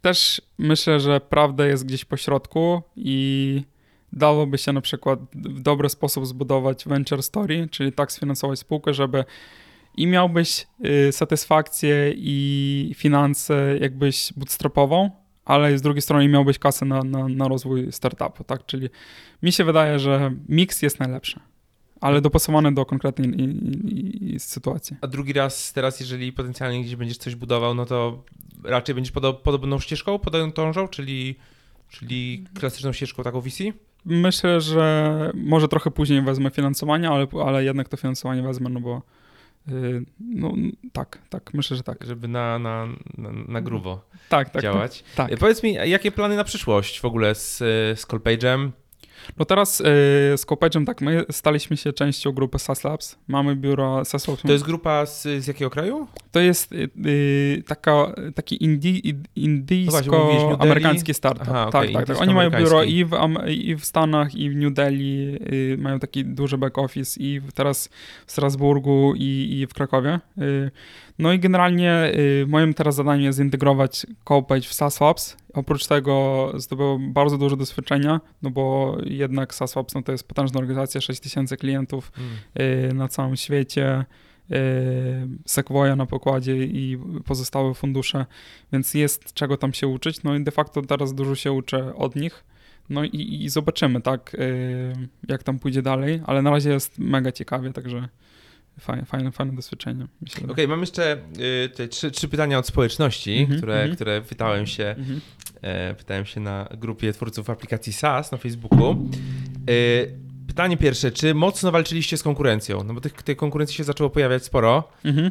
też 0.00 0.42
myślę, 0.58 1.00
że 1.00 1.20
prawda 1.20 1.66
jest 1.66 1.86
gdzieś 1.86 2.04
po 2.04 2.16
środku 2.16 2.82
i 2.96 3.62
dałoby 4.12 4.58
się 4.58 4.72
na 4.72 4.80
przykład 4.80 5.20
w 5.34 5.60
dobry 5.60 5.88
sposób 5.88 6.26
zbudować 6.26 6.84
venture 6.84 7.22
story, 7.22 7.68
czyli 7.70 7.92
tak 7.92 8.12
sfinansować 8.12 8.58
spółkę, 8.58 8.94
żeby 8.94 9.24
i 9.96 10.06
miałbyś 10.06 10.66
y, 11.08 11.12
satysfakcję 11.12 12.12
i 12.16 12.92
finanse 12.96 13.78
jakbyś 13.80 14.32
bootstrapową, 14.36 15.10
ale 15.44 15.78
z 15.78 15.82
drugiej 15.82 16.02
strony 16.02 16.28
miałbyś 16.28 16.58
kasę 16.58 16.84
na, 16.84 17.02
na, 17.02 17.28
na 17.28 17.48
rozwój 17.48 17.92
startupu, 17.92 18.44
tak? 18.44 18.66
Czyli 18.66 18.88
mi 19.42 19.52
się 19.52 19.64
wydaje, 19.64 19.98
że 19.98 20.32
miks 20.48 20.82
jest 20.82 21.00
najlepszy 21.00 21.51
ale 22.02 22.20
dopasowane 22.20 22.72
do 22.72 22.86
konkretnej 22.86 23.40
i, 23.40 24.34
i, 24.34 24.40
sytuacji. 24.40 24.96
A 25.00 25.06
drugi 25.06 25.32
raz 25.32 25.72
teraz, 25.72 26.00
jeżeli 26.00 26.32
potencjalnie 26.32 26.80
gdzieś 26.82 26.96
będziesz 26.96 27.18
coś 27.18 27.34
budował, 27.34 27.74
no 27.74 27.86
to 27.86 28.22
raczej 28.64 28.94
będziesz 28.94 29.12
podobną 29.44 29.78
ścieżką 29.78 30.18
podążał, 30.18 30.88
czyli, 30.88 31.36
czyli 31.88 32.44
klasyczną 32.54 32.92
ścieżką 32.92 33.22
taką 33.22 33.40
VC? 33.40 33.58
Myślę, 34.04 34.60
że 34.60 35.30
może 35.34 35.68
trochę 35.68 35.90
później 35.90 36.22
wezmę 36.22 36.50
finansowanie, 36.50 37.10
ale, 37.10 37.26
ale 37.44 37.64
jednak 37.64 37.88
to 37.88 37.96
finansowanie 37.96 38.42
wezmę, 38.42 38.70
no 38.70 38.80
bo 38.80 39.02
yy, 39.66 40.04
no 40.20 40.54
tak, 40.92 41.18
tak, 41.28 41.54
myślę, 41.54 41.76
że 41.76 41.82
tak. 41.82 42.04
Żeby 42.04 42.28
na, 42.28 42.58
na, 42.58 42.86
na, 43.18 43.32
na 43.48 43.60
grubo 43.60 44.04
tak, 44.28 44.50
tak, 44.50 44.62
działać. 44.62 45.04
Tak, 45.16 45.30
tak. 45.30 45.38
Powiedz 45.38 45.62
mi, 45.62 45.72
jakie 45.72 46.12
plany 46.12 46.36
na 46.36 46.44
przyszłość 46.44 47.00
w 47.00 47.04
ogóle 47.04 47.34
z, 47.34 47.58
z 48.00 48.06
Callpage'em? 48.06 48.70
No 49.38 49.44
teraz 49.44 49.78
yy, 49.80 49.86
z 50.36 50.46
Copage'em 50.46 50.86
tak, 50.86 51.00
my 51.00 51.24
staliśmy 51.30 51.76
się 51.76 51.92
częścią 51.92 52.32
grupy 52.32 52.58
SAS 52.58 52.84
Labs. 52.84 53.18
Mamy 53.28 53.56
biuro 53.56 54.04
SAS 54.04 54.28
Labs. 54.28 54.42
To 54.42 54.52
jest 54.52 54.64
grupa 54.64 55.06
z, 55.06 55.22
z 55.22 55.46
jakiego 55.46 55.70
kraju? 55.70 56.06
To 56.32 56.40
jest 56.40 56.72
yy, 56.72 57.62
taka, 57.66 58.14
taki 58.34 58.64
indi, 58.64 59.14
indyjsko-amerykański 59.36 61.14
startup. 61.14 61.48
Aha, 61.48 61.68
okay. 61.68 61.92
tak, 61.92 61.94
tak, 61.94 62.06
tak. 62.06 62.20
Oni 62.20 62.34
mają 62.34 62.50
biuro 62.50 62.82
i 62.82 63.04
w, 63.04 63.10
i 63.48 63.76
w 63.76 63.84
Stanach, 63.84 64.34
i 64.34 64.50
w 64.50 64.56
New 64.56 64.72
Delhi. 64.72 65.16
Yy, 65.16 65.76
mają 65.78 65.98
taki 65.98 66.24
duży 66.24 66.58
back 66.58 66.78
office 66.78 67.20
i 67.20 67.40
teraz 67.54 67.88
w 68.26 68.32
Strasburgu 68.32 69.14
i, 69.16 69.58
i 69.60 69.66
w 69.66 69.74
Krakowie. 69.74 70.20
Y, 70.38 70.70
no 71.18 71.32
i 71.32 71.38
generalnie 71.38 72.12
y, 72.14 72.46
moim 72.48 72.74
teraz 72.74 72.94
zadaniem 72.94 73.24
jest 73.24 73.38
zintegrować 73.38 74.06
Copage 74.24 74.60
w 74.60 74.74
SAS 74.74 75.00
Labs. 75.00 75.36
Oprócz 75.54 75.86
tego 75.86 76.52
zdobyłem 76.56 77.12
bardzo 77.12 77.38
dużo 77.38 77.56
doświadczenia, 77.56 78.20
no 78.42 78.50
bo 78.50 78.96
jednak 79.04 79.54
SAS 79.54 79.76
Labs 79.76 79.94
no 79.94 80.02
to 80.02 80.12
jest 80.12 80.28
potężna 80.28 80.60
organizacja, 80.60 81.00
6000 81.00 81.56
klientów 81.56 82.12
mm. 82.56 82.96
na 82.96 83.08
całym 83.08 83.36
świecie. 83.36 84.04
Sequoia 85.46 85.96
na 85.96 86.06
pokładzie 86.06 86.56
i 86.56 86.98
pozostałe 87.24 87.74
fundusze, 87.74 88.26
więc 88.72 88.94
jest 88.94 89.34
czego 89.34 89.56
tam 89.56 89.72
się 89.72 89.86
uczyć. 89.86 90.22
No 90.22 90.34
i 90.34 90.44
de 90.44 90.50
facto 90.50 90.82
teraz 90.82 91.14
dużo 91.14 91.34
się 91.34 91.52
uczę 91.52 91.94
od 91.94 92.16
nich. 92.16 92.44
No 92.90 93.04
i, 93.04 93.44
i 93.44 93.48
zobaczymy, 93.48 94.00
tak, 94.00 94.36
jak 95.28 95.42
tam 95.42 95.58
pójdzie 95.58 95.82
dalej, 95.82 96.20
ale 96.26 96.42
na 96.42 96.50
razie 96.50 96.70
jest 96.70 96.98
mega 96.98 97.32
ciekawie, 97.32 97.72
także 97.72 98.08
Fajne, 98.80 99.04
fajne, 99.04 99.32
fajne 99.32 99.52
doświadczenie. 99.52 100.06
Okej, 100.36 100.50
okay, 100.50 100.68
mam 100.68 100.80
jeszcze 100.80 101.18
y, 101.80 101.88
trzy, 101.88 102.10
trzy, 102.10 102.28
pytania 102.28 102.58
od 102.58 102.66
społeczności, 102.66 103.38
mm 103.38 103.50
-hmm, 103.50 103.56
które, 103.56 103.74
mm 103.74 103.90
-hmm. 103.90 103.94
które 103.94 104.22
pytałem 104.22 104.66
się, 104.66 104.84
mm 104.84 105.04
-hmm. 105.04 105.20
e, 105.62 105.94
pytałem 105.94 106.26
się 106.26 106.40
na 106.40 106.68
grupie 106.78 107.12
twórców 107.12 107.50
aplikacji 107.50 107.92
SaaS 107.92 108.32
na 108.32 108.38
Facebooku. 108.38 108.90
E, 108.90 109.72
pytanie 110.52 110.76
pierwsze, 110.76 111.10
czy 111.10 111.34
mocno 111.34 111.72
walczyliście 111.72 112.16
z 112.16 112.22
konkurencją? 112.22 112.84
No 112.84 112.94
bo 112.94 113.00
tych, 113.00 113.12
tej 113.12 113.36
konkurencji 113.36 113.76
się 113.76 113.84
zaczęło 113.84 114.10
pojawiać 114.10 114.44
sporo. 114.44 114.88
Mhm. 115.04 115.30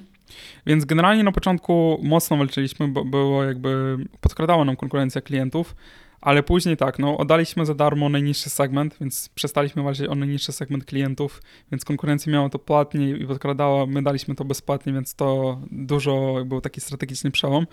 Więc 0.65 0.85
generalnie 0.85 1.23
na 1.23 1.31
początku 1.31 1.99
mocno 2.03 2.37
walczyliśmy, 2.37 2.87
bo 2.87 3.05
było 3.05 3.43
jakby, 3.43 3.97
podkradała 4.21 4.65
nam 4.65 4.75
konkurencja 4.75 5.21
klientów, 5.21 5.75
ale 6.21 6.43
później 6.43 6.77
tak, 6.77 6.99
no 6.99 7.17
oddaliśmy 7.17 7.65
za 7.65 7.75
darmo 7.75 8.09
najniższy 8.09 8.49
segment, 8.49 8.97
więc 9.01 9.29
przestaliśmy 9.29 9.83
walczyć 9.83 10.07
o 10.07 10.15
najniższy 10.15 10.51
segment 10.51 10.85
klientów, 10.85 11.41
więc 11.71 11.85
konkurencja 11.85 12.33
miała 12.33 12.49
to 12.49 12.59
płatnie 12.59 13.09
i 13.09 13.27
podkradała, 13.27 13.85
my 13.85 14.03
daliśmy 14.03 14.35
to 14.35 14.45
bezpłatnie, 14.45 14.93
więc 14.93 15.15
to 15.15 15.59
dużo 15.71 16.43
był 16.45 16.61
taki 16.61 16.81
strategiczny 16.81 17.31
przełom. 17.31 17.67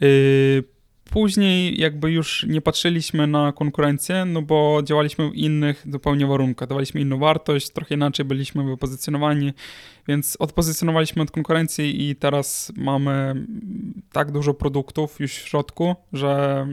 Yy, 0.00 0.73
później 1.10 1.80
jakby 1.80 2.12
już 2.12 2.46
nie 2.48 2.60
patrzyliśmy 2.60 3.26
na 3.26 3.52
konkurencję, 3.52 4.24
no 4.24 4.42
bo 4.42 4.80
działaliśmy 4.84 5.30
w 5.30 5.34
innych 5.34 5.86
zupełnie 5.92 6.26
warunkach, 6.26 6.68
dawaliśmy 6.68 7.00
inną 7.00 7.18
wartość, 7.18 7.70
trochę 7.70 7.94
inaczej 7.94 8.24
byliśmy 8.24 8.64
wypozycjonowani, 8.64 9.52
więc 10.08 10.36
odpozycjonowaliśmy 10.38 11.22
od 11.22 11.30
konkurencji 11.30 12.10
i 12.10 12.16
teraz 12.16 12.72
mamy 12.76 13.46
tak 14.12 14.32
dużo 14.32 14.54
produktów 14.54 15.20
już 15.20 15.32
w 15.32 15.48
środku, 15.48 15.94
że 16.12 16.66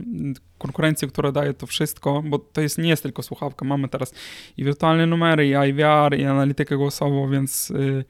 konkurencję, 0.57 1.07
która 1.07 1.31
daje 1.31 1.53
to 1.53 1.67
wszystko, 1.67 2.23
bo 2.25 2.39
to 2.39 2.61
jest, 2.61 2.77
nie 2.77 2.89
jest 2.89 3.03
tylko 3.03 3.23
słuchawka, 3.23 3.65
mamy 3.65 3.87
teraz 3.87 4.13
i 4.57 4.63
wirtualne 4.63 5.05
numery, 5.05 5.47
i 5.47 5.69
IVR, 5.69 6.19
i 6.19 6.25
analitykę 6.25 6.77
głosową, 6.77 7.29
więc 7.29 7.71
y, 7.71 8.05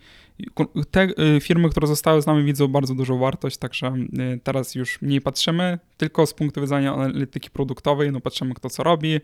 te 0.92 1.08
y, 1.36 1.40
firmy, 1.42 1.70
które 1.70 1.88
zostały 1.88 2.22
z 2.22 2.26
nami 2.26 2.44
widzą 2.44 2.68
bardzo 2.68 2.96
dużą 2.96 3.18
wartość, 3.18 3.58
także 3.58 3.94
y, 4.36 4.40
teraz 4.44 4.76
już 4.76 5.02
mniej 5.02 5.22
patrzymy, 5.22 5.80
tylko 5.98 6.26
z 6.26 6.34
punktu 6.34 6.62
widzenia 6.62 6.94
analityki 6.94 7.50
produktowej, 7.50 8.12
no 8.12 8.22
patrzymy 8.22 8.54
kto 8.54 8.70
co 8.70 8.84
robi, 8.84 9.20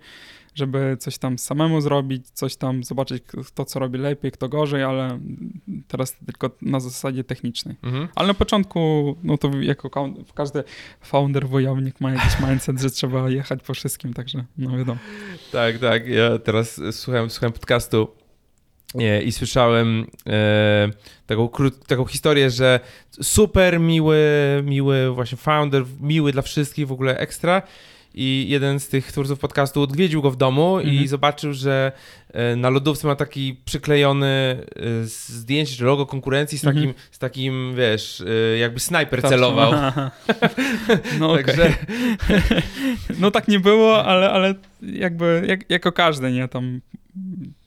żeby 0.56 0.98
coś 0.99 1.18
tam 1.18 1.38
samemu 1.38 1.81
zrobić, 1.81 2.30
coś 2.30 2.56
tam 2.56 2.84
zobaczyć 2.84 3.23
kto 3.48 3.65
co 3.65 3.80
robi 3.80 3.98
lepiej, 3.99 4.31
kto 4.31 4.49
gorzej, 4.49 4.84
ale 4.84 5.19
teraz 5.88 6.15
tylko 6.26 6.49
na 6.61 6.80
zasadzie 6.80 7.23
technicznej. 7.23 7.76
Mhm. 7.84 8.07
Ale 8.15 8.27
na 8.27 8.34
początku, 8.34 9.15
no 9.23 9.38
to 9.38 9.52
jako 9.61 9.89
każdy 10.34 10.64
founder, 11.02 11.48
wojownik 11.48 12.02
ma 12.02 12.11
jakiś 12.11 12.39
mindset, 12.39 12.80
że 12.81 12.89
trzeba 12.89 13.30
jechać 13.30 13.64
po 13.64 13.73
wszystkim, 13.73 14.14
także 14.14 14.45
no 14.57 14.77
wiadomo. 14.77 14.99
Tak, 15.52 15.80
tak, 15.80 16.07
ja 16.07 16.39
teraz 16.39 16.81
słuchałem, 16.91 17.30
słuchałem 17.30 17.53
podcastu 17.53 18.07
I 19.26 19.31
słyszałem 19.31 20.07
e, 20.27 20.89
taką, 21.26 21.49
taką 21.88 22.05
historię, 22.05 22.49
że 22.49 22.80
super 23.22 23.80
miły, 23.80 24.19
miły 24.64 25.11
właśnie 25.11 25.38
founder, 25.38 25.84
miły 26.01 26.31
dla 26.31 26.41
wszystkich, 26.41 26.88
w 26.88 26.91
ogóle 26.91 27.18
ekstra. 27.18 27.61
I 28.19 28.45
jeden 28.49 28.80
z 28.80 28.88
tych 28.88 29.11
twórców 29.11 29.39
podcastu 29.39 29.81
odwiedził 29.81 30.22
go 30.22 30.31
w 30.31 30.35
domu 30.35 30.77
mhm. 30.77 30.95
i 30.95 31.07
zobaczył, 31.07 31.53
że 31.53 31.91
e, 32.34 32.55
na 32.55 32.69
lodówce 32.69 33.07
ma 33.07 33.15
taki 33.15 33.55
przyklejony 33.65 34.27
e, 34.27 35.03
zdjęcie 35.03 35.76
czy 35.76 35.84
logo 35.84 36.05
konkurencji 36.05 36.57
z 36.57 36.61
takim, 36.61 36.84
mhm. 36.84 36.95
z 37.11 37.19
takim 37.19 37.76
wiesz, 37.76 38.22
e, 38.22 38.57
jakby 38.57 38.80
snajper 38.80 39.22
tak, 39.22 39.31
celował. 39.31 39.73
No 41.19 41.35
Także... 41.35 41.73
no 43.22 43.31
tak 43.31 43.47
nie 43.47 43.59
było, 43.59 44.05
ale, 44.05 44.30
ale 44.30 44.53
jakby 44.81 45.43
jak, 45.47 45.69
jako 45.69 45.91
każdy, 45.91 46.31
nie? 46.31 46.47
Tam 46.47 46.81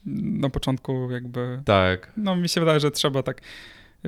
na 0.05 0.49
początku 0.49 1.11
jakby... 1.11 1.61
Tak. 1.65 2.11
No 2.17 2.35
mi 2.35 2.49
się 2.49 2.61
wydaje, 2.61 2.79
że 2.79 2.91
trzeba 2.91 3.23
tak 3.23 3.41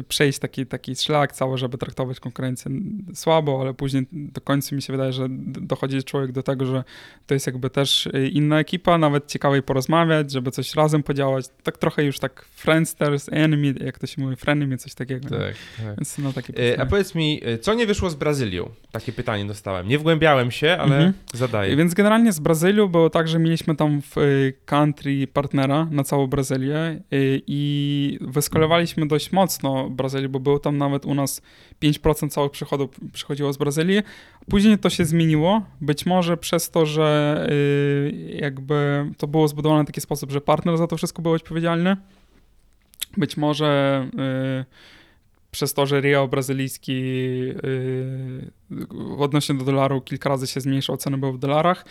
przejść 0.08 0.40
taki, 0.40 0.66
taki 0.66 0.96
szlak 0.96 1.32
cały, 1.32 1.58
żeby 1.58 1.78
traktować 1.78 2.20
konkurencję 2.20 2.72
słabo, 3.14 3.62
ale 3.62 3.74
później 3.74 4.06
do 4.12 4.42
końca 4.42 4.76
mi 4.76 4.82
się 4.82 4.94
wydaje, 4.94 5.14
że 5.14 5.28
dochodzi 5.30 6.04
człowiek 6.04 6.32
do 6.32 6.44
tego, 6.44 6.66
że 6.66 6.84
to 7.28 7.34
jest 7.34 7.48
jakby 7.48 7.70
też 7.70 8.10
inna 8.32 8.60
ekipa, 8.60 8.98
nawet 8.98 9.28
ciekawiej 9.28 9.64
porozmawiać, 9.64 10.32
żeby 10.32 10.52
coś 10.52 10.76
razem 10.76 11.04
podziałać. 11.04 11.46
Tak 11.64 11.78
trochę 11.78 12.04
już 12.04 12.20
tak 12.20 12.46
friendsters, 12.56 13.30
enemy, 13.32 13.74
jak 13.86 14.00
to 14.00 14.08
się 14.08 14.22
mówi, 14.22 14.36
frenemy, 14.36 14.78
coś 14.78 14.94
takiego. 14.94 15.30
Tak, 15.30 15.56
tak. 15.78 15.96
Więc 15.98 16.18
no, 16.18 16.34
takie 16.34 16.74
e, 16.74 16.82
A 16.82 16.86
powiedz 16.86 17.16
mi, 17.16 17.42
e, 17.46 17.58
co 17.58 17.74
nie 17.74 17.88
wyszło 17.88 18.10
z 18.10 18.16
Brazylią? 18.16 18.70
Takie 18.92 19.14
pytanie 19.14 19.46
dostałem. 19.46 19.88
Nie 19.88 20.00
wgłębiałem 20.00 20.52
się, 20.52 20.72
ale 20.72 20.96
mhm. 20.96 21.14
zadaję. 21.34 21.76
Więc 21.76 21.94
generalnie 21.94 22.32
z 22.32 22.40
Brazylią 22.40 22.88
było 22.88 23.10
tak, 23.10 23.28
że 23.28 23.40
mieliśmy 23.40 23.76
tam 23.76 24.02
w 24.02 24.16
country 24.66 25.28
partnera 25.28 25.88
na 25.92 26.04
całą 26.04 26.28
Brazylię 26.28 27.02
i 27.48 28.20
wyskalowaliśmy 28.22 29.08
dość 29.08 29.32
mocno 29.32 29.83
Brazylii, 29.90 30.30
bo 30.30 30.40
było 30.40 30.60
tam 30.60 30.78
nawet 30.78 31.06
u 31.06 31.14
nas 31.14 31.42
5% 31.84 32.30
całych 32.30 32.52
przychodów 32.52 32.90
przychodziło 33.14 33.54
z 33.54 33.58
Brazylii. 33.58 34.02
Później 34.50 34.78
to 34.78 34.90
się 34.90 35.06
zmieniło, 35.06 35.62
być 35.82 36.06
może 36.06 36.38
przez 36.38 36.70
to, 36.70 36.86
że 36.86 37.48
y, 37.52 38.38
jakby 38.42 39.06
to 39.18 39.28
było 39.28 39.48
zbudowane 39.48 39.84
w 39.84 39.88
taki 39.88 40.02
sposób, 40.02 40.32
że 40.32 40.42
partner 40.42 40.78
za 40.78 40.88
to 40.88 40.98
wszystko 40.98 41.22
był 41.22 41.32
odpowiedzialny. 41.32 41.98
Być 43.18 43.38
może 43.38 44.08
y, 44.62 44.66
przez 45.52 45.74
to, 45.74 45.86
że 45.86 46.02
real 46.02 46.28
brazylijski 46.28 46.94
y, 46.94 48.52
odnośnie 49.18 49.56
do 49.56 49.66
dolaru 49.66 50.02
kilka 50.02 50.30
razy 50.30 50.48
się 50.48 50.62
zmniejszał, 50.62 50.98
ceny 50.98 51.18
były 51.18 51.34
w 51.34 51.38
dolarach. 51.38 51.86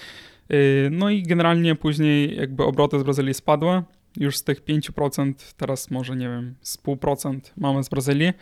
No 0.91 1.11
i 1.11 1.23
generalnie 1.23 1.75
później 1.75 2.37
jakby 2.37 2.63
obroty 2.63 2.99
z 2.99 3.03
Brazylii 3.03 3.35
spadły 3.35 3.83
już 4.17 4.37
z 4.37 4.45
tych 4.45 4.65
5%, 4.65 5.35
teraz 5.57 5.91
może 5.91 6.17
nie 6.17 6.29
wiem, 6.29 6.55
z 6.61 6.77
pół 6.77 6.97
procent 6.97 7.53
mamy 7.57 7.85
z 7.85 7.89
Brazylii. 7.89 8.33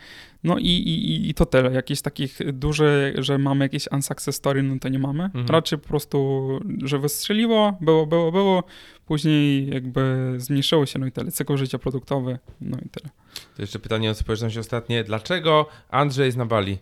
No 0.43 0.57
i, 0.57 0.67
i, 0.67 1.29
i 1.29 1.33
to 1.33 1.45
tyle. 1.45 1.73
Jakichś 1.73 2.01
takich 2.01 2.39
dużych, 2.53 3.23
że 3.23 3.37
mamy 3.37 3.65
jakieś 3.65 3.87
unsuccess 3.91 4.35
story, 4.35 4.63
no 4.63 4.79
to 4.79 4.89
nie 4.89 4.99
mamy. 4.99 5.23
Mhm. 5.23 5.45
Raczej 5.47 5.79
po 5.79 5.87
prostu, 5.87 6.47
że 6.83 6.99
wystrzeliło, 6.99 7.77
było, 7.81 8.07
było, 8.07 8.31
było, 8.31 8.63
później 9.05 9.67
jakby 9.67 10.33
zmniejszyło 10.37 10.85
się, 10.85 10.99
no 10.99 11.05
i 11.05 11.11
tyle. 11.11 11.31
Cykl 11.31 11.57
życia 11.57 11.79
produktowy, 11.79 12.39
no 12.61 12.77
i 12.85 12.89
tyle. 12.89 13.09
To 13.55 13.61
jeszcze 13.61 13.79
pytanie 13.79 14.11
o 14.11 14.13
społeczność 14.13 14.57
ostatnie. 14.57 15.03
Dlaczego 15.03 15.65
Andrzej 15.89 16.25
jest 16.25 16.37
na 16.37 16.45
Bali? 16.45 16.77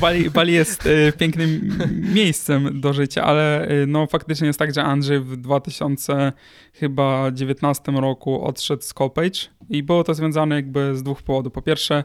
Bali, 0.00 0.30
Bali 0.30 0.52
jest 0.52 0.86
y, 0.86 1.12
pięknym 1.18 1.78
miejscem 2.14 2.80
do 2.80 2.92
życia, 2.92 3.24
ale 3.24 3.70
y, 3.70 3.86
no 3.86 4.06
faktycznie 4.06 4.46
jest 4.46 4.58
tak, 4.58 4.74
że 4.74 4.84
Andrzej 4.84 5.20
w 5.20 5.36
2019 5.36 7.92
roku 7.92 8.44
odszedł 8.44 8.82
z 8.82 8.94
Copage 8.94 9.40
i 9.68 9.82
było 9.82 10.04
to 10.04 10.14
związane 10.14 10.54
jakby 10.54 10.96
z 10.96 11.02
dwóch 11.02 11.22
powodów. 11.22 11.52
Po 11.52 11.62
pierwsze, 11.62 12.04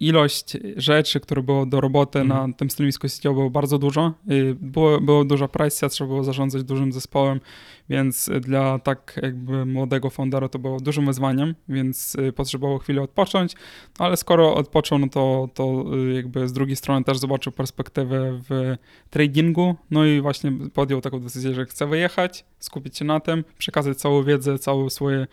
ilość 0.00 0.56
rzeczy, 0.76 1.20
które 1.20 1.42
było 1.42 1.66
do 1.66 1.80
roboty 1.80 2.18
mhm. 2.18 2.50
na 2.50 2.56
tym 2.56 2.70
stanowisku 2.70 3.08
sieciowym 3.08 3.36
było 3.36 3.50
bardzo 3.50 3.78
dużo. 3.78 4.12
Y, 4.30 4.56
było, 4.60 5.00
było 5.00 5.24
duża 5.24 5.48
presja, 5.48 5.88
trzeba 5.88 6.08
było 6.08 6.24
zarządzać 6.24 6.64
dużym 6.64 6.92
zespołem, 6.92 7.40
więc 7.88 8.30
dla 8.40 8.78
tak 8.78 9.20
jakby 9.22 9.66
młodego 9.66 10.10
foundera 10.10 10.48
to 10.48 10.58
było 10.58 10.80
dużym 10.80 11.06
wyzwaniem, 11.06 11.54
więc 11.68 12.14
y, 12.14 12.32
potrzebowało 12.32 12.78
chwilę 12.78 13.02
odpocząć, 13.02 13.54
ale 13.98 14.16
skoro 14.16 14.54
odpoczął, 14.54 14.98
no 14.98 15.08
to, 15.08 15.48
to 15.54 15.84
jakby 16.14 16.48
z 16.48 16.52
drugiej 16.52 16.76
strony 16.76 17.04
też 17.04 17.18
zobaczył 17.18 17.52
perspektywę 17.52 18.40
w 18.48 18.76
tradingu, 19.10 19.74
no 19.90 20.04
i 20.06 20.20
właśnie 20.20 20.52
podjął 20.74 21.00
taką 21.00 21.20
decyzję, 21.20 21.54
że 21.54 21.64
chce 21.66 21.86
wyjechać, 21.86 22.44
skupić 22.58 22.98
się 22.98 23.04
na 23.04 23.20
tym, 23.20 23.44
przekazać 23.58 23.98
całą 23.98 24.22
wiedzę, 24.22 24.58
całe 24.58 24.90
swoje 24.90 25.26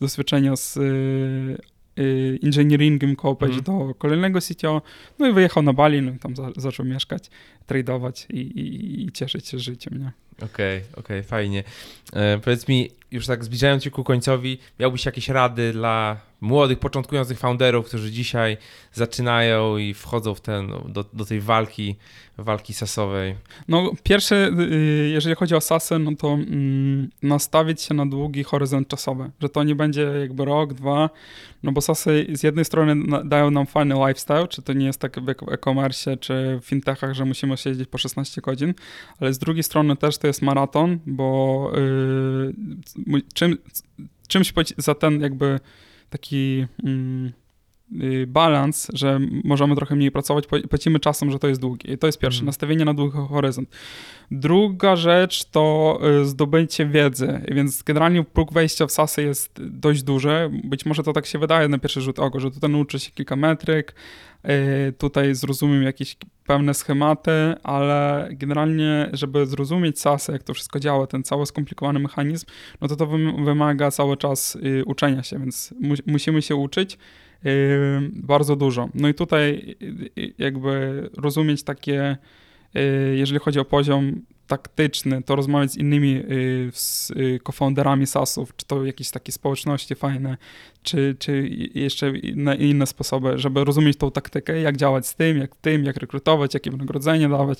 doświadczenia 0.00 0.56
z 0.56 0.78
Y, 1.98 2.38
engineeringiem 2.42 3.16
kopać 3.16 3.50
mm. 3.50 3.62
do 3.62 3.94
kolejnego 3.94 4.40
CTO, 4.40 4.82
no 5.18 5.28
i 5.28 5.32
wyjechał 5.32 5.62
na 5.62 5.72
Bali, 5.72 6.02
no 6.02 6.12
i 6.12 6.18
tam 6.18 6.36
za, 6.36 6.50
zaczął 6.56 6.86
mieszkać, 6.86 7.30
tradować 7.66 8.26
i, 8.30 8.38
i, 8.38 9.04
i, 9.04 9.12
cieszyć 9.12 9.48
się 9.48 9.58
życiem, 9.58 9.98
nie? 9.98 10.12
Okej, 10.36 10.78
okay, 10.78 10.90
okej, 10.90 11.18
okay, 11.18 11.22
fajnie. 11.22 11.64
E, 12.12 12.38
powiedz 12.38 12.68
mi, 12.68 12.90
już 13.10 13.26
tak 13.26 13.44
zbliżając 13.44 13.84
się 13.84 13.90
ku 13.90 14.04
końcowi, 14.04 14.58
miałbyś 14.80 15.06
jakieś 15.06 15.28
rady 15.28 15.72
dla 15.72 16.16
młodych, 16.40 16.78
początkujących 16.78 17.38
founderów, 17.38 17.86
którzy 17.86 18.10
dzisiaj 18.10 18.56
zaczynają 18.92 19.76
i 19.76 19.94
wchodzą 19.94 20.34
w 20.34 20.40
ten, 20.40 20.66
no, 20.66 20.80
do, 20.88 21.04
do 21.12 21.24
tej 21.24 21.40
walki, 21.40 21.96
walki 22.38 22.74
sasowej? 22.74 23.34
No 23.68 23.90
pierwsze, 24.02 24.50
y, 24.60 25.10
jeżeli 25.12 25.34
chodzi 25.34 25.54
o 25.54 25.60
sasy, 25.60 25.98
no 25.98 26.10
to 26.18 26.28
mm, 26.32 27.10
nastawić 27.22 27.82
się 27.82 27.94
na 27.94 28.06
długi 28.06 28.44
horyzont 28.44 28.88
czasowy, 28.88 29.30
że 29.40 29.48
to 29.48 29.64
nie 29.64 29.74
będzie 29.74 30.02
jakby 30.02 30.44
rok, 30.44 30.74
dwa, 30.74 31.10
no 31.62 31.72
bo 31.72 31.80
sasy 31.80 32.26
z 32.32 32.42
jednej 32.42 32.64
strony 32.64 32.96
dają 33.24 33.50
nam 33.50 33.66
fajny 33.66 33.94
lifestyle, 33.94 34.48
czy 34.48 34.62
to 34.62 34.72
nie 34.72 34.86
jest 34.86 35.00
tak 35.00 35.20
w 35.20 35.52
e-commerce 35.52 36.16
czy 36.16 36.60
w 36.62 36.66
fintechach, 36.66 37.14
że 37.14 37.24
musimy 37.24 37.56
siedzieć 37.56 37.88
po 37.88 37.98
16 37.98 38.40
godzin, 38.40 38.74
ale 39.20 39.32
z 39.32 39.38
drugiej 39.38 39.62
strony 39.62 39.96
też 39.96 40.18
to 40.24 40.28
jest 40.28 40.42
maraton, 40.42 40.98
bo 41.06 41.72
yy, 43.06 43.22
czym, 43.34 43.58
czymś 44.28 44.52
za 44.78 44.94
ten 44.94 45.20
jakby 45.20 45.60
taki 46.10 46.66
mm, 46.84 47.26
y, 47.26 47.32
balans, 48.26 48.90
że 48.92 49.20
możemy 49.44 49.76
trochę 49.76 49.96
mniej 49.96 50.10
pracować, 50.10 50.44
płacimy 50.70 51.00
czasem, 51.00 51.30
że 51.30 51.38
to 51.38 51.48
jest 51.48 51.60
długie. 51.60 51.98
To 51.98 52.06
jest 52.06 52.18
pierwsze, 52.18 52.38
mm. 52.38 52.46
nastawienie 52.46 52.84
na 52.84 52.94
długi 52.94 53.18
horyzont. 53.28 53.68
Druga 54.30 54.96
rzecz 54.96 55.44
to 55.44 55.98
y, 56.22 56.24
zdobycie 56.24 56.86
wiedzy, 56.86 57.40
więc 57.48 57.82
generalnie 57.82 58.24
próg 58.24 58.52
wejścia 58.52 58.86
w 58.86 58.92
SASy 58.92 59.22
jest 59.22 59.62
dość 59.62 60.02
duży. 60.02 60.50
Być 60.64 60.86
może 60.86 61.02
to 61.02 61.12
tak 61.12 61.26
się 61.26 61.38
wydaje 61.38 61.68
na 61.68 61.78
pierwszy 61.78 62.00
rzut 62.00 62.18
oka, 62.18 62.40
że 62.40 62.50
tutaj 62.50 62.70
nauczy 62.70 62.98
się 62.98 63.10
kilka 63.10 63.36
metryk, 63.36 63.94
y, 64.88 64.92
tutaj 64.92 65.34
zrozumiem 65.34 65.82
jakieś 65.82 66.16
pewne 66.46 66.74
schematy, 66.74 67.54
ale 67.62 68.28
generalnie, 68.32 69.10
żeby 69.12 69.46
zrozumieć 69.46 70.00
SASy, 70.00 70.32
jak 70.32 70.42
to 70.42 70.54
wszystko 70.54 70.80
działa, 70.80 71.06
ten 71.06 71.22
cały 71.22 71.46
skomplikowany 71.46 71.98
mechanizm, 71.98 72.46
no 72.80 72.88
to 72.88 72.96
to 72.96 73.06
wymaga 73.44 73.90
cały 73.90 74.16
czas 74.16 74.58
uczenia 74.86 75.22
się, 75.22 75.38
więc 75.38 75.74
musimy 76.06 76.42
się 76.42 76.56
uczyć 76.56 76.98
bardzo 78.12 78.56
dużo. 78.56 78.88
No 78.94 79.08
i 79.08 79.14
tutaj 79.14 79.76
jakby 80.38 81.10
rozumieć 81.16 81.62
takie 81.62 82.16
Y, 82.76 83.16
jeżeli 83.16 83.38
chodzi 83.38 83.58
o 83.58 83.64
poziom 83.64 84.22
taktyczny, 84.46 85.22
to 85.22 85.36
rozmawiać 85.36 85.72
z 85.72 85.76
innymi 85.76 86.16
y, 86.16 86.70
z 86.74 87.12
co-founderami 87.46 88.06
SaaSów, 88.06 88.56
czy 88.56 88.66
to 88.66 88.84
jakieś 88.84 89.10
takie 89.10 89.32
społeczności 89.32 89.94
fajne, 89.94 90.36
czy, 90.82 91.16
czy 91.18 91.48
jeszcze 91.74 92.18
inne, 92.18 92.56
inne 92.56 92.86
sposoby, 92.86 93.38
żeby 93.38 93.64
rozumieć 93.64 93.96
tą 93.96 94.10
taktykę, 94.10 94.60
jak 94.60 94.76
działać 94.76 95.06
z 95.06 95.14
tym, 95.14 95.38
jak 95.38 95.56
tym, 95.56 95.84
jak 95.84 95.96
rekrutować, 95.96 96.54
jakie 96.54 96.70
wynagrodzenie 96.70 97.28
dawać 97.28 97.58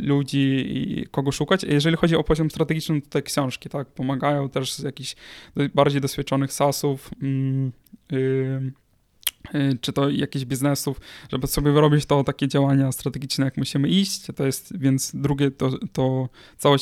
ludzi 0.00 0.64
i 0.68 1.06
kogo 1.10 1.32
szukać. 1.32 1.64
Jeżeli 1.64 1.96
chodzi 1.96 2.16
o 2.16 2.24
poziom 2.24 2.50
strategiczny, 2.50 3.02
to 3.02 3.08
te 3.08 3.22
książki 3.22 3.68
tak, 3.68 3.88
pomagają 3.88 4.48
też 4.48 4.72
z 4.72 4.82
jakichś 4.82 5.16
bardziej 5.74 6.00
doświadczonych 6.00 6.52
SaaSów. 6.52 7.10
Yy, 7.22 7.28
Y, 7.28 7.85
czy 9.80 9.92
to 9.92 10.10
jakichś 10.10 10.44
biznesów, 10.44 11.00
żeby 11.32 11.46
sobie 11.46 11.72
wyrobić 11.72 12.06
to 12.06 12.24
takie 12.24 12.48
działania 12.48 12.92
strategiczne, 12.92 13.44
jak 13.44 13.56
musimy 13.56 13.88
iść, 13.88 14.26
to 14.36 14.46
jest, 14.46 14.78
więc 14.78 15.12
drugie 15.14 15.50
to, 15.50 15.70
to 15.92 16.28
cały, 16.58 16.78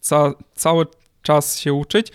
ca, 0.00 0.34
cały 0.54 0.86
czas 1.22 1.58
się 1.58 1.72
uczyć. 1.72 2.12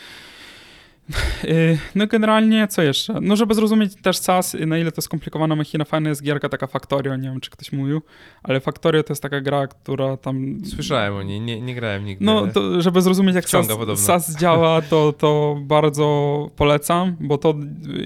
Y, 1.43 1.77
No 1.95 2.07
generalnie 2.07 2.67
co 2.67 2.81
jeszcze? 2.81 3.13
No 3.21 3.35
żeby 3.35 3.55
zrozumieć 3.55 3.95
też 3.95 4.17
SAS, 4.17 4.55
na 4.67 4.77
ile 4.77 4.91
to 4.91 5.01
skomplikowana 5.01 5.55
machina, 5.55 5.85
fajna 5.85 6.09
jest 6.09 6.23
gierka 6.23 6.49
taka 6.49 6.67
Factorio, 6.67 7.15
nie 7.15 7.29
wiem 7.29 7.39
czy 7.39 7.49
ktoś 7.49 7.71
mówił, 7.71 8.01
ale 8.43 8.59
Factorio 8.59 9.03
to 9.03 9.11
jest 9.11 9.21
taka 9.21 9.41
gra, 9.41 9.67
która 9.67 10.17
tam... 10.17 10.57
Słyszałem 10.65 11.15
o 11.15 11.23
niej, 11.23 11.41
nie, 11.41 11.61
nie 11.61 11.75
grałem 11.75 12.05
nigdy. 12.05 12.25
No, 12.25 12.47
to, 12.47 12.81
żeby 12.81 13.01
zrozumieć, 13.01 13.35
jak 13.35 13.49
SAS. 13.49 13.67
SAS 13.95 14.37
działa, 14.37 14.81
to, 14.81 15.13
to 15.13 15.57
bardzo 15.61 16.49
polecam, 16.55 17.15
bo 17.19 17.37
to 17.37 17.55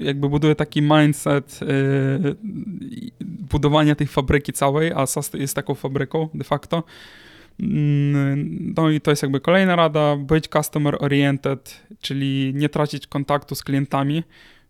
jakby 0.02 0.28
buduje 0.28 0.54
taki 0.54 0.82
mindset 0.82 1.60
yy, 1.60 2.36
budowania 3.20 3.94
tej 3.94 4.06
fabryki 4.06 4.52
całej, 4.52 4.92
a 4.92 5.06
SAS 5.06 5.30
jest 5.34 5.54
taką 5.54 5.74
fabryką 5.74 6.28
de 6.34 6.44
facto. 6.44 6.82
Mm, 7.60 8.74
No 8.76 8.90
i 8.90 9.00
to 9.00 9.10
jest 9.10 9.22
jakby 9.22 9.40
kolejna 9.40 9.76
rada, 9.76 10.16
być 10.16 10.48
customer 10.48 10.96
oriented, 11.00 11.86
czyli 12.00 12.52
nie 12.54 12.68
tracić 12.68 13.06
kontaktu 13.06 13.54
z 13.54 13.64
klientami. 13.64 14.22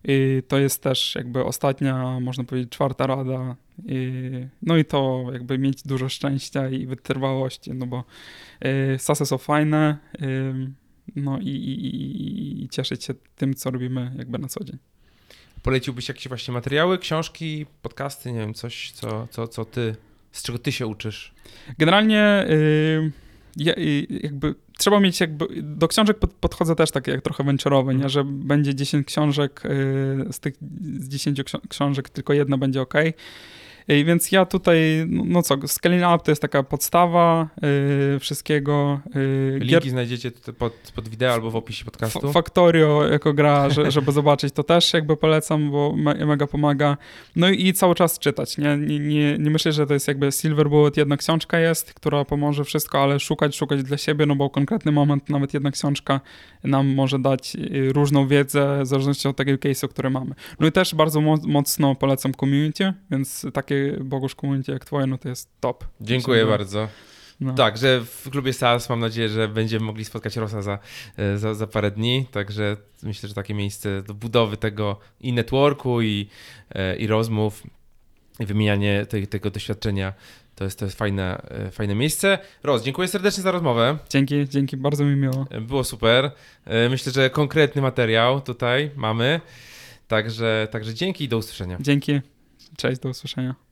I 0.03 0.43
to 0.47 0.57
jest 0.57 0.83
też 0.83 1.15
jakby 1.15 1.43
ostatnia, 1.43 2.19
można 2.19 2.43
powiedzieć, 2.43 2.71
czwarta 2.71 3.07
rada. 3.07 3.55
I, 3.85 4.11
no 4.61 4.77
i 4.77 4.85
to 4.85 5.25
jakby 5.33 5.57
mieć 5.57 5.83
dużo 5.83 6.09
szczęścia 6.09 6.69
i 6.69 6.85
wytrwałości, 6.85 7.73
no 7.73 7.85
bo 7.87 8.03
y, 8.65 8.99
sasy 8.99 9.25
są 9.25 9.37
fajne, 9.37 9.97
y, 10.21 10.71
no 11.15 11.39
i, 11.39 11.49
i, 11.49 12.63
i, 12.63 12.69
cieszyć 12.69 13.03
się 13.03 13.13
tym, 13.35 13.53
co 13.53 13.71
robimy 13.71 14.11
jakby 14.17 14.37
na 14.37 14.47
co 14.47 14.63
dzień. 14.63 14.77
Poleciłbyś 15.63 16.07
jakieś 16.07 16.27
właśnie 16.27 16.53
materiały, 16.53 16.97
książki, 16.97 17.65
podcasty, 17.81 18.31
nie 18.31 18.39
wiem, 18.39 18.53
coś, 18.53 18.91
co, 18.91 19.27
co, 19.31 19.47
co 19.47 19.65
ty, 19.65 19.95
z 20.31 20.43
czego 20.43 20.59
ty 20.59 20.71
się 20.71 20.87
uczysz? 20.87 21.33
Generalnie 21.77 22.45
y, 22.49 23.11
ja, 23.57 23.73
y, 23.77 24.07
jakby 24.09 24.55
trzeba 24.77 24.99
mieć 24.99 25.19
jakby, 25.19 25.47
do 25.63 25.87
książek 25.87 26.19
pod, 26.19 26.33
podchodzę 26.33 26.75
też 26.75 26.91
tak 26.91 27.07
jak 27.07 27.21
trochę 27.21 27.43
venture'owy, 27.43 27.95
nie, 27.95 28.09
że 28.09 28.23
będzie 28.23 28.75
10 28.75 29.07
książek, 29.07 29.63
y, 29.65 29.69
z 30.33 30.39
tych 30.39 30.53
z 30.99 31.07
10 31.07 31.39
ksio- 31.41 31.67
książek 31.69 32.09
tylko 32.09 32.33
jedna 32.33 32.57
będzie 32.57 32.81
ok. 32.81 32.93
Więc 33.87 34.31
ja 34.31 34.45
tutaj, 34.45 34.79
no, 35.07 35.23
no 35.25 35.41
co, 35.41 35.55
Scaling 35.67 36.03
Up 36.15 36.23
to 36.23 36.31
jest 36.31 36.41
taka 36.41 36.63
podstawa 36.63 37.47
y, 38.15 38.19
wszystkiego. 38.19 38.99
Y, 39.15 39.59
gier- 39.59 39.63
Linki 39.71 39.89
znajdziecie 39.89 40.31
tutaj 40.31 40.53
pod, 40.55 40.73
pod 40.95 41.07
wideo 41.09 41.33
albo 41.33 41.51
w 41.51 41.55
opisie 41.55 41.85
podcastu. 41.85 42.27
F- 42.27 42.33
Factorio 42.33 43.07
jako 43.11 43.33
gra, 43.33 43.69
że, 43.69 43.91
żeby 43.91 44.11
zobaczyć, 44.11 44.53
to 44.53 44.63
też 44.63 44.93
jakby 44.93 45.17
polecam, 45.17 45.71
bo 45.71 45.93
me, 45.97 46.25
mega 46.25 46.47
pomaga. 46.47 46.97
No 47.35 47.49
i 47.49 47.73
cały 47.73 47.95
czas 47.95 48.19
czytać, 48.19 48.57
nie? 48.57 48.77
Nie, 48.77 48.99
nie? 48.99 49.37
nie 49.37 49.49
myślę, 49.49 49.71
że 49.71 49.87
to 49.87 49.93
jest 49.93 50.07
jakby 50.07 50.31
Silver 50.31 50.69
Bullet, 50.69 50.97
jedna 50.97 51.17
książka 51.17 51.59
jest, 51.59 51.93
która 51.93 52.25
pomoże 52.25 52.63
wszystko, 52.63 52.99
ale 53.03 53.19
szukać, 53.19 53.55
szukać 53.55 53.83
dla 53.83 53.97
siebie, 53.97 54.25
no 54.25 54.35
bo 54.35 54.49
konkretny 54.49 54.91
moment, 54.91 55.29
nawet 55.29 55.53
jedna 55.53 55.71
książka 55.71 56.21
nam 56.63 56.87
może 56.87 57.19
dać 57.19 57.55
y, 57.55 57.93
różną 57.93 58.27
wiedzę 58.27 58.79
w 58.83 58.87
zależności 58.87 59.27
od 59.27 59.35
takiego 59.37 59.57
case'u, 59.57 59.87
który 59.87 60.09
mamy. 60.09 60.35
No 60.59 60.67
i 60.67 60.71
też 60.71 60.95
bardzo 60.95 61.21
mo- 61.21 61.37
mocno 61.47 61.95
polecam 61.95 62.33
community, 62.33 62.93
więc 63.11 63.45
takie 63.53 63.76
Bogusz 64.01 64.35
community 64.35 64.71
jak 64.71 64.85
twoje, 64.85 65.07
no 65.07 65.17
to 65.17 65.29
jest 65.29 65.49
top. 65.59 65.85
Dziękuję 66.01 66.39
Żeby- 66.39 66.51
bardzo. 66.51 66.87
No. 67.39 67.53
Tak, 67.53 67.77
że 67.77 68.01
w 68.01 68.29
klubie 68.29 68.53
SAS 68.53 68.89
mam 68.89 68.99
nadzieję, 68.99 69.29
że 69.29 69.47
będziemy 69.47 69.85
mogli 69.85 70.05
spotkać 70.05 70.35
Rosa 70.35 70.61
za, 70.61 70.79
e, 71.17 71.37
za, 71.37 71.53
za 71.53 71.67
parę 71.67 71.91
dni, 71.91 72.25
także 72.31 72.77
myślę, 73.03 73.29
że 73.29 73.35
takie 73.35 73.53
miejsce 73.53 74.03
do 74.03 74.13
budowy 74.13 74.57
tego 74.57 74.99
i 75.21 75.33
networku, 75.33 76.01
i, 76.01 76.27
e, 76.69 76.95
i 76.95 77.07
rozmów, 77.07 77.63
i 78.39 78.45
wymienianie 78.45 79.05
tej, 79.05 79.27
tego 79.27 79.49
doświadczenia, 79.49 80.13
to 80.55 80.63
jest, 80.63 80.79
to 80.79 80.85
jest 80.85 80.97
fajne, 80.97 81.41
e, 81.49 81.71
fajne 81.71 81.95
miejsce. 81.95 82.39
Ros, 82.63 82.83
dziękuję 82.83 83.07
serdecznie 83.07 83.43
za 83.43 83.51
rozmowę, 83.51 83.97
Dzięki, 84.09 84.49
dzięki, 84.49 84.77
bardzo 84.77 85.05
mi 85.05 85.15
miło. 85.15 85.47
Było 85.61 85.83
super. 85.83 86.31
Myślę, 86.89 87.11
że 87.11 87.29
konkretny 87.29 87.81
materiał 87.81 88.41
tutaj 88.41 88.91
mamy, 88.95 89.41
także, 90.07 90.67
także 90.71 90.93
dzięki 90.93 91.23
i 91.23 91.27
do 91.27 91.37
usłyszenia. 91.37 91.77
Dzięki, 91.79 92.21
cześć, 92.77 93.01
do 93.01 93.09
usłyszenia. 93.09 93.66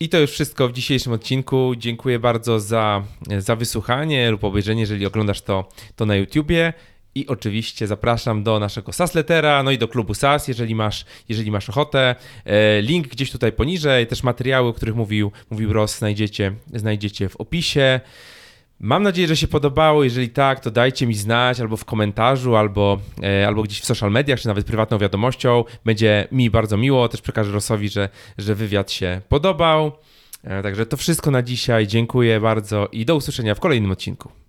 I 0.00 0.08
to 0.08 0.18
już 0.18 0.30
wszystko 0.30 0.68
w 0.68 0.72
dzisiejszym 0.72 1.12
odcinku. 1.12 1.72
Dziękuję 1.76 2.18
bardzo 2.18 2.60
za, 2.60 3.02
za 3.38 3.56
wysłuchanie 3.56 4.30
lub 4.30 4.44
obejrzenie, 4.44 4.80
jeżeli 4.80 5.06
oglądasz 5.06 5.42
to, 5.42 5.68
to 5.96 6.06
na 6.06 6.16
YouTubie. 6.16 6.72
I 7.14 7.26
oczywiście 7.26 7.86
zapraszam 7.86 8.42
do 8.42 8.58
naszego 8.58 8.92
SAS-letera, 8.92 9.62
no 9.62 9.70
i 9.70 9.78
do 9.78 9.88
klubu 9.88 10.14
SAS, 10.14 10.48
jeżeli 10.48 10.74
masz, 10.74 11.04
jeżeli 11.28 11.50
masz 11.50 11.68
ochotę. 11.68 12.14
E, 12.44 12.82
Link 12.82 13.08
gdzieś 13.08 13.30
tutaj 13.30 13.52
poniżej, 13.52 14.06
też 14.06 14.22
materiały, 14.22 14.68
o 14.68 14.72
których 14.72 14.94
mówił, 14.94 15.32
mówił 15.50 15.72
Ross, 15.72 15.98
znajdziecie, 15.98 16.52
znajdziecie 16.74 17.28
w 17.28 17.36
opisie. 17.36 18.00
Mam 18.80 19.02
nadzieję, 19.02 19.28
że 19.28 19.36
się 19.36 19.48
podobało. 19.48 20.04
Jeżeli 20.04 20.28
tak, 20.28 20.60
to 20.60 20.70
dajcie 20.70 21.06
mi 21.06 21.14
znać 21.14 21.60
albo 21.60 21.76
w 21.76 21.84
komentarzu, 21.84 22.56
albo, 22.56 22.98
e, 23.22 23.46
albo 23.46 23.62
gdzieś 23.62 23.80
w 23.80 23.84
social 23.86 24.10
mediach, 24.10 24.40
czy 24.40 24.46
nawet 24.46 24.66
prywatną 24.66 24.98
wiadomością. 24.98 25.64
Będzie 25.84 26.28
mi 26.32 26.50
bardzo 26.50 26.76
miło. 26.76 27.08
Też 27.08 27.22
przekażę 27.22 27.52
Rosowi, 27.52 27.88
że, 27.88 28.08
że 28.38 28.54
wywiad 28.54 28.90
się 28.90 29.20
podobał. 29.28 29.92
E, 30.44 30.62
Także 30.62 30.86
to 30.86 30.96
wszystko 30.96 31.30
na 31.30 31.42
dzisiaj. 31.42 31.86
Dziękuję 31.86 32.40
bardzo 32.40 32.88
i 32.92 33.04
do 33.04 33.16
usłyszenia 33.16 33.54
w 33.54 33.60
kolejnym 33.60 33.90
odcinku. 33.90 34.45